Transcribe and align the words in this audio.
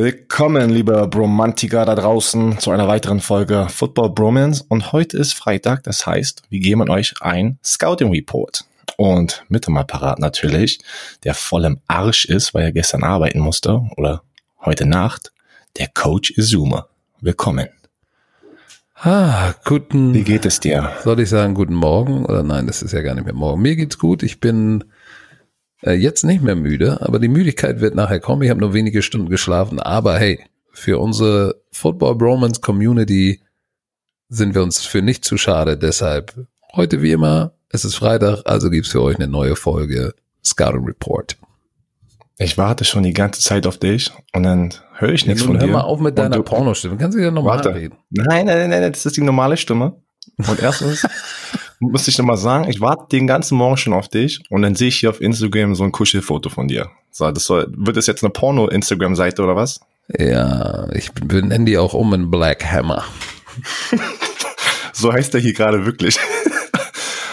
Willkommen, 0.00 0.70
liebe 0.70 1.08
Bromantiker 1.08 1.84
da 1.84 1.96
draußen, 1.96 2.60
zu 2.60 2.70
einer 2.70 2.86
weiteren 2.86 3.18
Folge 3.18 3.66
Football 3.68 4.10
Bromance. 4.10 4.64
Und 4.68 4.92
heute 4.92 5.18
ist 5.18 5.32
Freitag, 5.32 5.82
das 5.82 6.06
heißt, 6.06 6.44
wir 6.48 6.60
geben 6.60 6.88
euch 6.88 7.14
ein 7.20 7.58
Scouting 7.64 8.12
Report. 8.12 8.64
Und 8.96 9.44
mit 9.48 9.66
dem 9.66 9.76
Apparat 9.76 10.20
natürlich, 10.20 10.78
der 11.24 11.34
voll 11.34 11.64
im 11.64 11.80
Arsch 11.88 12.26
ist, 12.26 12.54
weil 12.54 12.62
er 12.62 12.70
gestern 12.70 13.02
arbeiten 13.02 13.40
musste 13.40 13.80
oder 13.96 14.22
heute 14.64 14.86
Nacht, 14.86 15.32
der 15.78 15.88
Coach 15.88 16.30
Izuma. 16.30 16.86
Willkommen. 17.20 17.66
Ah, 18.94 19.54
guten. 19.64 20.14
Wie 20.14 20.22
geht 20.22 20.46
es 20.46 20.60
dir? 20.60 20.92
Soll 21.02 21.18
ich 21.18 21.28
sagen, 21.28 21.54
guten 21.54 21.74
Morgen? 21.74 22.24
Oder 22.24 22.44
nein, 22.44 22.68
das 22.68 22.82
ist 22.82 22.92
ja 22.92 23.02
gar 23.02 23.16
nicht 23.16 23.24
mehr 23.24 23.34
morgen. 23.34 23.62
Mir 23.62 23.74
geht's 23.74 23.98
gut. 23.98 24.22
Ich 24.22 24.38
bin 24.38 24.84
äh, 25.82 25.92
jetzt 25.92 26.24
nicht 26.24 26.42
mehr 26.42 26.56
müde, 26.56 27.00
aber 27.02 27.18
die 27.18 27.28
Müdigkeit 27.28 27.80
wird 27.80 27.94
nachher 27.94 28.20
kommen. 28.20 28.42
Ich 28.42 28.50
habe 28.50 28.60
nur 28.60 28.74
wenige 28.74 29.02
Stunden 29.02 29.28
geschlafen. 29.28 29.80
Aber 29.80 30.18
hey, 30.18 30.40
für 30.72 30.98
unsere 30.98 31.56
Football 31.72 32.16
Bromance 32.16 32.60
Community 32.60 33.40
sind 34.28 34.54
wir 34.54 34.62
uns 34.62 34.84
für 34.84 35.02
nicht 35.02 35.24
zu 35.24 35.36
schade. 35.38 35.76
Deshalb 35.76 36.46
heute 36.74 37.02
wie 37.02 37.12
immer, 37.12 37.52
es 37.70 37.84
ist 37.84 37.96
Freitag, 37.96 38.42
also 38.44 38.70
gibt's 38.70 38.90
für 38.90 39.02
euch 39.02 39.16
eine 39.16 39.28
neue 39.28 39.56
Folge 39.56 40.14
Scouting 40.44 40.84
Report. 40.84 41.36
Ich 42.40 42.56
warte 42.56 42.84
schon 42.84 43.02
die 43.02 43.12
ganze 43.12 43.40
Zeit 43.40 43.66
auf 43.66 43.78
dich 43.78 44.12
und 44.32 44.44
dann 44.44 44.72
höre 44.94 45.12
ich 45.12 45.26
nichts 45.26 45.42
ja, 45.42 45.46
von 45.48 45.56
hör 45.56 45.66
dir. 45.66 45.72
Hör 45.72 45.78
mal 45.80 45.84
auf 45.84 45.98
mit 45.98 46.16
deiner 46.16 46.40
Pornostimme. 46.42 46.96
Kannst 46.96 47.18
du 47.18 47.22
ja 47.22 47.32
normal 47.32 47.56
warte. 47.56 47.74
reden? 47.74 47.96
Nein, 48.10 48.46
nein, 48.46 48.70
nein, 48.70 48.80
nein, 48.80 48.92
das 48.92 49.04
ist 49.04 49.16
die 49.16 49.22
normale 49.22 49.56
Stimme. 49.56 50.00
Und 50.36 50.62
erstens 50.62 51.04
muss 51.80 52.08
ich 52.08 52.18
nochmal 52.18 52.36
sagen, 52.36 52.68
ich 52.68 52.80
warte 52.80 53.06
den 53.12 53.26
ganzen 53.26 53.56
Morgen 53.56 53.76
schon 53.76 53.92
auf 53.92 54.08
dich 54.08 54.42
und 54.50 54.62
dann 54.62 54.74
sehe 54.74 54.88
ich 54.88 54.96
hier 54.96 55.10
auf 55.10 55.20
Instagram 55.20 55.74
so 55.74 55.84
ein 55.84 55.92
Kuschelfoto 55.92 56.48
von 56.48 56.68
dir. 56.68 56.88
So, 57.10 57.30
das 57.30 57.44
soll, 57.44 57.72
wird 57.76 57.96
das 57.96 58.06
jetzt 58.06 58.22
eine 58.22 58.30
Porno-Instagram-Seite 58.30 59.42
oder 59.42 59.56
was? 59.56 59.80
Ja, 60.18 60.88
ich 60.92 61.10
nenne 61.22 61.64
die 61.64 61.78
auch 61.78 61.94
um 61.94 62.14
in 62.14 62.30
Black 62.30 62.64
Hammer. 62.64 63.04
so 64.92 65.12
heißt 65.12 65.34
er 65.34 65.40
hier 65.40 65.52
gerade 65.52 65.84
wirklich. 65.84 66.18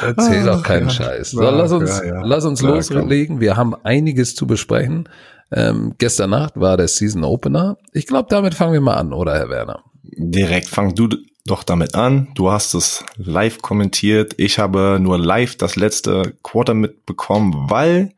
Erzähl 0.01 0.43
doch 0.43 0.61
keinen 0.61 0.89
ja. 0.89 0.93
Scheiß. 0.93 1.31
So, 1.31 1.41
lass 1.41 1.71
uns, 1.71 1.99
ja, 1.99 2.05
ja. 2.05 2.21
Lass 2.23 2.45
uns 2.45 2.61
loslegen. 2.61 3.39
Wir 3.39 3.55
haben 3.55 3.75
einiges 3.83 4.35
zu 4.35 4.45
besprechen. 4.45 5.09
Ähm, 5.51 5.93
gestern 5.97 6.31
Nacht 6.31 6.59
war 6.59 6.75
der 6.77 6.87
Season 6.87 7.23
Opener. 7.23 7.77
Ich 7.93 8.07
glaube, 8.07 8.27
damit 8.29 8.55
fangen 8.55 8.73
wir 8.73 8.81
mal 8.81 8.95
an, 8.95 9.13
oder 9.13 9.35
Herr 9.35 9.49
Werner? 9.49 9.83
Direkt 10.03 10.67
fang 10.67 10.93
du 10.93 11.07
doch 11.45 11.63
damit 11.63 11.95
an. 11.95 12.27
Du 12.33 12.51
hast 12.51 12.73
es 12.73 13.03
live 13.17 13.61
kommentiert. 13.61 14.33
Ich 14.37 14.57
habe 14.57 14.97
nur 14.99 15.17
live 15.17 15.55
das 15.57 15.75
letzte 15.75 16.33
Quarter 16.43 16.73
mitbekommen, 16.73 17.69
weil 17.69 18.13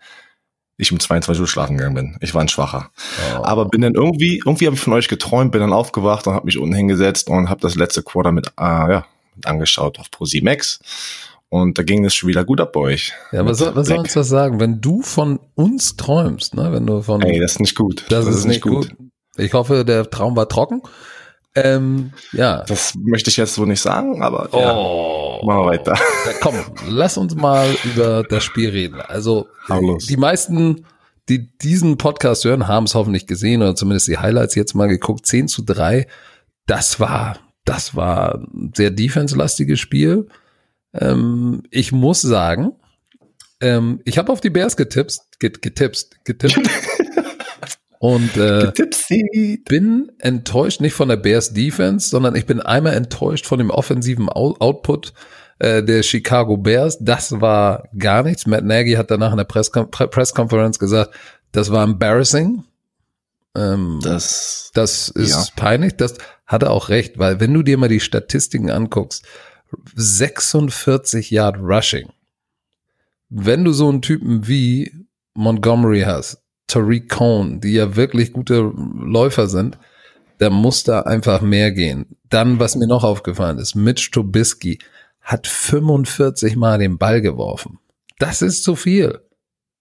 ich 0.77 0.91
um 0.91 0.99
22 0.99 1.41
Uhr 1.41 1.47
schlafen 1.47 1.77
gegangen 1.77 1.95
bin. 1.95 2.17
Ich 2.21 2.33
war 2.33 2.41
ein 2.41 2.47
Schwacher. 2.47 2.91
Oh. 3.35 3.43
Aber 3.43 3.65
bin 3.65 3.81
dann 3.81 3.95
irgendwie, 3.95 4.41
irgendwie 4.45 4.67
habe 4.67 4.75
ich 4.75 4.81
von 4.81 4.93
euch 4.93 5.07
geträumt, 5.07 5.51
bin 5.51 5.61
dann 5.61 5.73
aufgewacht 5.73 6.27
und 6.27 6.33
habe 6.33 6.45
mich 6.45 6.57
unten 6.57 6.75
hingesetzt 6.75 7.29
und 7.29 7.49
habe 7.49 7.59
das 7.59 7.75
letzte 7.75 8.03
Quarter 8.03 8.31
mit, 8.31 8.47
äh, 8.59 8.61
ja, 8.61 9.05
mit 9.35 9.45
angeschaut 9.45 9.99
auf 9.99 10.09
Pro 10.11 10.25
Max. 10.41 10.79
Und 11.49 11.77
da 11.77 11.83
ging 11.83 12.05
es 12.05 12.13
schon 12.13 12.29
wieder 12.29 12.45
gut 12.45 12.61
ab 12.61 12.73
bei 12.73 12.81
euch. 12.81 13.13
Ja, 13.31 13.45
was, 13.45 13.57
soll, 13.57 13.75
was 13.75 13.87
soll 13.87 13.99
uns 13.99 14.13
das 14.13 14.27
sagen? 14.27 14.59
Wenn 14.59 14.81
du 14.81 15.01
von 15.01 15.39
uns 15.55 15.95
träumst, 15.95 16.55
ne? 16.55 16.71
Wenn 16.73 16.85
du 16.85 17.01
von. 17.01 17.21
Ey, 17.21 17.39
das 17.39 17.53
ist 17.53 17.59
nicht 17.61 17.75
gut. 17.75 18.05
Das, 18.09 18.25
das 18.25 18.35
ist, 18.35 18.39
ist, 18.41 18.45
nicht 18.45 18.61
gut. 18.61 18.89
gut. 18.89 19.09
Ich 19.37 19.53
hoffe, 19.53 19.85
der 19.85 20.09
Traum 20.09 20.35
war 20.35 20.49
trocken. 20.49 20.81
Ähm, 21.57 22.11
ja. 22.33 22.63
Das 22.67 22.93
möchte 22.95 23.31
ich 23.31 23.37
jetzt 23.37 23.55
so 23.55 23.65
nicht 23.65 23.81
sagen, 23.81 24.21
aber 24.21 24.47
ja, 24.53 24.77
oh, 24.77 25.41
machen 25.43 25.61
wir 25.61 25.65
weiter. 25.65 25.93
Ja, 25.93 26.31
komm, 26.39 26.55
lass 26.87 27.17
uns 27.17 27.33
mal 27.33 27.67
über 27.83 28.23
das 28.23 28.43
Spiel 28.43 28.69
reden. 28.69 29.01
Also 29.01 29.47
die 30.07 30.17
meisten, 30.17 30.85
die 31.29 31.49
diesen 31.57 31.97
Podcast 31.97 32.45
hören, 32.45 32.67
haben 32.67 32.83
es 32.83 32.93
hoffentlich 32.93 33.25
gesehen 33.25 33.63
oder 33.63 33.75
zumindest 33.75 34.07
die 34.07 34.19
Highlights 34.19 34.53
jetzt 34.53 34.75
mal 34.75 34.87
geguckt. 34.87 35.25
10 35.25 35.47
zu 35.47 35.63
3, 35.63 36.05
das 36.67 36.99
war, 36.99 37.39
das 37.65 37.95
war 37.95 38.35
ein 38.35 38.73
sehr 38.75 38.91
defense-lastiges 38.91 39.79
Spiel. 39.79 40.27
Ähm, 40.93 41.63
ich 41.71 41.91
muss 41.91 42.21
sagen, 42.21 42.73
ähm, 43.61 43.99
ich 44.05 44.19
habe 44.19 44.31
auf 44.31 44.41
die 44.41 44.51
Bears 44.51 44.77
getippt, 44.77 45.17
getippt, 45.39 46.09
getippt. 46.23 46.59
Und 47.99 48.37
äh, 48.37 48.71
bin 49.65 50.11
enttäuscht 50.19 50.81
nicht 50.81 50.93
von 50.93 51.09
der 51.09 51.17
Bears 51.17 51.53
Defense, 51.53 52.09
sondern 52.09 52.35
ich 52.35 52.45
bin 52.45 52.61
einmal 52.61 52.93
enttäuscht 52.93 53.47
von 53.47 53.57
dem 53.57 53.71
offensiven 53.71 54.29
Output 54.29 55.13
äh, 55.59 55.81
der 55.81 56.03
Chicago 56.03 56.57
Bears. 56.57 56.97
Das 57.01 57.41
war 57.41 57.89
gar 57.97 58.23
nichts. 58.23 58.45
Matt 58.45 58.63
Nagy 58.63 58.93
hat 58.93 59.09
danach 59.09 59.31
in 59.31 59.37
der 59.37 59.45
Presskonferenz 59.45 60.77
gesagt, 60.77 61.15
das 61.51 61.71
war 61.71 61.83
embarrassing. 61.83 62.63
Ähm, 63.55 63.99
das, 64.03 64.69
das 64.75 65.09
ist 65.09 65.31
ja. 65.31 65.45
peinlich. 65.55 65.95
Das 65.95 66.15
hat 66.45 66.63
er 66.63 66.71
auch 66.71 66.89
recht, 66.89 67.17
weil 67.17 67.39
wenn 67.39 67.53
du 67.53 67.63
dir 67.63 67.77
mal 67.77 67.89
die 67.89 67.99
Statistiken 67.99 68.69
anguckst, 68.69 69.25
46 69.95 71.31
Yard 71.31 71.57
Rushing. 71.57 72.09
Wenn 73.29 73.65
du 73.65 73.73
so 73.73 73.89
einen 73.89 74.01
Typen 74.01 74.47
wie 74.47 75.07
Montgomery 75.33 76.01
hast, 76.01 76.41
Tariq 76.67 77.09
Cohn, 77.09 77.61
die 77.61 77.73
ja 77.73 77.95
wirklich 77.95 78.33
gute 78.33 78.71
Läufer 78.95 79.47
sind, 79.47 79.77
da 80.39 80.49
muss 80.49 80.83
da 80.83 81.01
einfach 81.01 81.41
mehr 81.41 81.71
gehen. 81.71 82.17
Dann, 82.29 82.59
was 82.59 82.75
mir 82.75 82.87
noch 82.87 83.03
aufgefallen 83.03 83.57
ist, 83.57 83.75
Mitch 83.75 84.11
Trubisky 84.11 84.79
hat 85.21 85.47
45 85.47 86.55
Mal 86.55 86.79
den 86.79 86.97
Ball 86.97 87.21
geworfen. 87.21 87.79
Das 88.19 88.41
ist 88.41 88.63
zu 88.63 88.75
viel. 88.75 89.19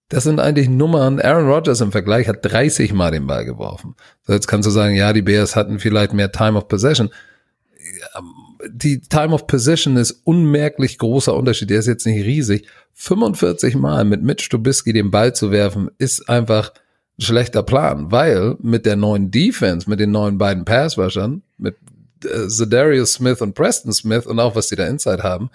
Das 0.09 0.23
sind 0.23 0.39
eigentlich 0.39 0.69
Nummern. 0.69 1.19
Aaron 1.19 1.49
Rodgers 1.49 1.81
im 1.81 1.91
Vergleich 1.91 2.27
hat 2.27 2.39
30 2.41 2.93
Mal 2.93 3.11
den 3.11 3.27
Ball 3.27 3.45
geworfen. 3.45 3.95
So, 4.23 4.33
jetzt 4.33 4.47
kannst 4.47 4.67
du 4.67 4.71
sagen, 4.71 4.95
ja, 4.95 5.11
die 5.11 5.21
Bears 5.21 5.55
hatten 5.55 5.79
vielleicht 5.79 6.13
mehr 6.13 6.31
Time 6.31 6.57
of 6.57 6.67
Possession. 6.67 7.09
Die 8.69 9.01
Time 9.01 9.33
of 9.33 9.47
Possession 9.47 9.97
ist 9.97 10.21
unmerklich 10.23 10.97
großer 10.97 11.33
Unterschied. 11.35 11.69
Der 11.69 11.79
ist 11.79 11.87
jetzt 11.87 12.05
nicht 12.05 12.25
riesig. 12.25 12.67
45 12.99 13.75
Mal 13.75 14.05
mit 14.05 14.23
Mitch 14.23 14.49
Trubisky 14.49 14.91
den 14.91 15.11
Ball 15.11 15.33
zu 15.33 15.51
werfen, 15.51 15.91
ist 15.99 16.27
einfach 16.27 16.73
ein 17.19 17.21
schlechter 17.21 17.61
Plan, 17.61 18.11
weil 18.11 18.55
mit 18.59 18.87
der 18.87 18.95
neuen 18.95 19.29
Defense, 19.29 19.87
mit 19.87 19.99
den 19.99 20.09
neuen 20.09 20.39
beiden 20.39 20.65
Passwashern, 20.65 21.43
mit 21.59 21.75
äh, 22.25 22.47
Zedarius 22.47 23.13
Smith 23.13 23.39
und 23.41 23.53
Preston 23.53 23.93
Smith 23.93 24.25
und 24.25 24.39
auch 24.39 24.55
was 24.55 24.67
die 24.67 24.75
da 24.75 24.87
Inside 24.87 25.21
haben, 25.21 25.51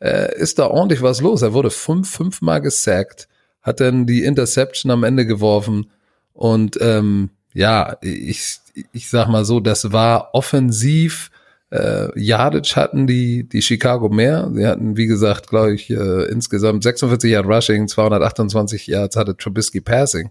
äh, 0.00 0.36
ist 0.36 0.58
da 0.58 0.66
ordentlich 0.66 1.00
was 1.00 1.20
los. 1.20 1.42
Er 1.42 1.52
wurde 1.52 1.70
fünf, 1.70 2.10
fünfmal 2.10 2.60
gesackt, 2.60 3.28
hat 3.62 3.78
dann 3.78 4.04
die 4.04 4.24
Interception 4.24 4.90
am 4.90 5.04
Ende 5.04 5.26
geworfen 5.26 5.90
und 6.32 6.76
ähm, 6.80 7.30
ja, 7.54 7.98
ich, 8.00 8.58
ich 8.92 9.08
sag 9.08 9.28
mal 9.28 9.44
so, 9.44 9.60
das 9.60 9.92
war 9.92 10.34
offensiv. 10.34 11.30
Äh, 11.70 12.08
Yardage 12.20 12.74
hatten 12.74 13.06
die, 13.06 13.48
die 13.48 13.62
Chicago 13.62 14.08
mehr. 14.08 14.50
Sie 14.52 14.66
hatten, 14.66 14.96
wie 14.96 15.06
gesagt, 15.06 15.48
glaube 15.48 15.74
ich, 15.74 15.88
äh, 15.90 16.24
insgesamt 16.24 16.82
46 16.82 17.30
Yard 17.30 17.46
Rushing, 17.46 17.86
228 17.86 18.86
Yards 18.88 19.16
hatte 19.16 19.36
Trubisky 19.36 19.80
Passing. 19.80 20.30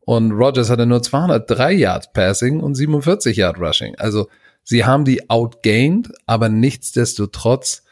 Und 0.00 0.32
Rogers 0.32 0.70
hatte 0.70 0.86
nur 0.86 1.02
203 1.02 1.72
Yards 1.72 2.12
Passing 2.12 2.60
und 2.60 2.74
47 2.74 3.36
Yard 3.36 3.60
Rushing. 3.60 3.94
Also 3.96 4.28
sie 4.64 4.84
haben 4.84 5.04
die 5.04 5.30
outgained, 5.30 6.12
aber 6.26 6.48
nichtsdestotrotz 6.48 7.84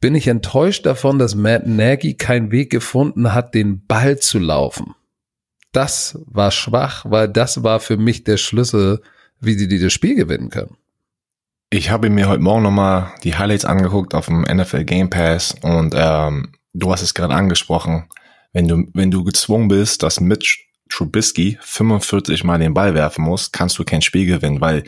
bin 0.00 0.14
ich 0.14 0.26
enttäuscht 0.26 0.86
davon, 0.86 1.18
dass 1.18 1.34
Matt 1.34 1.66
Nagy 1.66 2.14
keinen 2.14 2.50
Weg 2.50 2.70
gefunden 2.70 3.34
hat, 3.34 3.54
den 3.54 3.86
Ball 3.86 4.18
zu 4.18 4.38
laufen. 4.38 4.94
Das 5.72 6.18
war 6.26 6.50
schwach, 6.50 7.04
weil 7.08 7.28
das 7.28 7.62
war 7.62 7.80
für 7.80 7.96
mich 7.96 8.24
der 8.24 8.36
Schlüssel, 8.36 9.00
wie 9.40 9.54
sie 9.54 9.68
dieses 9.68 9.92
Spiel 9.92 10.14
gewinnen 10.14 10.48
können. 10.48 10.76
Ich 11.76 11.90
habe 11.90 12.08
mir 12.08 12.28
heute 12.28 12.40
Morgen 12.40 12.62
nochmal 12.62 13.12
die 13.24 13.34
Highlights 13.34 13.64
angeguckt 13.64 14.14
auf 14.14 14.26
dem 14.26 14.42
NFL 14.42 14.84
Game 14.84 15.10
Pass 15.10 15.56
und 15.60 15.92
ähm, 15.98 16.52
du 16.72 16.92
hast 16.92 17.02
es 17.02 17.14
gerade 17.14 17.34
angesprochen. 17.34 18.04
Wenn 18.52 18.68
du, 18.68 18.86
wenn 18.94 19.10
du 19.10 19.24
gezwungen 19.24 19.66
bist, 19.66 20.04
dass 20.04 20.20
Mitch 20.20 20.68
Trubisky 20.88 21.58
45 21.60 22.44
Mal 22.44 22.60
den 22.60 22.74
Ball 22.74 22.94
werfen 22.94 23.24
muss, 23.24 23.50
kannst 23.50 23.76
du 23.76 23.82
kein 23.82 24.02
Spiel 24.02 24.24
gewinnen, 24.24 24.60
weil 24.60 24.84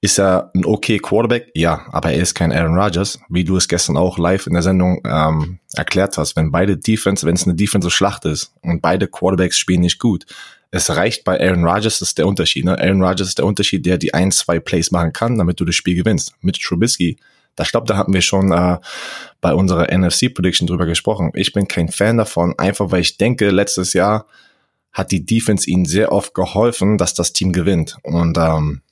ist 0.00 0.20
er 0.20 0.52
ein 0.54 0.64
okay 0.64 1.00
Quarterback? 1.00 1.50
Ja, 1.54 1.86
aber 1.90 2.12
er 2.12 2.22
ist 2.22 2.34
kein 2.34 2.52
Aaron 2.52 2.78
Rodgers, 2.78 3.18
wie 3.28 3.42
du 3.42 3.56
es 3.56 3.66
gestern 3.66 3.96
auch 3.96 4.16
live 4.16 4.46
in 4.46 4.52
der 4.52 4.62
Sendung 4.62 5.00
ähm, 5.04 5.58
erklärt 5.74 6.16
hast. 6.18 6.36
Wenn 6.36 6.52
beide 6.52 6.76
Defense, 6.76 7.26
wenn 7.26 7.34
es 7.34 7.48
eine 7.48 7.56
Defensive 7.56 7.90
Schlacht 7.90 8.26
ist 8.26 8.54
und 8.62 8.80
beide 8.80 9.08
Quarterbacks 9.08 9.58
spielen 9.58 9.80
nicht 9.80 9.98
gut, 9.98 10.24
es 10.70 10.90
reicht 10.90 11.24
bei 11.24 11.40
Aaron 11.40 11.64
Rodgers, 11.64 12.00
das 12.00 12.08
ist 12.08 12.18
der 12.18 12.26
Unterschied. 12.26 12.64
Ne? 12.64 12.78
Aaron 12.78 13.02
Rodgers 13.02 13.28
ist 13.28 13.38
der 13.38 13.46
Unterschied, 13.46 13.86
der 13.86 13.98
die 13.98 14.14
ein, 14.14 14.32
zwei 14.32 14.58
Plays 14.58 14.90
machen 14.90 15.12
kann, 15.12 15.38
damit 15.38 15.60
du 15.60 15.64
das 15.64 15.74
Spiel 15.74 15.94
gewinnst. 15.94 16.34
Mit 16.40 16.60
Trubisky, 16.60 17.16
das 17.56 17.70
glaube, 17.70 17.86
da 17.86 17.96
hatten 17.96 18.12
wir 18.12 18.20
schon 18.20 18.52
äh, 18.52 18.78
bei 19.40 19.54
unserer 19.54 19.96
NFC 19.96 20.32
Prediction 20.32 20.66
drüber 20.66 20.86
gesprochen. 20.86 21.30
Ich 21.34 21.52
bin 21.52 21.66
kein 21.66 21.88
Fan 21.88 22.18
davon, 22.18 22.54
einfach 22.58 22.90
weil 22.90 23.00
ich 23.00 23.16
denke, 23.16 23.50
letztes 23.50 23.94
Jahr 23.94 24.26
hat 24.92 25.10
die 25.10 25.24
Defense 25.24 25.68
ihnen 25.68 25.86
sehr 25.86 26.12
oft 26.12 26.34
geholfen, 26.34 26.98
dass 26.98 27.14
das 27.14 27.32
Team 27.32 27.52
gewinnt. 27.52 27.96
Und 28.02 28.38
ähm, 28.38 28.82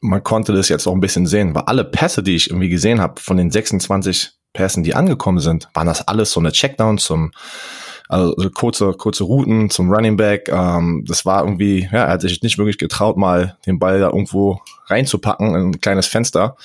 man 0.00 0.22
konnte 0.22 0.52
das 0.52 0.68
jetzt 0.68 0.86
auch 0.86 0.92
ein 0.92 1.00
bisschen 1.00 1.26
sehen, 1.26 1.54
weil 1.54 1.62
alle 1.62 1.84
Pässe, 1.84 2.22
die 2.22 2.34
ich 2.34 2.50
irgendwie 2.50 2.68
gesehen 2.68 3.00
habe, 3.00 3.20
von 3.20 3.36
den 3.36 3.50
26 3.50 4.32
Pässen, 4.52 4.82
die 4.82 4.94
angekommen 4.94 5.40
sind, 5.40 5.68
waren 5.74 5.86
das 5.86 6.06
alles 6.06 6.30
so 6.30 6.40
eine 6.40 6.52
Checkdown 6.52 6.98
zum 6.98 7.32
Also, 8.08 8.34
kurze, 8.50 8.92
kurze 8.92 9.24
Routen 9.24 9.70
zum 9.70 9.90
Running 9.90 10.16
Back. 10.16 10.48
Ähm, 10.48 11.04
das 11.06 11.24
war 11.24 11.42
irgendwie, 11.42 11.88
ja, 11.90 12.04
er 12.04 12.10
hat 12.10 12.20
sich 12.20 12.42
nicht 12.42 12.58
wirklich 12.58 12.78
getraut, 12.78 13.16
mal 13.16 13.56
den 13.66 13.78
Ball 13.78 14.00
da 14.00 14.06
irgendwo 14.06 14.60
reinzupacken 14.86 15.54
in 15.54 15.70
ein 15.70 15.80
kleines 15.80 16.06
Fenster 16.06 16.56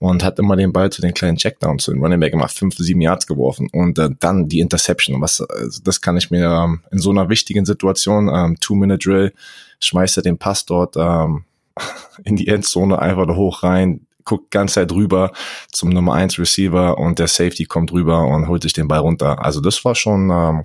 und 0.00 0.24
hat 0.24 0.38
immer 0.38 0.56
den 0.56 0.72
Ball 0.72 0.90
zu 0.90 1.00
den 1.00 1.14
kleinen 1.14 1.36
Checkdowns, 1.36 1.84
zu 1.84 1.92
den 1.92 2.02
Running 2.02 2.20
Back 2.20 2.32
immer 2.32 2.48
fünf, 2.48 2.76
sieben 2.76 3.00
Yards 3.00 3.26
geworfen 3.26 3.68
und 3.72 3.98
äh, 3.98 4.10
dann 4.20 4.48
die 4.48 4.60
Interception. 4.60 5.20
Was, 5.20 5.40
also 5.40 5.80
das 5.82 6.00
kann 6.00 6.16
ich 6.16 6.30
mir 6.30 6.46
ähm, 6.46 6.80
in 6.90 6.98
so 6.98 7.10
einer 7.10 7.28
wichtigen 7.28 7.64
Situation, 7.64 8.28
ähm, 8.32 8.58
Two-Minute-Drill, 8.60 9.32
schmeißt 9.80 10.18
er 10.18 10.22
den 10.22 10.38
Pass 10.38 10.66
dort 10.66 10.96
ähm, 10.96 11.44
in 12.24 12.36
die 12.36 12.48
Endzone 12.48 12.98
einfach 12.98 13.26
da 13.26 13.36
hoch 13.36 13.62
rein, 13.62 14.06
guckt 14.24 14.50
ganz 14.50 14.74
Zeit 14.74 14.92
rüber 14.92 15.32
zum 15.70 15.90
Nummer 15.90 16.14
eins 16.14 16.38
Receiver 16.38 16.98
und 16.98 17.18
der 17.18 17.28
Safety 17.28 17.66
kommt 17.66 17.92
rüber 17.92 18.26
und 18.26 18.48
holt 18.48 18.62
sich 18.62 18.72
den 18.72 18.88
Ball 18.88 19.00
runter. 19.00 19.44
Also 19.44 19.60
das 19.60 19.84
war 19.84 19.94
schon 19.94 20.30
ähm, 20.30 20.64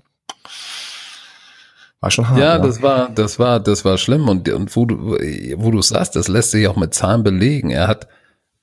war 2.00 2.11
schon 2.11 2.29
hart. 2.29 2.39
Ja, 2.39 2.56
ja, 2.56 2.59
das 2.59 2.81
war 2.81 3.09
das 3.09 3.39
war 3.39 3.59
das 3.59 3.85
war 3.85 3.97
schlimm 3.97 4.29
und 4.29 4.47
und 4.50 4.75
wo 4.75 4.85
du 4.85 5.17
wo 5.57 5.71
du 5.71 5.81
sagst, 5.81 6.15
das 6.15 6.27
lässt 6.27 6.51
sich 6.51 6.67
auch 6.67 6.77
mit 6.77 6.94
Zahlen 6.94 7.23
belegen. 7.23 7.69
Er 7.69 7.88
hat 7.88 8.07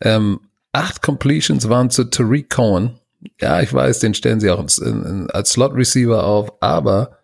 ähm, 0.01 0.41
acht 0.73 1.03
Completions 1.03 1.69
waren 1.69 1.91
zu 1.91 2.05
Tariq 2.05 2.51
Cohen. 2.51 2.99
Ja, 3.41 3.61
ich 3.61 3.73
weiß, 3.73 4.01
den 4.01 4.15
stellen 4.15 4.41
sie 4.41 4.51
auch 4.51 4.65
in, 4.79 5.29
als 5.31 5.51
Slot 5.51 5.75
Receiver 5.75 6.25
auf, 6.25 6.53
aber 6.61 7.19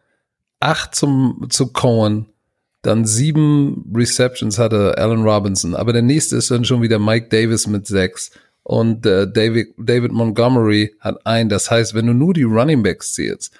acht 0.60 0.94
zum 0.94 1.46
zu 1.50 1.72
Cohen 1.72 2.31
dann 2.82 3.04
sieben 3.04 3.90
Receptions 3.94 4.58
hatte 4.58 4.98
Allen 4.98 5.22
Robinson, 5.22 5.74
aber 5.74 5.92
der 5.92 6.02
nächste 6.02 6.36
ist 6.36 6.50
dann 6.50 6.64
schon 6.64 6.82
wieder 6.82 6.98
Mike 6.98 7.28
Davis 7.28 7.66
mit 7.66 7.86
sechs 7.86 8.32
und 8.64 9.06
äh, 9.06 9.30
David, 9.30 9.74
David 9.76 10.12
Montgomery 10.12 10.94
hat 11.00 11.26
ein. 11.26 11.48
Das 11.48 11.70
heißt, 11.70 11.94
wenn 11.94 12.06
du 12.06 12.14
nur 12.14 12.34
die 12.34 12.42
Running 12.42 12.82
Backs 12.82 13.14
zählst, 13.14 13.52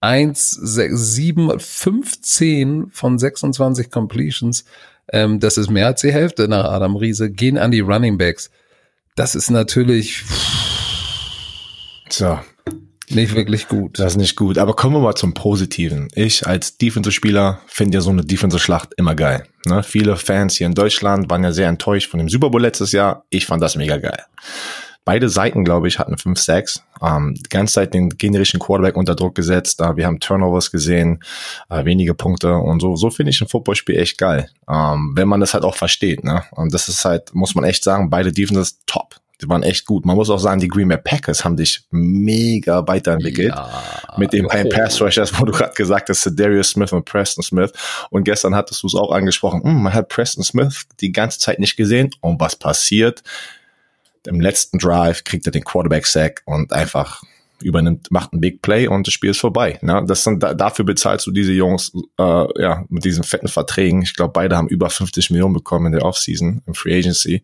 eins, 0.00 0.50
sechs, 0.50 1.14
sieben, 1.14 1.58
fünfzehn 1.58 2.90
von 2.90 3.18
26 3.18 3.90
Completions, 3.90 4.64
ähm, 5.12 5.40
das 5.40 5.56
ist 5.56 5.70
mehr 5.70 5.86
als 5.86 6.00
die 6.00 6.12
Hälfte 6.12 6.48
nach 6.48 6.64
Adam 6.64 6.96
Riese, 6.96 7.30
gehen 7.30 7.58
an 7.58 7.70
die 7.70 7.80
Running 7.80 8.18
Backs. 8.18 8.50
Das 9.16 9.34
ist 9.34 9.50
natürlich 9.50 10.24
so. 12.08 12.38
Nicht 13.14 13.34
wirklich 13.34 13.68
gut. 13.68 13.98
Das 13.98 14.12
ist 14.12 14.16
nicht 14.16 14.36
gut. 14.36 14.58
Aber 14.58 14.74
kommen 14.74 14.96
wir 14.96 15.00
mal 15.00 15.14
zum 15.14 15.34
Positiven. 15.34 16.08
Ich 16.14 16.46
als 16.46 16.78
Defensive-Spieler 16.78 17.60
finde 17.66 17.98
ja 17.98 18.00
so 18.00 18.10
eine 18.10 18.24
Defensive-Schlacht 18.24 18.94
immer 18.96 19.14
geil. 19.14 19.44
Ne? 19.66 19.82
Viele 19.82 20.16
Fans 20.16 20.56
hier 20.56 20.66
in 20.66 20.74
Deutschland 20.74 21.30
waren 21.30 21.44
ja 21.44 21.52
sehr 21.52 21.68
enttäuscht 21.68 22.10
von 22.10 22.18
dem 22.18 22.28
Super 22.28 22.50
Bowl 22.50 22.62
letztes 22.62 22.92
Jahr. 22.92 23.24
Ich 23.30 23.46
fand 23.46 23.62
das 23.62 23.76
mega 23.76 23.98
geil. 23.98 24.24
Beide 25.04 25.28
Seiten, 25.28 25.64
glaube 25.64 25.88
ich, 25.88 25.98
hatten 25.98 26.16
fünf 26.16 26.38
Sacks. 26.38 26.84
Ähm, 27.02 27.34
die 27.34 27.48
ganze 27.48 27.74
Zeit 27.74 27.92
den 27.92 28.10
generischen 28.10 28.60
Quarterback 28.60 28.96
unter 28.96 29.16
Druck 29.16 29.34
gesetzt. 29.34 29.80
Da 29.80 29.96
wir 29.96 30.06
haben 30.06 30.20
Turnovers 30.20 30.70
gesehen, 30.70 31.22
äh, 31.68 31.84
wenige 31.84 32.14
Punkte 32.14 32.54
und 32.54 32.80
so. 32.80 32.94
So 32.94 33.10
finde 33.10 33.30
ich 33.30 33.40
ein 33.40 33.48
Footballspiel 33.48 33.96
echt 33.96 34.16
geil, 34.16 34.48
ähm, 34.70 35.12
wenn 35.16 35.26
man 35.26 35.40
das 35.40 35.54
halt 35.54 35.64
auch 35.64 35.74
versteht. 35.74 36.22
Ne? 36.22 36.44
Und 36.52 36.72
das 36.72 36.88
ist 36.88 37.04
halt, 37.04 37.34
muss 37.34 37.56
man 37.56 37.64
echt 37.64 37.82
sagen, 37.82 38.10
beide 38.10 38.30
Defenses 38.30 38.78
top. 38.86 39.11
Die 39.42 39.48
waren 39.48 39.62
echt 39.62 39.84
gut. 39.86 40.06
Man 40.06 40.16
muss 40.16 40.30
auch 40.30 40.38
sagen, 40.38 40.60
die 40.60 40.68
Green 40.68 40.88
Bay 40.88 40.98
Packers 40.98 41.44
haben 41.44 41.56
dich 41.56 41.84
mega 41.90 42.86
weiterentwickelt. 42.86 43.54
Ja, 43.54 43.82
mit 44.16 44.32
dem 44.32 44.46
oh. 44.46 44.68
Pass 44.68 45.00
Rushers, 45.00 45.38
wo 45.38 45.44
du 45.44 45.52
gerade 45.52 45.74
gesagt 45.74 46.08
hast, 46.08 46.30
Darius 46.38 46.70
Smith 46.70 46.92
und 46.92 47.04
Preston 47.04 47.42
Smith. 47.42 47.72
Und 48.10 48.24
gestern 48.24 48.54
hattest 48.54 48.82
du 48.82 48.86
es 48.86 48.94
auch 48.94 49.10
angesprochen. 49.10 49.62
Hm, 49.62 49.82
man 49.82 49.94
hat 49.94 50.08
Preston 50.08 50.44
Smith 50.44 50.84
die 51.00 51.12
ganze 51.12 51.38
Zeit 51.38 51.58
nicht 51.58 51.76
gesehen. 51.76 52.10
Und 52.20 52.40
was 52.40 52.54
passiert? 52.54 53.22
Im 54.26 54.40
letzten 54.40 54.78
Drive 54.78 55.24
kriegt 55.24 55.46
er 55.46 55.52
den 55.52 55.64
Quarterback-Sack 55.64 56.42
und 56.44 56.72
einfach 56.72 57.22
übernimmt, 57.62 58.10
macht 58.10 58.32
ein 58.32 58.40
Big 58.40 58.62
Play 58.62 58.88
und 58.88 59.06
das 59.06 59.14
Spiel 59.14 59.30
ist 59.30 59.40
vorbei. 59.40 59.78
Ne? 59.82 60.04
Das 60.06 60.24
sind, 60.24 60.42
dafür 60.42 60.84
bezahlst 60.84 61.26
du 61.26 61.30
diese 61.30 61.52
Jungs 61.52 61.92
äh, 62.18 62.62
ja 62.62 62.84
mit 62.88 63.04
diesen 63.04 63.24
fetten 63.24 63.48
Verträgen. 63.48 64.02
Ich 64.02 64.14
glaube, 64.14 64.32
beide 64.32 64.56
haben 64.56 64.68
über 64.68 64.90
50 64.90 65.30
Millionen 65.30 65.54
bekommen 65.54 65.86
in 65.86 65.92
der 65.92 66.04
Offseason 66.04 66.62
im 66.66 66.74
Free 66.74 66.98
Agency. 66.98 67.42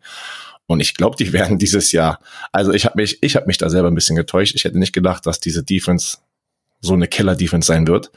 Und 0.69 0.81
ich 0.81 0.95
glaube, 0.95 1.17
die 1.17 1.33
werden 1.33 1.59
dieses 1.59 1.91
Jahr, 1.91 2.21
also 2.53 2.73
ich 2.73 2.85
habe 2.85 3.01
mich, 3.01 3.21
ich 3.23 3.35
habe 3.35 3.47
mich 3.47 3.59
da 3.59 3.69
selber 3.69 3.89
ein 3.89 3.97
bisschen 3.97 4.15
getäuscht. 4.15 4.55
Ich 4.55 4.63
hätte 4.63 4.79
nicht 4.79 4.93
gedacht, 4.93 5.27
dass 5.27 5.41
diese 5.41 5.65
Defense 5.65 6.19
so 6.81 6.95
eine 6.95 7.09
Killer-Defense 7.09 7.67
sein 7.67 7.89
wird. 7.89 8.13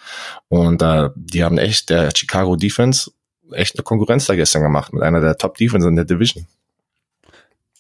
Und 0.48 0.84
äh, 0.84 1.10
die 1.16 1.44
haben 1.44 1.58
echt, 1.58 1.90
der 1.90 2.12
Chicago 2.16 2.56
Defense, 2.56 3.10
echt 3.52 3.76
eine 3.76 3.84
Konkurrenz 3.84 4.28
da 4.28 4.36
gestern 4.36 4.62
gemacht 4.62 4.94
mit 4.94 5.02
einer 5.02 5.20
der 5.20 5.38
Top-Defense 5.38 5.88
in 5.88 5.96
der 5.96 6.06
Division. 6.06 6.46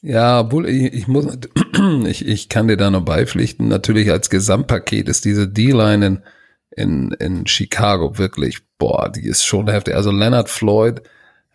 Ja, 0.02 0.40
obwohl 0.40 0.68
ich, 0.68 0.94
ich 0.94 1.08
muss, 1.08 1.38
ich, 2.06 2.26
ich 2.26 2.50
kann 2.50 2.68
dir 2.68 2.78
da 2.78 2.90
noch 2.90 3.06
beipflichten. 3.06 3.68
Natürlich 3.68 4.10
als 4.10 4.32
Gesamtpaket 4.32 5.08
ist 5.08 5.26
diese 5.26 5.48
D-Line 5.48 6.06
in, 6.06 6.24
in, 6.72 7.12
in 7.20 7.48
Chicago 7.48 8.18
wirklich, 8.18 8.60
boah, 8.80 9.10
die 9.10 9.28
ist 9.28 9.46
schon 9.46 9.70
heftig. 9.70 9.96
Also 9.96 10.12
Leonard 10.12 10.50
Floyd, 10.50 11.04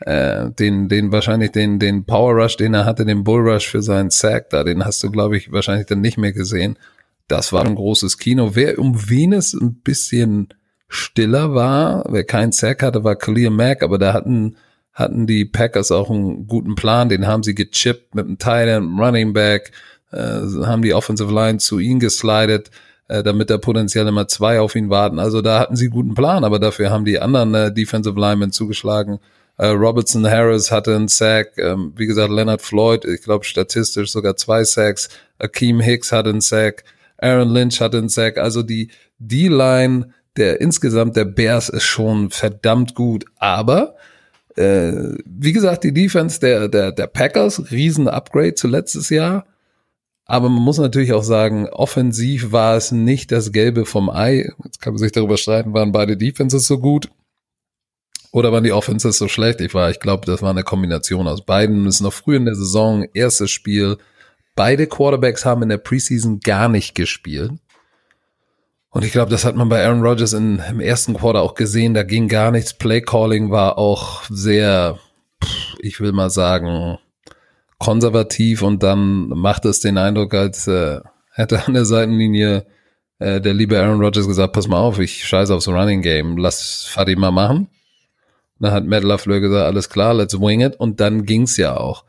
äh, 0.01 0.51
den, 0.51 0.89
den 0.89 1.13
wahrscheinlich 1.13 1.53
den, 1.53 1.79
den 1.79 2.05
Power 2.05 2.35
Rush, 2.35 2.57
den 2.57 2.75
er 2.75 2.85
hatte, 2.85 3.05
den 3.05 3.25
Bull 3.25 3.49
Rush 3.49 3.69
für 3.69 3.83
seinen 3.83 4.11
Sack 4.11 4.51
da, 4.51 4.65
den 4.65 4.85
hast 4.85 5.03
du, 5.03 5.11
glaube 5.11 5.37
ich, 5.37 5.53
wahrscheinlich 5.53 5.87
dann 5.87 6.01
nicht 6.01 6.19
mehr 6.19 6.33
gesehen. 6.33 6.79
Das 7.29 7.53
war 7.53 7.65
ein 7.65 7.75
großes 7.75 8.19
Kino. 8.19 8.51
Wer 8.55 8.79
um 8.79 9.09
wen 9.09 9.33
es 9.33 9.55
ein 9.55 9.77
bisschen 9.77 10.49
stiller 10.89 11.55
war, 11.55 12.05
wer 12.09 12.25
keinen 12.25 12.53
Sack 12.53 12.83
hatte, 12.83 13.05
war 13.05 13.17
Khalil 13.17 13.51
Mack, 13.51 13.83
aber 13.83 13.99
da 13.99 14.13
hatten, 14.13 14.57
hatten 14.93 15.27
die 15.27 15.45
Packers 15.45 15.91
auch 15.91 16.11
einen 16.11 16.47
guten 16.47 16.75
Plan, 16.75 17.09
den 17.09 17.27
haben 17.27 17.43
sie 17.43 17.55
gechippt 17.55 18.15
mit 18.15 18.27
einem 18.27 18.39
Tight 18.39 18.69
End, 18.69 19.01
Running 19.01 19.33
Back, 19.33 19.73
äh, 20.13 20.41
haben 20.65 20.83
die 20.83 20.95
Offensive 20.95 21.33
Line 21.33 21.59
zu 21.59 21.81
ihm 21.81 21.99
geslidet, 21.99 22.71
äh, 23.09 23.23
damit 23.25 23.51
da 23.51 23.59
potenziell 23.59 24.07
immer 24.07 24.29
zwei 24.29 24.61
auf 24.61 24.77
ihn 24.77 24.91
warten. 24.91 25.19
Also 25.19 25.43
da 25.43 25.59
hatten 25.59 25.75
sie 25.75 25.89
guten 25.89 26.15
Plan, 26.15 26.45
aber 26.45 26.61
dafür 26.61 26.91
haben 26.91 27.05
die 27.05 27.19
anderen 27.19 27.55
äh, 27.55 27.73
Defensive 27.73 28.19
Linemen 28.21 28.53
zugeschlagen 28.53 29.19
äh, 29.59 29.69
Robertson 29.69 30.29
Harris 30.29 30.71
hatte 30.71 30.95
einen 30.95 31.09
Sack. 31.09 31.59
Ähm, 31.59 31.93
wie 31.97 32.07
gesagt, 32.07 32.31
Leonard 32.31 32.63
Floyd, 32.63 33.05
ich 33.05 33.23
glaube 33.23 33.45
statistisch 33.45 34.11
sogar 34.11 34.37
zwei 34.37 34.65
Sacks. 34.65 35.09
Akeem 35.39 35.81
Hicks 35.81 36.13
hatte 36.13 36.31
einen 36.31 36.41
Sack. 36.41 36.85
Aaron 37.19 37.49
Lynch 37.49 37.81
hatte 37.81 37.99
einen 37.99 38.09
Sack. 38.09 38.39
Also 38.39 38.63
die 38.63 38.91
D-Line 39.19 40.13
der 40.37 40.61
insgesamt 40.61 41.17
der 41.17 41.25
Bears 41.25 41.69
ist 41.69 41.85
schon 41.85 42.31
verdammt 42.31 42.95
gut. 42.95 43.25
Aber 43.39 43.97
äh, 44.57 44.93
wie 45.25 45.53
gesagt, 45.53 45.85
die 45.85 45.93
Defense 45.93 46.41
der, 46.41 46.69
der, 46.69 46.93
der 46.93 47.07
Packers, 47.07 47.71
riesen 47.71 48.09
Upgrade 48.09 48.55
zu 48.55 48.69
letztes 48.69 49.11
Jahr. 49.11 49.47
Aber 50.25 50.49
man 50.49 50.63
muss 50.63 50.79
natürlich 50.79 51.13
auch 51.13 51.23
sagen, 51.23 51.69
offensiv 51.69 52.51
war 52.51 52.77
es 52.77 52.91
nicht 52.91 53.31
das 53.31 53.53
Gelbe 53.53 53.85
vom 53.85 54.11
Ei. 54.11 54.51
Jetzt 54.65 54.81
kann 54.81 54.93
man 54.93 54.99
sich 54.99 55.13
darüber 55.13 55.37
streiten, 55.37 55.73
waren 55.73 55.93
beide 55.93 56.17
Defenses 56.17 56.67
so 56.67 56.79
gut. 56.79 57.09
Oder 58.37 58.53
waren 58.53 58.65
die 58.65 58.73
Offenses 58.73 59.17
so 59.17 59.29
schlecht? 59.29 59.63
Ich 59.63 59.73
war, 59.73 59.89
ich 59.89 59.99
glaube, 59.99 60.27
das 60.27 60.43
war 60.43 60.51
eine 60.51 60.63
Kombination 60.63 61.27
aus 61.27 61.47
beiden. 61.47 61.87
Es 61.87 61.95
ist 61.95 62.01
noch 62.03 62.13
früh 62.13 62.37
in 62.37 62.45
der 62.45 62.55
Saison, 62.55 63.07
erstes 63.15 63.51
Spiel. 63.51 63.97
Beide 64.55 64.87
Quarterbacks 64.87 65.47
haben 65.47 65.63
in 65.63 65.71
der 65.71 65.79
Preseason 65.79 66.41
gar 66.41 66.69
nicht 66.69 66.95
gespielt. 66.95 67.53
Und 68.91 69.07
ich 69.07 69.13
glaube, 69.13 69.31
das 69.31 69.47
hat 69.47 69.57
man 69.57 69.71
bei 69.71 69.83
Aaron 69.83 70.03
Rodgers 70.03 70.35
in, 70.35 70.63
im 70.69 70.81
ersten 70.81 71.15
Quarter 71.15 71.41
auch 71.41 71.55
gesehen. 71.55 71.95
Da 71.95 72.03
ging 72.03 72.29
gar 72.29 72.51
nichts. 72.51 72.75
Play 72.75 73.01
Calling 73.01 73.51
war 73.51 73.79
auch 73.79 74.25
sehr, 74.29 74.99
ich 75.79 76.01
will 76.01 76.13
mal 76.13 76.29
sagen, 76.29 76.99
konservativ. 77.79 78.61
Und 78.61 78.83
dann 78.83 79.29
macht 79.29 79.65
es 79.65 79.81
den 79.81 79.97
Eindruck, 79.97 80.35
als 80.35 80.67
äh, 80.67 81.01
hätte 81.33 81.65
an 81.67 81.73
der 81.73 81.87
Seitenlinie 81.87 82.67
äh, 83.19 83.41
der 83.41 83.55
liebe 83.55 83.81
Aaron 83.81 84.03
Rodgers 84.03 84.29
gesagt, 84.29 84.53
pass 84.53 84.69
mal 84.69 84.77
auf, 84.77 84.99
ich 84.99 85.25
scheiße 85.25 85.55
aufs 85.55 85.69
Running 85.69 86.03
Game. 86.03 86.37
Lass 86.37 86.85
Fadi 86.85 87.17
mal 87.17 87.31
machen. 87.31 87.71
Dann 88.59 88.73
hat 88.73 88.87
Matt 88.87 89.05
LaFleur 89.05 89.41
gesagt, 89.41 89.67
alles 89.67 89.89
klar, 89.89 90.15
let's 90.15 90.41
wing 90.41 90.61
it. 90.61 90.77
Und 90.77 91.01
dann 91.01 91.25
ging's 91.25 91.57
ja 91.57 91.77
auch. 91.77 92.05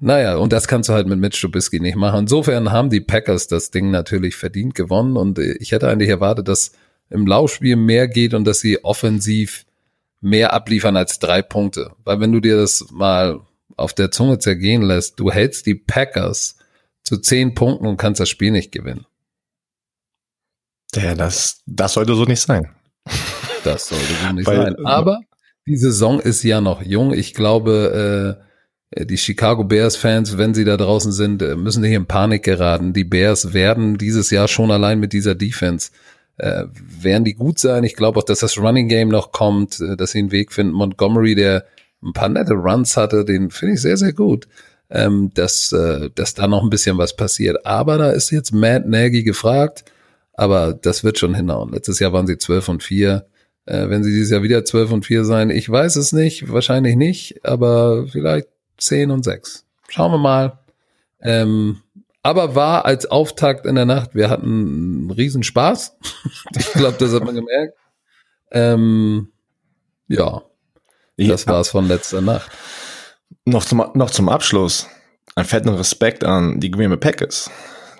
Naja, 0.00 0.36
und 0.36 0.52
das 0.52 0.66
kannst 0.66 0.88
du 0.88 0.94
halt 0.94 1.06
mit 1.06 1.18
Mitch 1.18 1.40
Trubisky 1.40 1.78
nicht 1.78 1.96
machen. 1.96 2.20
Insofern 2.20 2.72
haben 2.72 2.88
die 2.88 3.00
Packers 3.00 3.46
das 3.46 3.70
Ding 3.70 3.90
natürlich 3.90 4.34
verdient 4.34 4.74
gewonnen. 4.74 5.16
Und 5.16 5.38
ich 5.38 5.72
hätte 5.72 5.88
eigentlich 5.88 6.08
erwartet, 6.08 6.48
dass 6.48 6.72
im 7.10 7.26
Laufspiel 7.26 7.76
mehr 7.76 8.08
geht 8.08 8.34
und 8.34 8.44
dass 8.44 8.60
sie 8.60 8.82
offensiv 8.84 9.66
mehr 10.20 10.52
abliefern 10.52 10.96
als 10.96 11.18
drei 11.18 11.42
Punkte. 11.42 11.92
Weil 12.04 12.20
wenn 12.20 12.32
du 12.32 12.40
dir 12.40 12.56
das 12.56 12.86
mal 12.90 13.40
auf 13.76 13.92
der 13.92 14.10
Zunge 14.10 14.38
zergehen 14.38 14.82
lässt, 14.82 15.18
du 15.20 15.30
hältst 15.30 15.66
die 15.66 15.74
Packers 15.74 16.56
zu 17.02 17.18
zehn 17.18 17.54
Punkten 17.54 17.86
und 17.86 17.96
kannst 17.96 18.20
das 18.20 18.28
Spiel 18.28 18.50
nicht 18.50 18.72
gewinnen. 18.72 19.06
Ja, 20.94 21.14
das, 21.14 21.62
das 21.66 21.92
sollte 21.94 22.14
so 22.14 22.24
nicht 22.24 22.40
sein. 22.40 22.70
Das 23.64 23.88
sollte 23.88 24.12
so 24.22 24.32
nicht 24.32 24.46
Weil, 24.46 24.62
sein. 24.62 24.86
Aber 24.86 25.20
die 25.70 25.76
Saison 25.76 26.18
ist 26.18 26.42
ja 26.42 26.60
noch 26.60 26.82
jung. 26.82 27.14
Ich 27.14 27.32
glaube, 27.32 28.36
äh, 28.92 29.04
die 29.06 29.18
Chicago 29.18 29.62
Bears 29.62 29.94
Fans, 29.94 30.36
wenn 30.36 30.52
sie 30.52 30.64
da 30.64 30.76
draußen 30.76 31.12
sind, 31.12 31.42
äh, 31.42 31.54
müssen 31.54 31.82
nicht 31.82 31.92
in 31.92 32.06
Panik 32.06 32.42
geraten. 32.42 32.92
Die 32.92 33.04
Bears 33.04 33.52
werden 33.54 33.96
dieses 33.96 34.30
Jahr 34.30 34.48
schon 34.48 34.72
allein 34.72 34.98
mit 34.98 35.12
dieser 35.12 35.36
Defense 35.36 35.90
äh, 36.38 36.64
werden 36.74 37.24
die 37.24 37.34
gut 37.34 37.60
sein. 37.60 37.84
Ich 37.84 37.94
glaube 37.94 38.18
auch, 38.18 38.24
dass 38.24 38.40
das 38.40 38.58
Running 38.58 38.88
Game 38.88 39.10
noch 39.10 39.30
kommt, 39.30 39.80
äh, 39.80 39.96
dass 39.96 40.10
sie 40.10 40.18
einen 40.18 40.32
Weg 40.32 40.52
finden. 40.52 40.72
Montgomery, 40.72 41.36
der 41.36 41.66
ein 42.02 42.14
paar 42.14 42.28
nette 42.28 42.54
Runs 42.54 42.96
hatte, 42.96 43.24
den 43.24 43.50
finde 43.50 43.74
ich 43.74 43.80
sehr, 43.80 43.96
sehr 43.96 44.12
gut. 44.12 44.48
Ähm, 44.90 45.30
dass, 45.34 45.70
äh, 45.70 46.10
dass 46.16 46.34
da 46.34 46.48
noch 46.48 46.64
ein 46.64 46.70
bisschen 46.70 46.98
was 46.98 47.14
passiert. 47.14 47.64
Aber 47.64 47.96
da 47.96 48.10
ist 48.10 48.30
jetzt 48.30 48.52
Matt 48.52 48.88
Nagy 48.88 49.22
gefragt. 49.22 49.84
Aber 50.32 50.72
das 50.72 51.04
wird 51.04 51.18
schon 51.18 51.34
hinhauen. 51.34 51.70
Letztes 51.70 52.00
Jahr 52.00 52.12
waren 52.12 52.26
sie 52.26 52.38
12 52.38 52.68
und 52.70 52.82
4. 52.82 53.24
Äh, 53.70 53.88
wenn 53.88 54.02
sie 54.02 54.10
dieses 54.10 54.32
Jahr 54.32 54.42
wieder 54.42 54.64
12 54.64 54.90
und 54.90 55.06
4 55.06 55.24
sein, 55.24 55.48
ich 55.48 55.70
weiß 55.70 55.94
es 55.94 56.12
nicht, 56.12 56.52
wahrscheinlich 56.52 56.96
nicht, 56.96 57.44
aber 57.44 58.08
vielleicht 58.08 58.48
10 58.78 59.12
und 59.12 59.22
6. 59.22 59.64
Schauen 59.88 60.10
wir 60.10 60.18
mal. 60.18 60.58
Ähm, 61.20 61.80
aber 62.20 62.56
war 62.56 62.84
als 62.84 63.06
Auftakt 63.06 63.66
in 63.66 63.76
der 63.76 63.84
Nacht, 63.84 64.16
wir 64.16 64.28
hatten 64.28 64.44
einen 64.44 65.10
Riesenspaß. 65.12 65.96
ich 66.58 66.72
glaube, 66.72 66.96
das 66.98 67.12
hat 67.12 67.24
man 67.24 67.36
gemerkt. 67.36 67.74
Ähm, 68.50 69.28
ja, 70.08 70.42
das 71.16 71.46
war's 71.46 71.68
von 71.68 71.86
letzter 71.86 72.20
Nacht. 72.20 72.50
Noch 73.44 73.64
zum, 73.64 73.84
noch 73.94 74.10
zum 74.10 74.28
Abschluss. 74.28 74.88
Ein 75.36 75.44
fetten 75.44 75.68
Respekt 75.68 76.24
an 76.24 76.58
die 76.58 76.72
Green 76.72 76.90
Bay 76.90 76.98
Packers. 76.98 77.48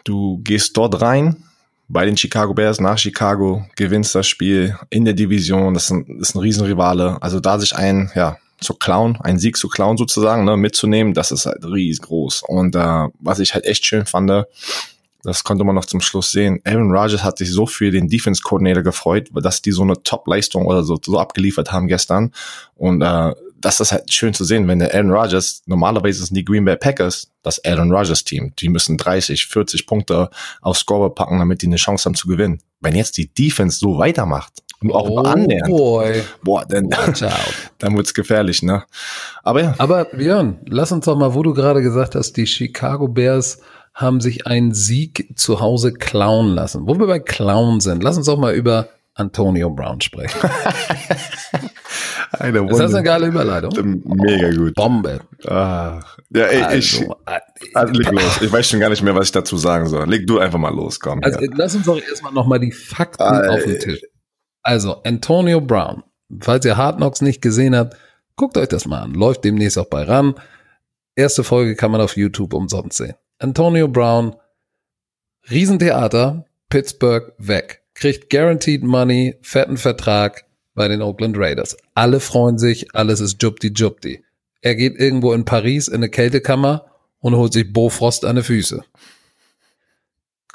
Du 0.02 0.40
gehst 0.42 0.76
dort 0.76 1.00
rein 1.00 1.44
bei 1.92 2.06
den 2.06 2.16
Chicago 2.16 2.54
Bears 2.54 2.80
nach 2.80 2.98
Chicago, 2.98 3.66
gewinnst 3.74 4.14
das 4.14 4.28
Spiel 4.28 4.76
in 4.90 5.04
der 5.04 5.14
Division. 5.14 5.74
Das 5.74 5.84
ist 5.84 5.90
ein, 5.90 6.20
ist 6.20 6.34
ein 6.36 6.40
Riesenrivale. 6.40 7.20
Also 7.20 7.40
da 7.40 7.58
sich 7.58 7.74
ein, 7.74 8.10
ja, 8.14 8.36
zu 8.60 8.74
klauen, 8.74 9.18
einen 9.22 9.38
Sieg 9.38 9.56
zu 9.56 9.68
klauen 9.68 9.96
sozusagen, 9.96 10.44
ne, 10.44 10.56
mitzunehmen, 10.56 11.14
das 11.14 11.30
ist 11.30 11.46
halt 11.46 11.64
riesengroß. 11.64 12.44
Und 12.46 12.76
äh, 12.76 13.08
was 13.18 13.40
ich 13.40 13.54
halt 13.54 13.64
echt 13.64 13.86
schön 13.86 14.06
fand, 14.06 14.30
das 15.22 15.44
konnte 15.44 15.64
man 15.64 15.74
noch 15.74 15.86
zum 15.86 16.00
Schluss 16.00 16.30
sehen. 16.30 16.60
Aaron 16.64 16.92
Rodgers 16.92 17.24
hat 17.24 17.38
sich 17.38 17.50
so 17.50 17.66
für 17.66 17.90
den 17.90 18.08
Defense 18.08 18.42
Coordinator 18.42 18.82
gefreut, 18.82 19.28
dass 19.32 19.62
die 19.62 19.72
so 19.72 19.82
eine 19.82 20.00
Top-Leistung 20.02 20.66
oder 20.66 20.84
so, 20.84 20.98
so 21.02 21.18
abgeliefert 21.18 21.72
haben 21.72 21.88
gestern. 21.88 22.32
Und 22.76 23.02
äh, 23.02 23.34
das 23.60 23.80
ist 23.80 23.92
halt 23.92 24.12
schön 24.12 24.34
zu 24.34 24.44
sehen, 24.44 24.66
wenn 24.68 24.78
der 24.78 24.94
Aaron 24.94 25.10
Rodgers, 25.10 25.62
normalerweise 25.66 26.24
sind 26.24 26.34
die 26.34 26.44
Green 26.44 26.64
Bay 26.64 26.76
Packers 26.76 27.30
das 27.42 27.64
Aaron 27.64 27.92
Rodgers 27.92 28.24
Team. 28.24 28.52
Die 28.58 28.68
müssen 28.68 28.96
30, 28.96 29.46
40 29.46 29.86
Punkte 29.86 30.30
aufs 30.60 30.80
Scoreboard 30.80 31.14
packen, 31.14 31.38
damit 31.38 31.62
die 31.62 31.66
eine 31.66 31.76
Chance 31.76 32.06
haben 32.06 32.14
zu 32.14 32.28
gewinnen. 32.28 32.60
Wenn 32.80 32.94
jetzt 32.94 33.16
die 33.18 33.32
Defense 33.32 33.78
so 33.78 33.98
weitermacht 33.98 34.52
und 34.82 34.92
auch 34.92 35.08
oh 35.08 35.18
annähernd, 35.18 35.68
boy. 35.68 36.22
boah, 36.42 36.64
dann, 36.66 36.88
dann 37.78 37.96
wird's 37.96 38.14
gefährlich, 38.14 38.62
ne? 38.62 38.84
Aber 39.42 39.62
ja. 39.62 39.74
Aber 39.78 40.04
Björn, 40.06 40.60
lass 40.66 40.92
uns 40.92 41.04
doch 41.04 41.16
mal, 41.16 41.34
wo 41.34 41.42
du 41.42 41.52
gerade 41.52 41.82
gesagt 41.82 42.14
hast, 42.14 42.36
die 42.36 42.46
Chicago 42.46 43.08
Bears 43.08 43.60
haben 43.94 44.20
sich 44.20 44.46
einen 44.46 44.72
Sieg 44.72 45.32
zu 45.36 45.60
Hause 45.60 45.92
klauen 45.92 46.48
lassen. 46.48 46.86
Wo 46.86 46.98
wir 46.98 47.06
bei 47.06 47.18
Clown 47.18 47.80
sind, 47.80 48.02
lass 48.02 48.16
uns 48.16 48.26
doch 48.26 48.38
mal 48.38 48.54
über 48.54 48.88
Antonio 49.20 49.70
Brown 49.70 50.00
sprechen. 50.00 50.40
eine 52.32 52.66
ist 52.70 52.78
das 52.78 52.94
eine 52.94 53.04
geile 53.04 53.26
Überleitung? 53.26 54.02
Mega 54.04 54.50
gut. 54.50 54.74
Bombe. 54.74 55.20
Ah, 55.46 56.00
ja, 56.30 56.46
ey, 56.46 56.62
also, 56.62 57.16
ich, 57.60 57.76
also, 57.76 57.92
leg 57.92 58.10
los. 58.10 58.40
Ich 58.40 58.50
weiß 58.50 58.68
schon 58.68 58.80
gar 58.80 58.88
nicht 58.88 59.02
mehr, 59.02 59.14
was 59.14 59.26
ich 59.26 59.32
dazu 59.32 59.58
sagen 59.58 59.86
soll. 59.88 60.08
Leg 60.08 60.26
du 60.26 60.38
einfach 60.38 60.58
mal 60.58 60.74
los, 60.74 60.98
komm. 60.98 61.20
Also, 61.22 61.38
ja. 61.38 61.50
lass 61.54 61.74
uns 61.74 61.84
doch 61.84 62.00
erstmal 62.00 62.32
nochmal 62.32 62.60
die 62.60 62.72
Fakten 62.72 63.22
Alter. 63.22 63.52
auf 63.52 63.62
den 63.62 63.78
Tisch. 63.78 64.00
Also, 64.62 65.02
Antonio 65.04 65.60
Brown. 65.60 66.02
Falls 66.40 66.64
ihr 66.64 66.76
Hard 66.76 66.96
Knocks 66.96 67.20
nicht 67.20 67.42
gesehen 67.42 67.76
habt, 67.76 67.96
guckt 68.36 68.56
euch 68.56 68.68
das 68.68 68.86
mal 68.86 69.02
an. 69.02 69.12
Läuft 69.12 69.44
demnächst 69.44 69.78
auch 69.78 69.90
bei 69.90 70.04
ran. 70.04 70.34
Erste 71.14 71.44
Folge 71.44 71.76
kann 71.76 71.90
man 71.90 72.00
auf 72.00 72.16
YouTube 72.16 72.54
umsonst 72.54 72.96
sehen. 72.96 73.14
Antonio 73.38 73.88
Brown, 73.88 74.36
Riesentheater, 75.50 76.46
Pittsburgh 76.70 77.32
weg. 77.38 77.79
Kriegt 78.00 78.30
Guaranteed 78.30 78.82
Money, 78.82 79.36
fetten 79.42 79.76
Vertrag 79.76 80.46
bei 80.74 80.88
den 80.88 81.02
Oakland 81.02 81.36
Raiders. 81.36 81.76
Alle 81.94 82.20
freuen 82.20 82.58
sich, 82.58 82.94
alles 82.94 83.20
ist 83.20 83.42
Jupti 83.42 83.72
Jupti. 83.74 84.24
Er 84.62 84.74
geht 84.74 84.98
irgendwo 84.98 85.34
in 85.34 85.44
Paris 85.44 85.86
in 85.86 85.96
eine 85.96 86.08
Kältekammer 86.08 86.86
und 87.18 87.36
holt 87.36 87.52
sich 87.52 87.70
Bo 87.70 87.90
Frost 87.90 88.24
an 88.24 88.36
die 88.36 88.42
Füße. 88.42 88.82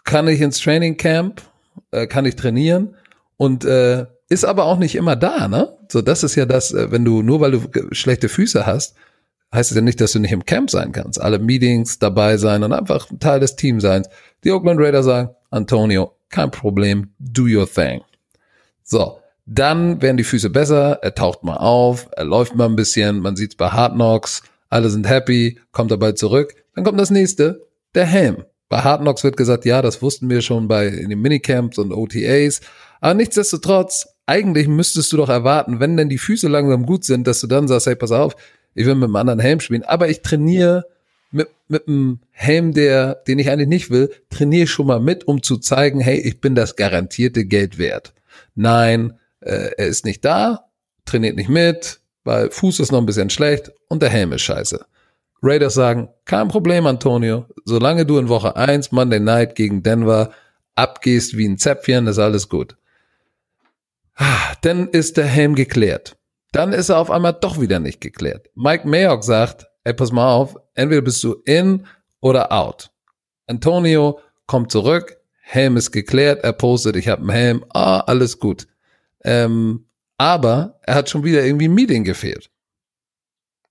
Kann 0.03 0.27
ich 0.27 0.41
ins 0.41 0.59
Training 0.59 0.97
Camp, 0.97 1.43
äh, 1.91 2.07
kann 2.07 2.25
ich 2.25 2.35
trainieren 2.35 2.95
und 3.37 3.63
äh, 3.63 4.07
ist 4.27 4.43
aber 4.43 4.65
auch 4.65 4.79
nicht 4.79 4.95
immer 4.95 5.15
da, 5.15 5.47
ne? 5.47 5.77
So, 5.91 6.01
das 6.01 6.23
ist 6.23 6.33
ja 6.33 6.47
das, 6.47 6.73
äh, 6.73 6.91
wenn 6.91 7.05
du, 7.05 7.21
nur 7.21 7.41
weil 7.41 7.51
du 7.51 7.61
schlechte 7.91 8.27
Füße 8.27 8.65
hast, 8.65 8.95
heißt 9.53 9.69
es 9.69 9.75
ja 9.75 9.83
nicht, 9.83 10.01
dass 10.01 10.13
du 10.13 10.19
nicht 10.19 10.31
im 10.31 10.45
Camp 10.45 10.71
sein 10.71 10.91
kannst. 10.91 11.21
Alle 11.21 11.37
Meetings 11.37 11.99
dabei 11.99 12.37
sein 12.37 12.63
und 12.63 12.73
einfach 12.73 13.07
Teil 13.19 13.39
des 13.39 13.55
Teams 13.55 13.83
sein. 13.83 14.01
Die 14.43 14.51
Oakland 14.51 14.79
Raiders 14.79 15.05
sagen, 15.05 15.29
Antonio, 15.51 16.11
kein 16.35 16.51
Problem, 16.51 17.13
do 17.17 17.43
your 17.43 17.65
thing. 17.65 18.01
So, 18.83 19.19
dann 19.45 20.01
werden 20.01 20.17
die 20.17 20.25
Füße 20.25 20.49
besser, 20.49 20.99
er 21.01 21.15
taucht 21.15 21.43
mal 21.43 21.55
auf, 21.55 22.09
er 22.11 22.25
läuft 22.25 22.55
mal 22.55 22.65
ein 22.65 22.75
bisschen, 22.75 23.19
man 23.19 23.37
sieht's 23.37 23.55
bei 23.55 23.69
Hard 23.69 23.93
Knocks, 23.93 24.43
alle 24.69 24.89
sind 24.89 25.07
happy, 25.07 25.59
kommt 25.71 25.91
dabei 25.91 26.11
zurück. 26.11 26.53
Dann 26.75 26.83
kommt 26.83 26.99
das 26.99 27.09
nächste, 27.09 27.65
der 27.93 28.05
Helm. 28.05 28.43
Bei 28.67 28.79
Hard 28.79 29.01
Knocks 29.01 29.23
wird 29.23 29.37
gesagt, 29.37 29.63
ja, 29.63 29.81
das 29.81 30.01
wussten 30.01 30.29
wir 30.29 30.41
schon 30.41 30.67
bei 30.67 30.87
in 30.87 31.09
den 31.09 31.21
Minicamps 31.21 31.77
und 31.77 31.93
OTAs. 31.93 32.59
Aber 32.99 33.13
nichtsdestotrotz, 33.13 34.07
eigentlich 34.25 34.67
müsstest 34.67 35.13
du 35.13 35.17
doch 35.17 35.29
erwarten, 35.29 35.79
wenn 35.79 35.95
denn 35.95 36.09
die 36.09 36.17
Füße 36.17 36.49
langsam 36.49 36.85
gut 36.85 37.05
sind, 37.05 37.27
dass 37.27 37.39
du 37.39 37.47
dann 37.47 37.69
sagst, 37.69 37.87
hey, 37.87 37.95
pass 37.95 38.11
auf, 38.11 38.35
ich 38.73 38.85
will 38.85 38.95
mit 38.95 39.05
einem 39.05 39.15
anderen 39.15 39.39
Helm 39.39 39.61
spielen, 39.61 39.83
aber 39.83 40.09
ich 40.09 40.21
trainiere 40.21 40.85
mit, 41.67 41.87
einem 41.87 42.19
Helm, 42.31 42.73
der, 42.73 43.15
den 43.27 43.39
ich 43.39 43.49
eigentlich 43.49 43.67
nicht 43.67 43.89
will, 43.89 44.11
trainiere 44.29 44.67
schon 44.67 44.87
mal 44.87 44.99
mit, 44.99 45.27
um 45.27 45.41
zu 45.41 45.57
zeigen, 45.57 45.99
hey, 45.99 46.17
ich 46.17 46.41
bin 46.41 46.55
das 46.55 46.75
garantierte 46.75 47.45
Geld 47.45 47.77
wert. 47.77 48.13
Nein, 48.55 49.13
äh, 49.41 49.71
er 49.77 49.87
ist 49.87 50.05
nicht 50.05 50.23
da, 50.25 50.69
trainiert 51.05 51.35
nicht 51.35 51.49
mit, 51.49 51.99
weil 52.23 52.51
Fuß 52.51 52.79
ist 52.79 52.91
noch 52.91 52.99
ein 52.99 53.05
bisschen 53.05 53.29
schlecht 53.29 53.71
und 53.87 54.01
der 54.01 54.09
Helm 54.09 54.33
ist 54.33 54.41
scheiße. 54.41 54.85
Raiders 55.41 55.75
sagen, 55.75 56.09
kein 56.25 56.47
Problem, 56.47 56.87
Antonio, 56.87 57.45
solange 57.65 58.05
du 58.05 58.17
in 58.17 58.29
Woche 58.29 58.55
1 58.55 58.91
Monday 58.91 59.19
Night 59.19 59.55
gegen 59.55 59.83
Denver 59.83 60.31
abgehst 60.75 61.37
wie 61.37 61.47
ein 61.47 61.57
Zäpfchen, 61.57 62.07
ist 62.07 62.19
alles 62.19 62.49
gut. 62.49 62.75
Ah, 64.15 64.53
dann 64.61 64.87
ist 64.89 65.17
der 65.17 65.25
Helm 65.25 65.55
geklärt. 65.55 66.17
Dann 66.51 66.71
ist 66.71 66.89
er 66.89 66.99
auf 66.99 67.11
einmal 67.11 67.33
doch 67.33 67.59
wieder 67.59 67.79
nicht 67.79 67.99
geklärt. 68.01 68.49
Mike 68.55 68.87
Mayock 68.87 69.23
sagt, 69.23 69.67
ey, 69.85 69.93
pass 69.93 70.11
mal 70.11 70.33
auf, 70.33 70.57
entweder 70.73 71.01
bist 71.01 71.23
du 71.23 71.35
in 71.45 71.87
oder 72.19 72.51
out. 72.51 72.91
Antonio 73.47 74.19
kommt 74.47 74.71
zurück, 74.71 75.17
Helm 75.39 75.77
ist 75.77 75.91
geklärt, 75.91 76.43
er 76.43 76.53
postet, 76.53 76.95
ich 76.95 77.07
habe 77.07 77.21
einen 77.21 77.29
Helm, 77.29 77.65
ah, 77.69 77.99
alles 78.01 78.39
gut. 78.39 78.67
Ähm, 79.23 79.85
aber 80.17 80.79
er 80.83 80.95
hat 80.95 81.09
schon 81.09 81.23
wieder 81.23 81.45
irgendwie 81.45 81.67
ein 81.67 81.73
Meeting 81.73 82.03
gefehlt. 82.03 82.49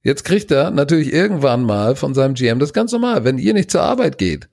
Jetzt 0.02 0.24
kriegt 0.24 0.50
er 0.50 0.70
natürlich 0.70 1.12
irgendwann 1.12 1.64
mal 1.64 1.96
von 1.96 2.14
seinem 2.14 2.34
GM 2.34 2.58
das 2.58 2.72
ganz 2.72 2.92
normal. 2.92 3.24
Wenn 3.24 3.38
ihr 3.38 3.54
nicht 3.54 3.70
zur 3.70 3.82
Arbeit 3.82 4.18
geht 4.18 4.48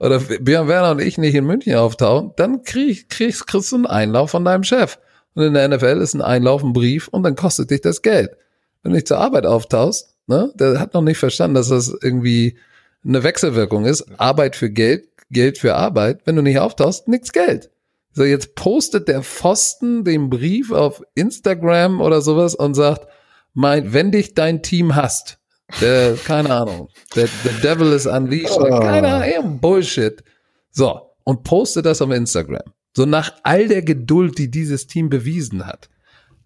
oder 0.00 0.18
Björn 0.18 0.68
Werner 0.68 0.90
und 0.90 1.00
ich 1.00 1.16
nicht 1.16 1.34
in 1.34 1.46
München 1.46 1.76
auftauchen, 1.76 2.32
dann 2.36 2.62
krieg, 2.62 3.08
kriegst, 3.08 3.46
kriegst 3.46 3.70
du 3.70 3.76
einen 3.76 3.86
Einlauf 3.86 4.32
von 4.32 4.44
deinem 4.44 4.64
Chef. 4.64 4.98
Und 5.34 5.44
in 5.44 5.54
der 5.54 5.68
NFL 5.68 6.00
ist 6.00 6.14
ein 6.14 6.22
Einlauf 6.22 6.62
ein 6.62 6.72
Brief 6.72 7.08
und 7.08 7.22
dann 7.22 7.36
kostet 7.36 7.70
dich 7.70 7.82
das 7.82 8.02
Geld. 8.02 8.30
Wenn 8.82 8.92
du 8.92 8.96
nicht 8.96 9.08
zur 9.08 9.18
Arbeit 9.18 9.46
auftauchst, 9.46 10.15
ne, 10.26 10.52
der 10.54 10.80
hat 10.80 10.94
noch 10.94 11.02
nicht 11.02 11.18
verstanden, 11.18 11.54
dass 11.54 11.68
das 11.68 11.94
irgendwie 12.02 12.58
eine 13.04 13.22
Wechselwirkung 13.22 13.84
ist. 13.84 14.06
Arbeit 14.18 14.56
für 14.56 14.70
Geld, 14.70 15.08
Geld 15.30 15.58
für 15.58 15.74
Arbeit. 15.74 16.20
Wenn 16.24 16.36
du 16.36 16.42
nicht 16.42 16.58
auftauchst, 16.58 17.08
nix 17.08 17.32
Geld. 17.32 17.70
So, 18.12 18.24
jetzt 18.24 18.54
postet 18.54 19.08
der 19.08 19.22
Pfosten 19.22 20.04
den 20.04 20.30
Brief 20.30 20.72
auf 20.72 21.02
Instagram 21.14 22.00
oder 22.00 22.22
sowas 22.22 22.54
und 22.54 22.74
sagt, 22.74 23.06
mein, 23.52 23.92
wenn 23.92 24.10
dich 24.10 24.34
dein 24.34 24.62
Team 24.62 24.94
hasst, 24.94 25.38
der, 25.80 26.14
keine 26.24 26.50
Ahnung, 26.50 26.88
der, 27.14 27.28
der 27.44 27.52
Devil 27.74 27.92
is 27.92 28.06
unleashed, 28.06 28.58
oh. 28.58 28.80
keine 28.80 29.08
Ahnung, 29.08 29.60
Bullshit. 29.60 30.22
So, 30.70 31.00
und 31.24 31.44
postet 31.44 31.86
das 31.86 32.00
auf 32.00 32.10
Instagram. 32.10 32.72
So 32.94 33.04
nach 33.04 33.34
all 33.42 33.68
der 33.68 33.82
Geduld, 33.82 34.38
die 34.38 34.50
dieses 34.50 34.86
Team 34.86 35.10
bewiesen 35.10 35.66
hat, 35.66 35.90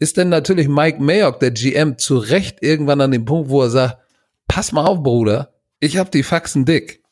ist 0.00 0.16
denn 0.16 0.30
natürlich 0.30 0.66
Mike 0.66 1.00
Mayock, 1.00 1.38
der 1.40 1.52
GM, 1.52 1.98
zu 1.98 2.18
Recht 2.18 2.62
irgendwann 2.62 3.02
an 3.02 3.12
dem 3.12 3.26
Punkt, 3.26 3.50
wo 3.50 3.62
er 3.62 3.70
sagt, 3.70 3.98
pass 4.48 4.72
mal 4.72 4.84
auf, 4.84 5.02
Bruder, 5.02 5.52
ich 5.78 5.98
hab 5.98 6.10
die 6.10 6.22
Faxen 6.22 6.64
dick. 6.64 7.02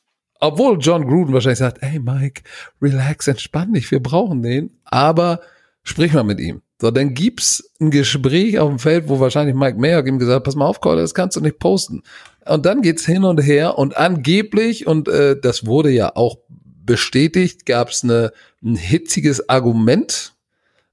Obwohl 0.41 0.79
John 0.81 1.07
Gruden 1.07 1.35
wahrscheinlich 1.35 1.59
sagt, 1.59 1.83
hey 1.83 1.99
Mike, 1.99 2.43
relax, 2.81 3.29
entspann 3.29 3.75
dich, 3.75 3.91
wir 3.91 4.03
brauchen 4.03 4.43
den, 4.43 4.71
aber 4.85 5.41
sprich 5.83 6.13
mal 6.13 6.25
mit 6.25 6.41
ihm. 6.41 6.63
So, 6.81 6.91
dann 6.91 7.13
gibt's 7.13 7.73
ein 7.81 7.91
Gespräch 7.91 8.59
auf 8.59 8.69
dem 8.69 8.79
Feld, 8.79 9.09
wo 9.09 9.21
wahrscheinlich 9.21 9.55
Mike 9.55 9.79
Mayock 9.79 10.07
ihm 10.07 10.19
gesagt 10.19 10.37
hat, 10.37 10.45
pass 10.45 10.55
mal 10.55 10.67
auf, 10.67 10.81
Cole, 10.81 11.01
das 11.01 11.13
kannst 11.13 11.37
du 11.37 11.41
nicht 11.41 11.59
posten. 11.59 12.03
Und 12.47 12.65
dann 12.65 12.83
geht's 12.83 13.05
hin 13.05 13.25
und 13.25 13.39
her 13.39 13.77
und 13.77 13.97
angeblich, 13.97 14.87
und 14.87 15.09
äh, 15.09 15.39
das 15.39 15.67
wurde 15.67 15.91
ja 15.91 16.15
auch 16.15 16.39
bestätigt, 16.49 17.67
gab 17.67 17.91
es 17.91 18.03
ein 18.05 18.31
hitziges 18.63 19.49
Argument, 19.49 20.35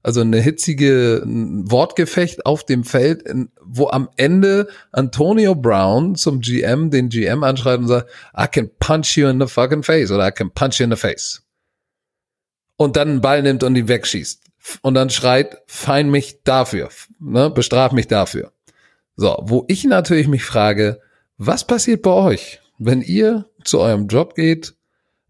also 0.06 0.20
eine 0.20 0.40
hitzige 0.40 1.20
Wortgefecht 1.26 2.46
auf 2.46 2.64
dem 2.64 2.84
Feld, 2.84 3.24
wo 3.60 3.88
am 3.88 4.08
Ende 4.16 4.68
Antonio 4.92 5.56
Brown 5.56 6.14
zum 6.14 6.38
GM 6.38 6.92
den 6.92 7.08
GM 7.08 7.42
anschreibt 7.42 7.80
und 7.82 7.88
sagt, 7.88 8.08
I 8.38 8.46
can 8.46 8.70
punch 8.78 9.16
you 9.16 9.26
in 9.26 9.40
the 9.40 9.48
fucking 9.48 9.82
face 9.82 10.12
oder 10.12 10.28
I 10.28 10.30
can 10.30 10.52
punch 10.52 10.78
you 10.78 10.84
in 10.84 10.92
the 10.92 10.96
face. 10.96 11.42
Und 12.76 12.94
dann 12.94 13.08
einen 13.08 13.20
Ball 13.20 13.42
nimmt 13.42 13.64
und 13.64 13.74
ihn 13.74 13.88
wegschießt. 13.88 14.44
Und 14.80 14.94
dann 14.94 15.10
schreit, 15.10 15.58
fein 15.66 16.08
mich 16.08 16.44
dafür, 16.44 16.88
ne, 17.18 17.50
bestraf 17.50 17.90
mich 17.90 18.06
dafür. 18.06 18.52
So, 19.16 19.36
wo 19.42 19.64
ich 19.66 19.82
natürlich 19.82 20.28
mich 20.28 20.44
frage, 20.44 21.00
was 21.36 21.66
passiert 21.66 22.02
bei 22.02 22.12
euch, 22.12 22.60
wenn 22.78 23.02
ihr 23.02 23.46
zu 23.64 23.80
eurem 23.80 24.06
Job 24.06 24.36
geht 24.36 24.75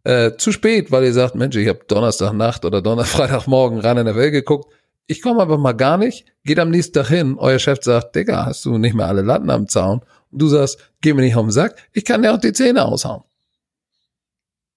äh, 0.07 0.37
zu 0.37 0.53
spät, 0.53 0.93
weil 0.93 1.03
ihr 1.03 1.13
sagt, 1.13 1.35
Mensch, 1.35 1.57
ich 1.57 1.69
habe 1.69 1.81
Donnerstagnacht 1.89 2.65
oder 2.65 2.81
Donner 2.81 3.05
Freitagmorgen 3.17 3.81
rein 3.81 3.99
in 3.99 4.07
der 4.07 4.15
Welt 4.15 4.33
geguckt. 4.33 4.73
Ich 5.09 5.21
komme 5.21 5.43
einfach 5.43 5.59
mal 5.59 5.73
gar 5.73 5.99
nicht, 5.99 6.27
geht 6.45 6.61
am 6.61 6.71
nächsten 6.71 6.95
Tag 6.95 7.09
hin, 7.09 7.37
euer 7.39 7.59
Chef 7.59 7.81
sagt, 7.83 8.15
Digga, 8.15 8.47
hast 8.47 8.65
du 8.65 8.79
nicht 8.79 8.95
mehr 8.95 9.07
alle 9.07 9.23
Latten 9.23 9.51
am 9.51 9.69
Zaun? 9.69 10.01
Und 10.31 10.43
du 10.43 10.47
sagst, 10.47 10.79
geh 11.01 11.13
mir 11.13 11.23
nicht 11.23 11.37
auf 11.37 11.45
den 11.45 11.51
Sack, 11.51 11.77
ich 11.93 12.05
kann 12.05 12.23
dir 12.23 12.33
auch 12.33 12.41
die 12.41 12.53
Zähne 12.53 12.85
aushauen. 12.85 13.23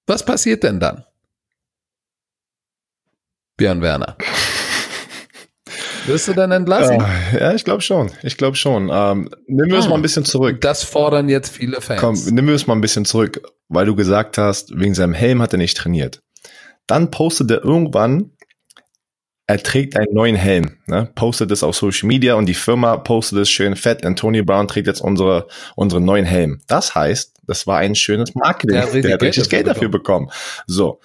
Was 0.08 0.26
passiert 0.26 0.64
denn 0.64 0.80
dann? 0.80 1.04
Björn 3.58 3.82
Werner. 3.82 4.18
Wirst 6.10 6.28
du 6.28 6.34
dann 6.34 6.51
entlassen? 6.51 7.04
Ja, 7.39 7.54
ich 7.54 7.63
glaube 7.63 7.82
schon. 7.82 8.12
Ich 8.24 8.38
glaube 8.38 8.56
schon. 8.56 8.89
Ähm, 8.92 9.30
nehmen 9.48 9.72
wir 9.72 9.78
es 9.78 9.86
hm. 9.86 9.92
mal 9.92 9.96
ein 9.98 10.01
bisschen 10.01 10.25
zurück. 10.25 10.60
Das 10.62 10.84
fordern 10.84 11.30
jetzt 11.30 11.56
viele 11.56 11.82
Fans. 11.82 12.01
Komm, 12.01 12.36
nehmen 12.36 12.48
wir 12.48 12.56
es 12.56 12.68
mal 12.68 12.74
ein 12.74 12.82
bisschen 12.82 13.06
zurück, 13.06 13.42
weil 13.68 13.86
du 13.86 13.96
gesagt 13.96 14.38
hast, 14.38 14.78
wegen 14.78 14.94
seinem 14.94 15.13
Helm 15.13 15.42
hat 15.42 15.54
er 15.54 15.58
nicht 15.58 15.78
trainiert. 15.78 16.22
Dann 16.88 17.12
postet 17.12 17.51
er 17.51 17.63
irgendwann 17.63 18.32
er 19.50 19.58
trägt 19.58 19.98
einen 19.98 20.13
neuen 20.13 20.36
Helm, 20.36 20.78
ne? 20.86 21.10
postet 21.16 21.50
es 21.50 21.63
auf 21.63 21.75
Social 21.75 22.06
Media 22.08 22.36
und 22.36 22.46
die 22.46 22.54
Firma 22.54 22.98
postet 22.98 23.39
es 23.39 23.50
schön 23.50 23.75
fett. 23.75 24.06
Antonio 24.06 24.46
Brown 24.46 24.68
trägt 24.68 24.86
jetzt 24.86 25.01
unsere, 25.01 25.48
unseren 25.75 26.06
neuen 26.06 26.25
Helm. 26.25 26.62
Das 26.68 26.94
heißt, 26.94 27.38
das 27.50 27.65
war 27.65 27.79
ein 27.79 27.96
schönes 27.96 28.36
Marketing. 28.36 28.75
Der 28.75 28.84
hat 28.84 28.89
richtig, 28.89 29.03
der 29.03 29.13
hat 29.13 29.22
richtig 29.24 29.50
Geld, 29.50 29.65
dafür 29.65 29.89
bekommen. 29.89 30.27
bekommen. 30.27 30.65
So, 30.68 31.00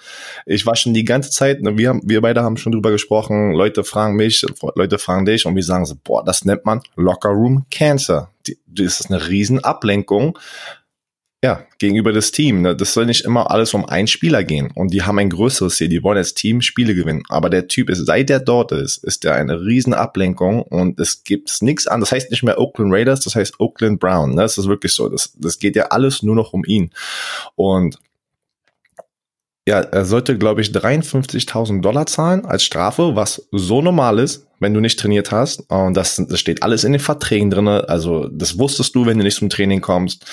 ich 0.45 0.65
war 0.65 0.75
schon 0.75 0.93
die 0.93 1.03
ganze 1.03 1.31
Zeit, 1.31 1.61
ne, 1.61 1.75
wir, 1.75 1.89
haben, 1.89 2.01
wir 2.03 2.21
beide 2.21 2.43
haben 2.43 2.55
schon 2.55 2.71
drüber 2.71 2.91
gesprochen, 2.91 3.51
Leute 3.51 3.83
fragen 3.83 4.15
mich, 4.15 4.45
Leute 4.75 4.99
fragen 4.99 5.25
dich 5.25 5.47
und 5.47 5.55
wir 5.55 5.63
sagen 5.63 5.85
so, 5.85 5.95
boah, 6.03 6.23
das 6.23 6.45
nennt 6.45 6.63
man 6.63 6.81
Locker 6.95 7.29
Room 7.29 7.65
Cancer. 7.71 8.29
Die, 8.45 8.59
das 8.67 8.99
ist 8.99 9.11
eine 9.11 9.27
riesen 9.27 9.63
Ablenkung 9.63 10.37
ja, 11.43 11.63
gegenüber 11.77 12.11
das 12.11 12.31
Team. 12.31 12.61
Ne? 12.61 12.75
Das 12.75 12.93
soll 12.93 13.05
nicht 13.05 13.23
immer 13.23 13.51
alles 13.51 13.73
um 13.73 13.85
einen 13.85 14.07
Spieler 14.07 14.43
gehen. 14.43 14.71
Und 14.73 14.91
die 14.91 15.03
haben 15.03 15.19
ein 15.19 15.29
größeres 15.29 15.75
Ziel. 15.75 15.89
Die 15.89 16.01
wollen 16.01 16.17
als 16.17 16.33
Team 16.33 16.61
Spiele 16.61 16.95
gewinnen. 16.95 17.23
Aber 17.29 17.49
der 17.49 17.67
Typ 17.67 17.89
ist, 17.89 18.03
seit 18.05 18.29
der 18.29 18.39
dort 18.39 18.71
ist, 18.71 19.03
ist 19.03 19.23
der 19.23 19.35
eine 19.35 19.61
riesen 19.61 19.93
Ablenkung 19.93 20.63
und 20.63 20.99
es 20.99 21.23
gibt 21.23 21.61
nichts 21.61 21.85
an. 21.85 21.99
Das 21.99 22.11
heißt 22.11 22.31
nicht 22.31 22.43
mehr 22.43 22.59
Oakland 22.59 22.91
Raiders, 22.91 23.19
das 23.19 23.35
heißt 23.35 23.59
Oakland 23.59 23.99
Brown. 23.99 24.31
Ne? 24.31 24.41
Das 24.41 24.57
ist 24.57 24.67
wirklich 24.67 24.93
so. 24.93 25.07
Das, 25.07 25.33
das 25.37 25.59
geht 25.59 25.75
ja 25.75 25.87
alles 25.87 26.23
nur 26.23 26.35
noch 26.35 26.53
um 26.53 26.65
ihn. 26.65 26.89
Und 27.55 27.99
ja, 29.67 29.81
er 29.81 30.05
sollte, 30.05 30.37
glaube 30.37 30.61
ich, 30.61 30.69
53.000 30.69 31.81
Dollar 31.81 32.05
zahlen 32.05 32.45
als 32.45 32.63
Strafe, 32.63 33.15
was 33.15 33.47
so 33.51 33.81
normal 33.81 34.19
ist, 34.19 34.47
wenn 34.59 34.73
du 34.73 34.79
nicht 34.79 34.99
trainiert 34.99 35.31
hast. 35.31 35.69
Und 35.69 35.95
das, 35.95 36.21
das 36.27 36.39
steht 36.39 36.63
alles 36.63 36.83
in 36.83 36.91
den 36.91 37.01
Verträgen 37.01 37.49
drinne. 37.49 37.87
Also 37.89 38.27
das 38.29 38.57
wusstest 38.57 38.95
du, 38.95 39.05
wenn 39.05 39.17
du 39.17 39.23
nicht 39.23 39.37
zum 39.37 39.49
Training 39.49 39.81
kommst. 39.81 40.25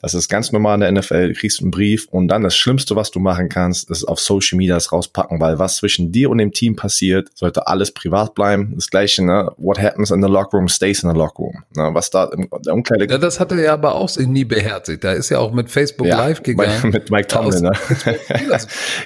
Das 0.00 0.14
ist 0.14 0.28
ganz 0.28 0.52
normal 0.52 0.76
in 0.76 0.80
der 0.80 0.92
NFL. 0.92 1.28
Du 1.28 1.34
kriegst 1.34 1.60
einen 1.60 1.72
Brief 1.72 2.06
und 2.10 2.28
dann 2.28 2.42
das 2.42 2.56
Schlimmste, 2.56 2.94
was 2.94 3.10
du 3.10 3.18
machen 3.18 3.48
kannst, 3.48 3.90
ist 3.90 4.04
auf 4.04 4.20
Social 4.20 4.56
Media 4.56 4.74
das 4.74 4.92
rauspacken, 4.92 5.40
weil 5.40 5.58
was 5.58 5.76
zwischen 5.76 6.12
dir 6.12 6.30
und 6.30 6.38
dem 6.38 6.52
Team 6.52 6.76
passiert, 6.76 7.30
sollte 7.34 7.66
alles 7.66 7.90
privat 7.92 8.34
bleiben. 8.34 8.72
Das 8.76 8.90
Gleiche, 8.90 9.24
ne? 9.24 9.50
What 9.56 9.80
happens 9.80 10.10
in 10.10 10.22
the 10.22 10.28
locker 10.28 10.58
room 10.58 10.68
stays 10.68 11.02
in 11.02 11.10
the 11.10 11.16
locker 11.16 11.38
room. 11.38 11.64
Ne? 11.74 11.90
Was 11.92 12.10
da 12.10 12.24
im 12.24 12.48
der 12.64 12.74
Umkleide. 12.74 13.08
Ja, 13.10 13.18
das 13.18 13.40
hat 13.40 13.50
er 13.50 13.60
ja 13.60 13.72
aber 13.72 13.96
auch 13.96 14.14
nie 14.16 14.44
beherzigt. 14.44 15.02
Da 15.02 15.12
ist 15.12 15.30
ja 15.30 15.38
auch 15.38 15.52
mit 15.52 15.70
Facebook 15.70 16.06
ja, 16.06 16.16
Live 16.16 16.42
gegangen. 16.42 16.80
Bei, 16.82 16.88
mit 16.98 17.10
Mike 17.10 17.28
Tomlin, 17.28 17.62
ne? 17.62 17.72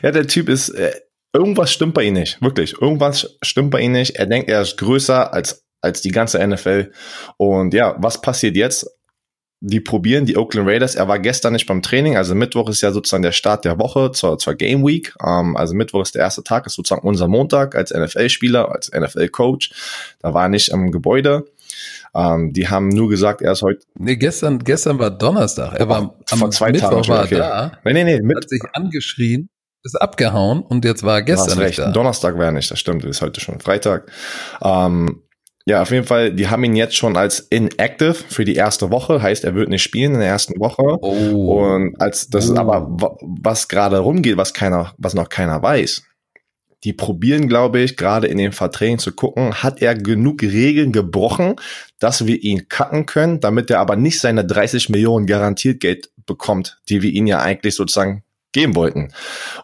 ja, 0.03 0.11
der 0.11 0.27
Typ 0.27 0.49
ist, 0.51 0.69
äh, 0.71 0.93
irgendwas 1.33 1.73
stimmt 1.73 1.95
bei 1.95 2.03
ihm 2.05 2.15
nicht. 2.15 2.41
Wirklich. 2.43 2.81
Irgendwas 2.81 3.39
stimmt 3.43 3.71
bei 3.71 3.81
ihm 3.81 3.93
nicht. 3.93 4.17
Er 4.17 4.27
denkt, 4.27 4.51
er 4.51 4.61
ist 4.61 4.77
größer 4.77 5.33
als 5.33 5.63
als 5.83 6.01
die 6.01 6.13
ganze 6.13 6.47
NFL. 6.47 6.93
Und 7.37 7.75
ja, 7.75 7.97
was 7.99 8.21
passiert 8.21 8.57
jetzt? 8.57 8.87
Die 9.65 9.81
probieren 9.81 10.27
die 10.27 10.37
Oakland 10.37 10.69
Raiders. 10.69 10.97
Er 10.97 11.07
war 11.07 11.21
gestern 11.21 11.53
nicht 11.53 11.67
beim 11.67 11.83
Training, 11.83 12.17
also 12.17 12.35
Mittwoch 12.35 12.69
ist 12.69 12.81
ja 12.81 12.91
sozusagen 12.91 13.23
der 13.23 13.31
Start 13.31 13.65
der 13.65 13.79
Woche 13.79 14.11
zur, 14.11 14.37
zur 14.37 14.55
Game 14.55 14.85
Week. 14.85 15.15
Ähm, 15.25 15.57
also 15.57 15.73
Mittwoch 15.75 16.03
ist 16.03 16.17
der 16.17 16.23
erste 16.23 16.43
Tag, 16.43 16.67
ist 16.67 16.75
sozusagen 16.75 17.07
unser 17.07 17.29
Montag 17.29 17.77
als 17.77 17.93
NFL-Spieler, 17.93 18.73
als 18.73 18.91
NFL-Coach. 18.91 19.73
Da 20.19 20.35
war 20.35 20.45
er 20.45 20.49
nicht 20.49 20.71
im 20.71 20.91
Gebäude. 20.91 21.47
Ähm, 22.13 22.53
die 22.53 22.69
haben 22.69 22.89
nur 22.89 23.09
gesagt, 23.09 23.41
er 23.41 23.53
ist 23.53 23.63
heute. 23.63 23.87
Nee, 23.95 24.17
gestern, 24.17 24.59
gestern 24.59 24.99
war 24.99 25.11
Donnerstag. 25.11 25.79
Er 25.79 25.89
war 25.89 26.17
am 26.31 26.39
vor 26.39 26.51
zwei 26.51 26.73
Mittwoch 26.73 26.91
Tagen 26.91 27.09
war 27.09 27.25
okay. 27.25 27.37
da. 27.37 27.73
Nee, 27.85 27.93
nee, 27.93 28.05
nee. 28.05 28.21
Mit 28.21 28.39
hat 28.39 28.49
sich 28.49 28.63
angeschrien, 28.73 29.49
ist 29.85 29.95
abgehauen 29.95 30.63
und 30.63 30.85
jetzt 30.85 31.05
war 31.05 31.19
er 31.19 31.23
gestern 31.23 31.59
recht. 31.59 31.79
Da. 31.79 31.93
Donnerstag 31.93 32.37
war 32.37 32.47
er 32.47 32.53
nicht, 32.53 32.69
das 32.69 32.81
stimmt, 32.81 33.05
ist 33.05 33.23
heute 33.23 33.41
schon 33.41 33.61
Freitag. 33.61 34.11
Ähm, 34.61 35.22
ja, 35.65 35.83
auf 35.83 35.91
jeden 35.91 36.07
Fall, 36.07 36.33
die 36.33 36.49
haben 36.49 36.65
ihn 36.65 36.75
jetzt 36.75 36.97
schon 36.97 37.17
als 37.17 37.41
inactive 37.41 38.15
für 38.15 38.45
die 38.45 38.55
erste 38.55 38.91
Woche, 38.91 39.23
heißt, 39.23 39.45
er 39.45 39.55
wird 39.55 39.69
nicht 39.69 39.83
spielen 39.83 40.15
in 40.15 40.21
der 40.21 40.29
ersten 40.29 40.59
Woche. 40.61 40.99
Oh. 41.01 41.63
Und 41.63 42.01
als 42.01 42.29
das 42.29 42.49
oh. 42.49 42.53
ist 42.53 42.59
aber, 42.59 42.89
was 43.21 43.69
gerade 43.69 43.99
rumgeht, 43.99 44.37
was 44.37 44.55
keiner, 44.55 44.95
was 44.99 45.15
noch 45.15 45.29
keiner 45.29 45.63
weiß. 45.63 46.03
Die 46.85 46.93
probieren, 46.93 47.49
glaube 47.49 47.79
ich, 47.79 47.97
gerade 47.97 48.27
in 48.27 48.39
den 48.39 48.51
Verträgen 48.51 48.99
zu 48.99 49.13
gucken, 49.13 49.63
hat 49.63 49.81
er 49.81 49.95
genug 49.95 50.43
Regeln 50.43 50.91
gebrochen, 50.91 51.55
dass 52.01 52.27
wir 52.27 52.43
ihn 52.43 52.69
cutten 52.69 53.07
können, 53.07 53.39
damit 53.39 53.71
er 53.71 53.79
aber 53.79 53.95
nicht 53.95 54.19
seine 54.19 54.45
30 54.45 54.89
Millionen 54.89 55.27
garantiert 55.27 55.79
Geld 55.79 56.11
bekommt, 56.27 56.81
die 56.89 57.03
wir 57.03 57.11
ihn 57.11 57.29
ja 57.29 57.41
eigentlich 57.41 57.77
sozusagen 57.77 58.25
geben 58.53 58.75
wollten. 58.75 59.09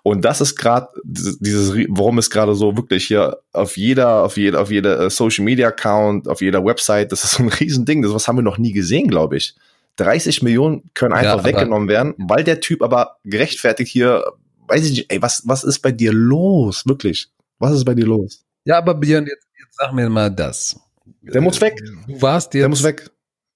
Und 0.02 0.24
das 0.24 0.40
ist 0.40 0.56
gerade 0.56 0.88
dieses, 1.04 1.74
warum 1.88 2.18
es 2.18 2.30
gerade 2.30 2.54
so 2.54 2.76
wirklich 2.76 3.06
hier 3.06 3.38
auf 3.52 3.76
jeder, 3.76 4.24
auf 4.24 4.36
jeder, 4.36 4.60
auf 4.60 4.70
jeder 4.70 5.00
äh, 5.00 5.10
Social 5.10 5.44
Media 5.44 5.68
Account, 5.68 6.26
auf 6.26 6.40
jeder 6.40 6.64
Website, 6.64 7.12
das 7.12 7.24
ist 7.24 7.32
so 7.32 7.42
ein 7.42 7.48
Riesending. 7.48 8.02
Das 8.02 8.12
was 8.12 8.26
haben 8.26 8.36
wir 8.36 8.42
noch 8.42 8.58
nie 8.58 8.72
gesehen, 8.72 9.08
glaube 9.08 9.36
ich. 9.36 9.54
30 9.96 10.42
Millionen 10.42 10.90
können 10.94 11.12
einfach 11.12 11.38
ja, 11.38 11.44
weggenommen 11.44 11.88
werden, 11.88 12.14
weil 12.18 12.44
der 12.44 12.60
Typ 12.60 12.82
aber 12.82 13.16
gerechtfertigt 13.24 13.90
hier, 13.90 14.24
weiß 14.68 14.84
ich 14.84 14.90
nicht, 14.90 15.12
ey, 15.12 15.20
was, 15.20 15.42
was 15.44 15.64
ist 15.64 15.80
bei 15.80 15.92
dir 15.92 16.12
los? 16.12 16.86
Wirklich? 16.86 17.28
Was 17.58 17.72
ist 17.72 17.84
bei 17.84 17.94
dir 17.94 18.06
los? 18.06 18.44
Ja, 18.64 18.78
aber 18.78 18.94
Björn, 18.94 19.26
jetzt, 19.26 19.46
jetzt 19.58 19.76
sag 19.76 19.92
mir 19.92 20.08
mal 20.08 20.30
das. 20.30 20.78
Der 21.22 21.40
muss 21.40 21.60
weg. 21.60 21.76
Du 22.06 22.22
warst 22.22 22.54
jetzt. 22.54 22.62
Der 22.62 22.68
muss 22.68 22.82
weg. 22.82 23.10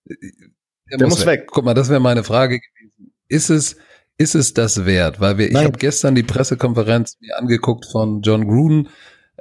Der, 0.07 0.99
der 0.99 1.07
muss, 1.07 1.19
muss 1.19 1.27
weg. 1.27 1.43
weg. 1.43 1.49
Guck 1.51 1.65
mal, 1.65 1.75
das 1.75 1.89
wäre 1.89 2.01
meine 2.01 2.25
Frage 2.25 2.61
gewesen. 2.61 3.13
Ist 3.29 3.51
es, 3.51 3.77
ist 4.19 4.35
es 4.35 4.55
das 4.55 4.85
wert? 4.85 5.21
Weil 5.21 5.39
wir, 5.39 5.51
ich 5.51 5.57
habe 5.57 5.79
gestern 5.79 6.15
die 6.15 6.23
Pressekonferenz 6.23 7.17
mir 7.21 7.39
angeguckt 7.39 7.87
von 7.87 8.23
John 8.23 8.47
Gruden, 8.47 8.89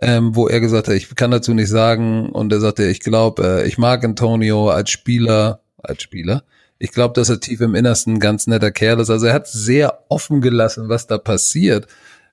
ähm, 0.02 0.36
wo 0.36 0.48
er 0.48 0.60
gesagt 0.60 0.88
hat, 0.88 0.96
ich 0.96 1.14
kann 1.16 1.32
dazu 1.32 1.54
nicht 1.54 1.70
sagen. 1.70 2.30
Und 2.30 2.52
er 2.52 2.60
sagte, 2.60 2.86
ich 2.86 3.00
glaube, 3.02 3.62
äh, 3.62 3.68
ich 3.68 3.78
mag 3.78 4.04
Antonio 4.04 4.70
als 4.70 4.90
Spieler, 4.90 5.62
als 5.78 6.02
Spieler. 6.02 6.44
Ich 6.80 6.92
glaube, 6.92 7.14
dass 7.14 7.30
er 7.30 7.40
tief 7.40 7.62
im 7.62 7.76
Innersten 7.76 8.16
ein 8.16 8.20
ganz 8.20 8.48
netter 8.48 8.72
Kerl 8.72 9.00
ist. 9.00 9.12
Also 9.12 9.28
er 9.28 9.34
hat 9.34 9.48
sehr 9.48 10.06
offen 10.10 10.42
gelassen, 10.42 10.90
was 10.90 11.06
da 11.06 11.20
passiert. 11.20 11.88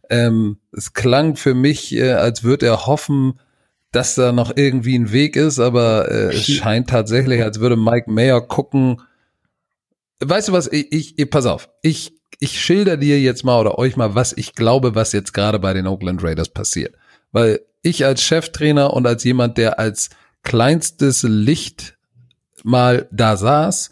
Ähm, 0.08 0.58
es 0.72 0.94
klang 0.94 1.36
für 1.36 1.54
mich, 1.54 1.94
äh, 1.94 2.12
als 2.12 2.44
würde 2.44 2.66
er 2.66 2.86
hoffen, 2.86 3.38
dass 3.92 4.14
da 4.14 4.32
noch 4.32 4.56
irgendwie 4.56 4.98
ein 4.98 5.12
Weg 5.12 5.36
ist, 5.36 5.58
aber 5.58 6.10
äh, 6.10 6.34
es 6.34 6.46
scheint 6.46 6.90
tatsächlich, 6.90 7.42
als 7.42 7.60
würde 7.60 7.76
Mike 7.76 8.10
Mayer 8.10 8.40
gucken. 8.40 9.02
Weißt 10.20 10.48
du 10.48 10.52
was? 10.52 10.66
Ich, 10.72 11.18
ich 11.18 11.30
pass 11.30 11.46
auf. 11.46 11.70
Ich 11.82 12.17
ich 12.38 12.60
schilder 12.60 12.96
dir 12.96 13.20
jetzt 13.20 13.44
mal 13.44 13.58
oder 13.60 13.78
euch 13.78 13.96
mal, 13.96 14.14
was 14.14 14.32
ich 14.32 14.54
glaube, 14.54 14.94
was 14.94 15.12
jetzt 15.12 15.34
gerade 15.34 15.58
bei 15.58 15.72
den 15.72 15.86
Oakland 15.86 16.22
Raiders 16.22 16.50
passiert. 16.50 16.94
Weil 17.32 17.60
ich 17.82 18.04
als 18.04 18.22
Cheftrainer 18.22 18.92
und 18.94 19.06
als 19.06 19.24
jemand, 19.24 19.58
der 19.58 19.78
als 19.78 20.10
kleinstes 20.42 21.24
Licht 21.24 21.98
mal 22.62 23.08
da 23.10 23.36
saß, 23.36 23.90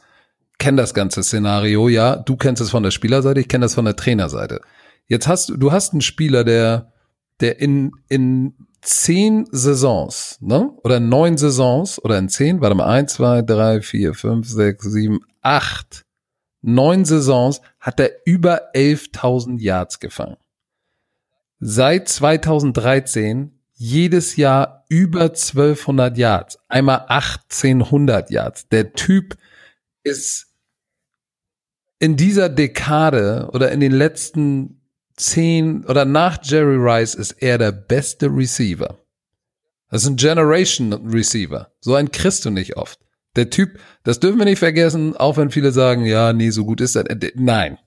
kenne 0.59 0.81
das 0.81 0.95
ganze 0.95 1.23
Szenario, 1.23 1.89
ja. 1.89 2.17
Du 2.17 2.37
kennst 2.37 2.63
es 2.63 2.71
von 2.71 2.83
der 2.83 2.91
Spielerseite, 2.91 3.41
ich 3.41 3.49
kenne 3.49 3.65
das 3.65 3.75
von 3.75 3.85
der 3.85 3.97
Trainerseite. 3.97 4.61
Jetzt 5.07 5.29
hast 5.29 5.49
du, 5.49 5.57
du 5.57 5.73
hast 5.73 5.93
einen 5.93 6.01
Spieler, 6.01 6.45
der, 6.45 6.93
der 7.41 7.61
in, 7.61 7.93
in 8.09 8.55
zehn 8.81 9.47
Saisons, 9.51 10.39
ne? 10.41 10.71
Oder 10.83 11.01
neun 11.01 11.37
Saisons, 11.37 12.03
oder 12.03 12.19
in 12.19 12.29
zehn, 12.29 12.61
warte 12.61 12.77
mal, 12.77 12.87
eins, 12.87 13.15
zwei, 13.15 13.43
drei, 13.43 13.83
vier, 13.83 14.15
fünf, 14.15 14.49
sechs, 14.49 14.85
sieben, 14.85 15.21
acht 15.43 16.07
neun 16.67 17.05
Saisons 17.05 17.61
hat 17.87 18.01
er 18.01 18.11
über 18.25 18.75
11.000 18.75 19.61
Yards 19.61 20.01
gefangen. 20.01 20.39
Seit 21.61 22.09
2013 22.09 23.61
jedes 23.75 24.35
Jahr 24.35 24.85
über 24.89 25.23
1200 25.23 26.19
Yards, 26.19 26.59
einmal 26.67 27.07
1800 27.07 28.31
Yards. 28.31 28.69
Der 28.71 28.93
Typ 28.93 29.37
ist 30.03 30.49
in 32.01 32.17
dieser 32.17 32.49
Dekade 32.49 33.51
oder 33.53 33.71
in 33.71 33.79
den 33.79 33.93
letzten 33.93 34.81
zehn 35.15 35.85
oder 35.85 36.05
nach 36.05 36.39
Jerry 36.43 36.77
Rice 36.77 37.15
ist 37.15 37.41
er 37.41 37.57
der 37.57 37.71
beste 37.71 38.27
Receiver. 38.27 38.99
Das 39.91 40.03
ist 40.03 40.09
ein 40.09 40.17
Generation 40.17 40.93
Receiver. 40.93 41.71
So 41.81 41.95
ein 41.95 42.11
kriegst 42.11 42.45
du 42.45 42.51
nicht 42.51 42.77
oft. 42.77 43.06
Der 43.37 43.51
Typ, 43.51 43.79
das 44.03 44.19
dürfen 44.19 44.39
wir 44.39 44.47
nicht 44.47 44.59
vergessen, 44.59 45.17
auch 45.17 45.37
wenn 45.37 45.51
viele 45.51 45.73
sagen, 45.73 46.05
ja, 46.05 46.33
nee, 46.33 46.51
so 46.51 46.65
gut 46.65 46.81
ist 46.81 46.97
er. 46.97 47.05
Nein. 47.35 47.79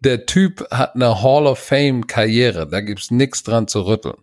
Der 0.00 0.26
Typ 0.26 0.66
hat 0.70 0.94
eine 0.94 1.22
Hall 1.22 1.46
of 1.46 1.58
Fame 1.58 2.06
Karriere. 2.06 2.66
Da 2.66 2.80
gibt's 2.80 3.10
nichts 3.10 3.42
dran 3.42 3.68
zu 3.68 3.86
rütteln. 3.86 4.16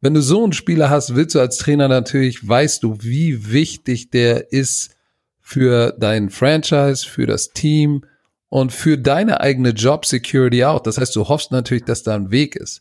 Wenn 0.00 0.14
du 0.14 0.22
so 0.22 0.42
einen 0.42 0.54
Spieler 0.54 0.88
hast, 0.88 1.14
willst 1.14 1.34
du 1.34 1.40
als 1.40 1.58
Trainer 1.58 1.86
natürlich, 1.86 2.46
weißt 2.46 2.82
du, 2.82 2.96
wie 3.00 3.52
wichtig 3.52 4.10
der 4.10 4.50
ist 4.50 4.96
für 5.40 5.94
dein 5.98 6.30
Franchise, 6.30 7.06
für 7.06 7.26
das 7.26 7.50
Team 7.50 8.04
und 8.48 8.72
für 8.72 8.96
deine 8.96 9.40
eigene 9.40 9.70
Job 9.70 10.06
Security 10.06 10.64
auch. 10.64 10.80
Das 10.80 10.96
heißt, 10.96 11.14
du 11.16 11.28
hoffst 11.28 11.52
natürlich, 11.52 11.84
dass 11.84 12.02
da 12.02 12.14
ein 12.14 12.30
Weg 12.30 12.56
ist. 12.56 12.80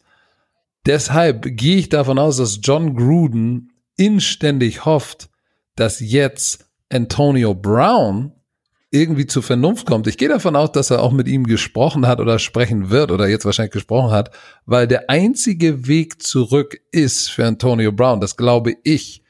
Deshalb 0.86 1.58
gehe 1.58 1.78
ich 1.78 1.90
davon 1.90 2.18
aus, 2.18 2.38
dass 2.38 2.60
John 2.64 2.96
Gruden 2.96 3.74
inständig 3.98 4.86
hofft, 4.86 5.30
dass 5.76 6.00
jetzt 6.00 6.69
Antonio 6.90 7.54
Brown 7.54 8.34
irgendwie 8.92 9.28
zur 9.28 9.44
Vernunft 9.44 9.86
kommt. 9.86 10.08
Ich 10.08 10.18
gehe 10.18 10.30
davon 10.30 10.56
aus, 10.56 10.72
dass 10.72 10.90
er 10.90 11.04
auch 11.04 11.12
mit 11.12 11.28
ihm 11.28 11.46
gesprochen 11.46 12.08
hat 12.08 12.20
oder 12.20 12.40
sprechen 12.40 12.90
wird 12.90 13.12
oder 13.12 13.28
jetzt 13.28 13.46
wahrscheinlich 13.46 13.74
gesprochen 13.74 14.12
hat, 14.12 14.32
weil 14.66 14.88
der 14.88 15.10
einzige 15.10 15.88
Weg 15.88 16.24
zurück 16.24 16.80
ist 16.92 17.30
für 17.30 17.46
Antonio 17.46 17.92
Brown, 17.92 18.20
das 18.20 18.36
glaube 18.36 18.76
ich, 18.84 19.24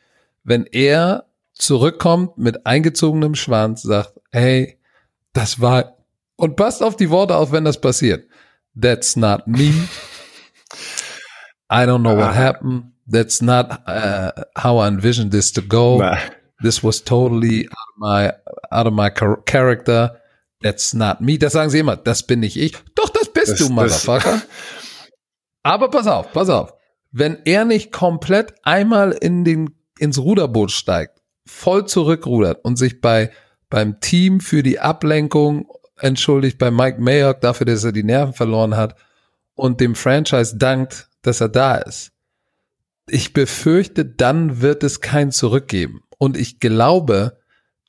wenn 0.44 0.66
er 0.66 1.26
zurückkommt 1.54 2.38
mit 2.38 2.66
eingezogenem 2.66 3.36
Schwanz, 3.36 3.82
sagt, 3.82 4.14
hey, 4.32 4.80
das 5.34 5.60
war, 5.60 5.98
und 6.38 6.56
passt 6.56 6.82
auf 6.82 6.96
die 6.96 7.10
Worte 7.10 7.36
auf, 7.36 7.52
wenn 7.52 7.66
das 7.66 7.82
passiert. 7.82 8.26
That's 8.80 9.18
not 9.18 9.46
me. 9.46 9.74
I 11.70 11.86
don't 11.86 12.00
know 12.00 12.16
what 12.16 12.30
ah. 12.30 12.34
happened. 12.34 12.94
That's 13.12 13.42
not 13.42 13.70
uh, 13.88 14.32
how 14.58 14.80
I 14.80 14.88
envisioned 14.88 15.32
this 15.32 15.52
to 15.54 15.62
go. 15.62 15.98
Nah. 15.98 16.18
This 16.62 16.84
was 16.84 17.04
totally 17.04 17.68
out 17.70 17.88
of 17.90 17.98
my, 17.98 18.34
out 18.72 18.88
of 18.88 18.94
my 18.94 19.10
character. 19.46 20.20
That's 20.62 20.94
not 20.94 21.22
me. 21.22 21.38
Das 21.38 21.54
sagen 21.54 21.70
sie 21.70 21.80
immer. 21.80 21.96
Das 21.96 22.24
bin 22.24 22.42
nicht 22.42 22.58
ich. 22.58 22.74
Doch, 22.96 23.10
das 23.10 23.32
bist 23.32 23.54
das, 23.54 23.60
du, 23.60 23.70
Motherfucker. 23.70 24.42
Aber 25.64 25.90
pass 25.90 26.08
auf, 26.08 26.32
pass 26.34 26.50
auf. 26.50 26.74
Wenn 27.12 27.38
er 27.46 27.66
nicht 27.66 27.92
komplett 27.92 28.54
einmal 28.64 29.12
in 29.12 29.44
den, 29.44 29.76
ins 29.98 30.20
Ruderboot 30.20 30.72
steigt, 30.72 31.22
voll 31.46 31.86
zurückrudert 31.88 32.64
und 32.64 32.78
sich 32.78 33.02
bei, 33.02 33.32
beim 33.70 34.00
Team 34.00 34.40
für 34.40 34.64
die 34.64 34.80
Ablenkung 34.80 35.68
entschuldigt, 35.98 36.58
bei 36.58 36.72
Mike 36.72 37.02
Mayock 37.02 37.42
dafür, 37.42 37.66
dass 37.66 37.84
er 37.84 37.92
die 37.92 38.04
Nerven 38.04 38.34
verloren 38.34 38.76
hat 38.76 38.96
und 39.56 39.82
dem 39.82 39.96
Franchise 39.96 40.58
dankt, 40.58 41.10
dass 41.22 41.42
er 41.42 41.50
da 41.50 41.78
ist. 41.78 42.12
Ich 43.08 43.34
befürchte, 43.34 44.06
dann 44.06 44.62
wird 44.62 44.84
es 44.84 45.02
kein 45.02 45.32
Zurückgeben. 45.32 46.04
Und 46.20 46.38
ich 46.38 46.60
glaube, 46.60 47.40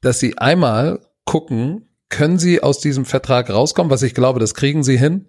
dass 0.01 0.19
sie 0.19 0.38
einmal 0.38 1.01
gucken, 1.27 1.88
können 2.09 2.38
sie 2.38 2.62
aus 2.62 2.81
diesem 2.81 3.05
Vertrag 3.05 3.51
rauskommen, 3.51 3.90
was 3.90 4.03
ich 4.03 4.14
glaube, 4.14 4.40
das 4.40 4.55
kriegen 4.55 4.83
sie 4.83 4.97
hin, 4.97 5.27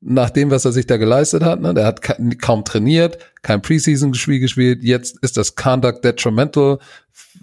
nach 0.00 0.30
dem, 0.30 0.50
was 0.50 0.64
er 0.64 0.72
sich 0.72 0.86
da 0.86 0.96
geleistet 0.96 1.42
hat. 1.42 1.60
Ne? 1.60 1.74
Der 1.74 1.86
hat 1.86 2.02
kaum 2.40 2.64
trainiert, 2.64 3.18
kein 3.42 3.62
Preseason-Spiel 3.62 4.40
gespielt, 4.40 4.82
jetzt 4.82 5.18
ist 5.22 5.36
das 5.36 5.54
Conduct 5.56 6.04
detrimental, 6.04 6.78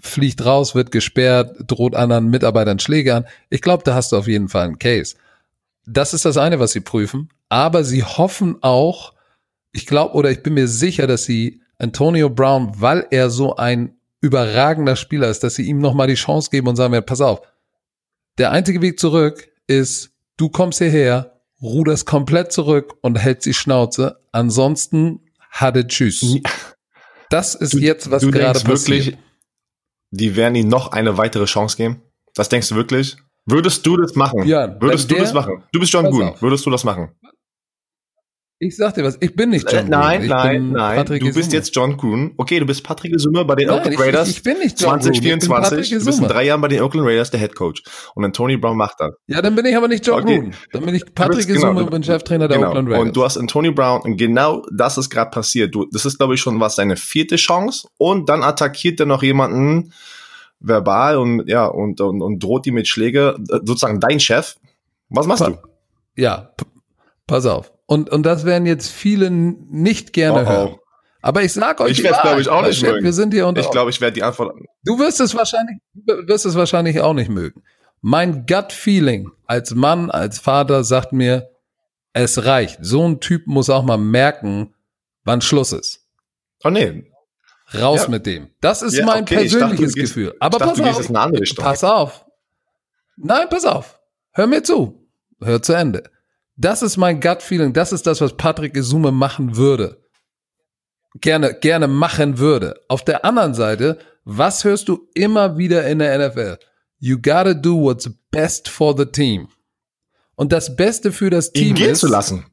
fliegt 0.00 0.44
raus, 0.44 0.74
wird 0.74 0.90
gesperrt, 0.90 1.56
droht 1.66 1.94
anderen 1.94 2.28
Mitarbeitern 2.28 2.78
Schläge 2.78 3.14
an. 3.14 3.26
Ich 3.50 3.62
glaube, 3.62 3.84
da 3.84 3.94
hast 3.94 4.12
du 4.12 4.16
auf 4.16 4.28
jeden 4.28 4.48
Fall 4.48 4.66
einen 4.66 4.78
Case. 4.78 5.16
Das 5.86 6.14
ist 6.14 6.24
das 6.24 6.36
eine, 6.36 6.60
was 6.60 6.72
sie 6.72 6.80
prüfen. 6.80 7.30
Aber 7.48 7.84
sie 7.84 8.04
hoffen 8.04 8.58
auch, 8.60 9.14
ich 9.72 9.86
glaube 9.86 10.14
oder 10.14 10.30
ich 10.30 10.42
bin 10.42 10.54
mir 10.54 10.68
sicher, 10.68 11.06
dass 11.06 11.24
sie 11.24 11.62
Antonio 11.78 12.28
Brown, 12.28 12.72
weil 12.76 13.06
er 13.10 13.30
so 13.30 13.56
ein 13.56 13.97
überragender 14.20 14.96
Spieler 14.96 15.28
ist, 15.28 15.44
dass 15.44 15.54
sie 15.54 15.66
ihm 15.66 15.78
nochmal 15.78 16.08
die 16.08 16.14
Chance 16.14 16.50
geben 16.50 16.68
und 16.68 16.76
sagen, 16.76 16.94
ja, 16.94 17.00
pass 17.00 17.20
auf, 17.20 17.40
der 18.38 18.50
einzige 18.52 18.82
Weg 18.82 18.98
zurück 18.98 19.48
ist, 19.66 20.10
du 20.36 20.48
kommst 20.48 20.78
hierher, 20.78 21.40
ruderst 21.60 22.06
komplett 22.06 22.52
zurück 22.52 22.94
und 23.02 23.16
hältst 23.16 23.46
die 23.46 23.54
Schnauze. 23.54 24.20
Ansonsten 24.32 25.20
hatte 25.50 25.86
Tschüss. 25.86 26.24
Das 27.30 27.54
ist 27.54 27.74
du, 27.74 27.78
jetzt, 27.78 28.10
was 28.10 28.22
gerade 28.22 28.60
passiert. 28.60 29.06
Wirklich, 29.06 29.18
die 30.10 30.36
werden 30.36 30.54
ihm 30.54 30.68
noch 30.68 30.92
eine 30.92 31.18
weitere 31.18 31.44
Chance 31.44 31.76
geben? 31.76 32.02
Das 32.34 32.48
denkst 32.48 32.68
du 32.68 32.76
wirklich? 32.76 33.16
Würdest 33.44 33.84
du 33.86 33.96
das 33.96 34.14
machen? 34.14 34.46
Ja, 34.46 34.80
Würdest 34.80 35.10
du 35.10 35.14
der, 35.14 35.24
das 35.24 35.34
machen? 35.34 35.64
Du 35.72 35.80
bist 35.80 35.92
John 35.92 36.10
Goon. 36.10 36.34
Würdest 36.40 36.64
du 36.64 36.70
das 36.70 36.84
machen? 36.84 37.10
Ich 38.60 38.76
sag 38.76 38.94
dir 38.94 39.04
was, 39.04 39.16
ich 39.20 39.36
bin 39.36 39.50
nicht 39.50 39.70
John 39.70 39.86
äh, 39.86 39.88
Nein, 39.88 40.20
Gruden. 40.22 40.36
nein, 40.36 40.72
nein. 40.72 40.96
Patrick 40.96 41.22
du 41.22 41.32
bist 41.32 41.52
jetzt 41.52 41.76
John 41.76 41.96
Gruden. 41.96 42.32
Okay, 42.38 42.58
du 42.58 42.66
bist 42.66 42.82
Patrick 42.82 43.14
Isume 43.14 43.44
bei 43.44 43.54
den 43.54 43.68
nein, 43.68 43.78
Oakland 43.78 44.00
Raiders. 44.00 44.28
Ich, 44.28 44.38
ich, 44.38 44.42
bin 44.42 44.58
nicht 44.58 44.80
John 44.80 45.00
2024. 45.00 45.90
Du 45.90 46.04
bist 46.04 46.20
in 46.20 46.26
drei 46.26 46.44
Jahren 46.44 46.60
bei 46.60 46.66
den 46.66 46.82
Oakland 46.82 47.06
Raiders 47.06 47.30
der 47.30 47.38
Head 47.38 47.54
Coach. 47.54 47.84
Und 48.16 48.24
dann 48.24 48.32
Tony 48.32 48.56
Brown 48.56 48.76
macht 48.76 48.96
das. 48.98 49.12
Ja, 49.28 49.40
dann 49.42 49.54
bin 49.54 49.64
ich 49.64 49.76
aber 49.76 49.86
nicht 49.86 50.04
John 50.04 50.24
okay. 50.24 50.38
Gruden. 50.38 50.54
Dann 50.72 50.84
bin 50.84 50.94
ich 50.96 51.04
Patrick 51.14 51.46
bist, 51.46 51.50
Isume 51.50 51.74
genau, 51.74 51.84
und 51.84 51.90
bin 51.90 52.02
Cheftrainer 52.02 52.48
der 52.48 52.56
genau. 52.56 52.70
Oakland 52.70 52.88
Raiders. 52.88 53.06
Und 53.06 53.16
du 53.16 53.24
hast 53.24 53.36
Antonio 53.36 53.72
Brown 53.72 54.00
und 54.02 54.16
genau 54.16 54.66
das 54.76 54.98
ist 54.98 55.08
gerade 55.08 55.30
passiert. 55.30 55.72
Du, 55.72 55.86
das 55.92 56.04
ist, 56.04 56.18
glaube 56.18 56.34
ich, 56.34 56.40
schon 56.40 56.58
was 56.58 56.74
seine 56.74 56.96
vierte 56.96 57.36
Chance. 57.36 57.86
Und 57.96 58.28
dann 58.28 58.42
attackiert 58.42 58.98
er 58.98 59.06
noch 59.06 59.22
jemanden 59.22 59.92
verbal 60.58 61.18
und 61.18 61.48
ja 61.48 61.66
und, 61.66 62.00
und, 62.00 62.20
und 62.20 62.42
droht 62.42 62.66
ihm 62.66 62.74
mit 62.74 62.88
Schläge, 62.88 63.36
sozusagen 63.38 64.00
dein 64.00 64.18
Chef. 64.18 64.56
Was 65.10 65.28
machst 65.28 65.44
pa 65.44 65.50
du? 65.50 65.58
Ja, 66.16 66.50
pass 67.28 67.46
auf 67.46 67.70
und, 67.88 68.10
und 68.10 68.22
das 68.24 68.44
werden 68.44 68.66
jetzt 68.66 68.90
viele 68.90 69.30
nicht 69.30 70.12
gerne 70.12 70.40
oh, 70.40 70.42
oh. 70.42 70.48
hören. 70.50 70.76
Aber 71.22 71.42
ich 71.42 71.54
sag 71.54 71.80
euch, 71.80 71.92
ich 71.92 72.02
werde 72.02 72.18
glaube 72.20 72.40
ich 72.42 72.48
auch 72.50 72.62
nicht 72.62 72.82
mögen. 72.82 73.02
Wir 73.02 73.14
sind 73.14 73.32
hier 73.32 73.46
unter 73.46 73.62
ich 73.62 73.70
glaube, 73.70 73.90
ich 73.90 74.00
werde 74.00 74.12
die 74.12 74.22
Antwort. 74.22 74.54
Du 74.84 74.98
wirst 74.98 75.20
es 75.20 75.34
wahrscheinlich, 75.34 75.78
wirst 75.94 76.44
es 76.44 76.54
wahrscheinlich 76.54 77.00
auch 77.00 77.14
nicht 77.14 77.30
mögen. 77.30 77.62
Mein 78.02 78.44
Gut 78.44 78.72
Feeling 78.72 79.30
als 79.46 79.74
Mann, 79.74 80.10
als 80.10 80.38
Vater 80.38 80.84
sagt 80.84 81.14
mir, 81.14 81.48
es 82.12 82.44
reicht. 82.44 82.78
So 82.82 83.08
ein 83.08 83.20
Typ 83.20 83.46
muss 83.46 83.70
auch 83.70 83.82
mal 83.82 83.96
merken, 83.96 84.74
wann 85.24 85.40
Schluss 85.40 85.72
ist. 85.72 86.06
Oh 86.64 86.70
nee. 86.70 87.10
Raus 87.74 88.02
ja. 88.02 88.08
mit 88.10 88.26
dem. 88.26 88.50
Das 88.60 88.82
ist 88.82 88.98
ja, 88.98 89.06
mein 89.06 89.22
okay. 89.22 89.36
persönliches 89.36 89.92
dachte, 89.92 90.00
Gefühl. 90.02 90.34
Aber 90.40 90.58
dachte, 90.58 90.82
pass 90.82 91.10
auf. 91.10 91.56
Pass 91.56 91.84
auf. 91.84 92.26
Nein, 93.16 93.46
pass 93.48 93.64
auf. 93.64 93.98
Hör 94.32 94.46
mir 94.46 94.62
zu. 94.62 95.08
Hör 95.40 95.62
zu 95.62 95.72
Ende. 95.72 96.04
Das 96.60 96.82
ist 96.82 96.96
mein 96.96 97.20
Gut-Feeling. 97.20 97.72
Das 97.72 97.92
ist 97.92 98.06
das, 98.06 98.20
was 98.20 98.36
Patrick 98.36 98.76
Isume 98.76 99.12
machen 99.12 99.56
würde. 99.56 100.02
Gerne, 101.20 101.54
gerne 101.54 101.86
machen 101.86 102.38
würde. 102.38 102.74
Auf 102.88 103.04
der 103.04 103.24
anderen 103.24 103.54
Seite, 103.54 103.98
was 104.24 104.64
hörst 104.64 104.88
du 104.88 105.08
immer 105.14 105.56
wieder 105.56 105.86
in 105.86 106.00
der 106.00 106.18
NFL? 106.18 106.58
You 106.98 107.16
gotta 107.16 107.54
do 107.54 107.80
what's 107.80 108.10
best 108.32 108.68
for 108.68 108.96
the 108.96 109.06
team. 109.06 109.48
Und 110.34 110.52
das 110.52 110.74
Beste 110.74 111.12
für 111.12 111.30
das 111.30 111.52
Team 111.52 111.68
Ihn 111.68 111.74
gehen 111.76 111.90
ist, 111.90 112.00
zu 112.00 112.08
lassen. 112.08 112.44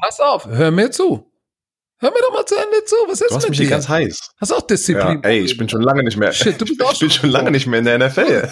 Pass 0.00 0.18
auf, 0.18 0.46
hör 0.46 0.72
mir 0.72 0.90
zu. 0.90 1.30
Hör 1.98 2.10
mir 2.10 2.20
doch 2.22 2.32
mal 2.32 2.44
zu 2.44 2.56
Ende 2.56 2.84
zu. 2.84 2.96
Was 3.06 3.20
ist 3.20 3.30
du 3.30 3.36
hast 3.36 3.48
mich 3.48 3.58
hier 3.58 3.70
ganz 3.70 3.88
heiß. 3.88 4.34
Hast 4.40 4.52
auch 4.52 4.66
Disziplin. 4.66 5.20
Ja, 5.22 5.28
ey, 5.28 5.40
ich 5.40 5.56
bin 5.56 5.68
schon 5.68 5.80
lange 5.80 6.02
nicht 6.02 6.16
mehr. 6.16 6.32
Shit, 6.32 6.60
du 6.60 6.64
bist 6.64 6.72
ich, 6.80 6.86
auch 6.86 6.92
ich 6.92 6.98
bin 6.98 7.10
schon 7.10 7.30
lange 7.30 7.52
nicht 7.52 7.68
mehr 7.68 7.78
in 7.78 7.84
der 7.84 7.98
NFL. 8.00 8.50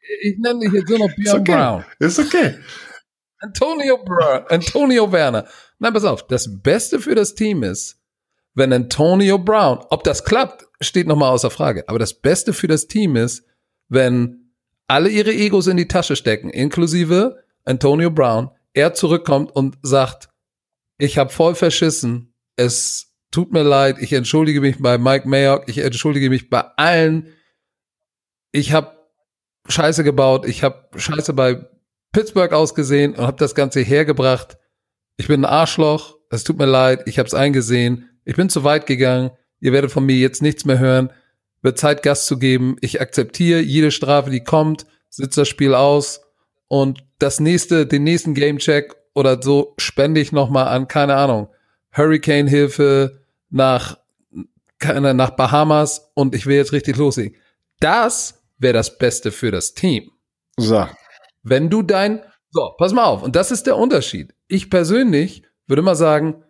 ich, 0.00 0.32
ich 0.32 0.38
nenne 0.38 0.60
dich 0.60 0.72
jetzt 0.72 0.88
nur 0.88 0.98
noch 1.00 1.14
Björn 1.14 1.40
okay. 1.40 1.52
Brown. 1.52 1.84
Ist 1.98 2.18
okay. 2.18 2.56
Antonio, 3.42 3.98
Br 3.98 4.50
Antonio 4.50 5.10
Werner. 5.10 5.46
Nein, 5.78 5.92
pass 5.92 6.04
auf. 6.04 6.26
Das 6.28 6.62
Beste 6.62 7.00
für 7.00 7.14
das 7.14 7.34
Team 7.34 7.62
ist, 7.62 8.00
wenn 8.54 8.72
Antonio 8.72 9.38
Brown, 9.38 9.84
ob 9.90 10.04
das 10.04 10.24
klappt, 10.24 10.66
steht 10.80 11.06
nochmal 11.06 11.32
außer 11.32 11.50
Frage. 11.50 11.88
Aber 11.88 11.98
das 11.98 12.14
Beste 12.14 12.52
für 12.52 12.68
das 12.68 12.86
Team 12.86 13.16
ist, 13.16 13.44
wenn 13.88 14.52
alle 14.86 15.08
ihre 15.08 15.32
Egos 15.32 15.66
in 15.66 15.76
die 15.76 15.88
Tasche 15.88 16.16
stecken, 16.16 16.50
inklusive 16.50 17.42
Antonio 17.64 18.10
Brown, 18.10 18.50
er 18.74 18.94
zurückkommt 18.94 19.50
und 19.54 19.76
sagt, 19.82 20.28
ich 20.98 21.18
habe 21.18 21.30
voll 21.30 21.54
verschissen, 21.54 22.34
es 22.56 23.12
tut 23.30 23.52
mir 23.52 23.62
leid, 23.62 23.96
ich 23.98 24.12
entschuldige 24.12 24.60
mich 24.60 24.78
bei 24.78 24.98
Mike 24.98 25.28
Mayock, 25.28 25.68
ich 25.68 25.78
entschuldige 25.78 26.30
mich 26.30 26.48
bei 26.48 26.60
allen, 26.76 27.32
ich 28.52 28.72
habe 28.72 28.96
Scheiße 29.68 30.04
gebaut, 30.04 30.46
ich 30.46 30.62
habe 30.62 30.88
Scheiße 30.96 31.32
bei 31.32 31.66
Pittsburgh 32.12 32.52
ausgesehen 32.52 33.14
und 33.14 33.26
habe 33.26 33.38
das 33.38 33.54
Ganze 33.54 33.80
hergebracht. 33.80 34.58
Ich 35.16 35.28
bin 35.28 35.42
ein 35.42 35.50
Arschloch, 35.50 36.18
es 36.30 36.44
tut 36.44 36.58
mir 36.58 36.66
leid, 36.66 37.02
ich 37.06 37.18
habe 37.18 37.26
es 37.26 37.34
eingesehen, 37.34 38.10
ich 38.24 38.36
bin 38.36 38.48
zu 38.48 38.64
weit 38.64 38.86
gegangen, 38.86 39.30
ihr 39.60 39.72
werdet 39.72 39.90
von 39.90 40.04
mir 40.04 40.16
jetzt 40.16 40.42
nichts 40.42 40.64
mehr 40.64 40.78
hören, 40.78 41.10
wird 41.62 41.78
Zeit, 41.78 42.02
Gas 42.02 42.26
zu 42.26 42.38
geben, 42.38 42.76
ich 42.80 43.00
akzeptiere 43.00 43.60
jede 43.60 43.90
Strafe, 43.90 44.30
die 44.30 44.44
kommt, 44.44 44.86
sitze 45.08 45.40
das 45.40 45.48
Spiel 45.48 45.74
aus 45.74 46.20
und 46.68 47.04
das 47.18 47.40
nächste, 47.40 47.86
den 47.86 48.04
nächsten 48.04 48.34
Gamecheck 48.34 48.94
oder 49.14 49.40
so 49.42 49.74
spende 49.78 50.20
ich 50.20 50.32
nochmal 50.32 50.68
an, 50.68 50.88
keine 50.88 51.16
Ahnung, 51.16 51.48
Hurricane-Hilfe 51.92 53.20
nach, 53.50 53.98
nach 54.80 55.30
Bahamas 55.30 56.10
und 56.14 56.34
ich 56.34 56.46
will 56.46 56.56
jetzt 56.56 56.72
richtig 56.72 56.96
loslegen. 56.96 57.36
Das 57.80 58.42
wäre 58.58 58.72
das 58.72 58.98
Beste 58.98 59.30
für 59.32 59.50
das 59.50 59.74
Team. 59.74 60.10
So. 60.56 60.86
Wenn 61.42 61.70
du 61.70 61.82
dein, 61.82 62.22
so, 62.50 62.72
pass 62.78 62.92
mal 62.92 63.04
auf, 63.04 63.22
und 63.22 63.36
das 63.36 63.50
ist 63.50 63.66
der 63.66 63.76
Unterschied. 63.76 64.34
Ich 64.46 64.70
persönlich 64.70 65.42
würde 65.66 65.82
mal 65.82 65.96
sagen, 65.96 66.42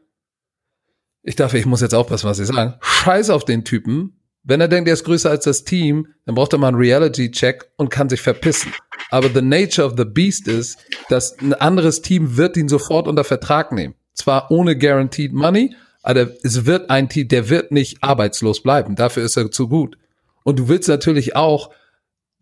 ich 1.23 1.37
dachte, 1.37 1.59
ich 1.59 1.67
muss 1.67 1.81
jetzt 1.81 1.95
aufpassen, 1.95 2.29
was 2.29 2.41
ich 2.41 2.49
sage. 2.49 2.79
Scheiß 2.81 3.31
auf 3.31 3.45
den 3.45 3.65
Typen. 3.65 4.19
Wenn 4.43 4.61
er 4.61 4.67
denkt, 4.67 4.89
er 4.89 4.95
ist 4.95 5.05
größer 5.05 5.31
als 5.31 5.45
das 5.45 5.63
Team, 5.63 6.09
dann 6.27 6.35
braucht 6.35 6.53
er 6.53 6.59
mal 6.59 6.69
einen 6.69 6.77
Reality-Check 6.77 7.71
und 7.77 7.91
kann 7.91 8.09
sich 8.09 8.21
verpissen. 8.21 8.73
Aber 9.11 9.29
the 9.29 9.41
nature 9.41 9.87
of 9.87 9.95
the 9.97 10.05
beast 10.05 10.49
ist, 10.49 10.79
dass 11.09 11.39
ein 11.39 11.55
anderes 11.55 12.03
Team 12.03 12.37
wird 12.37 12.57
ihn 12.57 12.69
sofort 12.69 13.07
unter 13.07 13.23
Vertrag 13.23 13.71
nehmen. 13.71 13.95
Zwar 14.15 14.51
ohne 14.51 14.77
guaranteed 14.77 15.33
money, 15.33 15.77
aber 16.03 16.29
es 16.43 16.67
wird 16.67 16.91
ein 16.91 17.09
Team, 17.09 17.29
der 17.29 17.49
wird 17.49 17.71
nicht 17.71 18.03
arbeitslos 18.03 18.63
bleiben. 18.63 18.97
Dafür 18.97 19.23
ist 19.23 19.37
er 19.37 19.53
zu 19.53 19.69
gut. 19.69 19.97
Und 20.43 20.59
du 20.59 20.69
willst 20.69 20.89
natürlich 20.89 21.37
auch 21.37 21.71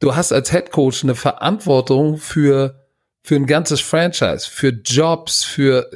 du 0.00 0.16
hast 0.16 0.32
als 0.32 0.50
Head 0.50 0.72
Coach 0.72 1.04
eine 1.04 1.14
Verantwortung 1.14 2.16
für 2.16 2.80
für 3.22 3.36
ein 3.36 3.46
ganzes 3.46 3.80
Franchise, 3.80 4.48
für 4.48 4.68
Jobs, 4.68 5.44
für, 5.44 5.90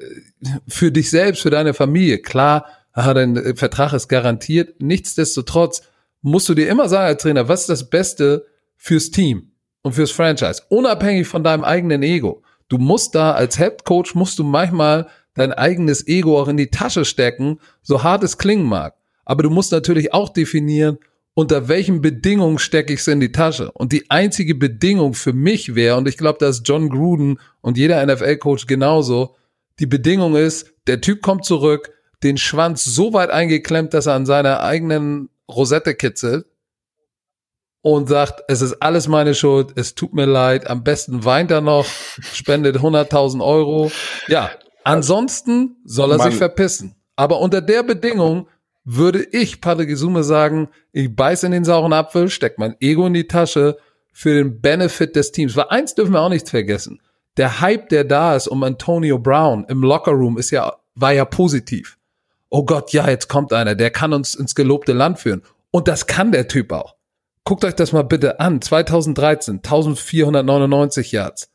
für 0.68 0.92
dich 0.92 1.10
selbst, 1.10 1.42
für 1.42 1.50
deine 1.50 1.74
Familie. 1.74 2.18
Klar, 2.18 2.66
dein 2.94 3.56
Vertrag 3.56 3.92
ist 3.92 4.08
garantiert. 4.08 4.80
Nichtsdestotrotz 4.80 5.82
musst 6.20 6.48
du 6.48 6.54
dir 6.54 6.68
immer 6.68 6.88
sagen 6.88 7.06
als 7.06 7.22
Trainer, 7.22 7.48
was 7.48 7.62
ist 7.62 7.70
das 7.70 7.90
Beste 7.90 8.46
fürs 8.76 9.10
Team 9.10 9.52
und 9.82 9.92
fürs 9.92 10.10
Franchise, 10.10 10.62
unabhängig 10.68 11.26
von 11.26 11.42
deinem 11.42 11.64
eigenen 11.64 12.02
Ego. 12.02 12.42
Du 12.68 12.78
musst 12.78 13.14
da 13.14 13.32
als 13.32 13.56
Head 13.58 13.84
Coach 13.84 14.14
musst 14.14 14.38
du 14.38 14.44
manchmal 14.44 15.08
dein 15.34 15.52
eigenes 15.52 16.06
Ego 16.06 16.40
auch 16.40 16.48
in 16.48 16.56
die 16.56 16.70
Tasche 16.70 17.04
stecken, 17.04 17.58
so 17.82 18.02
hart 18.02 18.22
es 18.22 18.38
klingen 18.38 18.66
mag. 18.66 18.94
Aber 19.24 19.42
du 19.42 19.50
musst 19.50 19.72
natürlich 19.72 20.12
auch 20.14 20.28
definieren, 20.28 20.98
unter 21.34 21.68
welchen 21.68 22.00
Bedingungen 22.00 22.58
stecke 22.58 22.92
ich 22.92 23.00
es 23.00 23.08
in 23.08 23.20
die 23.20 23.32
Tasche. 23.32 23.70
Und 23.72 23.92
die 23.92 24.08
einzige 24.08 24.54
Bedingung 24.54 25.14
für 25.14 25.32
mich 25.32 25.74
wäre, 25.74 25.96
und 25.96 26.08
ich 26.08 26.16
glaube, 26.16 26.38
dass 26.38 26.62
John 26.64 26.88
Gruden 26.88 27.40
und 27.60 27.76
jeder 27.76 28.04
NFL-Coach 28.06 28.66
genauso, 28.66 29.34
die 29.80 29.86
Bedingung 29.86 30.36
ist, 30.36 30.72
der 30.86 31.00
Typ 31.00 31.22
kommt 31.22 31.44
zurück, 31.44 31.90
den 32.22 32.38
Schwanz 32.38 32.84
so 32.84 33.12
weit 33.12 33.30
eingeklemmt, 33.30 33.92
dass 33.92 34.06
er 34.06 34.14
an 34.14 34.26
seiner 34.26 34.60
eigenen 34.60 35.28
Rosette 35.50 35.94
kitzelt 35.94 36.46
und 37.82 38.08
sagt, 38.08 38.42
es 38.48 38.62
ist 38.62 38.80
alles 38.80 39.08
meine 39.08 39.34
Schuld, 39.34 39.72
es 39.76 39.94
tut 39.94 40.14
mir 40.14 40.24
leid, 40.24 40.70
am 40.70 40.84
besten 40.84 41.24
weint 41.24 41.50
er 41.50 41.60
noch, 41.60 41.84
spendet 42.32 42.76
100.000 42.76 43.44
Euro. 43.44 43.90
Ja, 44.28 44.50
ansonsten 44.84 45.76
soll 45.84 46.12
er 46.12 46.18
Mann. 46.18 46.30
sich 46.30 46.38
verpissen. 46.38 46.94
Aber 47.16 47.40
unter 47.40 47.60
der 47.60 47.82
Bedingung 47.82 48.48
würde 48.84 49.22
ich, 49.22 49.60
Patrick 49.60 49.88
Isume, 49.88 50.22
sagen, 50.22 50.68
ich 50.92 51.14
beiß 51.14 51.42
in 51.44 51.52
den 51.52 51.64
sauren 51.64 51.92
Apfel, 51.92 52.28
steck 52.28 52.58
mein 52.58 52.76
Ego 52.80 53.06
in 53.06 53.14
die 53.14 53.26
Tasche 53.28 53.78
für 54.12 54.34
den 54.34 54.60
Benefit 54.60 55.16
des 55.16 55.32
Teams. 55.32 55.56
Weil 55.56 55.66
eins 55.68 55.94
dürfen 55.94 56.12
wir 56.12 56.20
auch 56.20 56.28
nicht 56.28 56.48
vergessen. 56.48 57.00
Der 57.36 57.60
Hype, 57.60 57.88
der 57.88 58.04
da 58.04 58.36
ist 58.36 58.46
um 58.46 58.62
Antonio 58.62 59.18
Brown 59.18 59.64
im 59.68 59.82
Lockerroom 59.82 60.38
ist 60.38 60.50
ja, 60.50 60.76
war 60.94 61.12
ja 61.12 61.24
positiv. 61.24 61.98
Oh 62.48 62.64
Gott, 62.64 62.92
ja, 62.92 63.08
jetzt 63.08 63.28
kommt 63.28 63.52
einer, 63.52 63.74
der 63.74 63.90
kann 63.90 64.12
uns 64.12 64.34
ins 64.34 64.54
gelobte 64.54 64.92
Land 64.92 65.18
führen. 65.18 65.42
Und 65.72 65.88
das 65.88 66.06
kann 66.06 66.30
der 66.30 66.46
Typ 66.46 66.70
auch. 66.70 66.94
Guckt 67.42 67.64
euch 67.64 67.74
das 67.74 67.92
mal 67.92 68.04
bitte 68.04 68.38
an. 68.38 68.62
2013, 68.62 69.56
1499 69.56 71.10
Yards. 71.10 71.50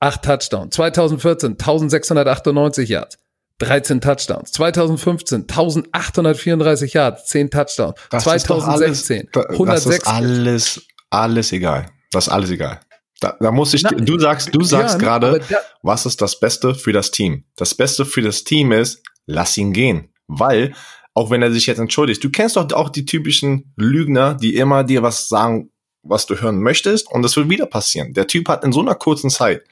acht 0.00 0.24
Touchdowns. 0.24 0.74
2014, 0.74 1.52
1698 1.52 2.88
Yards. 2.88 3.18
13 3.60 4.00
Touchdowns. 4.00 4.52
2015 4.52 5.42
1834 5.42 6.92
Yards, 6.94 7.26
10 7.26 7.50
Touchdowns. 7.50 7.94
Das 8.10 8.24
2016 8.24 9.28
alles, 9.32 9.50
106. 9.50 9.84
Das 9.84 9.96
ist 9.96 10.06
alles, 10.06 10.86
alles 11.10 11.52
egal. 11.52 11.86
Das 12.10 12.26
ist 12.26 12.32
alles 12.32 12.50
egal. 12.50 12.80
Da, 13.20 13.36
da 13.38 13.52
muss 13.52 13.74
ich, 13.74 13.82
Na, 13.82 13.90
du 13.90 14.18
sagst, 14.18 14.54
du 14.54 14.62
sagst 14.62 14.94
ja, 14.94 14.98
gerade, 14.98 15.42
was 15.82 16.06
ist 16.06 16.22
das 16.22 16.40
Beste 16.40 16.74
für 16.74 16.92
das 16.92 17.10
Team? 17.10 17.44
Das 17.56 17.74
Beste 17.74 18.06
für 18.06 18.22
das 18.22 18.44
Team 18.44 18.72
ist, 18.72 19.02
lass 19.26 19.56
ihn 19.58 19.74
gehen. 19.74 20.08
Weil, 20.26 20.74
auch 21.12 21.30
wenn 21.30 21.42
er 21.42 21.52
sich 21.52 21.66
jetzt 21.66 21.78
entschuldigt, 21.78 22.24
du 22.24 22.30
kennst 22.30 22.56
doch 22.56 22.72
auch 22.72 22.88
die 22.88 23.04
typischen 23.04 23.74
Lügner, 23.76 24.34
die 24.34 24.56
immer 24.56 24.84
dir 24.84 25.02
was 25.02 25.28
sagen, 25.28 25.70
was 26.02 26.24
du 26.24 26.40
hören 26.40 26.62
möchtest, 26.62 27.10
und 27.10 27.22
das 27.22 27.36
wird 27.36 27.50
wieder 27.50 27.66
passieren. 27.66 28.14
Der 28.14 28.26
Typ 28.26 28.48
hat 28.48 28.64
in 28.64 28.72
so 28.72 28.80
einer 28.80 28.94
kurzen 28.94 29.28
Zeit 29.28 29.64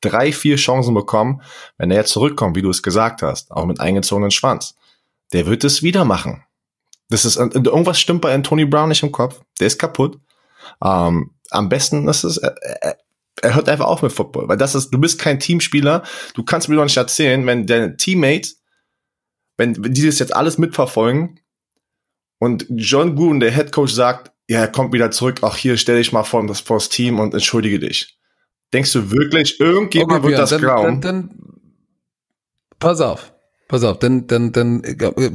drei, 0.00 0.32
vier 0.32 0.56
Chancen 0.56 0.94
bekommen, 0.94 1.42
wenn 1.78 1.90
er 1.90 1.98
jetzt 1.98 2.12
zurückkommt, 2.12 2.56
wie 2.56 2.62
du 2.62 2.70
es 2.70 2.82
gesagt 2.82 3.22
hast, 3.22 3.50
auch 3.50 3.66
mit 3.66 3.80
eingezogenen 3.80 4.30
Schwanz. 4.30 4.76
Der 5.32 5.46
wird 5.46 5.64
es 5.64 5.82
wieder 5.82 6.04
machen. 6.04 6.44
Das 7.08 7.24
ist, 7.24 7.36
irgendwas 7.36 8.00
stimmt 8.00 8.20
bei 8.20 8.34
Anthony 8.34 8.64
Brown 8.64 8.88
nicht 8.88 9.02
im 9.02 9.12
Kopf. 9.12 9.40
Der 9.60 9.68
ist 9.68 9.78
kaputt. 9.78 10.18
Ähm, 10.82 11.30
am 11.50 11.68
besten 11.68 12.08
ist 12.08 12.24
es, 12.24 12.38
er, 12.38 12.56
er, 13.42 13.54
hört 13.54 13.68
einfach 13.68 13.86
auf 13.86 14.02
mit 14.02 14.12
Football, 14.12 14.48
weil 14.48 14.56
das 14.56 14.74
ist, 14.74 14.90
du 14.90 14.98
bist 14.98 15.18
kein 15.18 15.38
Teamspieler. 15.38 16.02
Du 16.34 16.42
kannst 16.42 16.68
mir 16.68 16.76
doch 16.76 16.84
nicht 16.84 16.96
erzählen, 16.96 17.46
wenn 17.46 17.66
deine 17.66 17.96
Teammates, 17.96 18.60
wenn, 19.56 19.82
wenn 19.84 19.94
die 19.94 20.06
das 20.06 20.18
jetzt 20.18 20.34
alles 20.34 20.58
mitverfolgen 20.58 21.40
und 22.38 22.66
John 22.68 23.14
Gruden, 23.14 23.40
der 23.40 23.52
Head 23.52 23.72
Coach, 23.72 23.92
sagt, 23.92 24.32
ja, 24.48 24.60
er 24.60 24.68
kommt 24.68 24.92
wieder 24.92 25.10
zurück, 25.10 25.42
auch 25.42 25.56
hier 25.56 25.76
stell 25.76 25.98
dich 25.98 26.12
mal 26.12 26.24
vor 26.24 26.44
das, 26.46 26.60
vor 26.60 26.76
das 26.76 26.88
Team 26.88 27.18
und 27.18 27.34
entschuldige 27.34 27.78
dich. 27.78 28.18
Denkst 28.72 28.92
du 28.92 29.10
wirklich, 29.10 29.60
irgendjemand 29.60 30.20
okay, 30.20 30.28
wird 30.28 30.38
das 30.38 30.50
dann, 30.50 30.60
glauben? 30.60 31.00
Dann, 31.00 31.28
dann, 31.28 31.40
pass 32.78 33.00
auf, 33.00 33.32
pass 33.68 33.84
auf, 33.84 33.98
denn, 33.98 34.26
denn, 34.26 34.52
denn, 34.52 34.82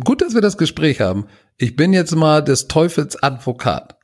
gut, 0.04 0.22
dass 0.22 0.34
wir 0.34 0.41
das 0.41 0.58
Gespräch 0.58 1.02
haben. 1.02 1.28
Ich 1.58 1.76
bin 1.76 1.94
jetzt 1.94 2.15
mal 2.15 2.44
des 2.44 2.67
Teufels 2.67 3.22
Advokat. 3.22 3.98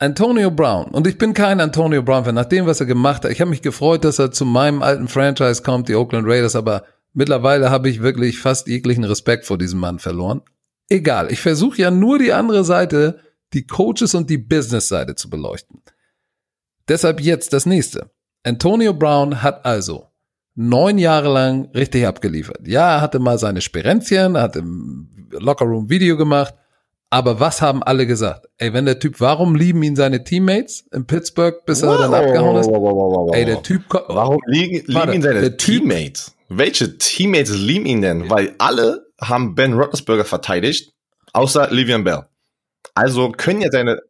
Antonio 0.00 0.52
Brown, 0.52 0.90
und 0.92 1.08
ich 1.08 1.18
bin 1.18 1.34
kein 1.34 1.60
Antonio 1.60 2.02
Brown-Fan, 2.02 2.34
nach 2.34 2.44
dem, 2.44 2.66
was 2.66 2.78
er 2.78 2.86
gemacht 2.86 3.24
hat. 3.24 3.32
Ich 3.32 3.40
habe 3.40 3.50
mich 3.50 3.62
gefreut, 3.62 4.04
dass 4.04 4.20
er 4.20 4.30
zu 4.30 4.44
meinem 4.44 4.80
alten 4.80 5.08
Franchise 5.08 5.62
kommt, 5.64 5.88
die 5.88 5.96
Oakland 5.96 6.24
Raiders, 6.28 6.54
aber 6.54 6.84
mittlerweile 7.14 7.70
habe 7.70 7.88
ich 7.88 8.00
wirklich 8.00 8.38
fast 8.38 8.68
jeglichen 8.68 9.02
Respekt 9.02 9.44
vor 9.44 9.58
diesem 9.58 9.80
Mann 9.80 9.98
verloren. 9.98 10.42
Egal, 10.88 11.32
ich 11.32 11.40
versuche 11.40 11.82
ja 11.82 11.90
nur 11.90 12.20
die 12.20 12.32
andere 12.32 12.62
Seite, 12.64 13.18
die 13.52 13.66
Coaches 13.66 14.14
und 14.14 14.30
die 14.30 14.38
Business-Seite 14.38 15.16
zu 15.16 15.28
beleuchten. 15.28 15.82
Deshalb 16.88 17.20
jetzt 17.20 17.52
das 17.52 17.66
nächste. 17.66 18.10
Antonio 18.44 18.94
Brown 18.94 19.42
hat 19.42 19.64
also 19.64 20.06
neun 20.54 20.98
Jahre 20.98 21.32
lang 21.32 21.68
richtig 21.74 22.06
abgeliefert. 22.06 22.66
Ja, 22.66 22.96
er 22.96 23.00
hatte 23.00 23.18
mal 23.18 23.38
seine 23.38 23.60
Sperenzchen, 23.60 24.34
er 24.34 24.42
hat 24.42 24.56
im 24.56 25.28
Lockerroom 25.30 25.88
Video 25.90 26.16
gemacht, 26.16 26.54
aber 27.10 27.40
was 27.40 27.62
haben 27.62 27.82
alle 27.82 28.06
gesagt? 28.06 28.48
Ey, 28.58 28.72
wenn 28.72 28.84
der 28.84 28.98
Typ, 28.98 29.20
warum 29.20 29.54
lieben 29.54 29.82
ihn 29.82 29.96
seine 29.96 30.24
Teammates 30.24 30.86
in 30.92 31.06
Pittsburgh, 31.06 31.64
bis 31.64 31.82
er 31.82 31.90
wow, 31.90 31.98
dann 32.00 32.14
abgehauen 32.14 32.56
ist? 32.56 32.66
Wow, 32.66 32.82
wow, 32.82 33.34
Ey, 33.34 33.44
der 33.44 33.62
Typ, 33.62 33.82
warum 33.90 34.40
liegen, 34.46 34.82
lieben 34.86 35.12
ihn 35.12 35.22
seine 35.22 35.56
Teammates? 35.56 36.34
Welche 36.48 36.98
Teammates 36.98 37.54
lieben 37.54 37.86
ihn 37.86 38.02
denn? 38.02 38.30
Weil 38.30 38.54
alle 38.58 39.06
haben 39.20 39.54
Ben 39.54 39.74
Roethlisberger 39.74 40.24
verteidigt, 40.24 40.92
außer 41.32 41.70
Livian 41.70 42.04
Bell. 42.04 42.24
Also 42.94 43.30
können 43.30 43.60
ja 43.60 43.70
seine 43.70 44.00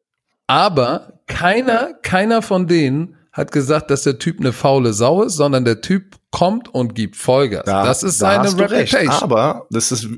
aber 0.46 1.17
keiner, 1.28 1.94
keiner 2.02 2.42
von 2.42 2.66
denen 2.66 3.16
hat 3.32 3.52
gesagt, 3.52 3.90
dass 3.90 4.02
der 4.02 4.18
Typ 4.18 4.40
eine 4.40 4.52
faule 4.52 4.92
Sau 4.92 5.22
ist, 5.22 5.36
sondern 5.36 5.64
der 5.64 5.80
Typ 5.80 6.16
kommt 6.32 6.74
und 6.74 6.94
gibt 6.94 7.16
Vollgas. 7.16 7.64
Da, 7.64 7.84
das 7.84 8.02
ist 8.02 8.20
da 8.20 8.42
seine 8.42 8.58
Reputation. 8.58 9.08
Recht, 9.08 9.22
aber 9.22 9.66
das 9.70 9.92
ist. 9.92 10.08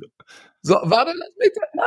So, 0.63 0.75
warte, 0.83 1.13
lass 1.15 1.29
mich, 1.39 1.51
na, 1.75 1.83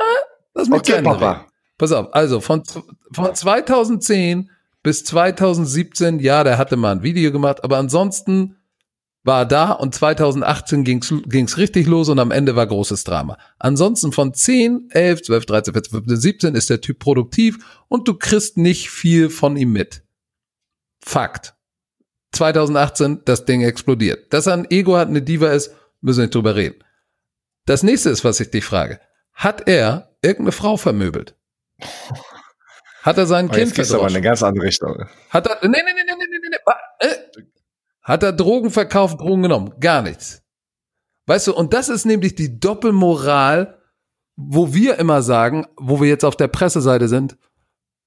lass 0.54 0.70
mich 0.70 0.80
okay, 0.80 1.02
Papa. 1.02 1.48
Pass 1.78 1.92
auf, 1.92 2.14
also 2.14 2.40
von, 2.40 2.64
von 3.12 3.34
2010 3.34 4.50
bis 4.84 5.06
2017, 5.06 6.20
ja, 6.20 6.44
der 6.44 6.58
hatte 6.58 6.76
mal 6.76 6.92
ein 6.92 7.04
Video 7.04 7.32
gemacht, 7.32 7.64
aber 7.64 7.78
ansonsten 7.78 8.58
war 9.24 9.46
da 9.46 9.72
und 9.72 9.96
2018 9.96 10.84
ging's 10.84 11.14
ging's 11.26 11.58
richtig 11.58 11.88
los 11.88 12.10
und 12.10 12.20
am 12.20 12.32
Ende 12.32 12.56
war 12.56 12.68
großes 12.68 13.04
Drama. 13.06 13.38
Ansonsten 13.58 14.12
von 14.12 14.34
10, 14.34 14.90
11, 14.92 15.24
12, 15.24 15.46
13, 15.46 15.74
14, 15.74 15.92
15, 15.92 16.18
17 16.18 16.56
ist 16.56 16.70
der 16.70 16.82
Typ 16.82 17.00
produktiv 17.00 17.84
und 17.88 18.08
du 18.08 18.16
kriegst 18.16 18.58
nicht 18.58 18.90
viel 18.90 19.30
von 19.30 19.56
ihm 19.56 19.72
mit. 19.72 20.04
Fakt. 21.00 21.56
2018, 22.34 23.22
das 23.26 23.46
Ding 23.46 23.62
explodiert. 23.62 24.34
Dass 24.34 24.48
er 24.48 24.54
ein 24.54 24.70
Ego 24.70 24.98
hat, 24.98 25.08
eine 25.08 25.22
Diva 25.22 25.52
ist, 25.52 25.74
müssen 26.02 26.20
wir 26.20 26.24
nicht 26.24 26.36
drüber 26.36 26.56
reden. 26.56 26.84
Das 27.66 27.84
nächste 27.84 28.10
ist, 28.10 28.24
was 28.24 28.40
ich 28.40 28.52
dich 28.52 28.66
frage. 28.66 29.00
Hat 29.34 29.68
er 29.68 30.16
irgendeine 30.22 30.52
Frau 30.52 30.78
vermöbelt? 30.78 31.36
Hat 33.04 33.18
er 33.18 33.26
sein 33.26 33.50
oh, 33.50 33.54
Kind 33.54 33.74
verdroschen? 33.74 33.96
aber 34.00 34.10
in 34.10 34.16
eine 34.16 34.24
ganz 34.24 34.44
andere 34.44 34.66
Richtung. 34.66 35.06
Hat 35.30 35.48
er, 35.48 35.60
nee, 35.68 35.70
nee, 35.70 35.94
nee, 35.94 36.04
nee, 36.06 36.14
nee, 36.18 36.38
nee, 36.42 36.50
nee, 36.50 37.08
äh, 37.08 37.44
hat 38.04 38.24
er 38.24 38.34
Drogen 38.34 38.70
verkauft, 38.70 39.20
Drogen 39.20 39.44
genommen? 39.44 39.74
Gar 39.80 40.02
nichts. 40.02 40.44
Weißt 41.26 41.48
du, 41.48 41.56
und 41.56 41.74
das 41.74 41.90
ist 41.90 42.06
nämlich 42.06 42.36
die 42.36 42.60
Doppelmoral, 42.60 43.80
wo 44.36 44.74
wir 44.74 45.00
immer 45.00 45.22
sagen, 45.22 45.66
wo 45.78 46.02
wir 46.02 46.08
jetzt 46.08 46.26
auf 46.26 46.36
der 46.36 46.48
Presseseite 46.48 47.08
sind, 47.08 47.38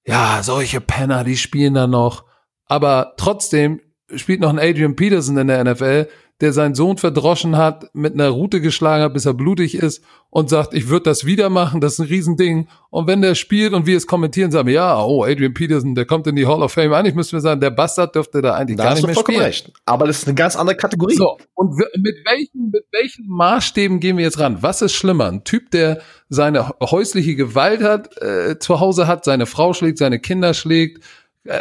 ja, 0.06 0.42
solche 0.42 0.80
Penner, 0.80 1.24
die 1.24 1.36
spielen 1.36 1.74
da 1.74 1.86
noch. 1.86 2.24
Aber 2.66 3.14
trotzdem 3.16 3.80
spielt 4.14 4.40
noch 4.40 4.50
ein 4.50 4.58
Adrian 4.58 4.96
Peterson 4.96 5.36
in 5.36 5.48
der 5.48 5.64
NFL, 5.64 6.08
der 6.40 6.52
seinen 6.52 6.74
Sohn 6.74 6.98
verdroschen 6.98 7.56
hat, 7.56 7.94
mit 7.94 8.12
einer 8.12 8.28
Route 8.28 8.60
geschlagen 8.60 9.02
hat, 9.02 9.14
bis 9.14 9.24
er 9.24 9.32
blutig 9.32 9.74
ist 9.74 10.04
und 10.28 10.50
sagt, 10.50 10.74
ich 10.74 10.88
würde 10.88 11.04
das 11.04 11.24
wieder 11.24 11.48
machen, 11.48 11.80
das 11.80 11.94
ist 11.94 12.00
ein 12.00 12.08
Riesending. 12.08 12.68
Und 12.90 13.06
wenn 13.06 13.22
der 13.22 13.34
spielt 13.34 13.72
und 13.72 13.86
wir 13.86 13.96
es 13.96 14.06
kommentieren, 14.06 14.50
sagen 14.50 14.66
wir, 14.66 14.74
ja, 14.74 15.02
oh, 15.02 15.24
Adrian 15.24 15.54
Peterson, 15.54 15.94
der 15.94 16.04
kommt 16.04 16.26
in 16.26 16.36
die 16.36 16.46
Hall 16.46 16.62
of 16.62 16.72
Fame. 16.72 16.92
Eigentlich 16.92 17.14
müssten 17.14 17.36
wir 17.36 17.40
sagen, 17.40 17.60
der 17.62 17.70
Bastard 17.70 18.14
dürfte 18.14 18.42
da 18.42 18.54
eigentlich 18.54 18.76
da 18.76 18.84
gar 18.84 18.94
nicht 18.94 19.06
mehr 19.06 19.14
spielen. 19.14 19.40
Recht. 19.40 19.72
Aber 19.86 20.06
das 20.06 20.18
ist 20.18 20.26
eine 20.28 20.34
ganz 20.34 20.56
andere 20.56 20.76
Kategorie. 20.76 21.16
So, 21.16 21.38
und 21.54 21.74
mit 21.96 22.16
welchen, 22.26 22.70
mit 22.70 22.84
welchen 22.92 23.26
Maßstäben 23.28 23.98
gehen 23.98 24.18
wir 24.18 24.24
jetzt 24.24 24.38
ran? 24.38 24.58
Was 24.60 24.82
ist 24.82 24.92
schlimmer? 24.92 25.28
Ein 25.28 25.44
Typ, 25.44 25.70
der 25.70 26.02
seine 26.28 26.68
häusliche 26.82 27.34
Gewalt 27.34 27.82
hat, 27.82 28.20
äh, 28.20 28.58
zu 28.58 28.80
Hause 28.80 29.06
hat, 29.06 29.24
seine 29.24 29.46
Frau 29.46 29.72
schlägt, 29.72 29.96
seine 29.96 30.18
Kinder 30.18 30.52
schlägt, 30.52 31.02
äh, 31.44 31.60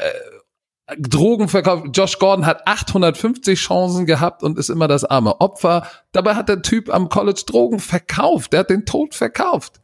Drogen 0.99 1.47
verkauft. 1.47 1.87
Josh 1.93 2.19
Gordon 2.19 2.45
hat 2.45 2.67
850 2.67 3.59
Chancen 3.59 4.05
gehabt 4.05 4.43
und 4.43 4.57
ist 4.57 4.69
immer 4.69 4.87
das 4.87 5.03
arme 5.03 5.41
Opfer. 5.41 5.87
Dabei 6.11 6.35
hat 6.35 6.47
der 6.47 6.61
Typ 6.61 6.93
am 6.93 7.09
College 7.09 7.43
Drogen 7.47 7.79
verkauft. 7.79 8.53
Der 8.53 8.61
hat 8.61 8.69
den 8.69 8.85
Tod 8.85 9.15
verkauft. 9.15 9.81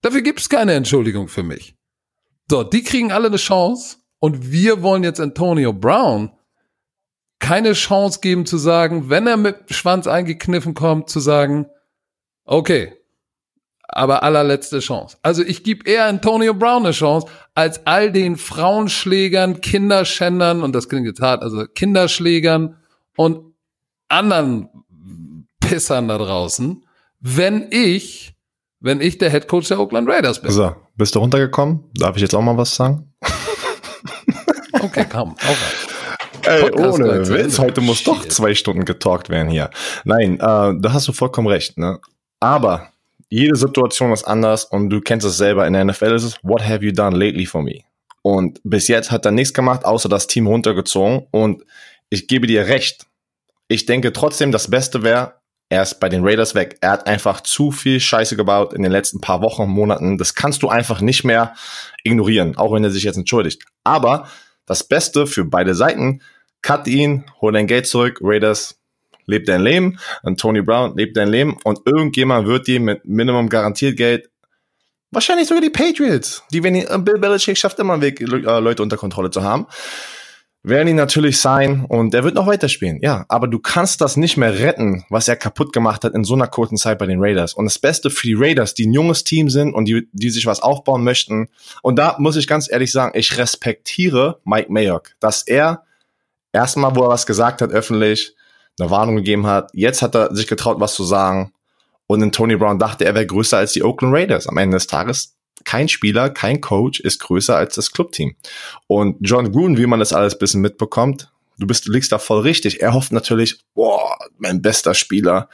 Dafür 0.00 0.22
gibt 0.22 0.40
es 0.40 0.48
keine 0.48 0.72
Entschuldigung 0.72 1.28
für 1.28 1.42
mich. 1.42 1.76
So, 2.50 2.62
die 2.62 2.82
kriegen 2.82 3.12
alle 3.12 3.26
eine 3.26 3.36
Chance 3.36 3.98
und 4.20 4.50
wir 4.50 4.82
wollen 4.82 5.04
jetzt 5.04 5.20
Antonio 5.20 5.72
Brown 5.72 6.32
keine 7.40 7.74
Chance 7.74 8.20
geben 8.20 8.46
zu 8.46 8.56
sagen, 8.56 9.10
wenn 9.10 9.26
er 9.26 9.36
mit 9.36 9.72
Schwanz 9.74 10.06
eingekniffen 10.06 10.74
kommt, 10.74 11.08
zu 11.10 11.20
sagen, 11.20 11.66
okay, 12.44 12.97
aber 13.88 14.22
allerletzte 14.22 14.80
Chance. 14.80 15.16
Also 15.22 15.42
ich 15.42 15.64
gebe 15.64 15.88
eher 15.88 16.06
Antonio 16.06 16.54
Brown 16.54 16.84
eine 16.84 16.92
Chance, 16.92 17.26
als 17.54 17.86
all 17.86 18.12
den 18.12 18.36
Frauenschlägern, 18.36 19.60
Kinderschändern, 19.60 20.62
und 20.62 20.74
das 20.74 20.88
klingt 20.88 21.06
jetzt 21.06 21.20
hart, 21.20 21.42
also 21.42 21.64
Kinderschlägern 21.66 22.76
und 23.16 23.54
anderen 24.08 24.68
Pissern 25.60 26.08
da 26.08 26.18
draußen, 26.18 26.84
wenn 27.20 27.66
ich, 27.70 28.34
wenn 28.80 29.00
ich 29.00 29.18
der 29.18 29.30
Head 29.30 29.48
Coach 29.48 29.68
der 29.68 29.80
Oakland 29.80 30.08
Raiders 30.08 30.40
bin. 30.40 30.50
So, 30.50 30.74
bist 30.96 31.14
du 31.14 31.18
runtergekommen? 31.18 31.84
Darf 31.94 32.16
ich 32.16 32.22
jetzt 32.22 32.34
auch 32.34 32.42
mal 32.42 32.56
was 32.56 32.74
sagen? 32.74 33.12
okay, 34.72 35.06
komm, 35.10 35.32
auch 35.32 35.56
Ey, 36.46 36.70
ohne 36.72 37.28
Witz, 37.28 37.58
heute 37.58 37.80
muss 37.80 38.04
doch 38.04 38.26
zwei 38.26 38.54
Stunden 38.54 38.84
getalkt 38.84 39.28
werden 39.28 39.48
hier. 39.48 39.70
Nein, 40.04 40.34
äh, 40.34 40.38
da 40.38 40.92
hast 40.92 41.08
du 41.08 41.12
vollkommen 41.12 41.48
recht, 41.48 41.76
ne? 41.76 41.98
Aber 42.40 42.88
jede 43.30 43.56
Situation 43.56 44.12
ist 44.12 44.24
anders 44.24 44.64
und 44.64 44.90
du 44.90 45.00
kennst 45.00 45.26
es 45.26 45.36
selber. 45.36 45.66
In 45.66 45.74
der 45.74 45.84
NFL 45.84 46.14
ist 46.14 46.24
es, 46.24 46.38
what 46.42 46.66
have 46.66 46.84
you 46.84 46.92
done 46.92 47.16
lately 47.16 47.46
for 47.46 47.62
me? 47.62 47.80
Und 48.22 48.60
bis 48.64 48.88
jetzt 48.88 49.10
hat 49.10 49.24
er 49.24 49.32
nichts 49.32 49.54
gemacht, 49.54 49.84
außer 49.84 50.08
das 50.08 50.26
Team 50.26 50.46
runtergezogen. 50.46 51.26
Und 51.30 51.64
ich 52.10 52.26
gebe 52.26 52.46
dir 52.46 52.66
recht. 52.66 53.06
Ich 53.68 53.86
denke 53.86 54.12
trotzdem, 54.12 54.50
das 54.50 54.70
Beste 54.70 55.02
wäre, 55.02 55.34
er 55.70 55.82
ist 55.82 56.00
bei 56.00 56.08
den 56.08 56.24
Raiders 56.24 56.54
weg. 56.54 56.78
Er 56.80 56.92
hat 56.92 57.06
einfach 57.06 57.42
zu 57.42 57.70
viel 57.70 58.00
Scheiße 58.00 58.36
gebaut 58.36 58.72
in 58.72 58.82
den 58.82 58.92
letzten 58.92 59.20
paar 59.20 59.42
Wochen, 59.42 59.68
Monaten. 59.68 60.16
Das 60.16 60.34
kannst 60.34 60.62
du 60.62 60.68
einfach 60.68 61.02
nicht 61.02 61.24
mehr 61.24 61.54
ignorieren, 62.04 62.56
auch 62.56 62.72
wenn 62.72 62.84
er 62.84 62.90
sich 62.90 63.02
jetzt 63.02 63.18
entschuldigt. 63.18 63.64
Aber 63.84 64.28
das 64.64 64.84
Beste 64.84 65.26
für 65.26 65.44
beide 65.44 65.74
Seiten, 65.74 66.22
cut 66.62 66.86
ihn, 66.86 67.26
hol 67.40 67.52
dein 67.52 67.66
Geld 67.66 67.86
zurück, 67.86 68.18
Raiders, 68.22 68.77
lebt 69.28 69.48
dein 69.48 69.62
Leben, 69.62 69.98
und 70.22 70.40
Tony 70.40 70.62
Brown 70.62 70.96
lebt 70.96 71.16
dein 71.16 71.28
Leben 71.28 71.56
und 71.62 71.80
irgendjemand 71.84 72.48
wird 72.48 72.66
dir 72.66 72.80
mit 72.80 73.04
Minimum 73.04 73.48
garantiert 73.48 73.96
Geld 73.96 74.28
Wahrscheinlich 75.10 75.48
sogar 75.48 75.62
die 75.62 75.70
Patriots, 75.70 76.42
die, 76.52 76.62
wenn 76.62 76.74
die, 76.74 76.84
äh, 76.84 76.98
Bill 76.98 77.18
Belichick 77.18 77.56
schafft 77.56 77.78
immer 77.78 77.94
einen 77.94 78.02
Weg, 78.02 78.20
äh, 78.20 78.24
Leute 78.26 78.82
unter 78.82 78.98
Kontrolle 78.98 79.30
zu 79.30 79.42
haben, 79.42 79.66
werden 80.62 80.88
ihn 80.88 80.96
natürlich 80.96 81.40
sein 81.40 81.86
und 81.88 82.12
er 82.14 82.24
wird 82.24 82.34
noch 82.34 82.46
weiterspielen. 82.46 82.98
Ja, 83.00 83.24
aber 83.28 83.48
du 83.48 83.58
kannst 83.58 84.02
das 84.02 84.18
nicht 84.18 84.36
mehr 84.36 84.58
retten, 84.58 85.04
was 85.08 85.28
er 85.28 85.36
kaputt 85.36 85.72
gemacht 85.72 86.04
hat 86.04 86.14
in 86.14 86.24
so 86.24 86.34
einer 86.34 86.48
kurzen 86.48 86.76
Zeit 86.76 86.98
bei 86.98 87.06
den 87.06 87.20
Raiders. 87.22 87.54
Und 87.54 87.64
das 87.64 87.78
Beste 87.78 88.10
für 88.10 88.26
die 88.26 88.34
Raiders, 88.34 88.74
die 88.74 88.86
ein 88.86 88.92
junges 88.92 89.24
Team 89.24 89.48
sind 89.48 89.72
und 89.72 89.86
die, 89.86 90.08
die 90.12 90.30
sich 90.30 90.44
was 90.44 90.60
aufbauen 90.60 91.04
möchten. 91.04 91.48
Und 91.80 91.98
da 91.98 92.16
muss 92.18 92.36
ich 92.36 92.46
ganz 92.46 92.70
ehrlich 92.70 92.92
sagen, 92.92 93.16
ich 93.16 93.38
respektiere 93.38 94.40
Mike 94.44 94.70
Mayock, 94.70 95.12
dass 95.20 95.42
er 95.42 95.84
erstmal, 96.52 96.94
wo 96.96 97.04
er 97.04 97.08
was 97.08 97.24
gesagt 97.24 97.62
hat 97.62 97.70
öffentlich, 97.70 98.34
eine 98.80 98.90
Warnung 98.90 99.16
gegeben 99.16 99.46
hat. 99.46 99.70
Jetzt 99.72 100.02
hat 100.02 100.14
er 100.14 100.34
sich 100.34 100.46
getraut, 100.46 100.80
was 100.80 100.94
zu 100.94 101.04
sagen. 101.04 101.52
Und 102.06 102.22
in 102.22 102.32
Tony 102.32 102.56
Brown 102.56 102.78
dachte, 102.78 103.04
er 103.04 103.14
wäre 103.14 103.26
größer 103.26 103.58
als 103.58 103.72
die 103.72 103.82
Oakland 103.82 104.14
Raiders. 104.14 104.46
Am 104.46 104.56
Ende 104.56 104.76
des 104.76 104.86
Tages, 104.86 105.36
kein 105.64 105.88
Spieler, 105.88 106.30
kein 106.30 106.60
Coach 106.60 107.00
ist 107.00 107.18
größer 107.20 107.56
als 107.56 107.74
das 107.74 107.92
Clubteam. 107.92 108.34
Und 108.86 109.16
John 109.20 109.52
Gruden, 109.52 109.76
wie 109.76 109.86
man 109.86 109.98
das 109.98 110.12
alles 110.12 110.38
bisschen 110.38 110.62
mitbekommt, 110.62 111.30
du 111.58 111.66
bist, 111.66 111.86
du 111.86 111.92
liegst 111.92 112.12
da 112.12 112.18
voll 112.18 112.40
richtig. 112.40 112.80
Er 112.80 112.94
hofft 112.94 113.12
natürlich, 113.12 113.60
boah, 113.74 114.16
mein 114.38 114.62
bester 114.62 114.94
Spieler. 114.94 115.48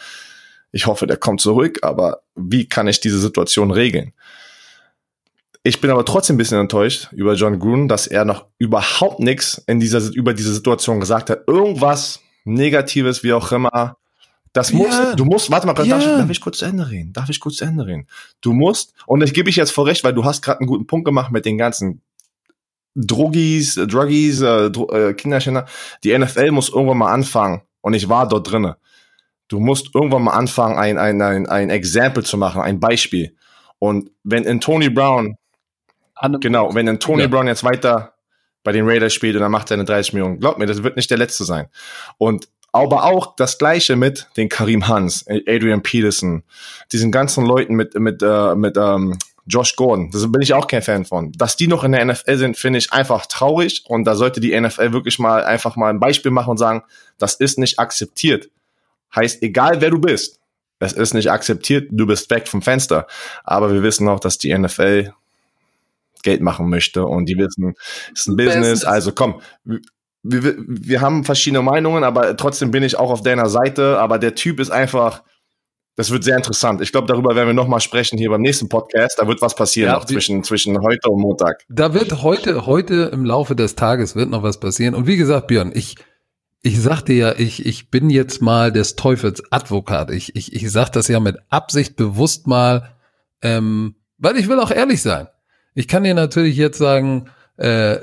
Ich 0.71 0.87
hoffe, 0.87 1.07
der 1.07 1.17
kommt 1.17 1.41
zurück, 1.41 1.81
aber 1.83 2.23
wie 2.35 2.69
kann 2.69 2.87
ich 2.87 3.01
diese 3.01 3.19
Situation 3.19 3.71
regeln? 3.71 4.13
Ich 5.67 5.81
bin 5.81 5.91
aber 5.91 6.05
trotzdem 6.05 6.35
ein 6.35 6.39
bisschen 6.39 6.61
enttäuscht 6.61 7.09
über 7.13 7.35
John 7.35 7.59
Gruden, 7.59 7.89
dass 7.89 8.07
er 8.07 8.25
noch 8.25 8.47
überhaupt 8.59 9.19
nichts 9.21 9.63
in 9.67 9.81
dieser, 9.81 10.01
über 10.13 10.35
diese 10.35 10.53
Situation 10.53 11.01
gesagt 11.01 11.31
hat. 11.31 11.45
Irgendwas 11.47 12.21
Negatives, 12.45 13.23
wie 13.23 13.33
auch 13.33 13.51
immer. 13.53 13.97
Das 14.53 14.71
ja. 14.71 14.77
muss, 14.77 15.17
du 15.17 15.25
musst, 15.25 15.51
warte 15.51 15.67
mal, 15.67 15.77
ja. 15.85 15.99
darf, 15.99 16.01
ich, 16.01 16.17
darf 16.17 16.31
ich 16.31 16.41
kurz 16.41 16.59
zu 16.59 16.65
Ende 16.65 16.89
reden? 16.89 17.13
Darf 17.13 17.29
ich 17.29 17.41
kurz 17.41 17.57
zu 17.57 17.65
Ende 17.65 17.87
reden? 17.87 18.07
Du 18.41 18.53
musst, 18.53 18.95
und 19.07 19.23
ich 19.23 19.35
gebe 19.35 19.51
ich 19.51 19.57
jetzt 19.57 19.73
vor 19.73 19.87
recht, 19.87 20.05
weil 20.05 20.15
du 20.15 20.25
hast 20.25 20.43
gerade 20.43 20.61
einen 20.61 20.69
guten 20.69 20.87
Punkt 20.87 21.05
gemacht 21.05 21.33
mit 21.33 21.45
den 21.45 21.59
ganzen 21.59 22.03
Druggies, 22.95 23.77
äh, 23.77 23.87
Druggies, 23.87 24.41
äh, 24.43 24.67
äh, 24.67 25.15
Kinderschänder. 25.15 25.67
Die 26.05 26.17
NFL 26.17 26.53
muss 26.53 26.69
irgendwann 26.69 26.99
mal 26.99 27.13
anfangen, 27.13 27.63
und 27.81 27.95
ich 27.95 28.09
war 28.09 28.29
dort 28.29 28.51
drinne. 28.51 28.77
Du 29.49 29.59
musst 29.59 29.95
irgendwann 29.95 30.23
mal 30.23 30.33
anfangen, 30.33 30.79
ein, 30.79 30.99
ein, 30.99 31.21
ein, 31.21 31.47
ein 31.49 31.71
Exempel 31.71 32.25
zu 32.25 32.39
machen, 32.39 32.63
ein 32.63 32.81
Beispiel. 32.81 33.37
Und 33.79 34.11
wenn 34.23 34.45
in 34.45 34.61
Tony 34.61 34.89
Brown, 34.89 35.37
genau, 36.41 36.75
wenn 36.75 36.87
in 36.87 37.01
Tony 37.01 37.23
ja. 37.23 37.29
Brown 37.29 37.47
jetzt 37.47 37.65
weiter 37.65 38.14
bei 38.65 38.73
den 38.73 38.89
Raiders 38.89 39.15
spielt 39.15 39.37
und 39.37 39.43
dann 39.43 39.53
macht 39.53 39.71
er 39.71 39.75
eine 39.75 39.85
30 39.85 40.15
Millionen. 40.15 40.41
Glaub 40.41 40.59
mir, 40.59 40.67
das 40.67 40.83
wird 40.83 40.97
nicht 40.97 41.11
der 41.11 41.19
letzte 41.19 41.45
sein. 41.45 41.69
Und 42.19 42.49
aber 42.73 43.05
auch 43.05 43.37
das 43.37 43.59
gleiche 43.59 43.95
mit 43.95 44.27
den 44.37 44.49
Karim 44.49 44.89
Hans, 44.89 45.25
Adrian 45.29 45.83
Peterson, 45.83 46.43
diesen 46.91 47.13
ganzen 47.13 47.47
Leuten 47.47 47.75
mit 47.77 47.95
mit 47.95 48.21
äh, 48.21 48.57
mit 48.57 48.77
ähm, 48.77 49.17
Josh 49.47 49.77
Gordon. 49.77 50.11
Da 50.11 50.27
bin 50.27 50.43
ich 50.43 50.55
auch 50.55 50.67
kein 50.67 50.83
Fan 50.83 51.05
von. 51.05 51.31
Dass 51.33 51.57
die 51.57 51.69
noch 51.69 51.85
in 51.85 51.93
der 51.93 52.05
NFL 52.05 52.37
sind, 52.37 52.57
finde 52.57 52.79
ich 52.79 52.93
einfach 52.93 53.27
traurig 53.27 53.85
und 53.87 54.05
da 54.05 54.17
sollte 54.17 54.41
die 54.41 54.59
NFL 54.59 54.93
wirklich 54.93 55.19
mal 55.19 55.45
einfach 55.45 55.77
mal 55.77 55.91
ein 55.91 56.01
Beispiel 56.01 56.33
machen 56.33 56.51
und 56.51 56.57
sagen, 56.57 56.83
das 57.19 57.35
ist 57.35 57.59
nicht 57.59 57.79
akzeptiert. 57.79 58.51
Heißt, 59.15 59.43
egal 59.43 59.81
wer 59.81 59.91
du 59.91 60.01
bist, 60.01 60.41
es 60.81 60.93
ist 60.93 61.15
nicht 61.15 61.31
akzeptiert, 61.31 61.89
du 61.93 62.07
bist 62.07 62.29
weg 62.31 62.49
vom 62.49 62.63
Fenster. 62.63 63.07
Aber 63.45 63.73
wir 63.73 63.83
wissen 63.83 64.09
auch, 64.09 64.21
dass 64.21 64.39
die 64.39 64.57
NFL 64.57 65.13
Geld 66.25 66.41
machen 66.41 66.69
möchte 66.69 67.05
und 67.05 67.27
die 67.29 67.37
wissen, 67.37 67.75
es 68.13 68.23
ist 68.23 68.27
ein 68.27 68.37
Business. 68.37 68.57
Business. 68.57 68.85
Also 68.85 69.13
komm, 69.13 69.41
wir, 70.25 70.57
wir 70.67 71.01
haben 71.01 71.25
verschiedene 71.25 71.63
Meinungen, 71.63 72.03
aber 72.03 72.37
trotzdem 72.37 72.71
bin 72.71 72.83
ich 72.83 72.99
auch 72.99 73.11
auf 73.11 73.23
deiner 73.23 73.49
Seite. 73.49 74.01
Aber 74.01 74.19
der 74.19 74.35
Typ 74.35 74.59
ist 74.59 74.71
einfach, 74.71 75.23
das 75.97 76.11
wird 76.11 76.25
sehr 76.25 76.37
interessant. 76.37 76.81
Ich 76.81 76.91
glaube, 76.91 77.07
darüber 77.07 77.37
werden 77.37 77.49
wir 77.49 77.55
nochmal 77.55 77.81
sprechen 77.81 78.19
hier 78.19 78.31
beim 78.31 78.41
nächsten 78.41 78.69
Podcast. 78.69 79.19
Da 79.19 79.29
wird 79.29 79.43
was 79.43 79.55
passieren 79.55 79.93
ja, 79.93 79.95
noch 79.95 80.07
zwischen, 80.07 80.43
zwischen 80.43 80.81
heute 80.81 81.11
und 81.11 81.21
Montag. 81.21 81.63
Da 81.69 81.95
wird 81.95 82.23
heute, 82.23 82.67
heute 82.67 83.11
im 83.13 83.25
Laufe 83.25 83.55
des 83.55 83.77
Tages 83.77 84.17
wird 84.17 84.31
noch 84.31 84.43
was 84.43 84.59
passieren. 84.59 84.95
Und 84.95 85.07
wie 85.07 85.17
gesagt, 85.17 85.47
Björn, 85.47 85.73
ich, 85.75 85.97
ich 86.63 86.81
sagte 86.81 87.13
ja, 87.13 87.35
ich, 87.37 87.65
ich 87.65 87.91
bin 87.91 88.09
jetzt 88.09 88.41
mal 88.41 88.73
des 88.73 88.97
Teufels 88.97 89.43
Advokat. 89.53 90.11
Ich, 90.11 90.35
ich, 90.35 90.55
ich 90.55 90.73
sag 90.73 90.89
das 90.89 91.07
ja 91.09 91.21
mit 91.21 91.37
Absicht 91.51 91.97
bewusst 91.97 92.47
mal, 92.47 92.95
ähm, 93.43 93.97
weil 94.17 94.39
ich 94.39 94.49
will 94.49 94.59
auch 94.59 94.71
ehrlich 94.71 95.03
sein. 95.03 95.29
Ich 95.75 95.89
kann 95.89 96.05
dir 96.05 96.15
natürlich 96.15 96.57
jetzt 96.57 96.79
sagen, 96.79 97.31
äh, 97.57 97.99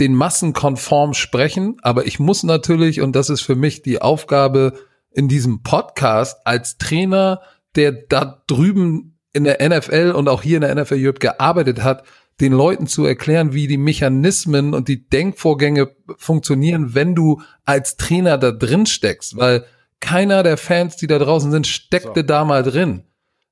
den 0.00 0.14
Massen 0.14 0.52
konform 0.52 1.14
sprechen, 1.14 1.76
aber 1.82 2.06
ich 2.06 2.18
muss 2.18 2.42
natürlich, 2.42 3.00
und 3.00 3.14
das 3.14 3.30
ist 3.30 3.42
für 3.42 3.56
mich 3.56 3.82
die 3.82 4.00
Aufgabe 4.00 4.74
in 5.10 5.28
diesem 5.28 5.62
Podcast 5.62 6.38
als 6.46 6.78
Trainer, 6.78 7.40
der 7.74 7.92
da 7.92 8.42
drüben 8.46 9.18
in 9.32 9.44
der 9.44 9.66
NFL 9.66 10.12
und 10.16 10.28
auch 10.28 10.42
hier 10.42 10.56
in 10.56 10.62
der 10.62 10.74
NFL 10.74 10.96
Europe 10.98 11.18
gearbeitet 11.18 11.82
hat, 11.82 12.04
den 12.40 12.52
Leuten 12.52 12.86
zu 12.86 13.04
erklären, 13.04 13.54
wie 13.54 13.66
die 13.66 13.78
Mechanismen 13.78 14.74
und 14.74 14.88
die 14.88 15.08
Denkvorgänge 15.08 15.94
funktionieren, 16.16 16.94
wenn 16.94 17.14
du 17.14 17.40
als 17.64 17.96
Trainer 17.96 18.38
da 18.38 18.50
drin 18.50 18.86
steckst, 18.86 19.36
weil 19.36 19.64
keiner 20.00 20.42
der 20.42 20.56
Fans, 20.56 20.96
die 20.96 21.06
da 21.06 21.18
draußen 21.18 21.50
sind, 21.50 21.66
steckte 21.66 22.20
so. 22.20 22.26
da 22.26 22.44
mal 22.44 22.62
drin. 22.62 23.04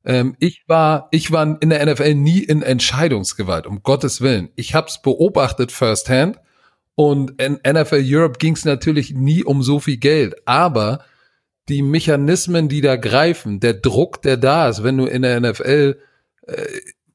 Ähm, 0.05 0.37
ich 0.39 0.65
war, 0.67 1.09
ich 1.11 1.33
war 1.33 1.61
in 1.61 1.71
der 1.71 1.85
NFL 1.87 2.15
nie 2.15 2.41
in 2.41 2.63
Entscheidungsgewalt, 2.63 3.67
um 3.67 3.83
Gottes 3.83 4.21
Willen. 4.21 4.51
Ich 4.57 4.75
habe 4.75 4.89
es 4.89 5.01
beobachtet 5.01 5.73
firsthand 5.73 6.39
und 6.95 7.41
in 7.41 7.59
NFL 7.67 8.03
Europe 8.05 8.39
ging 8.39 8.55
es 8.55 8.65
natürlich 8.65 9.13
nie 9.15 9.43
um 9.43 9.63
so 9.63 9.81
viel 9.81 9.97
Geld, 9.97 10.35
aber 10.47 11.01
die 11.69 11.83
Mechanismen, 11.83 12.69
die 12.69 12.83
da 12.83 12.97
greifen, 12.97 13.59
der 13.59 13.75
Druck, 13.75 14.21
der 14.23 14.37
da 14.37 14.69
ist, 14.69 14.83
wenn 14.85 14.99
du 14.99 15.07
in 15.07 15.23
der 15.23 15.41
NFL 15.41 15.99
äh, 16.47 16.67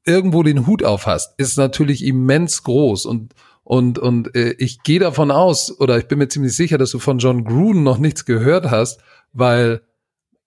irgendwo 0.04 0.42
den 0.42 0.66
Hut 0.66 0.82
auf 0.82 1.06
hast, 1.06 1.38
ist 1.38 1.56
natürlich 1.56 2.04
immens 2.04 2.62
groß 2.64 3.06
und 3.06 3.34
und 3.62 4.00
und 4.00 4.34
äh, 4.34 4.56
ich 4.58 4.82
gehe 4.82 4.98
davon 4.98 5.30
aus 5.30 5.78
oder 5.78 5.96
ich 5.98 6.08
bin 6.08 6.18
mir 6.18 6.28
ziemlich 6.28 6.56
sicher, 6.56 6.78
dass 6.78 6.90
du 6.90 6.98
von 6.98 7.18
John 7.18 7.44
Gruden 7.44 7.84
noch 7.84 7.98
nichts 7.98 8.24
gehört 8.24 8.70
hast, 8.70 9.00
weil 9.32 9.82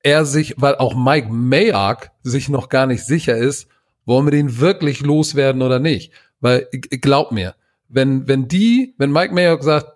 er 0.04 0.26
sich, 0.26 0.56
weil 0.58 0.76
auch 0.76 0.96
Mike 0.96 1.30
Mayock 1.32 2.10
sich 2.22 2.50
noch 2.50 2.70
gar 2.70 2.86
nicht 2.86 3.06
sicher 3.06 3.36
ist, 3.36 3.68
wollen 4.06 4.26
wir 4.26 4.32
den 4.32 4.60
wirklich 4.60 5.02
loswerden 5.02 5.62
oder 5.62 5.80
nicht. 5.80 6.12
Weil, 6.42 6.68
glaub 7.02 7.32
mir, 7.32 7.56
wenn, 7.88 8.28
wenn 8.28 8.48
die, 8.48 8.94
wenn 8.98 9.12
Mike 9.12 9.34
Mayock 9.34 9.64
sagt, 9.64 9.88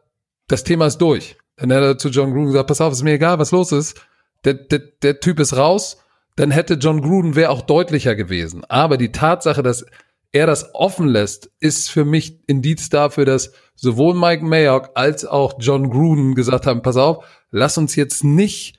das 0.48 0.64
Thema 0.64 0.88
ist 0.88 1.00
durch, 1.00 1.38
dann 1.58 1.72
hätte 1.72 1.86
er 1.86 1.98
zu 1.98 2.10
John 2.10 2.32
Gruden 2.32 2.48
gesagt, 2.48 2.68
pass 2.68 2.82
auf, 2.82 2.94
ist 2.94 3.04
mir 3.04 3.14
egal, 3.14 3.38
was 3.38 3.52
los 3.52 3.72
ist, 3.72 4.00
der, 4.46 4.54
der, 4.54 4.80
der 5.02 5.20
Typ 5.20 5.40
ist 5.40 5.58
raus, 5.58 5.98
dann 6.38 6.52
hätte 6.52 6.76
John 6.76 7.02
Gruden 7.02 7.36
wäre 7.36 7.50
auch 7.50 7.62
deutlicher 7.62 8.16
gewesen. 8.16 8.64
Aber 8.66 8.98
die 8.98 9.12
Tatsache, 9.12 9.64
dass 9.64 9.86
er 10.32 10.46
das 10.46 10.74
offen 10.74 11.08
lässt, 11.08 11.50
ist 11.60 11.90
für 11.90 12.06
mich 12.06 12.40
Indiz 12.48 12.90
dafür, 12.90 13.26
dass 13.26 13.52
sowohl 13.76 14.14
Mike 14.14 14.46
Mayock 14.46 14.92
als 14.94 15.26
auch 15.26 15.56
John 15.60 15.90
Gruden 15.90 16.36
gesagt 16.36 16.68
haben, 16.68 16.82
pass 16.82 16.96
auf, 16.96 17.26
lass 17.52 17.78
uns 17.78 17.96
jetzt 17.96 18.24
nicht 18.24 18.77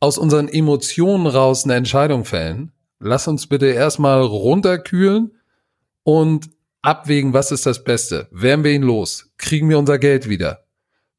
aus 0.00 0.18
unseren 0.18 0.48
Emotionen 0.48 1.26
raus 1.26 1.64
eine 1.64 1.74
Entscheidung 1.74 2.24
fällen. 2.24 2.72
Lass 2.98 3.28
uns 3.28 3.46
bitte 3.46 3.66
erstmal 3.66 4.22
runterkühlen 4.22 5.32
und 6.02 6.50
abwägen, 6.82 7.32
was 7.32 7.52
ist 7.52 7.66
das 7.66 7.84
Beste. 7.84 8.28
Wären 8.30 8.64
wir 8.64 8.72
ihn 8.72 8.82
los? 8.82 9.30
Kriegen 9.36 9.68
wir 9.68 9.78
unser 9.78 9.98
Geld 9.98 10.28
wieder? 10.28 10.64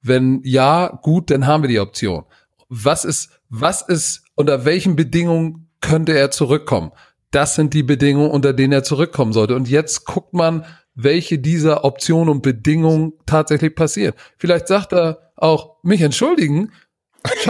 Wenn 0.02 0.42
ja, 0.44 1.00
gut, 1.02 1.30
dann 1.30 1.46
haben 1.46 1.64
wir 1.64 1.70
die 1.70 1.80
Option. 1.80 2.26
Was 2.70 3.06
ist, 3.06 3.30
was 3.50 3.82
ist, 3.84 4.24
unter 4.36 4.66
welchen 4.66 4.96
Bedingungen 4.96 5.70
könnte 5.80 6.14
er 6.14 6.32
zurückkommen? 6.32 6.92
Das 7.30 7.56
sind 7.56 7.74
die 7.74 7.84
Bedingungen, 7.84 8.32
unter 8.32 8.54
denen 8.54 8.74
er 8.74 8.84
zurückkommen 8.84 9.34
sollte. 9.34 9.56
Und 9.56 9.70
jetzt 9.70 10.06
guckt 10.06 10.34
man, 10.34 10.66
welche 10.96 11.40
dieser 11.40 11.86
Optionen 11.86 12.30
und 12.30 12.42
Bedingungen 12.42 13.14
tatsächlich 13.26 13.76
passieren. 13.76 14.14
Vielleicht 14.38 14.68
sagt 14.68 14.94
er 14.94 15.32
auch, 15.36 15.78
mich 15.84 16.02
entschuldigen, 16.02 16.72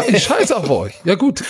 ich 0.08 0.24
scheiß 0.24 0.52
auf 0.52 0.70
euch. 0.70 0.94
Ja 1.04 1.16
gut. 1.16 1.44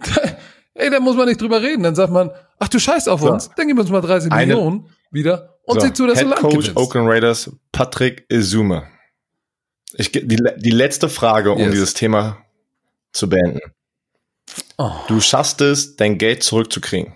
Ey, 0.74 0.90
da 0.90 1.00
muss 1.00 1.16
man 1.16 1.28
nicht 1.28 1.40
drüber 1.40 1.62
reden. 1.62 1.82
Dann 1.82 1.94
sagt 1.94 2.12
man, 2.12 2.30
ach 2.58 2.68
du 2.68 2.78
scheiß 2.78 3.08
auf 3.08 3.20
so. 3.20 3.32
uns, 3.32 3.50
dann 3.56 3.66
geben 3.66 3.78
wir 3.78 3.82
uns 3.82 3.90
mal 3.90 4.00
30 4.00 4.30
Eine, 4.30 4.54
Millionen 4.54 4.90
wieder 5.10 5.58
und 5.64 5.80
so, 5.80 5.86
sieh 5.86 5.92
zu, 5.92 6.06
dass 6.06 6.18
Head 6.18 6.28
du 6.28 6.34
Coach 6.34 6.54
gewinnst. 6.54 6.76
Oakland 6.76 7.08
Raiders, 7.08 7.50
Patrick 7.72 8.26
Izume. 8.28 8.86
Ich, 9.94 10.12
die, 10.12 10.26
die 10.26 10.70
letzte 10.70 11.08
Frage, 11.08 11.52
um 11.52 11.58
yes. 11.58 11.70
dieses 11.70 11.94
Thema 11.94 12.38
zu 13.12 13.28
beenden. 13.28 13.60
Oh. 14.76 14.92
Du 15.08 15.20
schaffst 15.20 15.60
es, 15.62 15.96
dein 15.96 16.18
Geld 16.18 16.42
zurückzukriegen. 16.42 17.14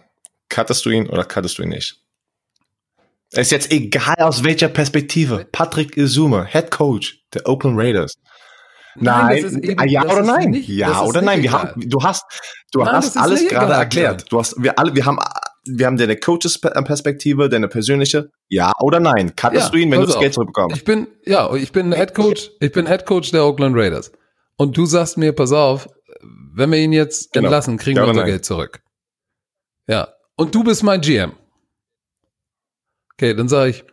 Cuttest 0.49 0.85
du 0.87 0.91
ihn 0.91 1.09
oder 1.09 1.25
cuttest 1.25 1.59
du 1.59 1.63
ihn 1.63 1.69
nicht? 1.69 2.03
Ist 3.33 3.53
jetzt 3.53 3.71
egal 3.71 4.17
aus 4.19 4.43
welcher 4.43 4.69
Perspektive. 4.69 5.47
Patrick 5.53 5.97
Izume, 5.97 6.47
Head 6.47 6.71
Coach 6.71 7.23
der 7.33 7.49
Oakland 7.49 7.79
Raiders. 7.79 8.15
Nein, 8.97 9.43
nein 9.43 9.63
eben, 9.63 9.89
ja 9.89 10.05
oder 10.05 10.23
nein? 10.23 10.51
Nicht, 10.51 10.69
ja 10.69 11.03
oder 11.03 11.23
nein? 11.23 11.43
Wir 11.43 11.53
haben, 11.53 11.89
du 11.89 12.03
hast, 12.03 12.25
du 12.73 12.81
nein, 12.81 12.93
hast 12.93 13.17
alles 13.17 13.47
gerade 13.49 13.73
erklärt. 13.73 14.31
Du 14.31 14.39
hast, 14.39 14.61
wir 14.61 14.79
alle, 14.79 14.95
wir 14.95 15.07
haben, 15.07 15.19
wir 15.65 15.87
haben 15.87 15.97
deine 15.97 16.17
Coaches-Perspektive, 16.17 17.49
deine 17.49 17.69
persönliche. 17.69 18.31
Ja 18.49 18.73
oder 18.81 19.01
nein? 19.01 19.35
Cuttest 19.37 19.67
ja, 19.67 19.71
du 19.71 19.79
ihn, 19.79 19.91
wenn 19.91 20.01
du 20.01 20.07
das 20.07 20.19
Geld 20.19 20.35
zurückbekommst? 20.35 20.77
Ich 20.77 20.85
bin, 20.85 21.07
ja, 21.25 21.53
ich 21.55 21.73
bin 21.73 21.93
Head 21.93 22.15
Coach, 22.15 22.51
ich 22.61 22.73
bin 22.73 22.87
Head 22.87 23.07
Coach 23.07 23.31
der 23.31 23.45
Oakland 23.45 23.77
Raiders. 23.77 24.13
Und 24.57 24.77
du 24.77 24.87
sagst 24.87 25.17
mir, 25.17 25.33
pass 25.33 25.53
auf, 25.53 25.89
wenn 26.55 26.71
wir 26.71 26.79
ihn 26.79 26.93
jetzt 26.93 27.33
genau. 27.33 27.47
entlassen, 27.47 27.79
kriegen 27.79 27.97
ja 27.97 28.05
wir 28.05 28.09
unser 28.09 28.23
nein. 28.23 28.31
Geld 28.31 28.45
zurück. 28.45 28.81
Ja. 29.87 30.09
Und 30.37 30.55
du 30.55 30.65
bist 30.65 30.83
mein 30.83 31.01
GM. 31.01 31.33
Okay, 33.15 33.35
dann 33.35 33.49
sage 33.49 33.71
ich, 33.71 33.85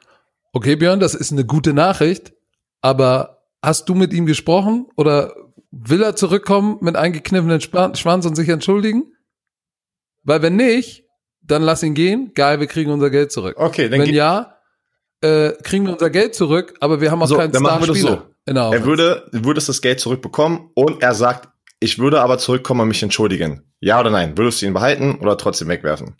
okay, 0.54 0.76
Björn, 0.76 1.00
das 1.00 1.14
ist 1.14 1.32
eine 1.32 1.46
gute 1.46 1.74
Nachricht, 1.74 2.34
aber 2.82 3.37
Hast 3.68 3.90
du 3.90 3.96
mit 3.96 4.14
ihm 4.14 4.26
gesprochen 4.26 4.88
oder 4.96 5.36
will 5.72 6.02
er 6.02 6.16
zurückkommen 6.16 6.78
mit 6.80 6.96
eingekniffenen 6.96 7.60
Schwanz 7.60 8.26
und 8.26 8.34
sich 8.34 8.48
entschuldigen? 8.48 9.12
Weil 10.24 10.42
wenn 10.42 10.56
nicht, 10.56 11.04
dann 11.42 11.64
lass 11.64 11.84
ihn 11.84 11.94
gehen. 11.94 12.32
Geil, 12.34 12.62
wir 12.62 12.68
kriegen 12.68 12.92
unser 12.92 13.10
Geld 13.10 13.30
zurück. 13.30 13.58
Okay, 13.58 13.90
dann 13.90 14.00
wenn 14.00 14.14
ja, 14.14 14.56
äh, 15.20 15.52
kriegen 15.64 15.86
wir 15.86 15.92
unser 15.92 16.10
Geld 16.10 16.34
zurück, 16.34 16.76
aber 16.80 17.02
wir 17.02 17.12
haben 17.12 17.22
auch 17.22 17.28
so, 17.28 17.36
keinen 17.36 17.52
dann 17.52 17.62
machen 17.62 17.82
wir 17.82 17.88
das 17.88 18.00
so. 18.00 18.22
Er 18.46 18.86
würde, 18.86 19.28
würdest 19.34 19.68
das 19.68 19.82
Geld 19.82 20.00
zurückbekommen 20.00 20.72
und 20.74 21.04
er 21.04 21.14
sagt, 21.14 21.50
ich 21.82 22.00
würde 22.00 22.22
aber 22.22 22.38
zurückkommen 22.38 22.80
und 22.80 22.88
mich 22.88 23.04
entschuldigen. 23.04 23.64
Ja 23.82 24.00
oder 24.00 24.12
nein? 24.12 24.38
Würdest 24.38 24.62
du 24.62 24.66
ihn 24.66 24.74
behalten 24.74 25.16
oder 25.20 25.38
trotzdem 25.38 25.68
wegwerfen? 25.68 26.16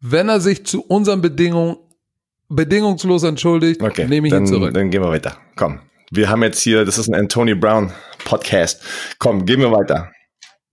Wenn 0.00 0.30
er 0.30 0.40
sich 0.40 0.64
zu 0.64 0.80
unseren 0.80 1.20
Bedingungen 1.20 1.76
bedingungslos 2.48 3.22
entschuldigt, 3.22 3.82
okay, 3.82 4.06
nehme 4.06 4.28
ich 4.28 4.32
dann, 4.32 4.44
ihn 4.44 4.46
zurück. 4.46 4.74
Dann 4.74 4.90
gehen 4.90 5.02
wir 5.02 5.10
weiter. 5.10 5.36
Komm. 5.56 5.80
Wir 6.10 6.28
haben 6.28 6.42
jetzt 6.42 6.60
hier, 6.60 6.84
das 6.84 6.98
ist 6.98 7.08
ein 7.08 7.14
Anthony 7.14 7.54
Brown 7.54 7.92
Podcast. 8.24 8.82
Komm, 9.18 9.44
gehen 9.44 9.60
wir 9.60 9.72
weiter. 9.72 10.12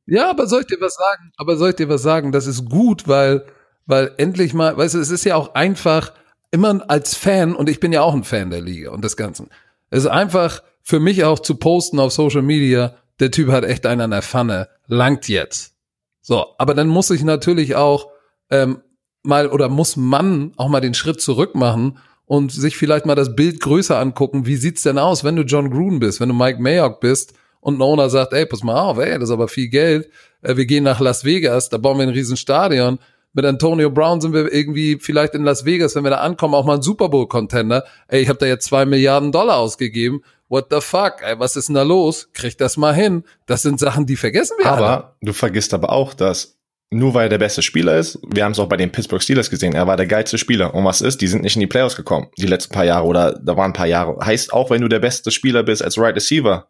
Ja, 0.06 0.30
aber 0.30 0.48
soll 0.48 0.62
ich 0.62 0.68
dir 0.68 0.82
was 0.82 0.96
sagen? 0.96 1.32
Aber 1.38 1.56
soll 1.56 1.70
ich 1.70 1.76
dir 1.76 1.90
was 1.90 2.04
sagen? 2.04 2.32
Das 2.32 2.46
ist 2.46 2.70
gut, 2.70 3.08
weil, 3.08 3.46
weil 3.86 4.12
endlich 4.18 4.54
mal, 4.54 4.78
weißt 4.78 4.96
du, 4.96 5.00
es 5.00 5.10
ist 5.10 5.24
ja 5.24 5.36
auch 5.36 5.56
einfach, 5.56 6.14
immer 6.52 6.84
als 6.88 7.16
Fan, 7.16 7.56
und 7.56 7.68
ich 7.68 7.80
bin 7.80 7.92
ja 7.92 8.02
auch 8.02 8.14
ein 8.14 8.24
Fan 8.24 8.52
der 8.52 8.62
Liga 8.62 8.92
und 8.92 9.04
des 9.04 9.18
Ganzen. 9.18 9.50
Es 9.90 10.04
ist 10.04 10.10
einfach 10.10 10.62
für 10.84 11.00
mich 11.00 11.24
auch 11.24 11.40
zu 11.40 11.56
posten 11.56 12.00
auf 12.00 12.14
Social 12.14 12.44
Media, 12.44 12.96
der 13.20 13.32
Typ 13.32 13.50
hat 13.50 13.64
echt 13.64 13.86
einen 13.88 14.02
an 14.02 14.12
der 14.12 14.22
Pfanne, 14.22 14.70
langt 14.88 15.28
jetzt. 15.28 15.74
So, 16.22 16.56
aber 16.58 16.76
dann 16.76 16.88
muss 16.88 17.10
ich 17.10 17.24
natürlich 17.24 17.76
auch 17.76 18.10
ähm, 18.52 18.82
mal 19.24 19.48
oder 19.48 19.70
muss 19.70 19.96
man 19.96 20.54
auch 20.58 20.70
mal 20.70 20.82
den 20.82 20.94
Schritt 20.94 21.22
zurück 21.22 21.56
machen 21.56 21.98
und 22.26 22.52
sich 22.52 22.78
vielleicht 22.78 23.06
mal 23.06 23.16
das 23.16 23.36
Bild 23.36 23.60
größer 23.60 23.98
angucken. 23.98 24.46
Wie 24.46 24.56
sieht's 24.56 24.84
denn 24.84 24.98
aus, 24.98 25.24
wenn 25.24 25.36
du 25.36 25.44
John 25.44 25.70
Gruden 25.70 26.00
bist, 26.00 26.20
wenn 26.20 26.30
du 26.30 26.36
Mike 26.36 26.62
Mayock 26.62 27.00
bist 27.00 27.34
und 27.60 27.78
ein 27.78 27.82
Owner 27.82 28.10
sagt, 28.10 28.34
ey, 28.34 28.46
pass 28.46 28.64
mal 28.64 28.80
auf, 28.80 28.98
ey, 28.98 29.14
das 29.14 29.30
ist 29.30 29.32
aber 29.32 29.48
viel 29.48 29.70
Geld. 29.70 30.10
Äh, 30.42 30.58
wir 30.58 30.66
gehen 30.66 30.84
nach 30.84 31.00
Las 31.00 31.24
Vegas, 31.26 31.70
da 31.70 31.78
bauen 31.78 31.98
wir 31.98 32.04
ein 32.04 32.10
riesen 32.10 32.38
Stadion. 32.38 33.00
Mit 33.36 33.46
Antonio 33.46 33.90
Brown 33.90 34.22
sind 34.22 34.34
wir 34.34 34.54
irgendwie 34.54 35.00
vielleicht 35.00 35.34
in 35.34 35.44
Las 35.44 35.66
Vegas, 35.66 35.96
wenn 35.96 36.04
wir 36.04 36.12
da 36.12 36.18
ankommen, 36.18 36.54
auch 36.54 36.66
mal 36.66 36.76
ein 36.76 36.82
Super 36.84 37.10
Bowl 37.10 37.28
Contender. 37.28 37.84
Ey, 38.08 38.22
ich 38.22 38.30
habe 38.30 38.38
da 38.38 38.46
jetzt 38.46 38.66
zwei 38.66 38.86
Milliarden 38.86 39.32
Dollar 39.32 39.58
ausgegeben. 39.58 40.22
What 40.50 40.68
the 40.70 40.82
fuck? 40.82 41.16
Ey, 41.26 41.40
was 41.40 41.56
ist 41.56 41.68
denn 41.68 41.74
da 41.74 41.82
los? 41.82 42.30
Krieg 42.34 42.60
das 42.60 42.78
mal 42.78 42.94
hin. 42.94 43.24
Das 43.48 43.64
sind 43.64 43.80
Sachen, 43.80 44.06
die 44.06 44.18
vergessen 44.18 44.58
wir. 44.60 44.68
Aber 44.68 44.88
alle. 44.88 45.14
du 45.22 45.34
vergisst 45.34 45.74
aber 45.74 45.92
auch, 45.92 46.14
dass 46.14 46.60
nur 46.94 47.14
weil 47.14 47.24
er 47.26 47.30
der 47.30 47.38
beste 47.38 47.62
Spieler 47.62 47.98
ist. 47.98 48.20
Wir 48.28 48.46
haben 48.46 48.52
es 48.54 48.60
auch 48.60 48.70
bei 48.70 48.78
den 48.78 48.92
Pittsburgh 48.92 49.22
Steelers 49.22 49.50
gesehen. 49.50 49.74
Er 49.74 49.88
war 49.88 49.98
der 49.98 50.08
geilste 50.08 50.38
Spieler. 50.38 50.74
Und 50.74 50.86
was 50.86 51.02
ist? 51.02 51.22
Die 51.22 51.28
sind 51.28 51.44
nicht 51.44 51.56
in 51.56 51.60
die 51.60 51.68
Playoffs 51.68 51.96
gekommen, 51.96 52.28
die 52.38 52.46
letzten 52.46 52.74
paar 52.74 52.86
Jahre 52.86 53.06
oder 53.06 53.34
da 53.34 53.58
waren 53.58 53.72
ein 53.72 53.74
paar 53.74 53.88
Jahre. 53.88 54.24
Heißt 54.24 54.54
auch, 54.54 54.70
wenn 54.70 54.82
du 54.82 54.88
der 54.88 55.00
beste 55.00 55.32
Spieler 55.32 55.64
bist 55.64 55.84
als 55.84 55.98
Right 55.98 56.16
Receiver, 56.16 56.68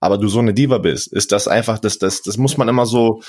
aber 0.00 0.18
du 0.18 0.28
so 0.28 0.38
eine 0.38 0.52
Diva 0.52 0.76
bist, 0.78 1.10
ist 1.14 1.32
das 1.32 1.48
einfach, 1.48 1.78
das, 1.78 1.98
das, 1.98 2.20
das 2.20 2.36
muss 2.36 2.58
man 2.58 2.68
immer 2.68 2.84
so 2.84 3.22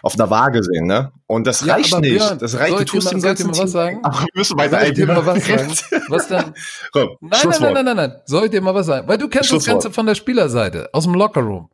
auf 0.00 0.14
einer 0.14 0.30
Waage 0.30 0.62
sehen, 0.62 0.86
ne? 0.86 1.10
Und 1.26 1.44
das 1.44 1.64
ja, 1.64 1.74
reicht 1.74 1.98
nicht. 1.98 2.18
Björn, 2.18 2.38
das 2.38 2.56
reicht, 2.56 2.78
du 2.78 2.84
tust 2.84 3.10
dem 3.10 3.20
ganzen 3.20 3.50
mal 3.50 3.58
was 3.58 3.72
sagen? 3.72 3.98
Ach, 4.04 4.20
wir 4.20 4.28
müssen 4.34 4.56
weiter 4.56 4.80
soll 4.80 4.92
dir 4.92 5.06
mal 5.06 5.26
was 5.26 5.44
sagen? 5.44 5.74
Was 6.08 6.28
denn? 6.28 6.54
Komm, 6.92 7.08
nein, 7.20 7.40
nein, 7.42 7.60
nein, 7.60 7.72
nein, 7.72 7.84
nein, 7.84 7.96
nein. 7.96 8.12
Soll 8.26 8.44
ich 8.44 8.50
dir 8.50 8.60
mal 8.60 8.74
was 8.74 8.86
sagen? 8.86 9.08
Weil 9.08 9.18
du 9.18 9.28
kennst 9.28 9.52
das 9.52 9.64
Ganze 9.64 9.90
von 9.90 10.06
der 10.06 10.14
Spielerseite, 10.14 10.88
aus 10.92 11.04
dem 11.04 11.14
Lockerroom. 11.14 11.68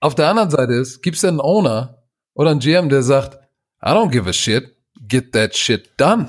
Auf 0.00 0.14
der 0.14 0.28
anderen 0.28 0.50
Seite 0.50 0.74
ist, 0.74 1.02
gibt's 1.02 1.24
einen 1.24 1.40
Owner 1.40 2.01
oder 2.34 2.50
einen 2.50 2.60
GM, 2.60 2.88
der 2.88 3.02
sagt, 3.02 3.38
I 3.84 3.90
don't 3.90 4.10
give 4.10 4.28
a 4.28 4.32
shit. 4.32 4.76
Get 5.08 5.32
that 5.32 5.56
shit 5.56 5.90
done. 5.96 6.28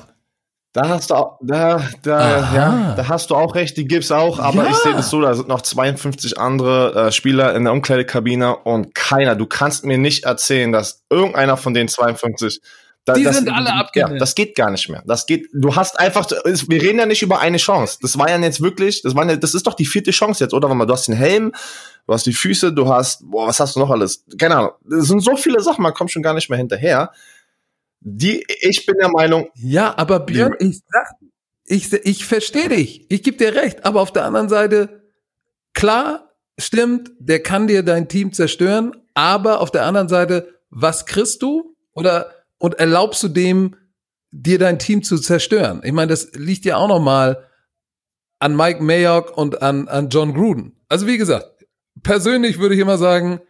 Da 0.73 0.89
hast 0.89 1.11
du 1.11 1.13
auch, 1.13 1.37
da, 1.43 1.87
da, 2.01 2.51
ja, 2.55 2.95
da 2.97 3.07
hast 3.07 3.29
du 3.29 3.35
auch 3.35 3.53
recht, 3.53 3.77
die 3.77 3.85
gibt's 3.85 4.11
auch, 4.11 4.39
aber 4.39 4.63
ja. 4.63 4.71
ich 4.71 4.75
sehe 4.77 4.93
das 4.93 5.11
so, 5.11 5.21
da 5.21 5.35
sind 5.35 5.47
noch 5.47 5.61
52 5.61 6.39
andere 6.39 6.95
äh, 6.95 7.11
Spieler 7.11 7.53
in 7.53 7.65
der 7.65 7.73
Umkleidekabine 7.73 8.55
und 8.55 8.95
keiner, 8.95 9.35
du 9.35 9.45
kannst 9.45 9.85
mir 9.85 9.99
nicht 9.99 10.23
erzählen, 10.23 10.71
dass 10.71 11.03
irgendeiner 11.11 11.57
von 11.57 11.75
den 11.75 11.87
52 11.87 12.59
da, 13.05 13.13
die 13.13 13.23
das, 13.23 13.37
sind 13.37 13.49
alle 13.49 13.73
abgelehnt. 13.73 14.13
Ja, 14.13 14.17
das 14.17 14.33
geht 14.33 14.55
gar 14.55 14.71
nicht 14.71 14.87
mehr. 14.89 15.03
Das 15.05 15.25
geht, 15.25 15.49
du 15.51 15.75
hast 15.75 15.99
einfach, 15.99 16.29
wir 16.29 16.81
reden 16.81 16.99
ja 16.99 17.05
nicht 17.05 17.21
über 17.21 17.39
eine 17.39 17.57
Chance. 17.57 17.97
Das 18.01 18.17
war 18.17 18.29
ja 18.29 18.37
jetzt 18.39 18.61
wirklich, 18.61 19.01
das 19.01 19.13
war 19.15 19.29
ja, 19.29 19.35
das 19.35 19.53
ist 19.53 19.67
doch 19.67 19.73
die 19.73 19.85
vierte 19.85 20.11
Chance 20.11 20.43
jetzt, 20.43 20.53
oder? 20.53 20.69
Du 20.69 20.93
hast 20.93 21.07
den 21.07 21.15
Helm, 21.15 21.51
du 22.07 22.13
hast 22.13 22.25
die 22.25 22.33
Füße, 22.33 22.71
du 22.71 22.87
hast, 22.87 23.29
boah, 23.29 23.47
was 23.47 23.59
hast 23.59 23.75
du 23.75 23.81
noch 23.81 23.89
alles? 23.89 24.23
Keine 24.37 24.55
Ahnung. 24.55 24.71
Das 24.89 25.07
sind 25.07 25.21
so 25.21 25.35
viele 25.35 25.61
Sachen, 25.61 25.83
man 25.83 25.93
kommt 25.93 26.11
schon 26.11 26.23
gar 26.23 26.33
nicht 26.33 26.49
mehr 26.49 26.57
hinterher. 26.57 27.11
Die, 27.99 28.45
ich 28.61 28.85
bin 28.85 28.95
der 28.99 29.09
Meinung. 29.09 29.49
Ja, 29.55 29.97
aber 29.97 30.21
Björn, 30.21 30.55
ich 30.59 30.81
sag, 30.89 31.07
ich, 31.65 31.91
ich 31.91 32.25
verstehe 32.25 32.69
dich. 32.69 33.05
Ich 33.09 33.23
gebe 33.23 33.37
dir 33.37 33.55
recht. 33.55 33.85
Aber 33.85 34.01
auf 34.01 34.11
der 34.11 34.25
anderen 34.25 34.49
Seite, 34.49 35.03
klar, 35.73 36.33
stimmt, 36.57 37.11
der 37.19 37.41
kann 37.41 37.67
dir 37.67 37.83
dein 37.83 38.07
Team 38.07 38.33
zerstören. 38.33 38.93
Aber 39.13 39.61
auf 39.61 39.71
der 39.71 39.85
anderen 39.85 40.09
Seite, 40.09 40.53
was 40.69 41.05
kriegst 41.05 41.41
du? 41.41 41.75
Oder, 41.93 42.31
und 42.63 42.75
erlaubst 42.75 43.21
du 43.21 43.27
dem, 43.27 43.75
dir 44.31 44.57
dein 44.57 44.79
Team 44.79 45.03
zu 45.03 45.17
zerstören? 45.17 45.81
Ich 45.83 45.91
meine, 45.91 46.11
das 46.11 46.31
liegt 46.31 46.63
ja 46.63 46.77
auch 46.77 46.87
noch 46.87 47.01
mal 47.01 47.43
an 48.39 48.55
Mike 48.55 48.81
Mayock 48.81 49.37
und 49.37 49.61
an, 49.61 49.89
an 49.89 50.07
John 50.07 50.33
Gruden. 50.33 50.77
Also 50.87 51.05
wie 51.05 51.17
gesagt, 51.17 51.45
persönlich 52.03 52.59
würde 52.59 52.75
ich 52.75 52.79
immer 52.79 52.97
sagen, 52.97 53.41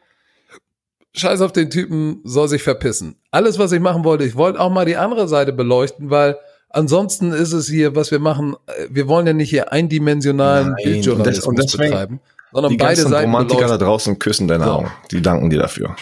scheiß 1.14 1.41
auf 1.41 1.51
den 1.51 1.70
Typen, 1.70 2.22
soll 2.24 2.47
sich 2.47 2.64
verpissen. 2.64 3.22
Alles, 3.30 3.59
was 3.59 3.72
ich 3.72 3.80
machen 3.80 4.03
wollte, 4.03 4.24
ich 4.24 4.36
wollte 4.36 4.59
auch 4.59 4.72
mal 4.72 4.86
die 4.86 4.97
andere 4.97 5.28
Seite 5.28 5.53
beleuchten, 5.53 6.09
weil 6.09 6.39
ansonsten 6.70 7.34
ist 7.34 7.53
es 7.53 7.68
hier, 7.68 7.95
was 7.95 8.09
wir 8.09 8.18
machen, 8.18 8.55
äh, 8.66 8.88
wir 8.89 9.07
wollen 9.07 9.28
ja 9.28 9.34
nicht 9.34 9.51
hier 9.51 9.72
eindimensionalen 9.72 10.70
Nein, 10.70 10.84
Bildjournalismus 10.84 11.45
und 11.45 11.59
das, 11.59 11.76
und 11.76 11.82
betreiben, 11.82 12.20
sondern 12.51 12.72
die 12.72 12.78
beide 12.78 13.01
Seiten 13.03 13.30
Romantiker 13.30 13.57
beleuchten. 13.57 13.80
da 13.80 13.86
draußen 13.86 14.18
küssen 14.18 14.47
deine 14.47 14.64
so. 14.64 14.72
Augen. 14.72 14.91
Die 15.11 15.22
danken 15.22 15.51
dir 15.51 15.59
dafür. 15.59 15.95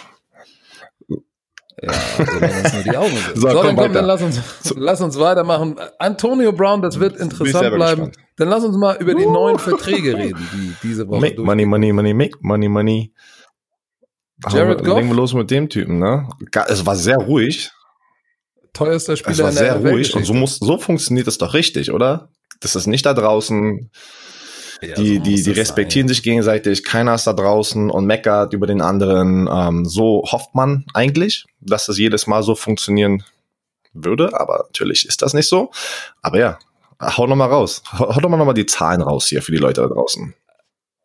Ja, 1.82 1.94
solange 2.18 2.62
uns 2.64 2.74
nur 2.74 2.84
die 2.84 2.98
Augen 2.98 3.10
sind. 3.26 3.36
So, 3.36 3.50
so 3.50 3.62
komm, 3.62 3.76
komm 3.76 3.94
dann 3.94 4.06
lass 4.06 4.22
uns, 4.22 4.40
lass 4.76 5.02
uns 5.02 5.20
weitermachen. 5.20 5.76
Antonio 5.98 6.52
Brown, 6.52 6.82
das 6.82 7.00
wird 7.00 7.18
interessant 7.18 7.74
bleiben. 7.74 8.06
Gespannt. 8.06 8.18
Dann 8.38 8.50
lass 8.50 8.64
uns 8.64 8.78
mal 8.78 8.98
über 8.98 9.16
die 9.16 9.26
neuen 9.26 9.60
Verträge 9.60 10.18
reden, 10.18 10.48
die 10.54 10.74
diese 10.84 11.08
Woche 11.08 11.22
Make 11.22 11.42
money, 11.42 11.66
money, 11.66 11.92
money, 11.92 12.14
make 12.14 12.38
money, 12.42 12.70
money. 12.70 13.14
Jared 14.50 14.84
Goff? 14.84 14.98
Legen 14.98 15.10
wir 15.10 15.16
los 15.16 15.34
mit 15.34 15.52
dem 15.52 15.70
Typen, 15.70 16.00
ne? 16.00 16.28
Es 16.68 16.86
war 16.86 16.96
sehr 16.96 17.18
ruhig. 17.18 17.72
Teuerster 18.74 19.18
Spieler 19.18 19.34
Es 19.34 19.44
war 19.44 19.52
sehr 19.52 19.76
ruhig 19.76 20.16
und 20.16 20.26
so 20.26 20.34
muss, 20.34 20.58
so 20.58 20.78
funktioniert 20.78 21.28
das 21.28 21.38
doch 21.38 21.54
richtig, 21.54 21.92
oder? 21.92 22.30
Das 22.62 22.76
ist 22.76 22.88
nicht 22.88 23.06
da 23.06 23.14
draußen. 23.14 23.92
Ja, 24.82 24.96
die, 24.96 25.18
so 25.18 25.24
die, 25.24 25.44
die 25.44 25.52
respektieren 25.52 26.08
sein. 26.08 26.16
sich 26.16 26.24
gegenseitig, 26.24 26.84
keiner 26.84 27.14
ist 27.14 27.28
da 27.28 27.34
draußen 27.34 27.92
und 27.92 28.06
meckert 28.06 28.54
über 28.54 28.66
den 28.66 28.82
anderen. 28.82 29.48
Ähm, 29.52 29.86
so 29.86 30.24
hofft 30.26 30.56
man 30.56 30.86
eigentlich, 30.94 31.46
dass 31.60 31.86
das 31.86 31.98
jedes 31.98 32.26
Mal 32.26 32.42
so 32.42 32.56
funktionieren 32.56 33.24
würde, 33.94 34.40
aber 34.40 34.66
natürlich 34.68 35.06
ist 35.08 35.22
das 35.22 35.34
nicht 35.34 35.48
so. 35.48 35.72
Aber 36.22 36.40
ja, 36.40 36.60
hau 37.00 37.28
noch 37.28 37.36
mal 37.36 37.46
raus. 37.46 37.84
Hau, 37.94 38.16
hau 38.16 38.20
doch 38.20 38.30
mal 38.30 38.38
noch 38.38 38.46
mal 38.46 38.54
die 38.54 38.66
Zahlen 38.66 39.02
raus 39.02 39.28
hier 39.28 39.42
für 39.42 39.52
die 39.52 39.60
Leute 39.60 39.82
da 39.82 39.88
draußen. 39.88 40.34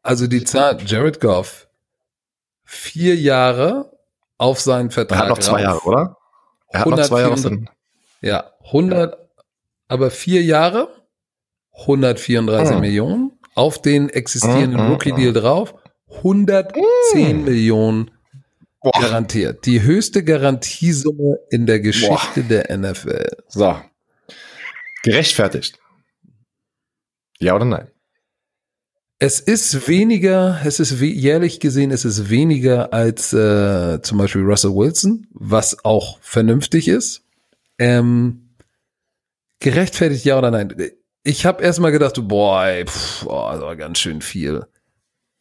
Also 0.03 0.27
die 0.27 0.45
Zahl, 0.45 0.79
Jared 0.87 1.21
Goff, 1.21 1.69
vier 2.65 3.17
Jahre 3.17 3.93
auf 4.39 4.61
seinen 4.61 4.91
Vertrag. 4.91 5.19
Er 5.19 5.23
hat 5.23 5.29
noch 5.29 5.39
zwei 5.39 5.63
Jahre, 5.63 5.81
oder? 5.81 6.17
Er 6.69 6.81
hat 6.81 6.87
noch 6.89 7.03
zwei 7.03 7.21
Jahre. 7.23 7.41
Dann. 7.41 7.71
Ja, 8.21 8.53
100, 8.67 9.19
aber 9.89 10.11
vier 10.11 10.43
Jahre, 10.43 10.89
134 11.73 12.75
hm. 12.75 12.81
Millionen 12.81 13.36
auf 13.57 13.81
den 13.81 14.09
existierenden 14.09 14.79
hm, 14.79 14.87
hm, 14.87 14.93
Rookie-Deal 14.93 15.33
drauf, 15.33 15.75
110 16.19 16.83
hm. 17.15 17.45
Millionen 17.45 18.11
Boah. 18.81 18.93
garantiert. 19.01 19.67
Die 19.67 19.83
höchste 19.83 20.23
Garantiesumme 20.23 21.39
in 21.51 21.67
der 21.67 21.81
Geschichte 21.81 22.43
Boah. 22.43 22.49
der 22.49 22.77
NFL. 22.77 23.29
So. 23.49 23.77
Gerechtfertigt. 25.03 25.79
Ja 27.39 27.55
oder 27.55 27.65
nein? 27.65 27.91
Es 29.19 29.41
ist 29.41 29.89
weniger, 29.89 30.61
es 30.65 30.79
ist 30.79 31.01
jährlich 31.01 31.59
gesehen, 31.59 31.91
es 31.91 32.05
ist 32.05 32.29
weniger 32.29 32.93
als 32.93 33.33
äh, 33.33 34.03
zum 34.03 34.19
Beispiel 34.19 34.43
Russell 34.43 34.73
Wilson, 34.73 35.27
was 35.33 35.85
auch 35.85 36.19
vernünftig 36.21 36.87
ist. 36.89 37.25
Ähm, 37.79 38.51
gerechtfertigt 39.61 40.27
ja 40.27 40.37
oder 40.37 40.51
nein? 40.51 40.75
Ich 41.27 41.45
habe 41.45 41.61
erstmal 41.61 41.91
gedacht, 41.91 42.15
boah, 42.29 42.67
ey, 42.67 42.87
pff, 42.87 43.25
boah, 43.25 43.53
das 43.53 43.61
war 43.61 43.75
ganz 43.75 43.99
schön 43.99 44.21
viel. 44.21 44.65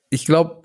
Ich 0.09 0.25
glaube, 0.25 0.63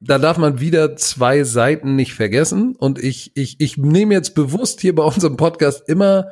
da 0.00 0.18
darf 0.18 0.38
man 0.38 0.58
wieder 0.58 0.96
zwei 0.96 1.44
Seiten 1.44 1.96
nicht 1.96 2.14
vergessen. 2.14 2.74
Und 2.74 2.98
ich, 2.98 3.32
ich, 3.34 3.56
ich 3.58 3.76
nehme 3.76 4.14
jetzt 4.14 4.34
bewusst 4.34 4.80
hier 4.80 4.94
bei 4.94 5.02
unserem 5.02 5.36
Podcast 5.36 5.86
immer 5.86 6.28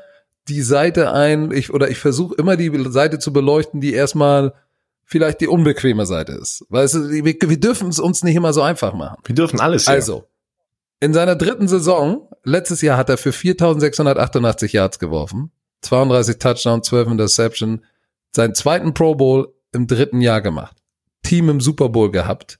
die 0.48 0.62
Seite 0.62 1.12
ein, 1.12 1.50
ich, 1.50 1.74
oder 1.74 1.90
ich 1.90 1.98
versuche 1.98 2.34
immer 2.36 2.56
die 2.56 2.72
Seite 2.90 3.18
zu 3.18 3.34
beleuchten, 3.34 3.82
die 3.82 3.92
erstmal 3.92 4.54
vielleicht 5.04 5.42
die 5.42 5.48
unbequeme 5.48 6.06
Seite 6.06 6.32
ist. 6.32 6.64
Weil 6.70 6.86
es, 6.86 6.94
wir, 6.94 7.22
wir 7.24 7.60
dürfen 7.60 7.90
es 7.90 7.98
uns 7.98 8.22
nicht 8.22 8.34
immer 8.34 8.54
so 8.54 8.62
einfach 8.62 8.94
machen. 8.94 9.20
Wir 9.26 9.34
dürfen 9.34 9.60
alles. 9.60 9.84
Ja. 9.84 9.92
Also, 9.92 10.24
in 11.00 11.12
seiner 11.12 11.36
dritten 11.36 11.68
Saison, 11.68 12.30
letztes 12.44 12.80
Jahr 12.80 12.96
hat 12.96 13.10
er 13.10 13.18
für 13.18 13.32
4688 13.32 14.72
Yards 14.72 14.98
geworfen, 14.98 15.50
32 15.82 16.38
Touchdowns, 16.38 16.88
12 16.88 17.08
Interception, 17.10 17.84
seinen 18.34 18.54
zweiten 18.54 18.94
Pro 18.94 19.14
Bowl 19.14 19.54
im 19.72 19.86
dritten 19.86 20.20
Jahr 20.20 20.40
gemacht. 20.40 20.76
Team 21.22 21.48
im 21.48 21.60
Super 21.60 21.88
Bowl 21.88 22.10
gehabt. 22.10 22.58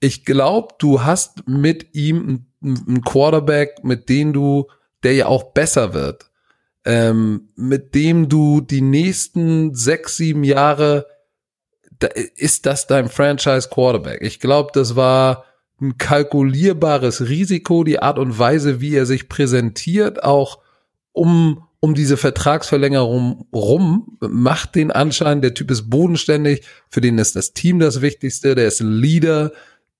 Ich 0.00 0.24
glaube, 0.24 0.74
du 0.78 1.02
hast 1.02 1.48
mit 1.48 1.94
ihm 1.94 2.46
einen 2.62 3.02
Quarterback, 3.02 3.82
mit 3.82 4.08
dem 4.08 4.32
du, 4.32 4.68
der 5.02 5.14
ja 5.14 5.26
auch 5.26 5.52
besser 5.52 5.94
wird 5.94 6.30
ähm, 6.84 7.48
mit 7.56 7.94
dem 7.94 8.28
du 8.28 8.60
die 8.60 8.82
nächsten 8.82 9.74
sechs, 9.74 10.16
sieben 10.16 10.44
Jahre, 10.44 11.06
da 11.98 12.08
ist 12.08 12.66
das 12.66 12.86
dein 12.86 13.08
Franchise 13.08 13.68
Quarterback. 13.70 14.20
Ich 14.20 14.40
glaube, 14.40 14.70
das 14.74 14.94
war 14.94 15.44
ein 15.80 15.96
kalkulierbares 15.98 17.28
Risiko, 17.28 17.84
die 17.84 18.00
Art 18.00 18.18
und 18.18 18.38
Weise, 18.38 18.80
wie 18.80 18.94
er 18.94 19.06
sich 19.06 19.28
präsentiert, 19.28 20.22
auch 20.22 20.58
um 21.12 21.66
um 21.84 21.94
diese 21.94 22.16
Vertragsverlängerung 22.16 23.46
rum, 23.54 24.16
macht 24.20 24.74
den 24.74 24.90
Anschein, 24.90 25.42
der 25.42 25.52
Typ 25.52 25.70
ist 25.70 25.90
bodenständig, 25.90 26.62
für 26.88 27.02
den 27.02 27.18
ist 27.18 27.36
das 27.36 27.52
Team 27.52 27.78
das 27.78 28.00
Wichtigste, 28.00 28.54
der 28.54 28.68
ist 28.68 28.80
ein 28.80 28.90
Leader, 28.90 29.52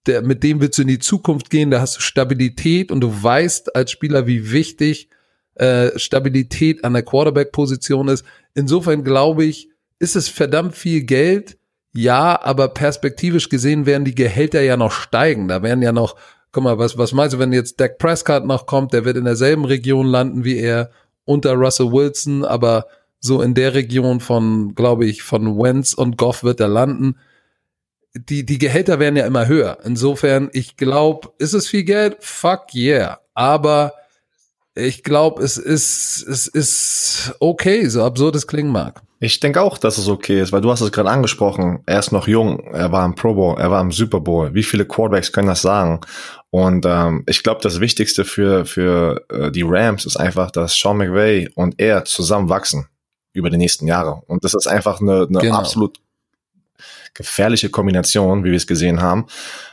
der, 0.07 0.23
mit 0.23 0.43
dem 0.43 0.63
willst 0.63 0.79
du 0.79 0.83
in 0.83 0.89
die 0.89 0.99
Zukunft 0.99 1.51
gehen, 1.51 1.71
da 1.71 1.83
hast 1.83 1.99
du 1.99 2.01
Stabilität 2.01 2.91
und 2.91 3.03
du 3.03 3.23
weißt 3.23 3.77
als 3.77 3.91
Spieler, 3.91 4.27
wie 4.27 4.51
wichtig 4.51 5.11
äh, 5.57 5.91
Stabilität 5.99 6.85
an 6.85 6.95
der 6.95 7.03
Quarterback-Position 7.03 8.09
ist. 8.09 8.25
Insofern 8.55 9.05
glaube 9.05 9.45
ich, 9.45 9.69
ist 9.99 10.17
es 10.17 10.31
verdammt 10.31 10.75
viel 10.75 11.03
Geld. 11.03 11.59
Ja, 11.93 12.41
aber 12.43 12.69
perspektivisch 12.69 13.51
gesehen 13.51 13.85
werden 13.85 14.07
die 14.07 14.15
Gehälter 14.15 14.63
ja 14.63 14.79
noch 14.79 14.91
steigen. 14.91 15.49
Da 15.49 15.63
werden 15.63 15.83
ja 15.83 15.93
noch, 15.93 16.17
guck 16.51 16.65
mal, 16.65 16.79
was, 16.79 16.97
was 16.97 17.13
meinst 17.13 17.35
du, 17.35 17.39
wenn 17.39 17.53
jetzt 17.53 17.79
Dak 17.79 17.99
Prescott 17.99 18.47
noch 18.47 18.65
kommt, 18.65 18.95
der 18.95 19.05
wird 19.05 19.19
in 19.19 19.27
derselben 19.27 19.67
Region 19.67 20.07
landen 20.07 20.45
wie 20.45 20.57
er 20.57 20.91
unter 21.25 21.55
Russell 21.55 21.93
Wilson, 21.93 22.45
aber 22.45 22.87
so 23.21 23.41
in 23.41 23.55
der 23.55 23.75
Region 23.75 24.21
von, 24.21 24.75
glaube 24.75 25.07
ich, 25.07 25.23
von 25.23 25.59
Wentz 25.59 25.95
und 25.95 26.19
Goff 26.19 26.45
wird 26.45 26.61
er 26.61 26.69
landen. 26.69 27.17
Die, 28.15 28.45
die 28.45 28.59
Gehälter 28.59 29.01
werden 29.01 29.17
ja 29.17 29.27
immer 29.27 29.49
höher. 29.49 29.79
Insofern, 29.83 30.51
ich 30.53 30.77
glaube, 30.77 31.33
ist 31.39 31.55
es 31.55 31.67
viel 31.67 31.85
Geld? 31.85 32.19
Fuck 32.21 32.75
yeah. 32.75 33.21
Aber 33.33 33.95
ich 34.75 35.03
glaube, 35.03 35.43
es 35.43 35.57
ist, 35.57 36.23
es 36.29 36.47
ist 36.47 37.35
okay, 37.41 37.89
so 37.89 38.05
absurd 38.05 38.37
es 38.37 38.47
klingen 38.47 38.73
mag. 38.73 39.03
Ich 39.25 39.41
denke 39.41 39.63
auch, 39.63 39.79
dass 39.79 39.97
es 39.97 40.07
okay 40.07 40.39
ist, 40.43 40.53
weil 40.53 40.61
du 40.61 40.71
hast 40.71 40.83
es 40.83 40.93
gerade 40.93 41.09
angesprochen. 41.09 41.81
Er 41.87 41.99
ist 41.99 42.13
noch 42.13 42.29
jung, 42.29 42.61
er 42.75 42.93
war 42.93 43.07
im 43.07 43.15
Pro 43.15 43.33
Bowl, 43.33 43.59
er 43.59 43.71
war 43.71 43.81
im 43.81 43.91
Super 43.91 44.21
Bowl. 44.21 44.53
Wie 44.53 44.63
viele 44.63 44.85
Quarterbacks 44.85 45.33
können 45.33 45.49
das 45.49 45.63
sagen? 45.63 46.03
Und 46.51 46.85
ähm, 46.85 47.23
ich 47.27 47.43
glaube, 47.43 47.63
das 47.63 47.81
Wichtigste 47.81 48.27
für 48.27 48.67
für 48.67 49.25
äh, 49.31 49.51
die 49.51 49.65
Rams 49.67 50.05
ist 50.05 50.19
einfach, 50.19 50.51
dass 50.51 50.75
Sean 50.75 50.99
McVay 50.99 51.49
und 51.55 51.77
er 51.79 52.05
zusammen 52.05 52.51
wachsen 52.51 52.87
über 53.33 53.49
die 53.49 53.57
nächsten 53.57 53.87
Jahre. 53.87 54.21
Und 54.27 54.45
das 54.45 54.53
ist 54.53 54.67
einfach 54.67 55.01
eine, 55.01 55.27
eine 55.27 55.39
genau. 55.39 55.57
absolut 55.57 55.99
gefährliche 57.15 57.71
Kombination, 57.71 58.45
wie 58.45 58.51
wir 58.51 58.59
es 58.59 58.67
gesehen 58.67 59.01
haben. 59.01 59.25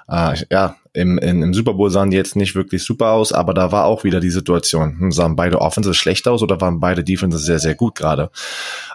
Äh, 0.07 0.45
ja, 0.49 0.77
im, 0.93 1.17
in, 1.17 1.41
im 1.41 1.53
Super 1.53 1.73
Bowl 1.73 1.89
sahen 1.89 2.11
die 2.11 2.17
jetzt 2.17 2.35
nicht 2.35 2.55
wirklich 2.55 2.83
super 2.83 3.11
aus, 3.11 3.31
aber 3.31 3.53
da 3.53 3.71
war 3.71 3.85
auch 3.85 4.03
wieder 4.03 4.19
die 4.19 4.29
Situation. 4.29 4.99
Hm, 4.99 5.11
sahen 5.11 5.35
beide 5.35 5.61
Offenses 5.61 5.97
schlecht 5.97 6.27
aus 6.27 6.43
oder 6.43 6.59
waren 6.61 6.79
beide 6.79 7.03
Defenses 7.03 7.43
sehr, 7.43 7.59
sehr 7.59 7.75
gut 7.75 7.95
gerade? 7.95 8.29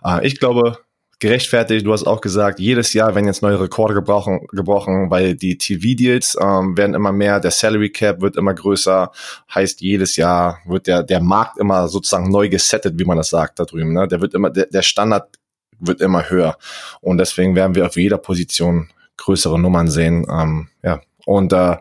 Äh, 0.05 0.27
ich 0.27 0.39
glaube, 0.39 0.79
gerechtfertigt, 1.19 1.87
du 1.87 1.93
hast 1.93 2.07
auch 2.07 2.21
gesagt, 2.21 2.61
jedes 2.61 2.93
Jahr 2.93 3.15
werden 3.15 3.27
jetzt 3.27 3.43
neue 3.43 3.61
Rekorde 3.61 3.95
gebrochen, 3.95 4.47
gebrochen 4.53 5.11
weil 5.11 5.35
die 5.35 5.57
TV-Deals 5.57 6.37
ähm, 6.41 6.77
werden 6.77 6.95
immer 6.95 7.13
mehr, 7.13 7.41
der 7.41 7.51
Salary 7.51 7.91
Cap 7.91 8.21
wird 8.21 8.37
immer 8.37 8.53
größer, 8.53 9.11
heißt 9.55 9.81
jedes 9.81 10.17
Jahr 10.17 10.59
wird 10.67 10.87
der, 10.87 11.03
der 11.03 11.21
Markt 11.21 11.59
immer 11.59 11.89
sozusagen 11.89 12.31
neu 12.31 12.49
gesettet, 12.49 12.99
wie 12.99 13.05
man 13.05 13.17
das 13.17 13.31
sagt 13.31 13.59
da 13.59 13.65
drüben. 13.65 13.95
Ne? 13.95 14.07
Der 14.09 14.21
wird 14.21 14.35
immer, 14.35 14.51
der, 14.51 14.67
der 14.67 14.83
Standard 14.83 15.29
wird 15.79 16.01
immer 16.01 16.29
höher. 16.29 16.57
Und 17.01 17.19
deswegen 17.19 17.55
werden 17.55 17.75
wir 17.75 17.87
auf 17.87 17.97
jeder 17.97 18.19
Position 18.19 18.91
größere 19.17 19.59
Nummern 19.59 19.89
sehen. 19.89 20.27
Ähm, 20.31 20.69
ja. 20.83 21.01
Und 21.27 21.53
äh, 21.53 21.77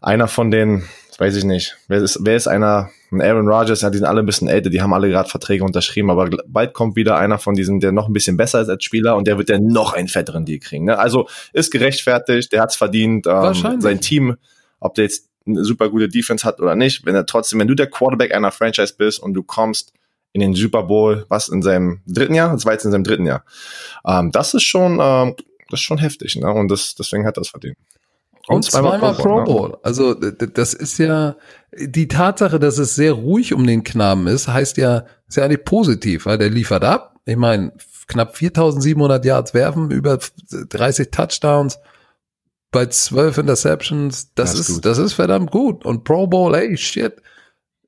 einer 0.00 0.28
von 0.28 0.50
den, 0.50 0.84
weiß 1.18 1.36
ich 1.36 1.44
nicht, 1.44 1.76
wer 1.88 1.98
ist, 1.98 2.20
wer 2.22 2.36
ist 2.36 2.46
einer, 2.46 2.90
Aaron 3.10 3.46
Rodgers, 3.46 3.82
ja, 3.82 3.90
die 3.90 3.98
sind 3.98 4.06
alle 4.06 4.20
ein 4.20 4.26
bisschen 4.26 4.48
älter, 4.48 4.70
die 4.70 4.80
haben 4.80 4.94
alle 4.94 5.10
gerade 5.10 5.28
Verträge 5.28 5.64
unterschrieben, 5.64 6.10
aber 6.10 6.30
bald 6.46 6.72
kommt 6.72 6.96
wieder 6.96 7.18
einer 7.18 7.38
von 7.38 7.54
diesen, 7.54 7.80
der 7.80 7.92
noch 7.92 8.08
ein 8.08 8.14
bisschen 8.14 8.38
besser 8.38 8.62
ist 8.62 8.68
als 8.68 8.84
Spieler 8.84 9.16
und 9.16 9.26
der 9.26 9.36
wird 9.36 9.50
dann 9.50 9.66
noch 9.66 9.92
einen 9.92 10.08
fetteren 10.08 10.46
Deal 10.46 10.60
kriegen. 10.60 10.86
Ne? 10.86 10.98
Also 10.98 11.28
ist 11.52 11.70
gerechtfertigt, 11.70 12.52
der 12.52 12.62
hat's 12.62 12.76
verdient. 12.76 13.26
Ähm, 13.26 13.80
sein 13.80 14.00
Team, 14.00 14.36
ob 14.80 14.94
der 14.94 15.04
jetzt 15.04 15.28
eine 15.44 15.64
super 15.64 15.90
gute 15.90 16.08
Defense 16.08 16.46
hat 16.46 16.60
oder 16.60 16.76
nicht, 16.76 17.04
wenn 17.04 17.14
er 17.14 17.26
trotzdem, 17.26 17.58
wenn 17.58 17.68
du 17.68 17.74
der 17.74 17.90
Quarterback 17.90 18.32
einer 18.32 18.52
Franchise 18.52 18.94
bist 18.96 19.20
und 19.20 19.34
du 19.34 19.42
kommst 19.42 19.92
in 20.32 20.40
den 20.40 20.54
Super 20.54 20.84
Bowl, 20.84 21.26
was 21.28 21.48
in 21.48 21.62
seinem 21.62 22.00
dritten 22.06 22.34
Jahr, 22.34 22.52
das 22.52 22.64
war 22.64 22.72
jetzt 22.72 22.84
in 22.84 22.92
seinem 22.92 23.04
dritten 23.04 23.26
Jahr. 23.26 23.44
Ähm, 24.06 24.30
das 24.32 24.54
ist 24.54 24.62
schon, 24.62 25.00
ähm, 25.02 25.34
das 25.68 25.80
ist 25.80 25.84
schon 25.84 25.98
heftig, 25.98 26.36
ne? 26.36 26.50
Und 26.50 26.70
das, 26.70 26.94
deswegen 26.94 27.26
hat 27.26 27.36
er 27.36 27.42
es 27.42 27.48
verdient. 27.48 27.76
Und, 28.48 28.56
und 28.56 28.64
zweimal, 28.64 28.98
zweimal 28.98 29.14
Pro 29.14 29.44
Bowl. 29.44 29.68
Ne? 29.70 29.78
Also 29.82 30.14
das 30.14 30.74
ist 30.74 30.98
ja 30.98 31.36
die 31.72 32.08
Tatsache, 32.08 32.58
dass 32.58 32.78
es 32.78 32.94
sehr 32.94 33.12
ruhig 33.12 33.54
um 33.54 33.66
den 33.66 33.84
Knaben 33.84 34.26
ist, 34.26 34.48
heißt 34.48 34.76
ja, 34.76 35.04
ist 35.28 35.36
ja 35.36 35.44
eigentlich 35.44 35.64
positiv, 35.64 36.26
weil 36.26 36.38
der 36.38 36.50
liefert 36.50 36.84
ab. 36.84 37.16
Ich 37.24 37.36
meine, 37.36 37.72
knapp 38.08 38.34
4.700 38.34 39.24
Yards 39.24 39.54
werfen, 39.54 39.90
über 39.90 40.18
30 40.50 41.10
Touchdowns 41.10 41.78
bei 42.72 42.86
12 42.86 43.38
Interceptions. 43.38 44.34
Das, 44.34 44.52
das 44.52 44.60
ist, 44.60 44.68
ist 44.68 44.84
das 44.84 44.98
ist 44.98 45.12
verdammt 45.12 45.50
gut. 45.50 45.84
Und 45.84 46.04
Pro 46.04 46.26
Bowl, 46.26 46.54
ey, 46.54 46.76
shit 46.76 47.14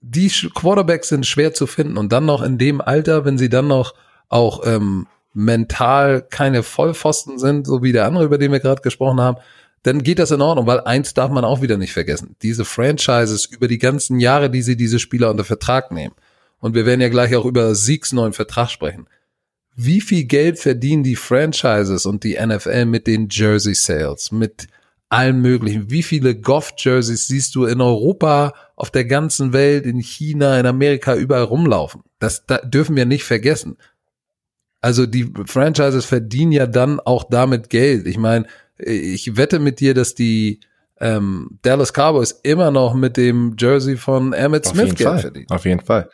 die 0.07 0.30
Quarterbacks 0.55 1.09
sind 1.09 1.26
schwer 1.26 1.55
zu 1.55 1.66
finden 1.66 1.96
und 1.96 2.12
dann 2.12 2.26
noch 2.26 2.42
in 2.42 2.59
dem 2.59 2.80
Alter, 2.80 3.24
wenn 3.24 3.38
sie 3.38 3.48
dann 3.48 3.68
noch 3.68 3.94
auch 4.28 4.66
ähm, 4.66 5.07
mental 5.32 6.22
keine 6.22 6.62
Vollpfosten 6.62 7.38
sind, 7.38 7.66
so 7.66 7.82
wie 7.82 7.92
der 7.92 8.07
andere, 8.07 8.24
über 8.24 8.38
den 8.38 8.52
wir 8.52 8.61
gerade 8.61 8.82
gesprochen 8.82 9.20
haben, 9.20 9.38
dann 9.85 10.03
geht 10.03 10.18
das 10.18 10.30
in 10.30 10.41
Ordnung, 10.41 10.66
weil 10.66 10.80
eins 10.80 11.12
darf 11.12 11.30
man 11.30 11.45
auch 11.45 11.61
wieder 11.61 11.76
nicht 11.76 11.93
vergessen. 11.93 12.37
Diese 12.43 12.64
Franchises 12.64 13.45
über 13.45 13.68
die 13.68 13.78
ganzen 13.78 14.18
Jahre, 14.18 14.49
die 14.49 14.62
sie 14.62 14.76
diese 14.76 14.99
Spieler 14.99 15.30
unter 15.30 15.45
Vertrag 15.45 15.93
nehmen. 15.93 16.14
Und 16.59 16.74
wir 16.74 16.87
werden 16.87 17.03
ja 17.03 17.11
gleich 17.11 17.37
auch 17.37 17.45
über 17.45 17.74
Siegs 17.74 18.12
neuen 18.12 18.32
Vertrag 18.32 18.70
sprechen. 18.70 19.07
Wie 19.76 20.01
viel 20.01 20.24
Geld 20.24 20.59
verdienen 20.59 21.03
die 21.03 21.16
Franchises 21.16 22.07
und 22.07 22.24
die 22.24 22.39
NFL 22.41 22.87
mit 22.87 23.07
den 23.07 23.28
Jersey 23.30 23.74
Sales, 23.74 24.32
mit 24.32 24.68
allem 25.11 25.43
möglichen. 25.43 25.91
Wie 25.91 26.03
viele 26.03 26.35
Goff-Jerseys 26.35 27.26
siehst 27.26 27.55
du 27.55 27.66
in 27.66 27.82
Europa, 27.82 28.55
auf 28.76 28.91
der 28.91 29.05
ganzen 29.05 29.53
Welt, 29.53 29.85
in 29.85 29.99
China, 29.99 30.59
in 30.59 30.64
Amerika, 30.64 31.14
überall 31.14 31.45
rumlaufen? 31.45 32.03
Das, 32.20 32.47
das 32.47 32.62
dürfen 32.64 32.97
wir 32.97 33.05
nicht 33.05 33.24
vergessen. 33.24 33.76
Also 34.80 35.05
die 35.05 35.30
Franchises 35.45 36.07
verdienen 36.07 36.53
ja 36.53 36.66
dann 36.66 37.01
auch 37.01 37.24
damit 37.24 37.68
Geld. 37.68 38.07
Ich 38.07 38.16
meine, 38.16 38.47
ich 38.79 39.37
wette 39.37 39.59
mit 39.59 39.81
dir, 39.81 39.95
dass 39.95 40.14
die 40.14 40.61
ähm, 41.01 41.59
Dallas 41.62 41.93
Cowboys 41.93 42.33
immer 42.43 42.70
noch 42.70 42.95
mit 42.95 43.16
dem 43.16 43.57
Jersey 43.59 43.97
von 43.97 44.33
Emmett 44.33 44.66
Smith 44.66 44.95
Geld 44.95 45.09
Fall. 45.09 45.18
verdienen. 45.20 45.47
Auf 45.51 45.64
jeden 45.64 45.81
Fall. 45.81 46.09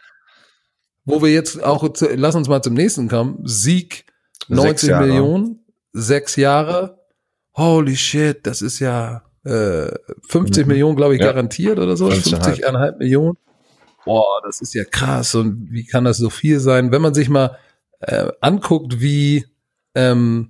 Wo 1.05 1.23
wir 1.23 1.33
jetzt 1.33 1.63
auch, 1.63 1.89
lass 2.15 2.35
uns 2.35 2.49
mal 2.49 2.63
zum 2.63 2.75
nächsten 2.75 3.09
kommen. 3.09 3.41
Sieg 3.45 4.05
90 4.49 4.91
Millionen, 4.99 5.61
sechs 5.93 6.37
Jahre. 6.37 6.99
Holy 7.57 7.97
shit, 7.97 8.47
das 8.47 8.63
ist 8.63 8.79
ja 8.79 9.23
äh, 9.45 9.91
50 10.29 10.65
mhm. 10.65 10.69
Millionen, 10.69 10.97
glaube 10.97 11.15
ich, 11.15 11.21
ja. 11.21 11.27
garantiert 11.27 11.79
oder 11.79 11.97
so. 11.97 12.09
50,5 12.09 12.99
Millionen. 12.99 13.37
Boah, 14.05 14.41
das 14.45 14.61
ist 14.61 14.75
ja 14.75 14.85
krass. 14.85 15.35
Und 15.35 15.69
wie 15.71 15.85
kann 15.85 16.05
das 16.05 16.19
so 16.19 16.31
viel 16.31 16.61
sein? 16.61 16.91
Wenn 16.93 17.03
man 17.03 17.15
sich 17.15 17.29
mal 17.29 17.57
äh, 18.01 18.31
anguckt, 18.41 19.01
wie 19.01 19.47
ähm, 19.95 20.49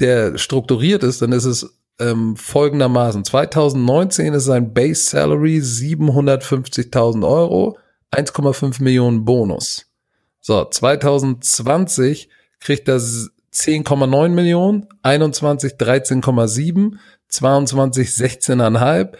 der 0.00 0.38
strukturiert 0.38 1.02
ist, 1.02 1.22
dann 1.22 1.32
ist 1.32 1.44
es 1.44 1.78
ähm, 1.98 2.36
folgendermaßen. 2.36 3.24
2019 3.24 4.34
ist 4.34 4.44
sein 4.44 4.74
Base 4.74 5.02
Salary 5.10 5.58
750.000 5.58 7.26
Euro, 7.26 7.78
1,5 8.12 8.82
Millionen 8.82 9.24
Bonus. 9.24 9.86
So, 10.40 10.64
2020 10.64 12.28
kriegt 12.60 12.88
er 12.88 12.98
10,9 12.98 14.28
Millionen, 14.28 14.86
21 15.02 15.72
13,7, 15.74 16.96
22 17.28 18.08
16,5, 18.08 19.14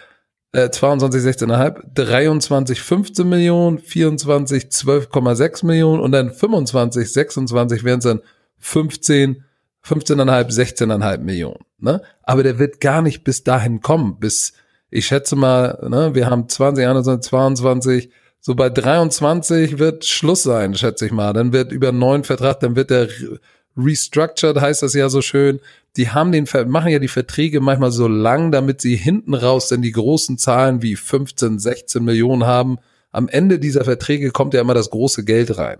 äh, 0.53 0.69
22 0.69 1.21
16,5, 1.21 1.81
23 1.93 2.81
15 2.81 3.27
Millionen, 3.27 3.79
24 3.79 4.65
12,6 4.65 5.65
Millionen 5.65 6.01
und 6.01 6.11
dann 6.11 6.31
25 6.31 7.11
26 7.11 7.83
wären 7.83 7.99
es 7.99 8.05
dann 8.05 8.21
15 8.59 9.43
15,5, 9.87 10.51
16,5 10.51 11.19
Millionen. 11.19 11.63
Ne? 11.79 12.01
Aber 12.23 12.43
der 12.43 12.59
wird 12.59 12.81
gar 12.81 13.01
nicht 13.01 13.23
bis 13.23 13.43
dahin 13.43 13.81
kommen, 13.81 14.17
bis, 14.19 14.53
ich 14.89 15.07
schätze 15.07 15.35
mal, 15.35 15.87
ne, 15.89 16.15
wir 16.15 16.29
haben 16.29 16.47
20, 16.47 16.85
21, 16.85 17.29
22, 17.29 18.09
so 18.39 18.55
bei 18.55 18.69
23 18.69 19.79
wird 19.79 20.05
Schluss 20.05 20.43
sein, 20.43 20.75
schätze 20.75 21.05
ich 21.05 21.11
mal. 21.11 21.33
Dann 21.33 21.51
wird 21.51 21.71
über 21.71 21.89
einen 21.89 21.99
neuen 21.99 22.23
Vertrag, 22.23 22.59
dann 22.59 22.75
wird 22.75 22.89
der 22.89 23.09
restructured, 23.75 24.59
heißt 24.59 24.83
das 24.83 24.93
ja 24.93 25.09
so 25.09 25.21
schön. 25.21 25.59
Die 25.97 26.09
haben 26.09 26.31
den, 26.31 26.47
machen 26.67 26.91
ja 26.91 26.99
die 26.99 27.07
Verträge 27.07 27.59
manchmal 27.59 27.91
so 27.91 28.07
lang, 28.07 28.51
damit 28.51 28.81
sie 28.81 28.95
hinten 28.95 29.33
raus 29.33 29.67
dann 29.67 29.81
die 29.81 29.91
großen 29.91 30.37
Zahlen 30.37 30.81
wie 30.81 30.95
15, 30.95 31.59
16 31.59 32.03
Millionen 32.03 32.45
haben. 32.45 32.77
Am 33.11 33.27
Ende 33.27 33.59
dieser 33.59 33.83
Verträge 33.83 34.31
kommt 34.31 34.53
ja 34.53 34.61
immer 34.61 34.73
das 34.73 34.91
große 34.91 35.25
Geld 35.25 35.57
rein 35.57 35.79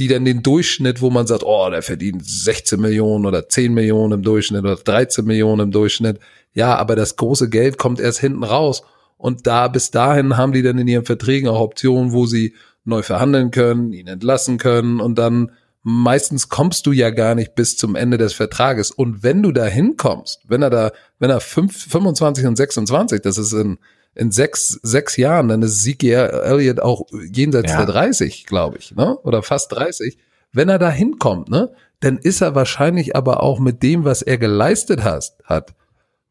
die 0.00 0.08
dann 0.08 0.24
den 0.24 0.42
Durchschnitt, 0.42 1.02
wo 1.02 1.10
man 1.10 1.26
sagt, 1.26 1.44
oh, 1.44 1.68
der 1.70 1.82
verdient 1.82 2.24
16 2.26 2.80
Millionen 2.80 3.26
oder 3.26 3.48
10 3.48 3.74
Millionen 3.74 4.14
im 4.14 4.22
Durchschnitt 4.22 4.62
oder 4.62 4.76
13 4.76 5.26
Millionen 5.26 5.60
im 5.60 5.70
Durchschnitt. 5.70 6.18
Ja, 6.54 6.74
aber 6.76 6.96
das 6.96 7.16
große 7.16 7.50
Geld 7.50 7.76
kommt 7.76 8.00
erst 8.00 8.18
hinten 8.18 8.42
raus. 8.42 8.82
Und 9.18 9.46
da 9.46 9.68
bis 9.68 9.90
dahin 9.90 10.38
haben 10.38 10.52
die 10.52 10.62
dann 10.62 10.78
in 10.78 10.88
ihren 10.88 11.04
Verträgen 11.04 11.48
auch 11.48 11.60
Optionen, 11.60 12.12
wo 12.12 12.24
sie 12.24 12.54
neu 12.84 13.02
verhandeln 13.02 13.50
können, 13.50 13.92
ihn 13.92 14.06
entlassen 14.06 14.56
können 14.56 15.00
und 15.00 15.18
dann 15.18 15.52
meistens 15.82 16.48
kommst 16.48 16.86
du 16.86 16.92
ja 16.92 17.10
gar 17.10 17.34
nicht 17.34 17.54
bis 17.54 17.76
zum 17.76 17.94
Ende 17.94 18.16
des 18.16 18.32
Vertrages. 18.32 18.90
Und 18.90 19.22
wenn 19.22 19.42
du 19.42 19.52
da 19.52 19.66
hinkommst, 19.66 20.44
wenn 20.48 20.62
er 20.62 20.70
da, 20.70 20.92
wenn 21.18 21.28
er 21.28 21.40
5, 21.40 21.90
25 21.90 22.46
und 22.46 22.56
26, 22.56 23.20
das 23.20 23.36
ist 23.36 23.52
in 23.52 23.78
in 24.14 24.30
sechs, 24.30 24.78
sechs 24.82 25.16
Jahren, 25.16 25.48
dann 25.48 25.62
ist 25.62 25.82
Zeke 25.82 26.32
Elliott 26.42 26.80
auch 26.80 27.06
jenseits 27.32 27.72
ja. 27.72 27.78
der 27.78 27.86
30, 27.86 28.46
glaube 28.46 28.78
ich, 28.78 28.94
ne? 28.94 29.16
Oder 29.18 29.42
fast 29.42 29.72
30. 29.72 30.18
Wenn 30.52 30.68
er 30.68 30.78
da 30.78 30.90
hinkommt, 30.90 31.48
ne? 31.48 31.72
Dann 32.00 32.18
ist 32.18 32.40
er 32.40 32.54
wahrscheinlich 32.54 33.14
aber 33.14 33.42
auch 33.42 33.60
mit 33.60 33.82
dem, 33.82 34.04
was 34.04 34.22
er 34.22 34.38
geleistet 34.38 35.04
hat, 35.04 35.34
hat 35.44 35.74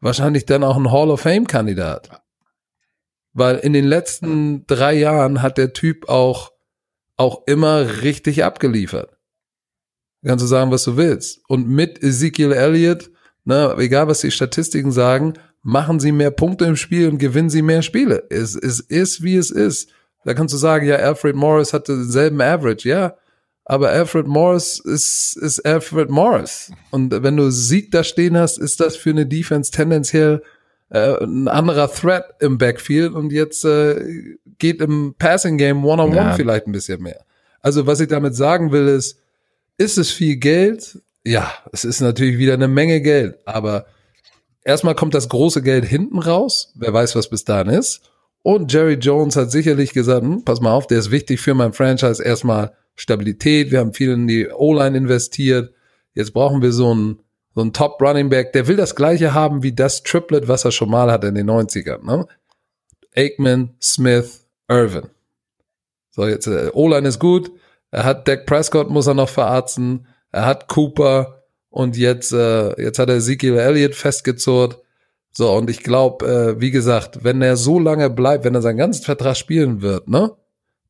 wahrscheinlich 0.01 0.45
dann 0.45 0.63
auch 0.63 0.77
ein 0.77 0.91
Hall 0.91 1.09
of 1.09 1.21
Fame 1.21 1.47
Kandidat. 1.47 2.21
Weil 3.33 3.57
in 3.57 3.73
den 3.73 3.85
letzten 3.85 4.65
drei 4.65 4.93
Jahren 4.93 5.41
hat 5.41 5.57
der 5.57 5.73
Typ 5.73 6.09
auch, 6.09 6.51
auch 7.17 7.43
immer 7.45 8.01
richtig 8.01 8.43
abgeliefert. 8.43 9.17
Kannst 10.25 10.43
du 10.43 10.47
sagen, 10.47 10.71
was 10.71 10.83
du 10.83 10.97
willst. 10.97 11.41
Und 11.47 11.69
mit 11.69 12.03
Ezekiel 12.03 12.51
Elliott, 12.51 13.11
ne, 13.45 13.75
egal 13.77 14.07
was 14.07 14.21
die 14.21 14.31
Statistiken 14.31 14.91
sagen, 14.91 15.33
machen 15.69 15.99
sie 15.99 16.11
mehr 16.11 16.31
Punkte 16.31 16.65
im 16.65 16.75
Spiel 16.75 17.07
und 17.07 17.19
gewinnen 17.19 17.49
sie 17.49 17.61
mehr 17.61 17.83
Spiele. 17.83 18.23
Es, 18.29 18.55
es 18.55 18.79
ist, 18.79 19.23
wie 19.23 19.35
es 19.35 19.51
ist. 19.51 19.91
Da 20.25 20.33
kannst 20.33 20.53
du 20.53 20.57
sagen, 20.57 20.87
ja, 20.87 20.95
Alfred 20.95 21.35
Morris 21.35 21.73
hatte 21.73 21.95
denselben 21.95 22.41
Average, 22.41 22.89
ja. 22.89 23.15
Aber 23.65 23.89
Alfred 23.89 24.25
Morris 24.25 24.79
ist, 24.79 25.37
ist 25.37 25.63
Alfred 25.63 26.09
Morris. 26.09 26.71
Und 26.89 27.11
wenn 27.23 27.37
du 27.37 27.51
Sieg 27.51 27.91
da 27.91 28.03
stehen 28.03 28.35
hast, 28.35 28.57
ist 28.57 28.79
das 28.79 28.95
für 28.95 29.11
eine 29.11 29.27
Defense 29.27 29.71
tendenziell 29.71 30.41
äh, 30.89 31.23
ein 31.23 31.47
anderer 31.47 31.91
Threat 31.91 32.25
im 32.39 32.57
Backfield 32.57 33.13
und 33.13 33.31
jetzt 33.31 33.63
äh, 33.63 34.37
geht 34.57 34.81
im 34.81 35.13
Passing 35.19 35.59
Game 35.59 35.85
One-on-one 35.85 36.19
-on 36.19 36.23
-one 36.23 36.29
ja. 36.29 36.35
vielleicht 36.35 36.65
ein 36.65 36.71
bisschen 36.71 37.03
mehr. 37.03 37.23
Also 37.61 37.85
was 37.85 37.99
ich 37.99 38.07
damit 38.07 38.35
sagen 38.35 38.71
will 38.71 38.87
ist, 38.87 39.19
ist 39.77 39.99
es 39.99 40.09
viel 40.09 40.37
Geld? 40.37 40.99
Ja, 41.23 41.53
es 41.71 41.85
ist 41.85 42.01
natürlich 42.01 42.39
wieder 42.39 42.55
eine 42.55 42.67
Menge 42.67 43.01
Geld, 43.01 43.37
aber 43.45 43.85
erstmal 44.63 44.95
kommt 44.95 45.13
das 45.13 45.29
große 45.29 45.61
Geld 45.61 45.85
hinten 45.85 46.19
raus. 46.19 46.71
Wer 46.75 46.93
weiß, 46.93 47.15
was 47.15 47.29
bis 47.29 47.45
dahin 47.45 47.73
ist. 47.73 48.01
Und 48.41 48.71
Jerry 48.71 48.93
Jones 48.93 49.35
hat 49.35 49.51
sicherlich 49.51 49.93
gesagt, 49.93 50.23
hm, 50.23 50.43
pass 50.45 50.61
mal 50.61 50.71
auf, 50.71 50.87
der 50.87 50.99
ist 50.99 51.11
wichtig 51.11 51.41
für 51.41 51.53
mein 51.53 51.73
Franchise. 51.73 52.23
Erstmal 52.23 52.73
Stabilität. 52.95 53.71
Wir 53.71 53.79
haben 53.79 53.93
viel 53.93 54.11
in 54.11 54.27
die 54.27 54.49
O-Line 54.49 54.97
investiert. 54.97 55.73
Jetzt 56.13 56.33
brauchen 56.33 56.61
wir 56.61 56.71
so 56.71 56.91
einen, 56.91 57.19
so 57.55 57.61
einen 57.61 57.73
Top 57.73 58.01
Running 58.01 58.29
Back. 58.29 58.53
Der 58.53 58.67
will 58.67 58.75
das 58.75 58.95
gleiche 58.95 59.33
haben 59.33 59.63
wie 59.63 59.73
das 59.73 60.03
Triplet, 60.03 60.47
was 60.47 60.65
er 60.65 60.71
schon 60.71 60.89
mal 60.89 61.11
hatte 61.11 61.27
in 61.27 61.35
den 61.35 61.49
90ern. 61.49 62.05
Ne? 62.05 62.27
Aikman, 63.15 63.75
Smith, 63.81 64.45
Irvin. 64.67 65.09
So, 66.11 66.27
jetzt, 66.27 66.47
äh, 66.47 66.69
O-Line 66.73 67.07
ist 67.07 67.19
gut. 67.19 67.51
Er 67.91 68.03
hat 68.03 68.27
Dak 68.27 68.45
Prescott, 68.45 68.89
muss 68.89 69.07
er 69.07 69.13
noch 69.13 69.29
verarzten. 69.29 70.07
Er 70.31 70.45
hat 70.45 70.67
Cooper. 70.67 71.38
Und 71.69 71.97
jetzt, 71.97 72.31
äh, 72.33 72.81
jetzt 72.81 72.99
hat 72.99 73.09
er 73.09 73.17
Ezekiel 73.17 73.57
Elliott 73.57 73.95
festgezurrt. 73.95 74.79
So, 75.31 75.51
und 75.51 75.69
ich 75.69 75.83
glaube, 75.83 76.25
äh, 76.25 76.61
wie 76.61 76.71
gesagt, 76.71 77.23
wenn 77.23 77.41
er 77.41 77.55
so 77.55 77.79
lange 77.79 78.09
bleibt, 78.09 78.43
wenn 78.43 78.55
er 78.55 78.61
seinen 78.61 78.77
ganzen 78.77 79.03
Vertrag 79.03 79.37
spielen 79.37 79.81
wird, 79.81 80.09
ne, 80.09 80.31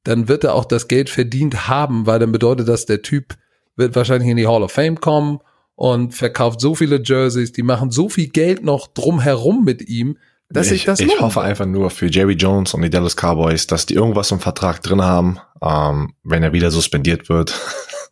dann 0.03 0.27
wird 0.27 0.45
er 0.45 0.55
auch 0.55 0.65
das 0.65 0.87
Geld 0.87 1.09
verdient 1.09 1.67
haben, 1.67 2.05
weil 2.05 2.19
dann 2.19 2.31
bedeutet 2.31 2.67
das, 2.67 2.85
der 2.85 3.01
Typ 3.01 3.35
wird 3.75 3.95
wahrscheinlich 3.95 4.29
in 4.29 4.37
die 4.37 4.47
Hall 4.47 4.63
of 4.63 4.71
Fame 4.71 4.99
kommen 4.99 5.39
und 5.75 6.13
verkauft 6.13 6.61
so 6.61 6.75
viele 6.75 7.01
Jerseys, 7.03 7.51
die 7.51 7.63
machen 7.63 7.91
so 7.91 8.09
viel 8.09 8.27
Geld 8.27 8.63
noch 8.63 8.87
drumherum 8.87 9.63
mit 9.63 9.87
ihm, 9.87 10.17
dass 10.49 10.67
ich, 10.67 10.81
ich 10.81 10.85
das 10.85 10.99
Ich 10.99 11.19
hoffe 11.19 11.41
einfach 11.41 11.67
nur 11.67 11.89
für 11.91 12.07
Jerry 12.07 12.33
Jones 12.33 12.73
und 12.73 12.81
die 12.81 12.89
Dallas 12.89 13.15
Cowboys, 13.15 13.67
dass 13.67 13.85
die 13.85 13.93
irgendwas 13.93 14.31
im 14.31 14.39
Vertrag 14.39 14.81
drin 14.81 15.01
haben, 15.01 15.39
ähm, 15.61 16.15
wenn 16.23 16.41
er 16.41 16.53
wieder 16.53 16.71
suspendiert 16.71 17.29
wird, 17.29 17.53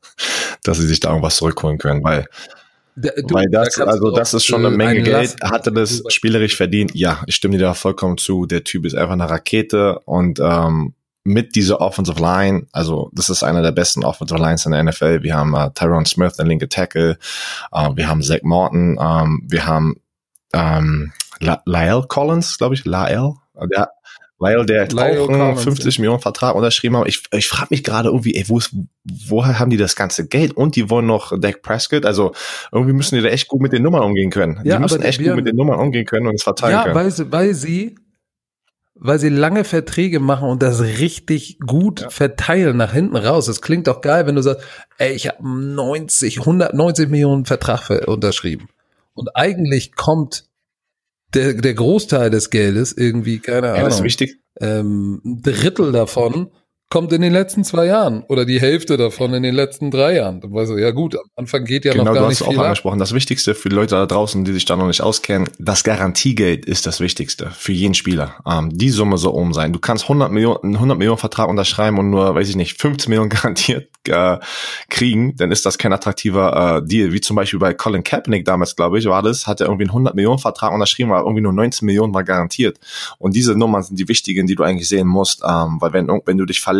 dass 0.64 0.78
sie 0.78 0.88
sich 0.88 1.00
da 1.00 1.10
irgendwas 1.10 1.38
zurückholen 1.38 1.78
können, 1.80 2.04
weil 2.04 2.28
Du, 3.00 3.10
Weil 3.30 3.46
das, 3.52 3.76
da 3.76 3.84
also 3.84 4.10
das 4.10 4.34
ist 4.34 4.46
schon 4.46 4.66
eine 4.66 4.74
äh, 4.74 4.78
Menge 4.78 5.04
Geld. 5.04 5.36
Hat 5.44 5.68
er 5.68 5.72
das 5.72 6.02
spielerisch 6.08 6.56
verdient? 6.56 6.96
Ja, 6.96 7.22
ich 7.28 7.36
stimme 7.36 7.58
dir 7.58 7.66
da 7.66 7.74
vollkommen 7.76 8.18
zu. 8.18 8.48
Der 8.48 8.64
Typ 8.64 8.86
ist 8.86 8.96
einfach 8.96 9.14
eine 9.14 9.30
Rakete 9.30 10.00
und 10.00 10.40
ähm, 10.40 10.96
mit 11.24 11.56
dieser 11.56 11.80
Offensive 11.80 12.20
Line, 12.20 12.66
also 12.72 13.12
das 13.14 13.30
ist 13.30 13.44
einer 13.44 13.62
der 13.62 13.72
besten 13.72 14.04
Offensive 14.04 14.40
Lines 14.40 14.66
in 14.66 14.72
der 14.72 14.84
NFL. 14.84 15.22
Wir 15.22 15.36
haben 15.36 15.54
äh, 15.54 15.70
Tyrone 15.76 16.08
Smith, 16.08 16.38
der 16.38 16.46
linke 16.46 16.70
Tackle, 16.70 17.20
äh, 17.72 17.90
wir 17.94 18.08
haben 18.08 18.24
Zach 18.24 18.42
Morton, 18.42 18.98
ähm, 19.00 19.44
wir 19.48 19.68
haben 19.68 20.02
ähm, 20.54 21.12
Lyle 21.40 22.06
Collins, 22.08 22.58
glaube 22.58 22.74
ich, 22.74 22.86
Lyle. 22.86 23.36
Der, 23.76 23.90
weil 24.40 24.66
der 24.66 24.88
Lyle 24.88 25.22
auch 25.22 25.30
einen 25.30 25.58
50 25.58 26.00
Millionen 26.00 26.20
Vertrag 26.20 26.56
unterschrieben 26.56 26.98
hat. 26.98 27.08
Ich, 27.08 27.24
ich 27.32 27.48
frage 27.48 27.68
mich 27.72 27.84
gerade 27.84 28.10
irgendwie, 28.10 28.36
ey, 28.36 28.48
wo 28.48 28.60
ist, 28.60 28.76
woher 29.04 29.58
haben 29.58 29.72
die 29.72 29.78
das 29.78 29.96
ganze 29.96 30.28
Geld? 30.28 30.54
Und 30.54 30.76
die 30.76 30.90
wollen 30.90 31.08
noch 31.08 31.38
Dak 31.40 31.62
Prescott. 31.64 32.06
Also 32.06 32.34
irgendwie 32.72 32.94
müssen 32.94 33.16
die 33.16 33.22
da 33.22 33.30
echt 33.30 33.48
gut 33.48 33.62
mit 33.62 33.74
den 33.74 33.82
Nummern 33.82 34.04
umgehen 34.04 34.30
können. 34.30 34.62
Ja, 34.64 34.76
die 34.76 34.82
müssen 34.82 35.02
echt 35.02 35.24
gut 35.24 35.36
mit 35.36 35.48
den 35.48 35.56
Nummern 35.56 35.80
umgehen 35.80 36.06
können 36.06 36.28
und 36.28 36.36
es 36.36 36.44
verteilen 36.44 36.74
ja, 36.74 36.84
können. 36.84 36.96
Weil 36.96 37.12
sie, 37.12 37.32
weil 37.32 37.54
sie, 37.56 37.96
weil 38.94 39.18
sie 39.18 39.30
lange 39.30 39.64
Verträge 39.64 40.20
machen 40.20 40.48
und 40.48 40.62
das 40.62 40.82
richtig 40.82 41.58
gut 41.66 42.02
ja. 42.02 42.10
verteilen 42.12 42.78
nach 42.78 42.94
hinten 42.94 43.16
raus. 43.16 43.48
Das 43.48 43.62
klingt 43.62 43.88
doch 43.88 44.02
geil, 44.02 44.28
wenn 44.28 44.36
du 44.36 44.44
sagst, 44.44 44.64
ey, 45.00 45.14
ich 45.14 45.28
habe 45.28 45.48
90, 45.48 46.40
190 46.40 47.10
Millionen 47.10 47.46
Vertrag 47.46 47.90
unterschrieben. 48.08 48.70
Und 49.16 49.36
eigentlich 49.36 49.96
kommt 49.96 50.47
der, 51.34 51.54
der 51.54 51.74
Großteil 51.74 52.30
des 52.30 52.50
Geldes 52.50 52.94
irgendwie, 52.94 53.40
keine 53.40 53.70
Ahnung. 53.70 53.80
Ja, 53.80 53.86
das 53.86 53.96
ist 53.96 54.04
wichtig. 54.04 54.40
Ähm, 54.60 55.22
ein 55.24 55.42
Drittel 55.42 55.92
davon 55.92 56.52
kommt 56.90 57.12
in 57.12 57.22
den 57.22 57.34
letzten 57.34 57.64
zwei 57.66 57.86
Jahren 57.86 58.24
oder 58.24 58.46
die 58.46 58.62
Hälfte 58.62 58.96
davon 58.96 59.34
in 59.34 59.44
den 59.44 59.54
letzten 59.54 59.92
drei 59.92 60.16
Jahren. 60.16 60.40
Dann 60.40 60.54
weißt 60.54 60.72
du, 60.72 60.78
ja 60.78 60.92
gut, 60.92 61.16
am 61.16 61.26
Anfang 61.36 61.66
geht 61.66 61.84
ja 61.84 61.92
genau, 61.92 62.06
noch 62.06 62.14
gar 62.14 62.30
nicht 62.30 62.38
viel. 62.38 62.48
Genau, 62.48 62.54
du 62.54 62.58
hast 62.58 62.64
auch 62.64 62.68
angesprochen. 62.68 63.00
Das 63.00 63.14
Wichtigste 63.14 63.56
für 63.56 63.70
die 63.70 63.76
Leute 63.76 63.96
da 63.96 64.06
draußen, 64.06 64.46
die 64.46 64.54
sich 64.54 64.66
da 64.66 64.78
noch 64.78 64.88
nicht 64.88 65.02
auskennen, 65.02 65.50
das 65.60 65.84
Garantiegeld 65.84 66.66
ist 66.66 66.88
das 66.88 67.00
Wichtigste 67.00 67.52
für 67.52 67.74
jeden 67.74 67.94
Spieler. 67.94 68.36
Ähm, 68.46 68.70
die 68.78 68.90
Summe 68.90 69.18
soll 69.18 69.34
oben 69.34 69.54
sein. 69.54 69.74
Du 69.74 69.80
kannst 69.80 70.06
100 70.06 70.32
Millionen, 70.32 70.76
100 70.76 70.98
Millionen 70.98 71.18
Vertrag 71.18 71.50
unterschreiben 71.50 72.00
und 72.00 72.10
nur, 72.10 72.34
weiß 72.34 72.48
ich 72.48 72.56
nicht, 72.56 72.80
15 72.80 73.10
Millionen 73.10 73.30
garantiert 73.38 73.90
äh, 74.08 74.38
kriegen, 74.90 75.36
dann 75.36 75.52
ist 75.52 75.66
das 75.66 75.78
kein 75.78 75.92
attraktiver 75.92 76.78
äh, 76.78 76.88
Deal. 76.88 77.12
Wie 77.12 77.20
zum 77.20 77.36
Beispiel 77.36 77.60
bei 77.60 77.74
Colin 77.74 78.04
Kaepernick 78.04 78.46
damals, 78.46 78.76
glaube 78.76 79.00
ich, 79.00 79.06
war 79.06 79.22
das, 79.22 79.46
hat 79.46 79.60
er 79.60 79.68
irgendwie 79.68 79.84
einen 79.84 79.92
100 79.92 80.16
Millionen 80.16 80.40
Vertrag 80.40 80.72
unterschrieben, 80.72 81.12
aber 81.12 81.22
irgendwie 81.22 81.42
nur 81.42 81.54
19 81.54 81.86
Millionen 81.86 82.14
war 82.14 82.24
garantiert. 82.24 82.80
Und 83.20 83.36
diese 83.36 83.56
Nummern 83.56 83.84
sind 83.84 84.00
die 84.00 84.08
wichtigen, 84.08 84.48
die 84.48 84.56
du 84.56 84.64
eigentlich 84.64 84.88
sehen 84.88 85.08
musst, 85.08 85.44
ähm, 85.44 85.78
weil 85.82 85.92
wenn, 85.92 86.08
wenn 86.26 86.38
du 86.38 86.46
dich 86.46 86.62
verletzt, 86.62 86.77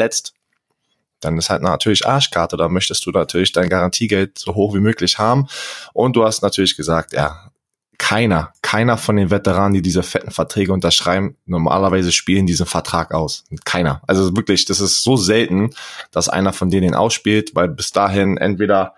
dann 1.20 1.38
ist 1.38 1.50
halt 1.50 1.62
natürlich 1.62 2.06
Arschkarte. 2.06 2.58
Da 2.58 2.70
möchtest 2.70 3.06
du 3.06 3.12
natürlich 3.12 3.52
dein 3.52 3.70
Garantiegeld 3.70 4.38
so 4.38 4.56
hoch 4.56 4.76
wie 4.76 4.80
möglich 4.80 5.18
haben. 5.18 5.48
Und 5.94 6.16
du 6.16 6.24
hast 6.24 6.42
natürlich 6.42 6.78
gesagt, 6.78 7.14
ja, 7.14 7.52
keiner, 7.98 8.54
keiner 8.62 8.98
von 8.98 9.16
den 9.16 9.32
Veteranen, 9.32 9.74
die 9.74 9.82
diese 9.82 10.04
fetten 10.04 10.30
Verträge 10.30 10.72
unterschreiben, 10.72 11.36
normalerweise 11.46 12.12
spielen 12.12 12.46
diesen 12.46 12.68
Vertrag 12.68 13.14
aus. 13.14 13.44
Keiner. 13.66 14.02
Also 14.06 14.36
wirklich, 14.36 14.66
das 14.66 14.80
ist 14.80 15.04
so 15.04 15.18
selten, 15.18 15.72
dass 16.12 16.30
einer 16.30 16.54
von 16.54 16.70
denen 16.70 16.94
ausspielt, 16.94 17.56
weil 17.56 17.68
bis 17.68 17.92
dahin 17.92 18.38
entweder 18.38 18.94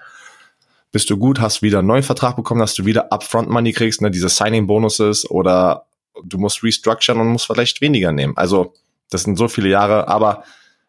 bist 0.92 1.10
du 1.10 1.18
gut, 1.18 1.40
hast 1.40 1.62
wieder 1.62 1.80
einen 1.80 1.88
neuen 1.88 2.04
Vertrag 2.04 2.36
bekommen, 2.36 2.60
dass 2.60 2.74
du 2.74 2.86
wieder 2.86 3.14
Upfront 3.14 3.50
Money 3.50 3.74
kriegst, 3.74 4.02
ne, 4.02 4.12
diese 4.12 4.28
Signing 4.28 4.68
Bonuses 4.68 5.30
oder 5.30 5.86
du 6.24 6.38
musst 6.38 6.64
restructuren 6.64 7.22
und 7.22 7.30
musst 7.30 7.46
vielleicht 7.46 7.80
weniger 7.80 8.12
nehmen. 8.12 8.36
Also, 8.36 8.74
das 9.10 9.24
sind 9.24 9.38
so 9.38 9.48
viele 9.48 9.70
Jahre, 9.70 10.08
aber 10.08 10.44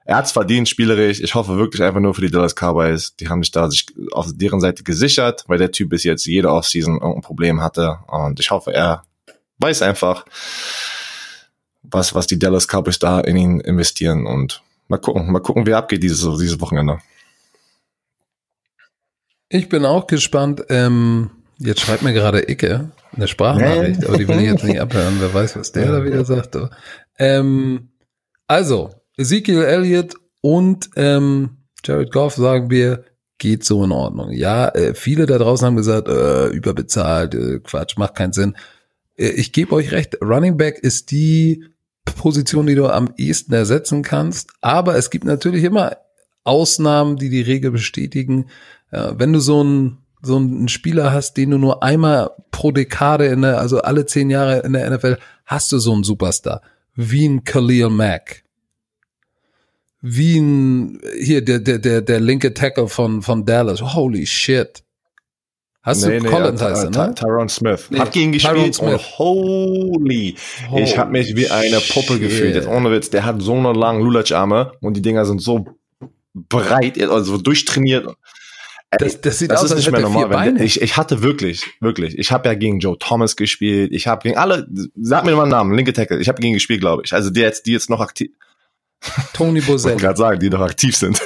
er 0.05 0.17
hat's 0.17 0.33
verdient, 0.33 0.69
spielerisch. 0.69 1.21
Ich 1.21 1.35
hoffe 1.35 1.57
wirklich 1.57 1.83
einfach 1.83 2.01
nur 2.01 2.15
für 2.15 2.23
die 2.23 2.31
Dallas 2.31 2.55
Cowboys. 2.55 3.17
Die 3.17 3.29
haben 3.29 3.43
sich 3.43 3.53
da 3.53 3.71
sich 3.71 3.87
auf 4.13 4.27
deren 4.33 4.61
Seite 4.61 4.83
gesichert, 4.83 5.45
weil 5.47 5.59
der 5.59 5.71
Typ 5.71 5.91
bis 5.91 6.05
jetzt 6.05 6.25
jede 6.27 6.51
Offseason 6.51 6.95
irgendein 6.95 7.23
Problem 7.23 7.61
hatte. 7.61 7.99
Und 8.07 8.41
ich 8.41 8.51
hoffe, 8.51 8.73
er 8.73 9.05
weiß 9.59 9.83
einfach, 9.83 10.25
was, 11.83 12.15
was 12.15 12.27
die 12.27 12.39
Dallas 12.39 12.67
Cowboys 12.67 12.99
da 12.99 13.21
in 13.21 13.37
ihn 13.37 13.61
investieren. 13.61 14.27
Und 14.27 14.63
mal 14.89 14.99
gucken, 14.99 15.31
mal 15.31 15.41
gucken, 15.41 15.67
wie 15.67 15.75
abgeht 15.75 16.03
dieses, 16.03 16.21
dieses 16.39 16.61
Wochenende. 16.61 16.99
Ich 19.49 19.69
bin 19.69 19.85
auch 19.85 20.07
gespannt. 20.07 20.65
Ähm, 20.71 21.31
jetzt 21.59 21.81
schreibt 21.81 22.03
mir 22.03 22.13
gerade 22.13 22.51
Icke 22.51 22.91
eine 23.13 23.29
Sprachnachricht, 23.29 24.07
aber 24.07 24.17
die 24.17 24.29
will 24.29 24.39
ich 24.39 24.47
jetzt 24.47 24.65
nicht 24.65 24.81
abhören. 24.81 25.17
Wer 25.19 25.35
weiß, 25.35 25.57
was 25.57 25.73
der 25.73 25.91
da 25.91 26.05
wieder 26.05 26.25
sagt. 26.25 26.57
Ähm, 27.19 27.91
also, 28.47 29.00
Ezekiel 29.21 29.63
Elliott 29.63 30.15
und 30.41 30.91
ähm, 30.97 31.59
Jared 31.85 32.11
Goff 32.11 32.35
sagen 32.35 32.71
wir, 32.71 33.05
geht 33.39 33.65
so 33.65 33.85
in 33.85 33.93
Ordnung. 33.93 34.33
Ja, 34.33 34.69
äh, 34.69 34.95
viele 34.95 35.27
da 35.27 35.39
draußen 35.39 35.67
haben 35.67 35.77
gesagt, 35.77 36.09
äh, 36.09 36.49
überbezahlt, 36.49 37.35
äh, 37.35 37.61
Quatsch, 37.61 37.97
macht 37.97 38.15
keinen 38.15 38.33
Sinn. 38.33 38.57
Äh, 39.17 39.29
ich 39.29 39.53
gebe 39.53 39.75
euch 39.75 39.93
recht, 39.93 40.19
Running 40.23 40.57
Back 40.57 40.79
ist 40.79 41.11
die 41.11 41.65
Position, 42.05 42.67
die 42.67 42.75
du 42.75 42.87
am 42.89 43.13
ehesten 43.17 43.53
ersetzen 43.53 44.03
kannst. 44.03 44.51
Aber 44.61 44.97
es 44.97 45.11
gibt 45.11 45.25
natürlich 45.25 45.65
immer 45.65 45.97
Ausnahmen, 46.45 47.17
die 47.17 47.29
die 47.29 47.43
Regel 47.43 47.71
bestätigen. 47.71 48.47
Äh, 48.91 49.13
wenn 49.17 49.33
du 49.33 49.41
so 49.41 49.63
ein 49.63 49.99
so 50.23 50.37
einen 50.37 50.69
Spieler 50.69 51.13
hast, 51.13 51.39
den 51.39 51.51
du 51.51 51.59
nur 51.59 51.83
einmal 51.83 52.31
pro 52.51 52.73
Dekade 52.73 53.27
in 53.27 53.41
der, 53.41 53.59
also 53.59 53.81
alle 53.81 54.05
zehn 54.05 54.29
Jahre 54.29 54.59
in 54.61 54.75
der 54.75 54.91
NFL, 54.91 55.17
hast 55.47 55.73
du 55.73 55.79
so 55.79 55.95
einen 55.95 56.05
Superstar. 56.05 56.61
Wie 56.95 57.27
ein 57.27 57.45
Khalil 57.45 57.89
Mack 57.89 58.43
wie 60.03 60.39
ein, 60.39 61.01
hier, 61.19 61.45
der, 61.45 61.59
der, 61.59 61.79
der, 61.79 62.03
der 62.03 62.21
linke 62.21 62.55
Tackle 62.55 62.89
von, 62.89 63.23
von 63.23 63.45
Dallas. 63.45 63.83
Holy 63.83 64.27
shit. 64.27 64.83
Hast 65.83 66.05
nee, 66.05 66.19
du 66.19 66.25
nee, 66.25 66.29
Collins 66.29 66.61
ja, 66.61 66.69
heißt 66.69 66.85
er, 66.85 67.07
ne? 67.07 67.15
Tyron 67.15 67.49
Smith. 67.49 67.87
Nee, 67.91 67.99
hat 67.99 68.13
gegen 68.13 68.33
gespielt 68.33 68.79
und 68.81 69.19
holy. 69.19 70.37
holy 70.69 70.83
ich 70.83 70.99
habe 70.99 71.11
mich 71.11 71.35
wie 71.37 71.49
eine 71.49 71.81
Puppe 71.81 72.15
shit. 72.15 72.21
gefühlt. 72.21 72.55
Jetzt 72.55 72.69
ohne 72.69 72.91
Witz. 72.91 73.09
Der 73.11 73.25
hat 73.25 73.41
so 73.41 73.55
eine 73.55 73.73
lange 73.73 74.05
Lulatsch-Arme 74.05 74.73
und 74.81 74.95
die 74.97 75.03
Dinger 75.03 75.25
sind 75.25 75.41
so 75.41 75.67
breit, 76.35 77.01
also 77.03 77.39
durchtrainiert. 77.39 78.15
Das, 78.91 79.21
das 79.21 79.39
sieht 79.39 79.53
das 79.53 79.63
aus, 79.63 79.71
ist 79.71 79.77
nicht 79.77 79.93
mehr 79.93 80.01
normal. 80.01 80.61
ich, 80.61 80.83
ich 80.83 80.97
hatte 80.97 81.23
wirklich, 81.23 81.65
wirklich. 81.81 82.19
Ich 82.19 82.33
habe 82.33 82.49
ja 82.49 82.55
gegen 82.55 82.81
Joe 82.81 82.99
Thomas 82.99 83.37
gespielt. 83.37 83.93
Ich 83.93 84.07
habe 84.07 84.23
gegen 84.25 84.37
alle. 84.37 84.67
Sag 85.01 85.25
mir 85.25 85.37
mal 85.37 85.43
einen 85.43 85.53
Namen. 85.53 85.75
Linke 85.75 85.93
Tackle. 85.93 86.19
Ich 86.19 86.29
habe 86.29 86.41
gegen 86.43 86.55
gespielt, 86.55 86.81
glaube 86.81 87.03
ich. 87.05 87.13
Also 87.13 87.31
die 87.31 87.41
jetzt, 87.41 87.67
die 87.67 87.73
jetzt 87.73 87.89
noch 87.89 88.01
aktiv. 88.01 88.31
Tony 89.33 89.61
Boselli. 89.61 89.97
Ich 89.97 90.01
gerade 90.01 90.19
sagen, 90.19 90.41
die 90.41 90.51
noch 90.51 90.61
aktiv 90.61 90.97
sind. 90.97 91.21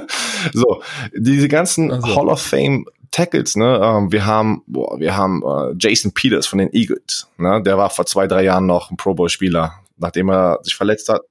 so, 0.52 0.82
diese 1.14 1.48
ganzen 1.48 1.92
also. 1.92 2.16
Hall 2.16 2.28
of 2.28 2.40
Fame 2.40 2.86
Tackles, 3.10 3.56
ne? 3.56 3.80
Ähm, 3.82 4.12
wir 4.12 4.26
haben, 4.26 4.62
boah, 4.66 4.98
wir 4.98 5.16
haben 5.16 5.42
äh, 5.42 5.74
Jason 5.78 6.12
Peters 6.12 6.46
von 6.46 6.58
den 6.58 6.72
Eagles, 6.72 7.28
ne? 7.38 7.62
Der 7.62 7.78
war 7.78 7.90
vor 7.90 8.06
zwei, 8.06 8.26
drei 8.26 8.44
Jahren 8.44 8.66
noch 8.66 8.90
ein 8.90 8.96
Pro 8.96 9.14
Bowl 9.14 9.28
Spieler, 9.28 9.74
nachdem 9.96 10.30
er 10.30 10.58
sich 10.62 10.74
verletzt 10.74 11.08
hat. 11.08 11.22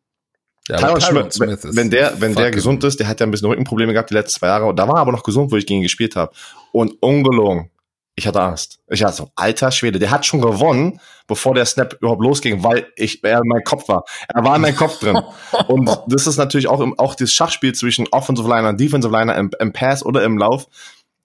Ja, 0.68 0.78
Tyron 0.78 1.32
Smith, 1.32 1.62
Smith 1.62 1.76
wenn 1.78 1.90
der, 1.90 2.20
wenn 2.20 2.36
der 2.36 2.52
gesund 2.52 2.84
ist, 2.84 3.00
der 3.00 3.08
hat 3.08 3.22
ja 3.22 3.26
ein 3.26 3.32
bisschen 3.32 3.48
Rückenprobleme 3.48 3.94
gehabt 3.94 4.10
die 4.10 4.16
letzten 4.16 4.40
zwei 4.40 4.48
Jahre. 4.48 4.76
Da 4.76 4.88
war 4.88 4.96
er 4.96 5.02
aber 5.02 5.14
noch 5.14 5.24
gesund, 5.24 5.52
wo 5.52 5.56
ich 5.56 5.66
gegen 5.66 5.80
ihn 5.80 5.84
gespielt 5.84 6.18
habe. 6.18 6.34
Und 6.74 7.02
ungelogen, 7.02 7.70
ich 8.18 8.26
hatte 8.26 8.42
Angst. 8.42 8.80
Ich 8.90 9.04
hatte 9.04 9.16
so, 9.16 9.32
alter 9.36 9.72
Schwede, 9.72 10.00
der 10.00 10.10
hat 10.10 10.26
schon 10.26 10.42
gewonnen, 10.42 11.00
bevor 11.28 11.54
der 11.54 11.66
Snap 11.66 11.94
überhaupt 12.00 12.24
losging, 12.24 12.64
weil 12.64 12.88
ich, 12.96 13.24
er 13.24 13.38
in 13.38 13.48
meinem 13.48 13.64
Kopf 13.64 13.88
war. 13.88 14.06
Er 14.34 14.44
war 14.44 14.56
in 14.56 14.64
meinem 14.64 14.76
Kopf 14.76 15.00
drin. 15.00 15.22
Und 15.68 15.88
das 16.08 16.26
ist 16.26 16.38
natürlich 16.38 16.68
auch, 16.68 16.82
im, 16.82 16.98
auch 16.98 17.14
das 17.14 17.32
Schachspiel 17.32 17.76
zwischen 17.76 18.08
Offensive 18.08 18.50
Liner 18.50 18.70
und 18.70 18.80
Defensive 18.80 19.16
Liner 19.16 19.36
im, 19.36 19.52
im 19.60 19.72
Pass 19.72 20.04
oder 20.04 20.24
im 20.24 20.40
Lauf. 20.40 20.66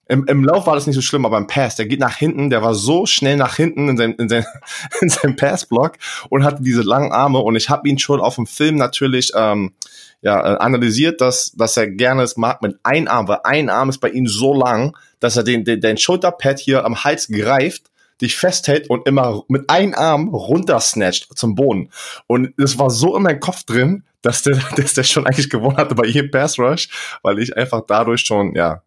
Im, 0.07 0.25
Im 0.25 0.43
Lauf 0.43 0.67
war 0.67 0.75
das 0.75 0.85
nicht 0.85 0.95
so 0.95 1.01
schlimm, 1.01 1.25
aber 1.25 1.37
im 1.37 1.47
Pass, 1.47 1.77
der 1.77 1.87
geht 1.87 1.99
nach 1.99 2.15
hinten, 2.15 2.51
der 2.51 2.61
war 2.61 2.75
so 2.75 3.07
schnell 3.07 3.37
nach 3.37 3.55
hinten 3.55 3.89
in, 3.89 3.97
sein, 3.97 4.13
in, 4.13 4.29
sein, 4.29 4.45
in 5.01 5.09
seinem 5.09 5.35
Passblock 5.35 5.93
und 6.29 6.43
hatte 6.43 6.61
diese 6.61 6.83
langen 6.83 7.11
Arme 7.11 7.39
und 7.39 7.55
ich 7.55 7.69
habe 7.69 7.89
ihn 7.89 7.97
schon 7.97 8.21
auf 8.21 8.35
dem 8.35 8.45
Film 8.45 8.75
natürlich 8.75 9.31
ähm, 9.35 9.73
ja, 10.23 10.53
äh, 10.53 10.57
analysiert, 10.57 11.21
dass, 11.21 11.51
dass 11.51 11.77
er 11.77 11.87
gerne 11.87 12.23
es 12.23 12.37
mag 12.37 12.61
mit 12.61 12.77
einem 12.83 13.07
Arm, 13.07 13.27
weil 13.27 13.39
ein 13.43 13.69
Arm 13.69 13.89
ist 13.89 13.99
bei 13.99 14.09
ihm 14.09 14.25
so 14.25 14.53
lang, 14.53 14.97
dass 15.19 15.35
er 15.37 15.43
den, 15.43 15.65
den, 15.65 15.81
den 15.81 15.97
Schulterpad 15.97 16.59
hier 16.59 16.85
am 16.85 17.03
Hals 17.03 17.27
greift, 17.27 17.91
dich 18.21 18.37
festhält 18.37 18.89
und 18.89 19.05
immer 19.05 19.43
mit 19.49 19.69
einem 19.69 19.93
Arm 19.93 20.29
runtersnatcht 20.29 21.37
zum 21.37 21.55
Boden. 21.55 21.89
Und 22.25 22.53
es 22.57 22.79
war 22.79 22.89
so 22.89 23.17
in 23.17 23.23
meinem 23.23 23.41
Kopf 23.41 23.63
drin, 23.63 24.03
dass 24.21 24.43
der, 24.43 24.55
dass 24.77 24.93
der 24.93 25.03
schon 25.03 25.27
eigentlich 25.27 25.49
gewonnen 25.49 25.75
hatte 25.75 25.93
bei 25.93 26.05
jedem 26.05 26.31
Pass 26.31 26.57
Rush, 26.57 27.17
weil 27.21 27.39
ich 27.39 27.55
einfach 27.57 27.81
dadurch 27.85 28.21
schon, 28.21 28.55
ja, 28.55 28.81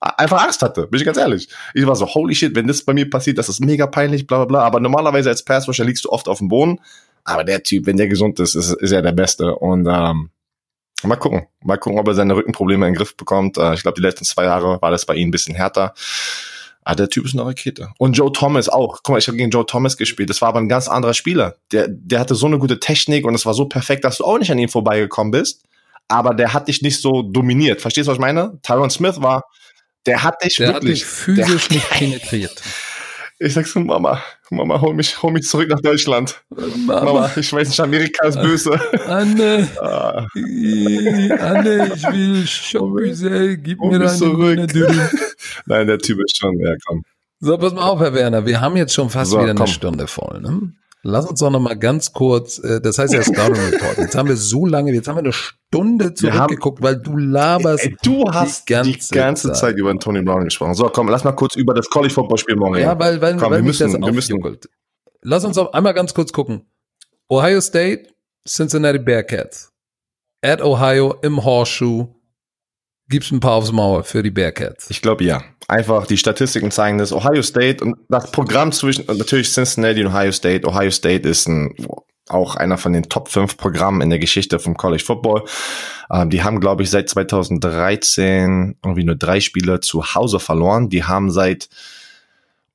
einfach 0.00 0.42
Angst 0.42 0.62
hatte, 0.62 0.86
bin 0.86 0.98
ich 0.98 1.04
ganz 1.04 1.18
ehrlich. 1.18 1.50
Ich 1.74 1.86
war 1.86 1.94
so, 1.94 2.06
holy 2.06 2.34
shit, 2.34 2.54
wenn 2.54 2.66
das 2.66 2.82
bei 2.82 2.94
mir 2.94 3.10
passiert, 3.10 3.36
das 3.36 3.50
ist 3.50 3.60
mega 3.60 3.86
peinlich, 3.86 4.26
bla 4.26 4.38
bla 4.38 4.46
bla. 4.46 4.60
Aber 4.62 4.80
normalerweise 4.80 5.28
als 5.28 5.44
Pass 5.44 5.68
Rusher 5.68 5.84
liegst 5.84 6.06
du 6.06 6.08
oft 6.08 6.26
auf 6.26 6.38
dem 6.38 6.48
Boden. 6.48 6.80
Aber 7.24 7.44
der 7.44 7.62
Typ, 7.62 7.84
wenn 7.84 7.98
der 7.98 8.08
gesund 8.08 8.40
ist, 8.40 8.54
ist, 8.54 8.72
ist 8.72 8.92
er 8.92 9.02
der 9.02 9.12
Beste. 9.12 9.54
Und 9.56 9.86
ähm, 9.86 10.30
Mal 11.02 11.16
gucken. 11.16 11.46
Mal 11.62 11.76
gucken, 11.76 11.98
ob 11.98 12.06
er 12.08 12.14
seine 12.14 12.36
Rückenprobleme 12.36 12.86
in 12.86 12.92
den 12.92 12.98
Griff 12.98 13.16
bekommt. 13.16 13.56
Äh, 13.58 13.74
ich 13.74 13.82
glaube, 13.82 13.96
die 13.96 14.06
letzten 14.06 14.24
zwei 14.24 14.44
Jahre 14.44 14.80
war 14.82 14.90
das 14.90 15.06
bei 15.06 15.14
ihm 15.14 15.28
ein 15.28 15.30
bisschen 15.30 15.54
härter. 15.54 15.94
Ah, 16.82 16.94
der 16.94 17.08
Typ 17.08 17.26
ist 17.26 17.34
eine 17.34 17.44
Rakete. 17.44 17.90
Und 17.98 18.14
Joe 18.14 18.32
Thomas 18.32 18.68
auch. 18.68 19.00
Guck 19.02 19.10
mal, 19.10 19.18
ich 19.18 19.28
habe 19.28 19.36
gegen 19.36 19.50
Joe 19.50 19.66
Thomas 19.66 19.96
gespielt. 19.96 20.30
Das 20.30 20.40
war 20.40 20.48
aber 20.48 20.60
ein 20.60 20.68
ganz 20.68 20.88
anderer 20.88 21.14
Spieler. 21.14 21.56
Der, 21.72 21.86
der 21.88 22.20
hatte 22.20 22.34
so 22.34 22.46
eine 22.46 22.58
gute 22.58 22.80
Technik 22.80 23.26
und 23.26 23.34
es 23.34 23.44
war 23.44 23.54
so 23.54 23.66
perfekt, 23.66 24.04
dass 24.04 24.18
du 24.18 24.24
auch 24.24 24.38
nicht 24.38 24.50
an 24.50 24.58
ihm 24.58 24.68
vorbeigekommen 24.68 25.30
bist. 25.30 25.64
Aber 26.08 26.34
der 26.34 26.52
hat 26.52 26.68
dich 26.68 26.82
nicht 26.82 27.00
so 27.00 27.22
dominiert. 27.22 27.80
Verstehst 27.80 28.08
du, 28.08 28.10
was 28.10 28.16
ich 28.16 28.20
meine? 28.20 28.58
Tyron 28.62 28.90
Smith 28.90 29.20
war, 29.20 29.44
der 30.06 30.22
hat 30.22 30.42
dich 30.42 30.56
der 30.56 30.74
wirklich. 30.74 31.02
Hat 31.02 31.06
dich 31.06 31.06
physisch 31.06 31.68
der, 31.68 31.76
nicht 31.76 31.90
penetriert. 31.90 32.62
Ich 33.42 33.54
sag 33.54 33.66
so, 33.66 33.80
Mama, 33.80 34.22
Mama, 34.50 34.78
hol 34.82 34.92
mich, 34.92 35.22
hol 35.22 35.32
mich 35.32 35.48
zurück 35.48 35.70
nach 35.70 35.80
Deutschland. 35.80 36.44
Mama, 36.50 37.04
Mama 37.04 37.30
ich 37.34 37.50
weiß 37.50 37.68
nicht, 37.68 37.80
Amerika 37.80 38.28
ist 38.28 38.38
böse. 38.38 38.78
Anne, 39.06 39.66
ah. 39.80 40.26
Anne, 41.40 41.90
ich 41.94 42.02
will 42.02 42.46
Schokosel, 42.46 43.56
gib 43.56 43.78
hol 43.78 43.92
mir 43.92 43.98
deine 44.00 44.14
zurück. 44.14 44.70
Nein, 45.66 45.86
der 45.86 45.98
Typ 45.98 46.18
ist 46.22 46.36
schon, 46.36 46.60
ja, 46.60 46.74
komm. 46.86 47.02
So, 47.38 47.56
pass 47.56 47.72
mal 47.72 47.88
auf, 47.88 48.00
Herr 48.00 48.12
Werner, 48.12 48.44
wir 48.44 48.60
haben 48.60 48.76
jetzt 48.76 48.92
schon 48.92 49.08
fast 49.08 49.30
so, 49.30 49.38
wieder 49.38 49.54
komm. 49.54 49.62
eine 49.62 49.72
Stunde 49.72 50.06
voll, 50.06 50.42
ne? 50.42 50.74
Lass 51.02 51.24
uns 51.24 51.40
doch 51.40 51.50
noch 51.50 51.60
mal 51.60 51.78
ganz 51.78 52.12
kurz, 52.12 52.58
äh, 52.58 52.80
das 52.80 52.98
heißt 52.98 53.14
ja 53.14 53.22
Scouting 53.22 53.62
Report. 53.70 53.96
Jetzt 53.96 54.14
haben 54.14 54.28
wir 54.28 54.36
so 54.36 54.66
lange, 54.66 54.92
jetzt 54.92 55.08
haben 55.08 55.16
wir 55.16 55.20
eine 55.20 55.32
Stunde 55.32 56.12
zurückgeguckt, 56.12 56.82
weil 56.82 56.96
du 56.96 57.16
laberst. 57.16 57.84
Ey, 57.84 57.96
du 58.02 58.30
hast 58.30 58.68
die 58.68 58.72
ganze, 58.74 58.90
die 58.92 59.14
ganze 59.14 59.48
Zeit. 59.48 59.56
Zeit 59.56 59.76
über 59.78 59.98
Tony 59.98 60.20
Brown 60.20 60.44
gesprochen. 60.44 60.74
So, 60.74 60.90
komm, 60.90 61.08
lass 61.08 61.24
mal 61.24 61.32
kurz 61.32 61.56
über 61.56 61.72
das 61.72 61.88
College 61.88 62.12
Football 62.12 62.36
Spiel 62.36 62.56
morgen 62.56 62.74
reden. 62.74 62.86
Ja, 62.86 62.98
weil, 62.98 63.20
weil, 63.20 63.36
komm, 63.36 63.50
weil 63.50 63.60
wir 63.60 63.64
müssen, 63.64 63.92
wir 63.92 64.12
müssen. 64.12 64.38
Lass 65.22 65.44
uns 65.44 65.56
auch 65.56 65.72
einmal 65.72 65.94
ganz 65.94 66.12
kurz 66.12 66.32
gucken. 66.32 66.66
Ohio 67.30 67.60
State, 67.62 68.10
Cincinnati 68.46 68.98
Bearcats. 68.98 69.72
At 70.42 70.62
Ohio 70.62 71.14
im 71.22 71.44
Horseshoe 71.44 72.08
gibt's 73.10 73.30
ein 73.30 73.40
paar 73.40 73.52
aufs 73.52 73.72
Maul 73.72 74.02
für 74.04 74.22
die 74.22 74.30
Bearcats. 74.30 74.88
Ich 74.88 75.02
glaube 75.02 75.24
ja. 75.24 75.42
Einfach 75.68 76.06
die 76.06 76.16
Statistiken 76.16 76.70
zeigen 76.70 76.98
das. 76.98 77.12
Ohio 77.12 77.42
State 77.42 77.84
und 77.84 77.96
das 78.08 78.30
Programm 78.30 78.72
zwischen 78.72 79.04
natürlich 79.06 79.52
Cincinnati 79.52 80.02
und 80.02 80.12
Ohio 80.12 80.32
State. 80.32 80.66
Ohio 80.66 80.90
State 80.90 81.28
ist 81.28 81.46
ein 81.46 81.74
auch 82.30 82.54
einer 82.54 82.78
von 82.78 82.92
den 82.92 83.08
Top 83.08 83.28
5 83.28 83.56
Programmen 83.56 84.00
in 84.00 84.10
der 84.10 84.18
Geschichte 84.18 84.58
vom 84.58 84.76
College 84.76 85.02
Football. 85.04 85.44
Ähm, 86.10 86.30
die 86.30 86.42
haben, 86.42 86.60
glaube 86.60 86.82
ich, 86.82 86.90
seit 86.90 87.08
2013 87.08 88.76
irgendwie 88.84 89.04
nur 89.04 89.16
drei 89.16 89.40
Spiele 89.40 89.80
zu 89.80 90.14
Hause 90.14 90.38
verloren. 90.38 90.88
Die 90.88 91.04
haben 91.04 91.30
seit, 91.30 91.68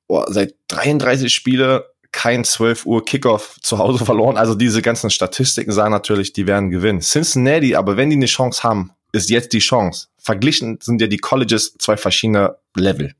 oh, 0.08 0.24
seit 0.28 0.54
33 0.68 1.32
Spiele 1.32 1.86
kein 2.12 2.44
12 2.44 2.86
Uhr 2.86 3.04
Kickoff 3.04 3.56
zu 3.60 3.78
Hause 3.78 4.04
verloren. 4.04 4.36
Also 4.36 4.54
diese 4.54 4.82
ganzen 4.82 5.10
Statistiken 5.10 5.72
sagen 5.72 5.90
natürlich, 5.90 6.32
die 6.32 6.46
werden 6.46 6.70
gewinnen. 6.70 7.00
Cincinnati, 7.00 7.74
aber 7.74 7.96
wenn 7.96 8.10
die 8.10 8.16
eine 8.16 8.26
Chance 8.26 8.62
haben, 8.62 8.92
ist 9.12 9.30
jetzt 9.30 9.52
die 9.52 9.58
Chance. 9.60 10.08
Verglichen 10.26 10.78
sind 10.82 11.00
ja 11.00 11.06
die 11.06 11.18
Colleges 11.18 11.76
zwei 11.78 11.96
verschiedene 11.96 12.56
Level. 12.74 13.14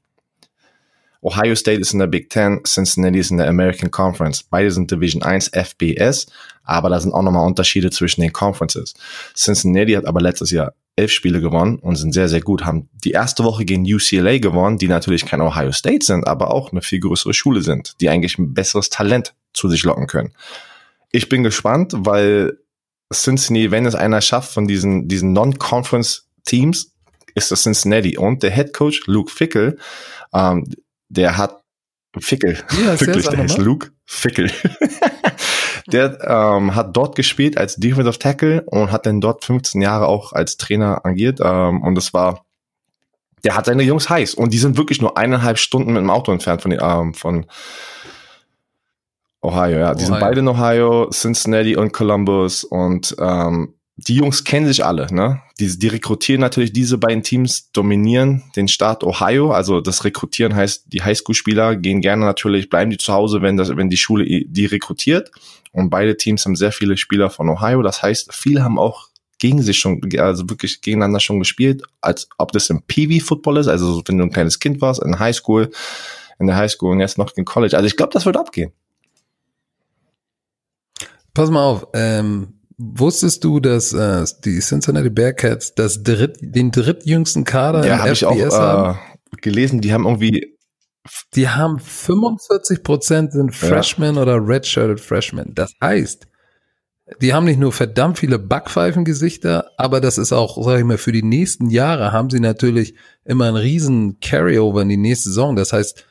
Ohio 1.23 1.55
State 1.55 1.81
ist 1.81 1.93
in 1.93 2.01
der 2.01 2.09
Big 2.09 2.31
Ten, 2.31 2.65
Cincinnati 2.65 3.21
ist 3.21 3.31
in 3.31 3.37
der 3.37 3.49
American 3.49 3.93
Conference. 3.93 4.43
Beide 4.43 4.73
sind 4.73 4.91
Division 4.91 5.23
1 5.23 5.53
FBS, 5.55 6.27
aber 6.65 6.91
da 6.91 6.99
sind 6.99 7.15
auch 7.15 7.23
nochmal 7.23 7.47
Unterschiede 7.47 7.91
zwischen 7.91 8.23
den 8.23 8.33
Conferences. 8.33 8.95
Cincinnati 9.37 9.93
hat 9.93 10.05
aber 10.05 10.21
letztes 10.21 10.51
Jahr 10.51 10.75
elf 10.97 11.13
Spiele 11.13 11.41
gewonnen 11.41 11.79
und 11.79 11.95
sind 11.95 12.13
sehr, 12.13 12.29
sehr 12.29 12.41
gut. 12.41 12.65
Haben 12.65 12.89
die 13.05 13.13
erste 13.13 13.45
Woche 13.45 13.65
gegen 13.65 13.85
UCLA 13.85 14.39
gewonnen, 14.39 14.77
die 14.77 14.89
natürlich 14.89 15.27
kein 15.27 15.41
Ohio 15.41 15.71
State 15.71 16.05
sind, 16.05 16.27
aber 16.27 16.51
auch 16.51 16.73
eine 16.73 16.83
viel 16.83 16.99
größere 16.99 17.35
Schule 17.35 17.63
sind, 17.63 17.95
die 18.01 18.09
eigentlich 18.09 18.37
ein 18.37 18.53
besseres 18.53 18.91
Talent 18.91 19.33
zu 19.53 19.69
sich 19.69 19.85
locken 19.85 20.09
können. 20.09 20.33
Ich 21.13 21.29
bin 21.29 21.45
gespannt, 21.45 21.93
weil 21.97 22.59
Cincinnati, 23.15 23.71
wenn 23.71 23.87
es 23.87 23.95
einer 23.95 24.21
schafft 24.21 24.53
von 24.53 24.67
diesen, 24.67 25.07
diesen 25.07 25.33
Non-Conference-Teams, 25.33 26.95
ist 27.37 27.53
das 27.53 27.62
Cincinnati. 27.62 28.18
Und 28.18 28.43
der 28.43 28.51
Head 28.51 28.72
Coach 28.72 29.07
Luke 29.07 29.30
Fickel, 29.30 29.78
ähm, 30.34 30.64
der 31.09 31.37
hat 31.37 31.62
Fickel, 32.18 32.59
ja, 32.84 32.99
wirklich, 33.01 33.28
der 33.28 33.45
ist 33.45 33.59
Luke 33.59 33.91
Fickel. 34.07 34.51
der 35.87 36.18
ähm, 36.26 36.74
hat 36.74 36.97
dort 36.97 37.14
gespielt 37.14 37.59
als 37.59 37.76
Defensive 37.76 38.18
Tackle 38.18 38.62
und 38.62 38.91
hat 38.91 39.07
dann 39.07 39.20
dort 39.20 39.45
15 39.45 39.82
Jahre 39.82 40.07
auch 40.09 40.32
als 40.32 40.57
Trainer 40.57 41.05
agiert. 41.05 41.41
Ähm, 41.43 41.82
und 41.82 41.95
das 41.95 42.14
war, 42.14 42.45
der 43.45 43.55
hat 43.55 43.66
seine 43.66 43.82
Jungs 43.82 44.09
heiß. 44.09 44.34
Und 44.34 44.53
die 44.55 44.59
sind 44.59 44.78
wirklich 44.78 45.03
nur 45.03 45.18
eineinhalb 45.18 45.59
Stunden 45.59 45.93
mit 45.93 46.01
dem 46.01 46.11
Auto 46.11 46.32
entfernt 46.32 46.62
von, 46.62 46.72
ähm, 46.72 47.14
von 47.14 47.47
Ohio, 49.43 49.78
ja. 49.78 49.95
Die 49.95 50.05
Ohio. 50.05 50.07
sind 50.07 50.20
beide 50.20 50.41
in 50.41 50.49
Ohio, 50.49 51.11
Cincinnati 51.11 51.76
und 51.76 51.93
Columbus. 51.93 52.64
Und 52.64 53.14
ähm, 53.20 53.74
die 53.99 54.16
Jungs 54.16 54.44
kennen 54.44 54.66
sich 54.66 54.84
alle, 54.84 55.12
ne? 55.12 55.40
Die, 55.59 55.78
die 55.78 55.88
rekrutieren 55.88 56.40
natürlich 56.40 56.72
diese 56.72 56.99
beiden 56.99 57.22
Teams, 57.22 57.70
dominieren 57.72 58.44
den 58.55 58.68
Staat 58.68 59.03
Ohio. 59.03 59.53
Also 59.53 59.80
das 59.80 60.05
Rekrutieren 60.05 60.55
heißt, 60.55 60.84
die 60.92 61.03
Highschool-Spieler 61.03 61.76
gehen 61.76 62.03
gerne 62.03 62.26
natürlich, 62.26 62.68
bleiben 62.68 62.90
die 62.90 62.99
zu 62.99 63.14
Hause, 63.14 63.40
wenn 63.40 63.57
das, 63.57 63.74
wenn 63.74 63.88
die 63.88 63.97
Schule 63.97 64.26
die 64.26 64.66
rekrutiert. 64.66 65.30
Und 65.72 65.88
beide 65.88 66.16
Teams 66.16 66.44
haben 66.44 66.57
sehr 66.57 66.72
viele 66.72 66.99
Spieler 66.99 67.30
von 67.30 67.49
Ohio. 67.49 67.80
Das 67.80 68.03
heißt, 68.03 68.34
viele 68.34 68.62
haben 68.62 68.78
auch 68.78 69.09
gegen 69.38 69.62
sich 69.62 69.78
schon, 69.78 70.01
also 70.18 70.49
wirklich 70.49 70.82
gegeneinander 70.82 71.20
schon 71.20 71.38
gespielt, 71.38 71.82
als 72.03 72.28
ob 72.36 72.53
das 72.53 72.68
im 72.68 72.82
PV-Football 72.82 73.59
ist, 73.59 73.68
also 73.68 74.03
wenn 74.07 74.18
du 74.18 74.24
ein 74.24 74.32
kleines 74.32 74.59
Kind 74.59 74.80
warst, 74.80 75.03
in 75.03 75.18
Highschool, 75.18 75.70
in 76.38 76.47
der 76.47 76.57
Highschool 76.57 76.92
und 76.92 77.01
jetzt 77.01 77.18
noch 77.18 77.32
in 77.36 77.44
College. 77.44 77.76
Also 77.76 77.86
ich 77.86 77.97
glaube, 77.97 78.12
das 78.12 78.26
wird 78.26 78.36
abgehen. 78.36 78.72
Pass 81.34 81.51
mal 81.51 81.64
auf, 81.64 81.86
ähm, 81.92 82.56
Wusstest 82.79 83.43
du, 83.43 83.61
dass 83.61 83.93
äh, 83.93 84.24
die 84.45 84.59
Cincinnati 84.61 85.09
Bearcats 85.09 85.74
das 85.74 86.03
dritt, 86.03 86.37
den 86.41 86.70
drittjüngsten 86.70 87.45
Kader 87.45 87.87
ja, 87.87 87.95
im 87.95 88.01
hab 88.01 88.09
FBS 88.09 88.18
ich 88.18 88.27
auch, 88.27 88.59
haben? 88.59 88.99
Äh, 89.33 89.37
gelesen, 89.41 89.81
die 89.81 89.93
haben 89.93 90.05
irgendwie 90.05 90.57
die 91.35 91.49
haben 91.49 91.79
45 91.79 92.83
Prozent 92.83 93.33
sind 93.33 93.55
Freshmen 93.55 94.16
ja. 94.16 94.22
oder 94.22 94.47
redshirted 94.47 95.01
Freshmen. 95.01 95.53
Das 95.55 95.72
heißt, 95.81 96.27
die 97.20 97.33
haben 97.33 97.45
nicht 97.45 97.61
nur 97.61 97.72
verdammt 97.72 98.18
viele 98.18 98.39
Backpfeifengesichter, 98.39 99.70
aber 99.77 100.01
das 100.01 100.18
ist 100.18 100.33
auch, 100.33 100.62
sag 100.64 100.79
ich 100.79 100.85
mal, 100.85 100.99
für 100.99 101.12
die 101.12 101.22
nächsten 101.22 101.70
Jahre 101.70 102.12
haben 102.12 102.31
sie 102.31 102.41
natürlich 102.41 102.95
immer 103.24 103.47
einen 103.47 103.57
riesen 103.57 104.18
Carryover 104.20 104.83
in 104.83 104.89
die 104.89 104.97
nächste 104.97 105.29
Saison. 105.29 105.55
Das 105.55 105.72
heißt, 105.72 106.05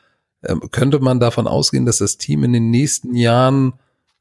ähm, 0.43 0.61
könnte 0.71 0.99
man 0.99 1.19
davon 1.19 1.47
ausgehen, 1.47 1.85
dass 1.85 1.97
das 1.97 2.17
Team 2.17 2.43
in 2.43 2.53
den 2.53 2.69
nächsten 2.69 3.15
Jahren 3.15 3.73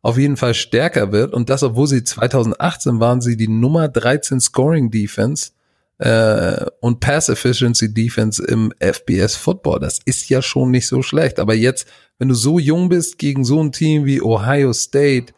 auf 0.04 0.18
jeden 0.18 0.36
Fall 0.36 0.52
stärker 0.52 1.12
wird. 1.12 1.32
Und 1.32 1.48
das, 1.48 1.62
obwohl 1.62 1.86
sie 1.86 2.04
2018 2.04 3.00
waren 3.00 3.22
sie 3.22 3.38
die 3.38 3.48
Nummer 3.48 3.88
13 3.88 4.38
Scoring 4.38 4.90
Defense 4.90 5.52
äh, 5.96 6.66
und 6.80 7.00
Pass 7.00 7.30
Efficiency 7.30 7.94
Defense 7.94 8.44
im 8.44 8.70
FBS 8.80 9.34
Football. 9.34 9.80
Das 9.80 10.00
ist 10.04 10.28
ja 10.28 10.42
schon 10.42 10.70
nicht 10.70 10.86
so 10.88 11.00
schlecht. 11.00 11.40
Aber 11.40 11.54
jetzt, 11.54 11.88
wenn 12.18 12.28
du 12.28 12.34
so 12.34 12.58
jung 12.58 12.90
bist 12.90 13.18
gegen 13.18 13.46
so 13.46 13.62
ein 13.62 13.72
Team 13.72 14.04
wie 14.04 14.20
Ohio 14.20 14.74
State. 14.74 15.32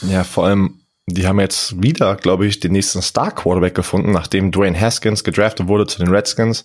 Ja, 0.00 0.24
vor 0.24 0.46
allem, 0.46 0.80
die 1.06 1.26
haben 1.26 1.38
jetzt 1.38 1.82
wieder, 1.82 2.16
glaube 2.16 2.46
ich, 2.46 2.60
den 2.60 2.72
nächsten 2.72 3.02
Star 3.02 3.30
Quarterback 3.30 3.74
gefunden, 3.74 4.10
nachdem 4.10 4.52
Dwayne 4.52 4.80
Haskins 4.80 5.22
gedraftet 5.22 5.68
wurde 5.68 5.86
zu 5.86 5.98
den 5.98 6.08
Redskins. 6.08 6.64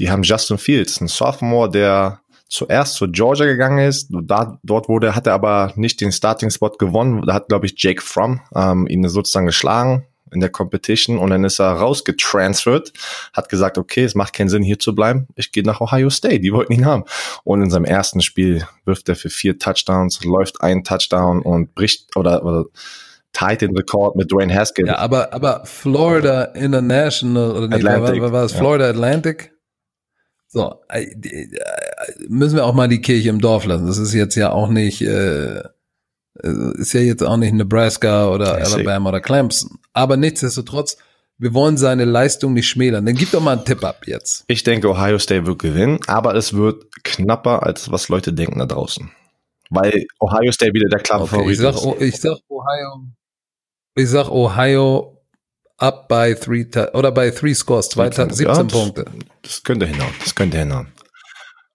Die 0.00 0.10
haben 0.10 0.24
Justin 0.24 0.58
Fields, 0.58 1.00
ein 1.00 1.06
Sophomore, 1.06 1.70
der 1.70 2.20
zuerst 2.50 2.96
zu 2.96 3.08
Georgia 3.08 3.46
gegangen 3.46 3.78
ist. 3.78 4.08
Da, 4.10 4.58
dort 4.62 4.88
wurde, 4.88 5.14
hat 5.14 5.26
er 5.26 5.32
aber 5.32 5.72
nicht 5.76 6.00
den 6.00 6.12
Starting-Spot 6.12 6.70
gewonnen. 6.70 7.22
Da 7.26 7.32
hat, 7.32 7.48
glaube 7.48 7.66
ich, 7.66 7.74
Jake 7.76 8.02
Fromm 8.02 8.40
ähm, 8.54 8.86
ihn 8.88 9.08
sozusagen 9.08 9.46
geschlagen 9.46 10.04
in 10.32 10.40
der 10.40 10.50
Competition 10.50 11.18
und 11.18 11.30
dann 11.30 11.42
ist 11.42 11.58
er 11.58 11.72
rausgetransfert, 11.72 12.92
hat 13.32 13.48
gesagt, 13.48 13.78
okay, 13.78 14.04
es 14.04 14.14
macht 14.14 14.32
keinen 14.32 14.48
Sinn 14.48 14.62
hier 14.62 14.78
zu 14.78 14.94
bleiben, 14.94 15.26
ich 15.34 15.50
gehe 15.50 15.64
nach 15.64 15.80
Ohio 15.80 16.08
State, 16.08 16.38
die 16.38 16.52
wollten 16.52 16.72
ihn 16.72 16.86
haben. 16.86 17.04
Und 17.42 17.62
in 17.62 17.70
seinem 17.70 17.84
ersten 17.84 18.20
Spiel 18.20 18.64
wirft 18.84 19.08
er 19.08 19.16
für 19.16 19.30
vier 19.30 19.58
Touchdowns, 19.58 20.22
läuft 20.24 20.62
ein 20.62 20.84
Touchdown 20.84 21.42
und 21.42 21.74
bricht 21.74 22.16
oder, 22.16 22.44
oder 22.44 22.66
tight 23.32 23.62
den 23.62 23.76
Rekord 23.76 24.16
mit 24.16 24.30
Dwayne 24.30 24.54
Haskins. 24.54 24.88
Ja, 24.88 24.98
aber, 24.98 25.32
aber 25.32 25.62
Florida 25.64 26.44
International 26.44 27.50
oder 27.50 27.68
nicht, 27.68 27.84
Atlantic, 27.84 28.22
war, 28.22 28.32
war 28.32 28.44
es 28.44 28.52
Florida 28.52 28.84
ja. 28.84 28.90
Atlantic? 28.90 29.52
So, 30.52 30.80
äh, 30.88 31.04
äh, 31.04 31.48
müssen 32.28 32.56
wir 32.56 32.66
auch 32.66 32.74
mal 32.74 32.88
die 32.88 33.00
Kirche 33.00 33.28
im 33.28 33.40
Dorf 33.40 33.66
lassen. 33.66 33.86
Das 33.86 33.98
ist 33.98 34.12
jetzt 34.12 34.34
ja 34.34 34.50
auch 34.50 34.68
nicht, 34.68 35.00
äh, 35.00 35.62
ist 36.42 36.92
ja 36.92 37.00
jetzt 37.00 37.22
auch 37.22 37.36
nicht 37.36 37.54
Nebraska 37.54 38.28
oder 38.28 38.58
ja, 38.58 38.64
Alabama 38.64 39.10
oder 39.10 39.20
Clemson. 39.20 39.78
Aber 39.92 40.16
nichtsdestotrotz, 40.16 40.96
wir 41.38 41.54
wollen 41.54 41.76
seine 41.76 42.04
Leistung 42.04 42.52
nicht 42.52 42.66
schmälern. 42.66 43.06
Dann 43.06 43.14
gib 43.14 43.30
doch 43.30 43.40
mal 43.40 43.52
einen 43.52 43.64
Tipp 43.64 43.84
ab 43.84 44.02
jetzt. 44.06 44.42
Ich 44.48 44.64
denke, 44.64 44.90
Ohio 44.90 45.20
State 45.20 45.46
wird 45.46 45.60
gewinnen, 45.60 46.00
aber 46.08 46.34
es 46.34 46.52
wird 46.52 46.84
knapper, 47.04 47.62
als 47.62 47.92
was 47.92 48.08
Leute 48.08 48.32
denken 48.32 48.58
da 48.58 48.66
draußen. 48.66 49.08
Weil 49.70 50.04
Ohio 50.18 50.50
State 50.50 50.74
wieder 50.74 50.88
der 50.88 50.98
klare 50.98 51.22
okay, 51.22 51.30
Favorit 51.30 51.52
ich 51.52 51.58
sag, 51.60 51.74
ist. 51.76 52.00
Ich 52.00 52.20
sag 52.20 52.38
Ohio, 52.48 53.04
ich 53.94 54.08
sag 54.08 54.28
Ohio 54.28 55.19
up 55.80 56.08
by 56.08 56.34
three 56.34 56.66
oder 56.92 57.10
bei 57.10 57.30
three 57.30 57.54
scores, 57.54 57.88
zwei 57.88 58.10
17 58.10 58.46
ja, 58.46 58.62
Punkte. 58.62 59.04
Das 59.42 59.62
könnte 59.62 59.86
hinhauen, 59.86 60.12
das 60.22 60.34
könnte 60.34 60.58
hinhauen. 60.58 60.88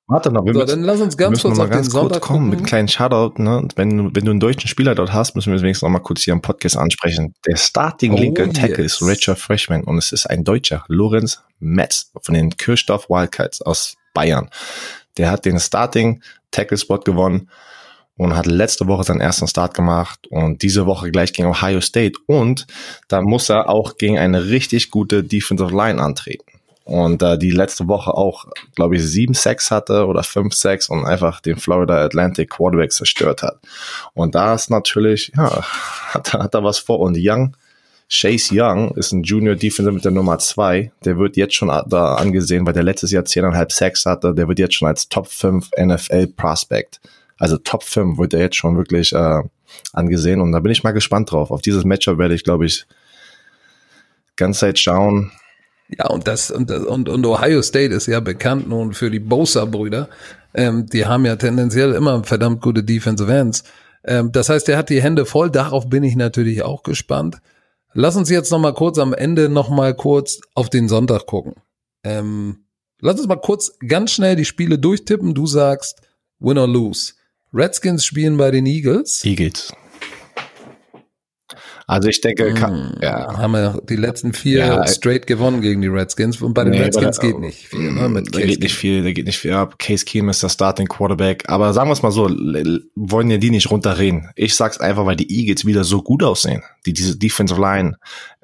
Warte 0.07 0.31
noch, 0.31 0.45
wir 0.45 0.53
so, 0.53 0.59
müssen, 0.59 0.81
dann 0.81 0.83
lass 0.83 1.01
uns 1.01 1.17
ganz 1.17 1.41
kurz 1.41 1.57
mal 1.57 1.67
ganz 1.67 1.89
kurz 1.89 2.19
kommen 2.19 2.49
mit 2.49 2.59
einem 2.59 2.67
kleinen 2.67 2.87
Shoutout. 2.87 3.41
Ne? 3.41 3.67
Wenn, 3.75 4.15
wenn 4.15 4.25
du 4.25 4.31
einen 4.31 4.39
deutschen 4.39 4.67
Spieler 4.67 4.93
dort 4.93 5.11
hast, 5.11 5.35
müssen 5.35 5.51
wir 5.51 5.59
wenigstens 5.59 5.81
noch 5.81 5.89
mal 5.89 5.99
kurz 5.99 6.21
hier 6.21 6.33
im 6.33 6.41
Podcast 6.41 6.77
ansprechen. 6.77 7.33
Der 7.47 7.55
Starting 7.55 8.13
oh, 8.13 8.17
Lincoln 8.17 8.53
Tackle 8.53 8.83
yes. 8.83 9.01
ist 9.01 9.07
Richard 9.07 9.39
Freshman 9.39 9.83
und 9.83 9.97
es 9.97 10.11
ist 10.11 10.27
ein 10.27 10.43
Deutscher, 10.43 10.85
Lorenz 10.89 11.41
Metz 11.59 12.11
von 12.21 12.35
den 12.35 12.55
Kirchdorf 12.55 13.09
Wildcats 13.09 13.63
aus 13.63 13.95
Bayern. 14.13 14.49
Der 15.17 15.31
hat 15.31 15.45
den 15.45 15.59
Starting 15.59 16.21
Tackle 16.51 16.77
Spot 16.77 16.99
gewonnen 16.99 17.49
und 18.17 18.35
hat 18.35 18.45
letzte 18.45 18.87
Woche 18.87 19.03
seinen 19.03 19.21
ersten 19.21 19.47
Start 19.47 19.73
gemacht 19.73 20.27
und 20.29 20.61
diese 20.61 20.85
Woche 20.85 21.11
gleich 21.11 21.33
gegen 21.33 21.49
Ohio 21.49 21.81
State 21.81 22.19
und 22.27 22.65
da 23.07 23.21
muss 23.21 23.49
er 23.49 23.69
auch 23.69 23.97
gegen 23.97 24.17
eine 24.17 24.49
richtig 24.49 24.89
gute 24.89 25.23
Defensive 25.23 25.75
Line 25.75 26.01
antreten. 26.01 26.45
Und 26.85 27.23
äh, 27.23 27.37
die 27.39 27.49
letzte 27.49 27.87
Woche 27.87 28.13
auch, 28.13 28.45
glaube 28.75 28.95
ich, 28.95 29.03
sieben 29.03 29.33
Sacks 29.33 29.71
hatte 29.71 30.05
oder 30.05 30.21
fünf 30.21 30.53
Sacks 30.53 30.87
und 30.87 31.03
einfach 31.03 31.41
den 31.41 31.57
Florida 31.57 32.05
Atlantic 32.05 32.51
Quarterback 32.51 32.91
zerstört 32.91 33.41
hat. 33.41 33.57
Und 34.13 34.35
da 34.35 34.53
ist 34.53 34.69
natürlich, 34.69 35.31
ja, 35.35 35.63
hat, 36.13 36.33
hat 36.33 36.53
er 36.53 36.63
was 36.63 36.77
vor. 36.77 36.99
Und 36.99 37.17
Young, 37.19 37.57
Chase 38.07 38.49
Young 38.53 38.91
ist 38.95 39.13
ein 39.13 39.23
Junior 39.23 39.55
Defender 39.55 39.91
mit 39.91 40.05
der 40.05 40.11
Nummer 40.11 40.37
zwei. 40.37 40.91
Der 41.03 41.17
wird 41.17 41.37
jetzt 41.37 41.55
schon 41.55 41.69
da 41.69 42.15
angesehen, 42.15 42.67
weil 42.67 42.73
der 42.73 42.83
letztes 42.83 43.09
Jahr 43.09 43.25
zehneinhalb 43.25 43.71
Sacks 43.71 44.05
hatte. 44.05 44.35
Der 44.35 44.47
wird 44.47 44.59
jetzt 44.59 44.75
schon 44.75 44.87
als 44.87 45.09
Top 45.09 45.27
5 45.27 45.71
NFL 45.75 46.27
Prospect 46.27 47.01
also 47.37 47.57
Top 47.57 47.83
5 47.83 48.17
wird 48.17 48.33
er 48.33 48.39
jetzt 48.39 48.55
schon 48.55 48.77
wirklich 48.77 49.13
äh, 49.13 49.41
angesehen 49.93 50.41
und 50.41 50.51
da 50.51 50.59
bin 50.59 50.71
ich 50.71 50.83
mal 50.83 50.91
gespannt 50.91 51.31
drauf. 51.31 51.51
Auf 51.51 51.61
dieses 51.61 51.83
Matchup 51.83 52.17
werde 52.17 52.35
ich, 52.35 52.43
glaube 52.43 52.65
ich, 52.65 52.85
ganz 54.35 54.59
Zeit 54.59 54.79
schauen. 54.79 55.31
Ja, 55.89 56.07
und 56.07 56.27
das 56.27 56.49
und, 56.49 56.71
und, 56.71 57.09
und 57.09 57.25
Ohio 57.25 57.61
State 57.61 57.93
ist 57.93 58.07
ja 58.07 58.19
bekannt 58.19 58.67
nun 58.67 58.93
für 58.93 59.11
die 59.11 59.19
Bosa-Brüder. 59.19 60.09
Ähm, 60.53 60.87
die 60.87 61.05
haben 61.05 61.25
ja 61.25 61.35
tendenziell 61.35 61.93
immer 61.93 62.23
verdammt 62.23 62.61
gute 62.61 62.83
Defensive 62.83 63.31
Ends. 63.31 63.63
Ähm, 64.03 64.31
das 64.31 64.49
heißt, 64.49 64.67
er 64.69 64.77
hat 64.77 64.89
die 64.89 65.01
Hände 65.01 65.25
voll. 65.25 65.51
Darauf 65.51 65.89
bin 65.89 66.03
ich 66.03 66.15
natürlich 66.15 66.63
auch 66.63 66.83
gespannt. 66.83 67.37
Lass 67.93 68.15
uns 68.15 68.29
jetzt 68.29 68.51
noch 68.51 68.59
mal 68.59 68.73
kurz 68.73 68.97
am 68.97 69.13
Ende 69.13 69.47
noch 69.47 69.69
mal 69.69 69.93
kurz 69.93 70.39
auf 70.53 70.69
den 70.69 70.87
Sonntag 70.87 71.27
gucken. 71.27 71.53
Ähm, 72.03 72.65
lass 72.99 73.19
uns 73.19 73.27
mal 73.27 73.35
kurz 73.39 73.77
ganz 73.87 74.11
schnell 74.11 74.35
die 74.35 74.45
Spiele 74.45 74.79
durchtippen. 74.79 75.33
Du 75.33 75.45
sagst 75.45 76.01
Win 76.39 76.57
or 76.57 76.67
Lose. 76.67 77.13
Redskins 77.57 78.03
spielen 78.03 78.35
bei 78.35 78.51
den 78.51 78.65
Eagles. 78.65 79.23
Eagles. 79.23 79.71
Also 81.87 82.09
ich 82.09 82.19
denke, 82.19 82.53
kann, 82.55 82.93
hm, 82.93 82.97
ja. 83.01 83.37
haben 83.37 83.51
wir 83.51 83.79
die 83.87 83.95
letzten 83.95 84.33
vier 84.33 84.57
ja, 84.57 84.87
straight 84.87 85.27
gewonnen 85.27 85.61
gegen 85.61 85.81
die 85.81 85.87
Redskins 85.87 86.41
und 86.41 86.55
bei 86.55 86.63
den 86.63 86.73
nee, 86.73 86.81
Redskins 86.81 87.19
geht 87.19 87.37
nicht 87.37 87.67
viel. 87.67 87.91
Ne, 87.91 88.09
mit 88.09 88.33
da 88.33 88.41
geht 88.41 88.61
nicht 88.61 88.73
viel, 88.73 89.03
da 89.03 89.11
geht 89.11 89.27
nicht 89.27 89.37
viel 89.37 89.53
ab. 89.53 89.77
Case 89.77 90.03
Keenum 90.03 90.29
ist 90.29 90.41
der 90.41 90.49
Starting 90.49 90.87
Quarterback, 90.87 91.43
aber 91.47 91.73
sagen 91.73 91.89
wir 91.89 91.93
es 91.93 92.01
mal 92.01 92.11
so, 92.11 92.27
wollen 92.95 93.29
ja 93.29 93.37
die 93.37 93.51
nicht 93.51 93.69
runterreden. 93.69 94.31
Ich 94.35 94.55
sag's 94.55 94.79
einfach, 94.79 95.05
weil 95.05 95.15
die 95.15 95.31
Eagles 95.31 95.65
wieder 95.65 95.83
so 95.83 96.01
gut 96.01 96.23
aussehen. 96.23 96.63
Die 96.87 96.93
diese 96.93 97.17
Defensive 97.17 97.61
Line 97.61 97.97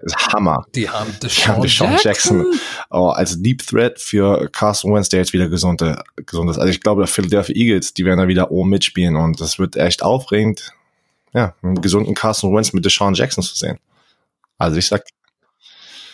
ist 0.04 0.16
Hammer. 0.34 0.66
Die 0.76 0.88
haben 0.88 1.12
Deshaun, 1.24 1.64
Deshaun 1.64 1.98
Jackson, 2.04 2.38
Jackson 2.42 2.60
oh, 2.92 3.08
als 3.08 3.42
Deep 3.42 3.66
Threat 3.66 4.00
für 4.00 4.50
Carson 4.52 4.94
Wentz, 4.94 5.10
der 5.10 5.20
jetzt 5.20 5.34
wieder 5.34 5.50
gesund, 5.50 5.84
gesund 6.28 6.52
ist. 6.52 6.58
Also 6.58 6.70
ich 6.70 6.82
glaube, 6.82 7.02
der 7.02 7.08
Philadelphia 7.08 7.56
Eagles, 7.56 7.96
die 7.96 8.06
werden 8.06 8.20
da 8.20 8.28
wieder 8.28 8.52
oben 8.52 8.70
mitspielen 8.70 9.16
und 9.16 9.42
das 9.42 9.58
wird 9.58 9.78
echt 9.78 10.04
aufregend 10.04 10.74
ja, 11.34 11.56
einen 11.62 11.82
gesunden 11.82 12.14
Carson 12.16 12.56
Wentz 12.56 12.74
mit 12.74 12.84
Deshaun 12.86 13.14
Jackson 13.14 13.44
zu 13.44 13.56
sehen. 13.56 13.80
Also 14.58 14.78
ich 14.78 14.88
sag, 14.88 15.04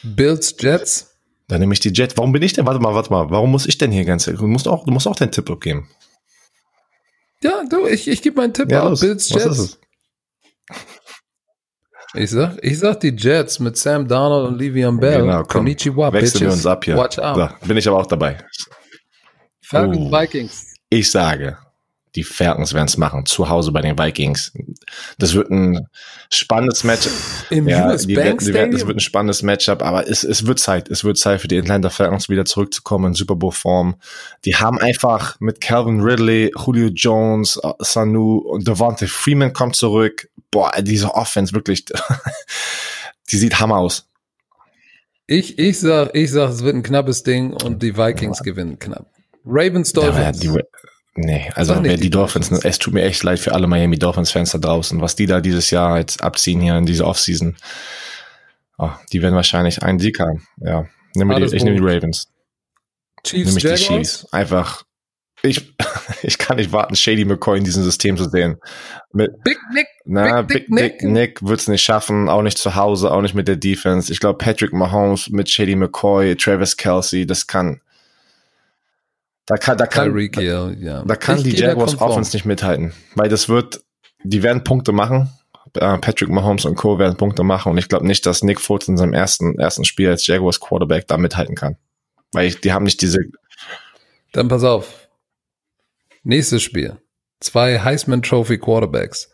Bills, 0.04 0.56
Jets. 0.60 1.14
Dann 1.48 1.60
nehme 1.62 1.74
ich 1.74 1.80
die 1.80 1.90
Jets. 1.94 2.16
Warum 2.18 2.32
bin 2.34 2.42
ich 2.44 2.54
denn? 2.54 2.66
Warte 2.66 2.80
mal, 2.80 2.94
warte 2.94 3.10
mal. 3.10 3.30
Warum 3.30 3.52
muss 3.52 3.66
ich 3.66 3.78
denn 3.78 3.92
hier 3.92 4.04
ganz? 4.06 4.26
Du 4.26 4.48
musst 4.48 4.68
auch, 4.68 4.86
du 4.86 4.92
musst 4.92 5.08
auch 5.08 5.16
den 5.16 5.32
Tipp 5.32 5.50
abgeben. 5.50 5.90
Ja, 7.42 7.64
du, 7.70 7.86
ich, 7.88 8.08
ich 8.08 8.22
gebe 8.22 8.36
meinen 8.42 8.54
Tipp 8.54 8.72
Ja, 8.72 8.84
ab. 8.84 8.90
los. 8.90 9.00
Bills, 9.02 9.34
Was 9.34 9.44
Jets. 9.44 9.80
Ich 12.14 12.32
sag, 12.32 12.58
ich 12.64 12.80
sag 12.80 13.00
die 13.02 13.10
Jets 13.16 13.60
mit 13.60 13.78
Sam 13.78 14.08
Darnold 14.08 14.48
und 14.50 14.62
Le'Veon 14.62 15.00
Bell. 15.00 15.22
Genau, 15.22 15.40
komm. 15.40 15.48
Konnichiwa, 15.48 16.12
Wechseln 16.14 16.42
wir 16.42 16.48
bitches. 16.48 16.54
uns 16.56 16.66
ab 16.66 16.84
hier. 16.86 16.96
Watch 16.98 17.20
out. 17.20 17.38
Da 17.38 17.58
bin 17.66 17.78
ich 17.78 17.88
aber 17.88 17.98
auch 18.00 18.06
dabei. 18.08 18.38
Falcons, 19.62 19.98
Oh. 20.00 20.12
Vikings. 20.12 20.74
Ich 20.90 21.12
sage, 21.12 21.58
die 22.18 22.24
Falcons 22.24 22.74
werden 22.74 22.88
es 22.88 22.98
machen, 22.98 23.26
zu 23.28 23.48
Hause 23.48 23.72
bei 23.72 23.82
den 23.82 23.98
Vikings. 23.98 24.52
Das 25.20 25.36
wird 25.36 25.52
ein 25.52 25.88
spannendes 26.32 26.84
Match. 26.84 27.08
Im 27.52 27.68
Ja, 27.68 27.88
US 27.88 28.08
die, 28.08 28.16
Bank 28.16 28.40
die 28.40 28.54
werden, 28.54 28.72
das 28.72 28.86
wird 28.88 28.98
ein 28.98 29.02
spannendes 29.02 29.44
Matchup, 29.44 29.84
aber 29.84 30.10
es, 30.10 30.24
es 30.24 30.48
wird 30.48 30.60
Zeit. 30.60 30.90
Es 30.90 31.04
wird 31.04 31.18
Zeit 31.18 31.40
für 31.42 31.48
die 31.48 31.60
Atlanta 31.60 31.90
Falcons 31.92 32.28
wieder 32.28 32.44
zurückzukommen 32.44 33.06
in 33.10 33.14
Super 33.14 33.36
Bowl 33.36 33.52
Form. 33.52 33.96
Die 34.46 34.56
haben 34.56 34.80
einfach 34.80 35.40
mit 35.40 35.62
Calvin 35.62 36.02
Ridley, 36.02 36.52
Julio 36.58 36.88
Jones, 36.88 37.60
äh, 37.64 37.72
Sanu 37.80 38.40
und 38.40 38.68
Devontae 38.68 39.08
Freeman 39.08 39.54
kommt 39.54 39.76
zurück. 39.76 40.28
Boah, 40.50 40.72
diese 40.82 41.14
Offense 41.14 41.54
wirklich, 41.54 41.86
die 43.32 43.38
sieht 43.38 43.60
hammer 43.60 43.78
aus. 43.78 44.10
Ich, 45.28 45.60
ich 45.60 45.80
sag, 45.80 46.16
ich 46.16 46.32
sag, 46.32 46.50
es 46.50 46.64
wird 46.64 46.76
ein 46.76 46.84
knappes 46.84 47.22
Ding 47.24 47.54
und 47.54 47.84
die 47.84 47.96
Vikings 47.98 48.42
gewinnen 48.42 48.80
knapp. 48.80 49.06
Ravens, 49.46 49.94
Ja, 49.94 50.02
Dolphins. 50.02 50.40
die, 50.40 50.50
nee, 51.18 51.52
also 51.56 51.84
wer 51.84 51.96
die 51.96 52.04
die 52.04 52.10
Dolphins, 52.10 52.52
ne, 52.52 52.60
es 52.64 52.80
tut 52.80 52.94
mir 52.94 53.04
echt 53.04 53.24
leid 53.24 53.40
für 53.40 53.54
alle 53.54 53.68
Miami 53.68 54.00
Dolphins 54.00 54.32
Fans 54.32 54.52
da 54.52 54.58
draußen, 54.58 55.02
was 55.02 55.16
die 55.16 55.26
da 55.26 55.42
dieses 55.42 55.70
Jahr 55.72 55.98
jetzt 55.98 56.24
abziehen 56.24 56.62
hier 56.62 56.78
in 56.78 56.86
diese 56.86 57.06
Offseason. 57.06 57.56
Oh, 58.78 58.92
die 59.12 59.22
werden 59.22 59.36
wahrscheinlich 59.36 59.82
einen 59.84 60.00
Sieg 60.00 60.20
haben. 60.20 60.48
Ja, 60.58 60.86
Alles 61.28 61.52
die, 61.52 61.58
ich 61.58 61.64
nehme 61.64 61.78
die. 61.78 61.84
Ravens. 61.84 62.28
Chiefs, 63.24 63.56
Nämlich 63.56 63.64
die. 63.64 63.84
Chiefs. 63.84 64.32
Einfach, 64.32 64.84
ich, 65.42 65.74
ich 66.22 66.38
kann 66.38 66.58
nicht 66.58 66.72
warten, 66.72 66.96
Shady 66.96 67.26
McCoy 67.26 67.58
in 67.58 67.64
diesem 67.64 67.84
System 67.84 68.18
zu 68.18 68.30
sehen. 68.30 68.58
Mit, 69.12 69.32
Big 69.44 69.58
Nick. 69.74 69.88
na, 70.06 70.44
Big 70.44 70.68
Big, 70.68 70.78
Dick 70.78 71.00
Dick 71.00 71.10
Nick 71.10 71.42
wird's 71.42 71.68
nicht 71.68 71.84
schaffen, 71.84 72.30
auch 72.30 72.44
nicht 72.44 72.58
zu 72.58 72.76
Hause, 72.76 73.12
auch 73.12 73.22
nicht 73.22 73.34
mit 73.34 73.48
der 73.48 73.56
Defense. 73.56 74.12
Ich 74.12 74.20
glaube, 74.20 74.38
Patrick 74.38 74.74
Mahomes 74.74 75.30
mit 75.30 75.50
Shady 75.50 75.76
McCoy, 75.76 76.36
Travis 76.36 76.78
Kelsey, 76.78 77.26
das 77.26 77.48
kann, 77.48 77.82
da 79.48 79.56
kann, 79.56 79.78
da 79.78 79.88
kann, 79.88 80.10
Tyreek 80.10 80.36
Hill, 80.36 80.78
ja. 80.80 81.04
da 81.04 81.16
kann 81.16 81.38
Ich 81.38 81.44
die 81.44 81.56
da 81.56 81.70
Jaguars. 81.70 82.00
Offense 82.00 82.36
nicht 82.36 82.46
mithalten, 82.46 82.94
weil 83.16 83.30
das 83.30 83.50
wird, 83.50 83.82
die 84.24 84.44
werden 84.44 84.64
Punkte 84.64 84.92
machen. 84.92 85.30
Äh, 85.74 85.98
Patrick 86.00 86.30
Mahomes 86.30 86.66
und 86.66 86.76
Co. 86.76 87.00
werden 87.00 87.18
Punkte 87.18 87.44
machen 87.44 87.72
und 87.72 87.78
ich 87.78 87.88
glaube 87.88 88.06
nicht, 88.06 88.26
dass 88.26 88.44
Nick 88.44 88.60
Foles 88.60 88.88
in 88.88 88.98
seinem 88.98 89.14
ersten, 89.14 89.58
ersten 89.58 89.86
Spiel 89.86 90.10
als 90.10 90.28
Jaguars 90.28 90.60
Quarterback 90.60 91.08
da 91.08 91.18
mithalten 91.18 91.56
kann. 91.56 91.78
Weil 92.34 92.48
ich, 92.48 92.60
die 92.62 92.74
haben 92.74 92.84
nicht 92.84 93.02
diese, 93.02 93.20
Dann 94.34 94.50
pass 94.50 94.64
auf. 94.64 95.08
Nächstes 96.24 96.62
Spiel. 96.62 96.98
Zwei 97.40 97.80
Heisman 97.80 98.22
Trophy 98.22 98.58
Quarterbacks. 98.58 99.30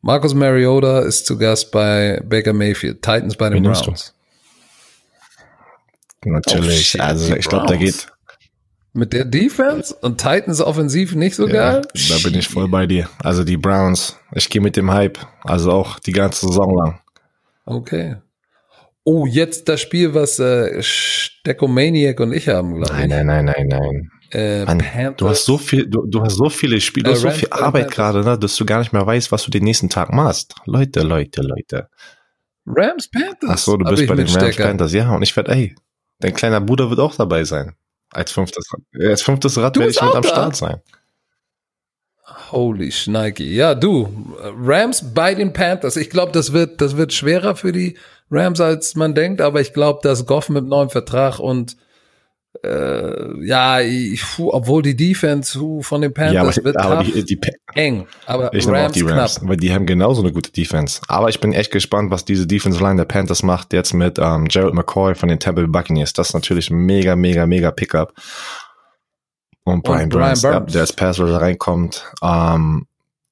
Marcus 0.00 0.32
Mariota 0.32 1.00
ist 1.00 1.26
zu 1.26 1.36
Gast 1.36 1.70
bei 1.70 2.22
Baker 2.24 2.54
Mayfield. 2.54 3.02
Titans 3.02 3.36
bei 3.36 3.50
den? 3.50 3.64
Browns. 3.64 4.14
natürlich, 6.24 6.78
Oh, 6.78 6.82
shit, 6.82 7.00
also 7.00 7.34
ich 7.34 7.46
glaube, 7.46 7.66
da 7.66 7.76
geht, 7.76 8.06
Mit 8.92 9.12
der 9.12 9.24
Defense 9.24 9.94
und 9.94 10.18
Titans 10.18 10.60
offensiv 10.60 11.14
nicht 11.14 11.36
so 11.36 11.46
ja, 11.46 11.52
geil? 11.52 11.82
da 12.08 12.16
bin 12.24 12.34
ich 12.34 12.48
voll 12.48 12.68
bei 12.68 12.86
dir. 12.86 13.08
Also 13.22 13.44
die 13.44 13.56
Browns, 13.56 14.16
ich 14.34 14.48
gehe 14.50 14.60
mit 14.60 14.76
dem 14.76 14.90
Hype, 14.90 15.18
also 15.44 15.70
auch 15.70 16.00
die 16.00 16.12
ganze 16.12 16.46
Saison 16.46 16.76
lang. 16.76 17.00
Okay. 17.66 18.16
Oh, 19.04 19.26
jetzt 19.26 19.68
das 19.68 19.80
Spiel, 19.80 20.12
was 20.14 20.38
äh, 20.40 20.82
Steckomaniac 20.82 22.18
und 22.20 22.32
ich 22.32 22.48
haben, 22.48 22.76
glaube 22.76 22.92
ich. 22.92 23.08
Nein, 23.08 23.26
nein, 23.26 23.44
nein, 23.44 23.44
nein, 23.44 23.68
nein. 23.68 24.10
Äh, 24.32 24.64
Mann, 24.64 24.82
du 25.16 25.28
hast 25.28 25.44
so 25.44 25.58
viel, 25.58 25.88
du, 25.88 26.06
du 26.06 26.22
hast 26.22 26.34
so 26.36 26.48
viele 26.48 26.80
Spiele, 26.80 27.04
du 27.04 27.10
Äh, 27.10 27.14
hast 27.14 27.22
so 27.22 27.30
viel 27.30 27.48
Arbeit 27.50 27.90
gerade, 27.90 28.22
ne, 28.22 28.38
dass 28.38 28.54
du 28.56 28.64
gar 28.64 28.78
nicht 28.78 28.92
mehr 28.92 29.04
weißt, 29.04 29.32
was 29.32 29.44
du 29.44 29.50
den 29.50 29.64
nächsten 29.64 29.88
Tag 29.88 30.12
machst. 30.12 30.54
Leute, 30.66 31.02
Leute, 31.02 31.42
Leute. 31.42 31.88
Rams 32.66 33.08
Panthers. 33.08 33.48
Ach 33.48 33.58
so, 33.58 33.76
du 33.76 33.88
bist 33.88 34.06
bei 34.06 34.14
den 34.14 34.26
Rams 34.26 34.32
Stecker. 34.32 34.68
Panthers, 34.68 34.92
ja, 34.92 35.10
und 35.12 35.22
ich 35.22 35.34
werde, 35.34 35.52
ey, 35.52 35.74
dein 36.20 36.34
kleiner 36.34 36.60
Bruder 36.60 36.90
wird 36.90 37.00
auch 37.00 37.16
dabei 37.16 37.44
sein. 37.44 37.74
Als 38.12 38.32
fünftes, 38.32 38.66
äh, 38.98 39.08
als 39.08 39.22
fünftes 39.22 39.56
Rad 39.58 39.76
Du 39.76 39.80
werde 39.80 39.92
ich 39.92 40.02
mit 40.02 40.14
am 40.14 40.22
da? 40.22 40.28
Start 40.28 40.56
sein. 40.56 40.80
Holy 42.52 42.90
Schneike. 42.92 43.44
Ja, 43.44 43.74
du, 43.74 44.08
Rams 44.38 45.14
bei 45.14 45.34
den 45.34 45.52
Panthers. 45.52 45.96
Ich 45.96 46.10
glaube, 46.10 46.32
das 46.32 46.52
wird, 46.52 46.80
das 46.80 46.96
wird 46.96 47.12
schwerer 47.12 47.56
für 47.56 47.72
die 47.72 47.96
Rams, 48.30 48.60
als 48.60 48.94
man 48.94 49.14
denkt, 49.14 49.40
aber 49.40 49.60
ich 49.60 49.72
glaube, 49.72 50.00
dass 50.02 50.26
Goff 50.26 50.48
mit 50.48 50.64
neuem 50.64 50.90
Vertrag 50.90 51.38
und 51.38 51.76
äh, 52.62 53.46
ja, 53.46 53.80
ich, 53.80 54.22
puh, 54.22 54.50
obwohl 54.52 54.82
die 54.82 54.94
Defense 54.94 55.58
puh, 55.58 55.82
von 55.82 56.02
den 56.02 56.12
Panthers 56.12 56.34
Ja, 56.34 56.42
aber, 56.42 56.64
wird 56.64 56.76
aber 56.76 57.04
die, 57.04 57.24
die, 57.24 57.40
eng. 57.74 58.06
Aber 58.26 58.52
ich 58.52 58.66
Rams, 58.66 58.92
die 58.92 59.02
Rams, 59.02 59.36
knapp. 59.36 59.48
weil 59.48 59.56
die 59.56 59.72
haben 59.72 59.86
genauso 59.86 60.22
eine 60.22 60.32
gute 60.32 60.52
Defense. 60.52 61.00
Aber 61.08 61.28
ich 61.28 61.40
bin 61.40 61.52
echt 61.52 61.70
gespannt, 61.70 62.10
was 62.10 62.24
diese 62.24 62.46
Defense 62.46 62.80
Line 62.80 62.96
der 62.96 63.06
Panthers 63.06 63.42
macht 63.42 63.72
jetzt 63.72 63.94
mit 63.94 64.18
ähm, 64.18 64.46
Gerald 64.46 64.74
McCoy 64.74 65.14
von 65.14 65.28
den 65.28 65.38
Tampa 65.38 65.62
Bay 65.62 65.70
Buccaneers. 65.70 66.12
Das 66.12 66.28
ist 66.28 66.34
natürlich 66.34 66.70
mega, 66.70 67.16
mega, 67.16 67.46
mega 67.46 67.70
Pickup. 67.70 68.12
Und 69.64 69.82
Brian, 69.82 70.08
Brian 70.08 70.28
Burns, 70.28 70.42
ja, 70.42 70.58
Burns. 70.58 70.72
der 70.72 70.80
als 70.82 70.92
Pass 70.92 71.18
reinkommt. 71.20 72.04
Ähm, 72.22 72.86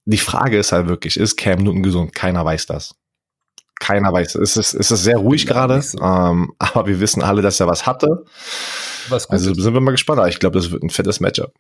die 0.05 0.19
Frage 0.19 0.59
ist 0.59 0.73
halt 0.73 0.89
wirklich, 0.89 1.19
ist 1.19 1.37
Cam 1.37 1.59
Newton 1.59 1.83
gesund? 1.83 2.15
Keiner 2.15 2.45
weiß 2.45 2.67
das. 2.67 2.95
Keiner 3.79 4.13
weiß. 4.13 4.37
Es 4.37 4.57
ist, 4.57 4.75
es 4.75 4.91
ist 4.91 5.05
sehr 5.05 5.19
ruhig 5.19 5.47
gerade, 5.47 5.83
ähm, 6.03 6.53
aber 6.59 6.87
wir 6.87 7.01
wissen 7.01 7.23
alle, 7.23 7.43
dass 7.43 7.61
er 7.61 7.67
was 7.67 7.87
hatte. 7.87 8.25
Was 9.11 9.27
gut 9.29 9.35
Also 9.35 9.55
sind 9.55 9.75
wir 9.75 9.81
mal 9.81 9.93
gespannt. 9.93 10.23
Ich 10.29 10.39
glaube, 10.39 10.59
das 10.59 10.71
wird 10.71 10.83
ein 10.83 10.91
fettes 10.91 11.21
Matchup. 11.21 11.53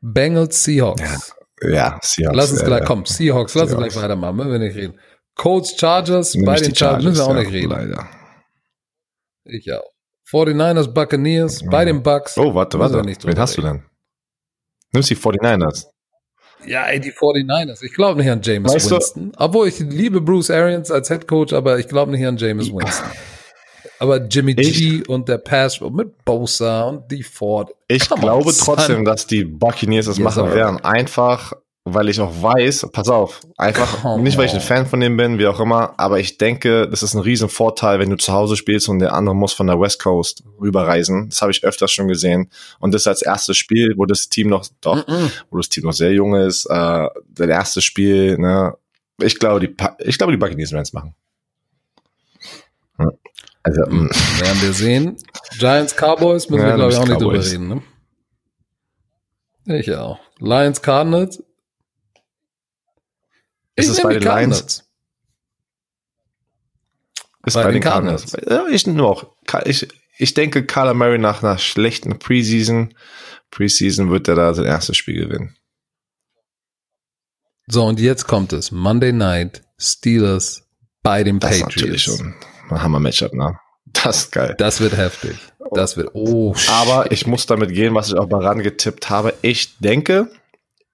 Bengals, 0.00 0.64
Seahawks. 0.64 1.34
Ja, 1.62 1.98
Seahawks. 2.02 2.36
Lass 2.36 2.50
uns 2.52 2.60
ja, 2.60 2.66
gleich, 2.66 2.80
ja. 2.80 2.86
komm, 2.86 3.04
Seahawks, 3.04 3.54
lass 3.54 3.70
uns 3.72 3.78
glechen 3.78 4.02
weitermachen, 4.02 4.36
müssen 4.36 4.52
wir 4.52 4.58
nicht 4.58 4.76
reden. 4.76 4.98
Colts, 5.34 5.74
Chargers, 5.78 6.34
Nimm 6.34 6.44
bei 6.46 6.56
den 6.56 6.70
die 6.72 6.76
Chargers 6.76 7.04
müssen 7.04 7.18
wir 7.18 7.24
auch 7.24 7.34
ja, 7.34 7.40
nicht 7.40 7.52
reden. 7.52 7.70
Leider. 7.70 8.08
Ich 9.44 9.72
auch. 9.72 9.84
49ers, 10.30 10.88
Buccaneers, 10.88 11.64
bei 11.68 11.84
den 11.84 12.02
Bucks. 12.02 12.38
Oh, 12.38 12.54
warte, 12.54 12.78
warte. 12.78 13.02
nicht 13.02 13.26
Wen 13.26 13.38
hast 13.38 13.56
du 13.56 13.62
denn? 13.62 13.82
Nimmst 14.92 15.10
die 15.10 15.16
49ers. 15.16 15.86
Ja, 16.66 16.84
ey, 16.86 17.00
die 17.00 17.12
49ers. 17.12 17.82
Ich 17.82 17.94
glaube 17.94 18.20
nicht 18.20 18.30
an 18.30 18.40
James 18.42 18.72
Weißt 18.72 18.90
du- 18.90 18.96
Winston. 18.96 19.32
Obwohl 19.36 19.68
ich 19.68 19.78
liebe 19.80 20.20
Bruce 20.20 20.50
Arians 20.50 20.90
als 20.90 21.08
Head 21.08 21.26
Coach, 21.26 21.52
aber 21.52 21.78
ich 21.78 21.88
glaube 21.88 22.12
nicht 22.12 22.24
an 22.26 22.36
James 22.36 22.72
Winston. 22.72 23.10
Aber 24.00 24.16
Jimmy 24.16 24.54
G 24.54 25.02
und 25.06 25.28
der 25.28 25.36
Pass 25.38 25.78
mit 25.80 26.24
Bosa 26.24 26.84
und 26.84 27.10
die 27.12 27.22
Ford. 27.22 27.70
Ich 27.86 28.08
Come 28.08 28.20
on, 28.22 28.22
glaube 28.22 28.50
son. 28.52 28.64
trotzdem, 28.76 29.04
dass 29.04 29.26
die 29.26 29.44
Buccaneers 29.44 30.06
das 30.06 30.16
Yes, 30.16 30.24
machen 30.24 30.46
sir. 30.48 30.54
werden. 30.54 30.80
Einfach, 30.82 31.52
weil 31.84 32.08
ich 32.08 32.18
auch 32.18 32.32
weiß, 32.42 32.88
pass 32.92 33.10
auf, 33.10 33.42
einfach 33.58 34.00
Come 34.00 34.22
nicht, 34.22 34.38
weil 34.38 34.46
ich 34.46 34.52
ein 34.52 34.56
on. 34.60 34.62
Fan 34.62 34.86
von 34.86 35.00
dem 35.00 35.18
bin, 35.18 35.38
wie 35.38 35.46
auch 35.46 35.60
immer, 35.60 35.92
aber 35.98 36.18
ich 36.18 36.38
denke, 36.38 36.88
das 36.88 37.02
ist 37.02 37.12
ein 37.12 37.20
riesen 37.20 37.50
Vorteil, 37.50 37.98
wenn 37.98 38.08
du 38.08 38.16
zu 38.16 38.32
Hause 38.32 38.56
spielst 38.56 38.88
und 38.88 39.00
der 39.00 39.12
andere 39.12 39.36
muss 39.36 39.52
von 39.52 39.66
der 39.66 39.78
West 39.78 40.02
Coast 40.02 40.44
rüberreisen. 40.58 41.28
Das 41.28 41.42
habe 41.42 41.52
ich 41.52 41.62
öfters 41.62 41.92
schon 41.92 42.08
gesehen. 42.08 42.50
Und 42.78 42.94
das 42.94 43.06
als 43.06 43.20
erstes 43.20 43.58
Spiel, 43.58 43.92
wo 43.98 44.06
das 44.06 44.30
Team 44.30 44.48
noch, 44.48 44.66
doch, 44.80 45.06
Mhm. 45.06 45.30
wo 45.50 45.58
das 45.58 45.68
Team 45.68 45.84
noch 45.84 45.92
sehr 45.92 46.12
jung 46.12 46.34
ist, 46.36 46.64
äh, 46.70 47.06
das 47.28 47.48
erste 47.48 47.82
Spiel, 47.82 48.38
ne, 48.38 48.74
ich 49.22 49.38
glaube, 49.38 49.60
die, 49.60 49.76
ich 50.06 50.16
glaube, 50.16 50.32
die 50.32 50.38
Buccaneers 50.38 50.72
werden 50.72 50.82
es 50.84 50.94
machen. 50.94 51.14
Hm. 52.96 53.10
Also, 53.78 53.90
Mhm. 53.90 54.04
mh. 54.04 54.40
Werden 54.40 54.62
wir 54.62 54.72
sehen. 54.72 55.16
Giants, 55.58 55.94
Cowboys 55.94 56.48
müssen 56.48 56.62
Ja, 56.62 56.68
wir, 56.70 56.74
glaube 56.76 56.92
ich, 56.92 56.98
auch 56.98 57.06
nicht 57.08 57.20
drüber 57.20 57.44
reden. 57.44 57.68
Ne? 59.66 59.78
Ich 59.78 59.94
auch. 59.94 60.18
Lions, 60.38 60.82
Cardinals. 60.82 61.42
Ist 63.76 63.88
es 63.88 64.02
bei 64.02 64.14
den 64.14 64.22
Lions? 64.22 64.24
Cardinals. 64.24 64.84
Ist 67.46 67.54
Bei 67.54 67.62
bei, 67.62 67.70
den 67.70 67.80
den 67.80 67.82
Cardinals. 67.82 68.36
Ja, 68.48 68.66
ich 68.68 68.86
nur 68.86 69.08
auch. 69.08 69.36
Ich, 69.64 69.88
ich 70.18 70.34
denke, 70.34 70.64
Kyler 70.66 70.92
Murray 70.94 71.18
nach 71.18 71.42
einer 71.42 71.56
schlechten 71.58 72.18
Preseason, 72.18 72.94
Preseason 73.50 74.10
wird 74.10 74.28
er 74.28 74.34
da 74.34 74.52
sein 74.54 74.66
erstes 74.66 74.96
Spiel 74.96 75.24
gewinnen. 75.24 75.56
So, 77.66 77.84
und 77.86 78.00
jetzt 78.00 78.26
kommt 78.26 78.52
es. 78.52 78.72
Monday 78.72 79.12
Night, 79.12 79.62
Steelers 79.78 80.68
bei 81.02 81.22
den 81.24 81.38
Das 81.38 81.52
ist 81.52 81.60
Patriots. 81.62 81.76
natürlich 81.76 82.02
schon 82.02 82.34
Hammer-Matchup, 82.78 83.32
ne? 83.32 83.58
Das 83.86 84.24
ist 84.24 84.32
geil. 84.32 84.54
Das 84.58 84.80
wird 84.80 84.96
heftig. 84.96 85.36
Das 85.72 85.96
wird, 85.96 86.10
oh, 86.12 86.54
shit. 86.54 86.70
Aber 86.70 87.10
ich 87.12 87.26
muss 87.26 87.46
damit 87.46 87.72
gehen, 87.72 87.94
was 87.94 88.08
ich 88.08 88.16
auch 88.16 88.28
mal 88.28 88.42
rangetippt 88.44 89.10
habe. 89.10 89.34
Ich 89.42 89.78
denke, 89.78 90.28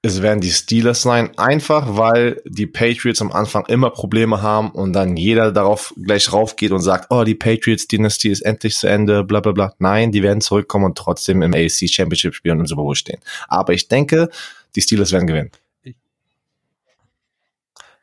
es 0.03 0.22
werden 0.22 0.41
die 0.41 0.51
Steelers 0.51 1.03
sein, 1.03 1.37
einfach 1.37 1.97
weil 1.97 2.41
die 2.47 2.66
Patriots 2.66 3.20
am 3.20 3.33
Anfang 3.33 3.66
immer 3.66 3.91
Probleme 3.91 4.41
haben 4.41 4.70
und 4.70 4.93
dann 4.93 5.16
jeder 5.16 5.51
darauf 5.51 5.93
gleich 6.01 6.33
raufgeht 6.33 6.70
und 6.70 6.81
sagt, 6.81 7.09
oh, 7.11 7.24
die 7.24 7.35
Patriots-Dynastie 7.35 8.31
ist 8.31 8.43
endlich 8.43 8.77
zu 8.77 8.87
Ende, 8.87 9.24
bla 9.24 9.41
bla 9.41 9.53
bla. 9.53 9.74
Nein, 9.79 10.12
die 10.12 10.22
werden 10.22 10.41
zurückkommen 10.41 10.85
und 10.85 10.97
trotzdem 10.97 11.43
im 11.43 11.55
AFC 11.55 11.89
Championship 11.89 12.35
spielen 12.35 12.57
und 12.57 12.61
im 12.61 12.66
Super 12.66 12.83
Bowl 12.83 12.95
stehen. 12.95 13.20
Aber 13.49 13.72
ich 13.72 13.89
denke, 13.89 14.29
die 14.77 14.81
Steelers 14.81 15.11
werden 15.11 15.27
gewinnen. 15.27 15.51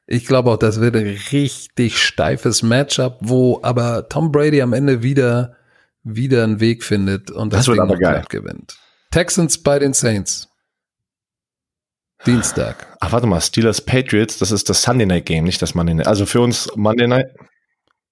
Ich 0.06 0.26
glaube 0.26 0.52
auch, 0.52 0.58
das 0.58 0.80
wird 0.82 0.96
ein 0.96 1.18
richtig 1.32 1.98
steifes 1.98 2.62
Matchup, 2.62 3.18
wo 3.22 3.60
aber 3.64 4.10
Tom 4.10 4.32
Brady 4.32 4.62
am 4.62 4.74
Ende 4.74 5.02
wieder, 5.02 5.56
wieder 6.04 6.44
einen 6.44 6.60
Weg 6.60 6.84
findet 6.84 7.32
und 7.32 7.54
Das 7.54 7.62
das, 7.62 7.68
wird 7.70 7.80
aber 7.80 7.98
geil. 7.98 8.24
gewinnt. 8.30 8.78
Texans 9.12 9.58
bei 9.64 9.80
den 9.80 9.94
Saints. 9.94 10.50
Dienstag. 12.26 12.88
Ach, 13.02 13.12
warte 13.12 13.28
mal, 13.28 13.42
Steelers 13.42 13.82
Patriots, 13.82 14.38
das 14.38 14.52
ist 14.52 14.70
das 14.70 14.82
Sunday 14.82 15.06
Night 15.06 15.26
Game, 15.26 15.44
nicht 15.44 15.62
das 15.62 15.76
Monday 15.76 15.94
Night. 15.96 16.08
Also 16.08 16.26
für 16.26 16.40
uns 16.42 16.70
Monday 16.76 17.08
Night. 17.08 17.28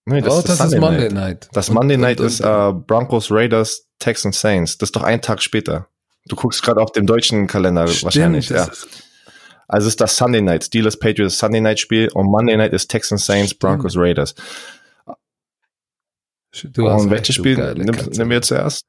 Nee, 0.05 0.21
oh, 0.27 0.41
das 0.45 0.59
ist 0.59 0.77
Monday 0.79 1.09
Night. 1.09 1.47
Das 1.53 1.69
Und- 1.69 1.75
Monday 1.75 1.95
und- 1.95 2.01
Night 2.01 2.19
und- 2.19 2.25
ist 2.27 2.41
äh, 2.41 2.73
Broncos, 2.73 3.31
Raiders, 3.31 3.87
Texans, 3.99 4.41
Saints. 4.41 4.77
Das 4.77 4.87
ist 4.87 4.95
doch 4.95 5.03
ein 5.03 5.21
Tag 5.21 5.41
später. 5.41 5.87
Du 6.25 6.35
guckst 6.35 6.61
gerade 6.63 6.81
auf 6.81 6.91
dem 6.91 7.05
deutschen 7.05 7.47
Kalender 7.47 7.87
Stimmt, 7.87 8.03
wahrscheinlich. 8.03 8.47
das 8.47 8.67
Ja. 8.67 8.71
ist- 8.73 8.87
Also 9.71 9.87
ist 9.87 10.01
das 10.01 10.17
Sunday 10.17 10.41
Night. 10.41 10.65
Steelers 10.65 10.99
Patriots 10.99 11.37
Sunday 11.37 11.61
Night 11.61 11.79
Spiel 11.79 12.09
und 12.13 12.27
Monday 12.27 12.57
Night 12.57 12.73
ist 12.73 12.89
Texans, 12.89 13.25
Saints. 13.25 13.53
Broncos, 13.53 13.95
Raiders. 13.95 14.35
Du 16.73 16.89
hast 16.89 17.03
und 17.03 17.09
welches 17.09 17.35
Spiel 17.35 17.55
nehmen 17.75 18.29
wir 18.29 18.41
zuerst? 18.41 18.85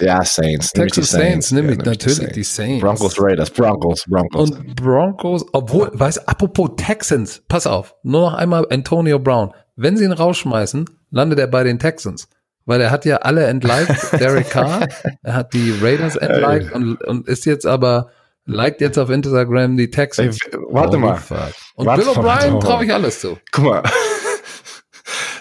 Ja, 0.00 0.24
Saints. 0.24 0.72
Die 0.72 0.80
Texas 0.80 1.10
Saints, 1.10 1.50
Ja, 1.50 1.56
nämlich 1.56 1.78
nehm 1.78 1.92
ich 1.92 1.98
die 1.98 2.08
natürlich 2.08 2.32
die 2.32 2.42
Saints. 2.42 2.82
Broncos, 2.82 3.20
Raiders, 3.20 3.50
Broncos, 3.50 4.04
Broncos. 4.08 4.50
Und 4.50 4.74
Broncos, 4.74 5.46
obwohl, 5.52 5.90
weißt 5.94 6.28
apropos 6.28 6.70
Texans, 6.76 7.42
pass 7.48 7.68
auf, 7.68 7.94
nur 8.02 8.22
noch 8.22 8.34
einmal 8.34 8.66
Antonio 8.70 9.20
Brown. 9.20 9.54
Wenn 9.76 9.96
sie 9.96 10.04
ihn 10.04 10.12
rausschmeißen, 10.12 10.86
landet 11.10 11.38
er 11.38 11.46
bei 11.46 11.62
den 11.62 11.78
Texans. 11.78 12.28
Weil 12.64 12.80
er 12.80 12.90
hat 12.90 13.04
ja 13.04 13.18
alle 13.18 13.46
entliked, 13.46 13.96
Derek 14.20 14.50
Carr, 14.50 14.88
er 15.22 15.34
hat 15.34 15.54
die 15.54 15.72
Raiders 15.80 16.16
entliked 16.16 16.72
und, 16.72 16.96
und 17.04 17.28
ist 17.28 17.46
jetzt 17.46 17.64
aber, 17.64 18.10
liked 18.46 18.80
jetzt 18.80 18.98
auf 18.98 19.10
Instagram 19.10 19.76
die 19.76 19.84
Ey, 19.84 19.90
Texans. 19.90 20.38
warte 20.70 20.90
Holy 20.96 20.98
mal. 21.00 21.16
fuck. 21.16 21.52
Und 21.74 21.86
Warte 21.86 22.02
Bill 22.02 22.10
O'Brien 22.12 22.60
traue 22.60 22.84
ich 22.84 22.92
alles 22.92 23.20
zu. 23.20 23.38
Guck 23.52 23.64
mal. 23.64 23.82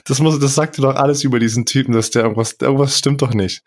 Das 0.08 0.20
muss, 0.20 0.38
das 0.39 0.53
sagt 0.53 0.78
dir 0.78 0.84
doch 0.84 0.95
alles 0.95 1.24
über 1.24 1.39
diesen 1.39 1.66
Typen, 1.66 1.91
dass 1.91 2.12
der 2.12 2.22
irgendwas, 2.24 2.56
irgendwas 2.62 2.95
stimmt 2.99 3.24
doch 3.24 3.34
nicht. 3.34 3.64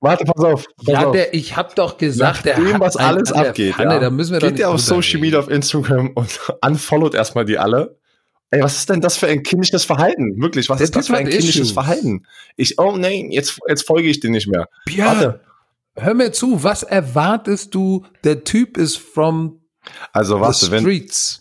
Warte, 0.00 0.24
pass 0.24 0.42
auf. 0.42 0.64
Pass 0.78 0.86
Ja, 0.86 1.04
auf. 1.06 1.12
der, 1.12 1.34
ich 1.34 1.54
hab 1.54 1.74
doch 1.74 1.98
gesagt, 1.98 2.46
der 2.46 2.54
Dem, 2.56 2.80
was 2.80 2.96
alles 2.96 3.30
abgeht, 3.30 3.74
Pfanne, 3.74 3.94
ja. 3.94 4.00
da 4.00 4.08
müssen 4.08 4.32
wir 4.32 4.40
Geht 4.40 4.58
ihr 4.58 4.70
auf 4.70 4.80
Social. 4.80 5.20
Media, 5.20 5.38
auf 5.38 5.50
Instagram 5.50 6.12
und 6.14 6.40
unfollowt 6.64 7.14
erstmal 7.14 7.44
die 7.44 7.58
alle. 7.58 7.98
Ey, 8.50 8.62
was 8.62 8.76
ist 8.78 8.88
denn 8.88 9.02
das 9.02 9.18
für 9.18 9.26
ein 9.26 9.42
kindisches 9.42 9.84
Verhalten? 9.84 10.40
Wirklich, 10.40 10.70
was 10.70 10.78
Der 10.78 10.84
ist 10.84 10.96
das 10.96 11.08
für 11.08 11.16
ein 11.16 11.28
kindisches. 11.28 11.72
Verhalten? 11.72 12.24
Ich, 12.56 12.78
oh 12.78 12.96
nein, 12.96 13.30
jetzt, 13.30 13.58
jetzt 13.68 13.86
folge 13.86 14.08
ich 14.08 14.20
dir 14.20 14.30
nicht 14.30 14.48
mehr. 14.48 14.68
Ja, 14.88 15.06
Warte. 15.06 15.40
Hör 15.96 16.14
mir 16.14 16.32
zu, 16.32 16.62
was 16.64 16.82
erwartest 16.82 17.74
du? 17.74 18.04
Der 18.24 18.44
Typ 18.44 18.76
ist 18.76 18.96
from 18.98 19.60
Also, 20.12 20.36
the 20.36 20.40
warte, 20.40 20.70
wenn, 20.70 20.80
streets 20.82 21.38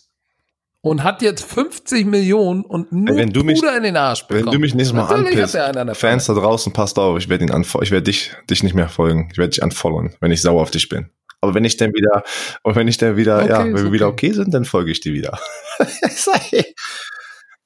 und 0.82 1.04
hat 1.04 1.22
jetzt 1.22 1.44
50 1.44 2.06
Millionen 2.08 2.64
und 2.64 2.92
nur 2.92 3.16
wenn 3.16 3.30
du 3.32 3.44
mich- 3.44 3.60
Puder 3.60 3.78
in 3.78 3.84
den 3.84 3.98
Arsch 3.98 4.26
wenn 4.30 4.38
bekommen. 4.40 4.54
du 4.54 4.60
mich 4.60 4.74
nächstes 4.74 4.96
Mal 4.96 5.06
anpisst, 5.06 5.56
Fans 6.00 6.26
da 6.26 6.34
draußen, 6.34 6.74
passt 6.74 6.98
auf, 6.98 7.18
ich 7.20 7.30
werde 7.30 7.44
ihn 7.46 7.52
unfo- 7.52 7.84
ich 7.84 7.92
werde 7.92 8.04
dich, 8.06 8.32
dich 8.50 8.64
nicht 8.64 8.74
mehr 8.74 8.90
folgen. 8.90 9.30
Ich 9.32 9.38
werde 9.38 9.52
dich 9.52 9.62
unfollowen, 9.62 10.16
wenn 10.22 10.32
ich 10.32 10.42
sauer 10.42 10.62
auf 10.62 10.72
dich 10.72 10.90
bin. 10.90 11.12
Aber 11.44 11.54
wenn 11.56 11.66
ich 11.66 11.78
dann 11.78 11.92
wieder, 11.94 12.24
und 12.64 12.76
wenn 12.76 12.88
ich 12.88 12.98
dann 12.98 13.16
wieder, 13.18 13.40
Okay, 13.44 13.50
ja, 13.50 13.60
wenn 13.66 13.76
wir 13.76 13.92
wieder 13.92 14.08
okay. 14.08 14.28
okay 14.30 14.36
sind, 14.36 14.54
dann 14.54 14.66
folge 14.66 14.92
ich 14.92 15.02
dir 15.02 15.14
wieder. 15.14 15.40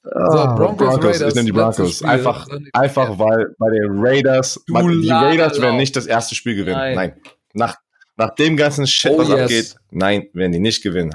So, 0.08 0.38
Ah, 0.38 0.54
Broncos, 0.54 0.96
Raiders, 1.02 1.20
ich 1.20 1.34
nehme 1.34 1.46
die 1.46 1.52
Broncos. 1.52 1.96
Spiel. 1.96 2.08
Einfach, 2.08 2.46
einfach 2.72 3.08
Ja. 3.10 3.18
weil 3.18 3.54
bei 3.58 3.70
den 3.70 3.86
Raiders, 3.98 4.62
man, 4.68 4.88
die 5.02 5.08
Raiders 5.10 5.60
werden 5.60 5.76
nicht 5.78 5.96
das 5.96 6.06
erste 6.06 6.34
Spiel 6.34 6.54
gewinnen. 6.54 6.76
Nein. 6.78 6.94
Nein. 6.94 7.12
Nach, 7.54 7.76
nach 8.16 8.34
dem 8.36 8.56
ganzen 8.56 8.86
Shit, 8.86 9.12
Oh, 9.14 9.18
was 9.18 9.28
yes. 9.28 9.40
abgeht, 9.40 9.76
nein, 9.90 10.28
werden 10.32 10.52
die 10.52 10.60
nicht 10.60 10.82
gewinnen. 10.82 11.12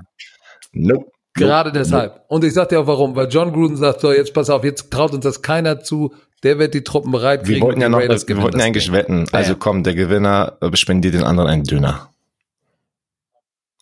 Nope. 0.74 1.06
Gerade 1.34 1.70
Nope. 1.70 1.80
deshalb. 1.80 2.26
Und 2.28 2.44
ich 2.44 2.54
sag 2.54 2.68
dir 2.70 2.82
auch 2.82 2.88
warum, 2.88 3.16
weil 3.16 3.28
John 3.30 3.54
Gruden 3.54 3.78
sagt, 3.78 4.02
so, 4.02 4.12
jetzt 4.12 4.34
pass 4.34 4.50
auf, 4.50 4.64
jetzt 4.66 4.92
traut 4.92 5.14
uns 5.14 5.24
das 5.24 5.42
keiner 5.42 5.80
zu, 5.80 6.14
der 6.44 6.60
wird 6.60 6.74
die 6.74 6.84
Truppen 6.84 7.12
bereit 7.12 7.44
kriegen. 7.46 7.56
Wir 7.56 7.62
wollten 7.62 7.76
und 7.78 7.82
ja 7.84 7.88
die 7.88 7.92
noch, 7.94 8.00
Raiders 8.00 8.28
wir 8.28 8.42
wollten 8.42 8.58
das 8.58 8.66
eigentlich 8.68 8.86
Ding. 8.86 8.94
wetten. 8.94 9.26
Also 9.32 9.56
komm, 9.56 9.84
der 9.84 9.96
Gewinner 9.96 10.58
äh, 10.60 10.76
spendiert 10.76 11.14
den 11.14 11.24
anderen 11.24 11.50
einen 11.50 11.64
Döner. 11.64 12.10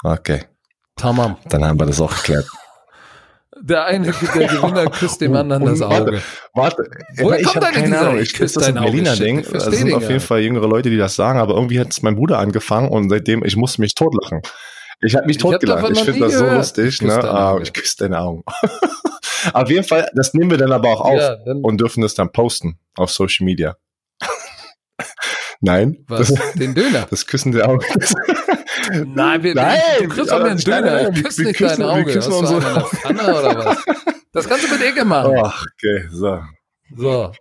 Okay, 0.03 0.43
Tamam. 0.95 1.37
dann 1.49 1.65
haben 1.65 1.79
wir 1.79 1.85
das 1.87 1.99
auch 1.99 2.13
geklärt. 2.15 2.45
Der 3.61 3.85
eine, 3.85 4.11
der 4.11 4.47
Gewinner 4.47 4.85
küsst 4.89 5.21
dem 5.21 5.35
anderen 5.35 5.65
das 5.65 5.81
Und 5.81 5.89
warte, 5.89 6.01
Auge. 6.11 6.21
Warte, 6.53 6.83
Woher 7.17 7.39
ich 7.39 7.45
kommt 7.47 7.65
keine 7.65 7.85
dieser 7.87 8.01
Ahnung. 8.01 8.15
Ich 8.17 8.21
Ich 8.23 8.33
küss 8.33 8.53
küsse 8.53 8.65
dein 8.65 8.77
Auge 8.77 8.91
Berliner? 8.91 9.15
Ding. 9.15 9.39
Ich 9.39 9.47
Das 9.47 9.65
sind 9.65 9.93
auf 9.93 10.07
jeden. 10.07 10.19
Fall 10.21 10.41
jüngere 10.41 10.67
Leute, 10.67 10.89
die 10.89 10.97
das 10.97 11.15
sagen, 11.15 11.39
aber 11.39 11.55
irgendwie 11.55 11.79
hat 11.79 11.89
es 11.91 12.01
mein 12.01 12.15
Bruder 12.15 12.39
angefangen 12.39 12.89
und 12.89 13.09
seitdem, 13.09 13.43
ich 13.43 13.55
musste 13.57 13.81
mich 13.81 13.95
totlachen. 13.95 14.41
Ich 15.01 15.15
habe 15.15 15.25
mich 15.27 15.37
Ich 15.37 15.41
totgelacht. 15.41 15.89
Ich 15.91 15.97
noch 15.97 16.05
finde 16.05 16.19
das 16.21 16.33
so 16.37 16.45
lustig. 16.45 16.87
Ich 16.95 17.01
Ne? 17.01 17.15
deine 17.15 17.29
Ah, 17.31 17.59
ich 17.61 17.71
küsse 17.73 17.95
deine 17.99 18.19
Augen. 18.19 18.43
auf 19.53 19.69
jeden 19.69 19.83
Fall, 19.85 20.09
das 20.13 20.33
nehmen 20.33 20.51
wir 20.51 20.57
dann 20.57 20.71
aber 20.71 20.89
auch 20.89 21.01
auf 21.01 21.17
Ja, 21.19 21.37
und 21.61 21.79
dürfen 21.79 22.01
das 22.01 22.13
dann 22.15 22.31
posten 22.31 22.79
auf 22.97 23.09
Social 23.11 23.45
Media. 23.45 23.75
Nein, 25.61 26.03
Was? 26.07 26.29
das, 26.33 26.53
Den 26.53 26.73
Döner? 26.75 27.07
das 27.09 27.25
Küssen 27.27 27.51
der 27.51 27.69
Augen. 27.69 27.85
Nein, 29.13 29.43
wir, 29.43 29.55
Nein, 29.55 29.77
du 29.99 30.07
kriegst 30.09 30.31
aber 30.31 30.45
einen 30.45 30.59
Döner. 30.59 31.09
Ich 31.11 31.23
küsse 31.23 31.41
wir 31.41 31.47
nicht 31.47 31.57
küssen- 31.57 31.79
dein 31.81 31.87
wir 31.87 31.89
Auge. 31.93 32.13
küssen 32.13 32.33
Hast 32.33 32.51
du 32.51 32.97
Pfanne 32.97 33.21
oder 33.39 33.65
was? 33.65 33.77
Das 34.33 34.47
kannst 34.47 34.65
du 34.67 34.71
mit 34.73 34.81
Ecke 34.83 35.05
machen. 35.05 35.33
Ach, 35.43 35.65
okay, 35.75 36.07
so. 36.11 36.39
So. 36.95 37.31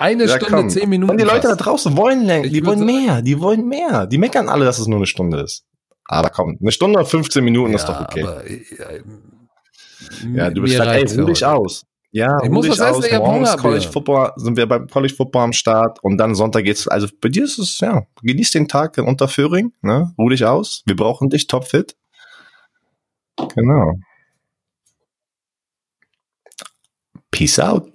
Eine 0.00 0.24
Ja, 0.26 0.36
Stunde, 0.36 0.54
komm. 0.54 0.70
zehn 0.70 0.88
Minuten. 0.88 1.10
Und 1.10 1.20
die 1.20 1.24
Leute 1.24 1.48
da 1.48 1.56
draußen 1.56 1.96
wollen 1.96 2.22
länger, 2.24 2.44
Ich 2.46 2.52
die 2.52 2.64
wollen 2.64 2.84
mehr, 2.86 3.20
die 3.22 3.40
wollen 3.40 3.66
mehr. 3.66 4.06
Die 4.06 4.18
meckern 4.18 4.48
alle, 4.48 4.64
dass 4.64 4.78
es 4.78 4.86
nur 4.86 4.98
eine 4.98 5.06
Stunde 5.06 5.40
ist. 5.40 5.64
Aber 6.04 6.30
komm, 6.30 6.56
eine 6.60 6.70
Stunde 6.72 6.98
und 7.00 7.06
15 7.08 7.42
Minuten 7.44 7.74
ist 7.74 7.84
doch 7.86 8.00
okay. 8.00 8.22
Aber, 8.22 8.42
ja, 8.48 9.02
ja, 10.34 10.50
du 10.50 10.62
bist 10.62 10.78
halt, 10.78 11.10
ey, 11.10 11.20
ruh 11.20 11.26
dich 11.26 11.42
heute. 11.42 11.48
aus. 11.48 11.84
Ja, 12.10 12.38
Ich 12.42 12.48
muss 12.50 12.68
was 12.68 12.78
essen, 12.78 13.04
aus. 13.04 13.12
hab 13.12 13.22
Morgens 13.22 13.56
College. 13.58 13.88
Football, 13.88 14.32
sind 14.36 14.56
wir 14.56 14.66
beim 14.66 14.88
College 14.88 15.12
Football 15.14 15.44
am 15.44 15.52
Start 15.52 16.02
und 16.02 16.16
dann 16.16 16.34
Sonntag 16.34 16.64
geht's, 16.64 16.88
also 16.88 17.06
bei 17.20 17.28
dir 17.28 17.44
ist 17.44 17.58
es, 17.58 17.80
ja, 17.80 18.06
genieß 18.22 18.50
den 18.52 18.66
Tag 18.66 18.96
in 18.96 19.04
Unterföhring, 19.04 19.72
ne, 19.82 20.14
ruh 20.18 20.30
dich 20.30 20.44
aus. 20.44 20.82
Wir 20.86 20.96
brauchen 20.96 21.28
dich 21.28 21.46
topfit. 21.46 21.96
Genau. 23.54 23.98
Peace 27.30 27.58
out. 27.60 27.88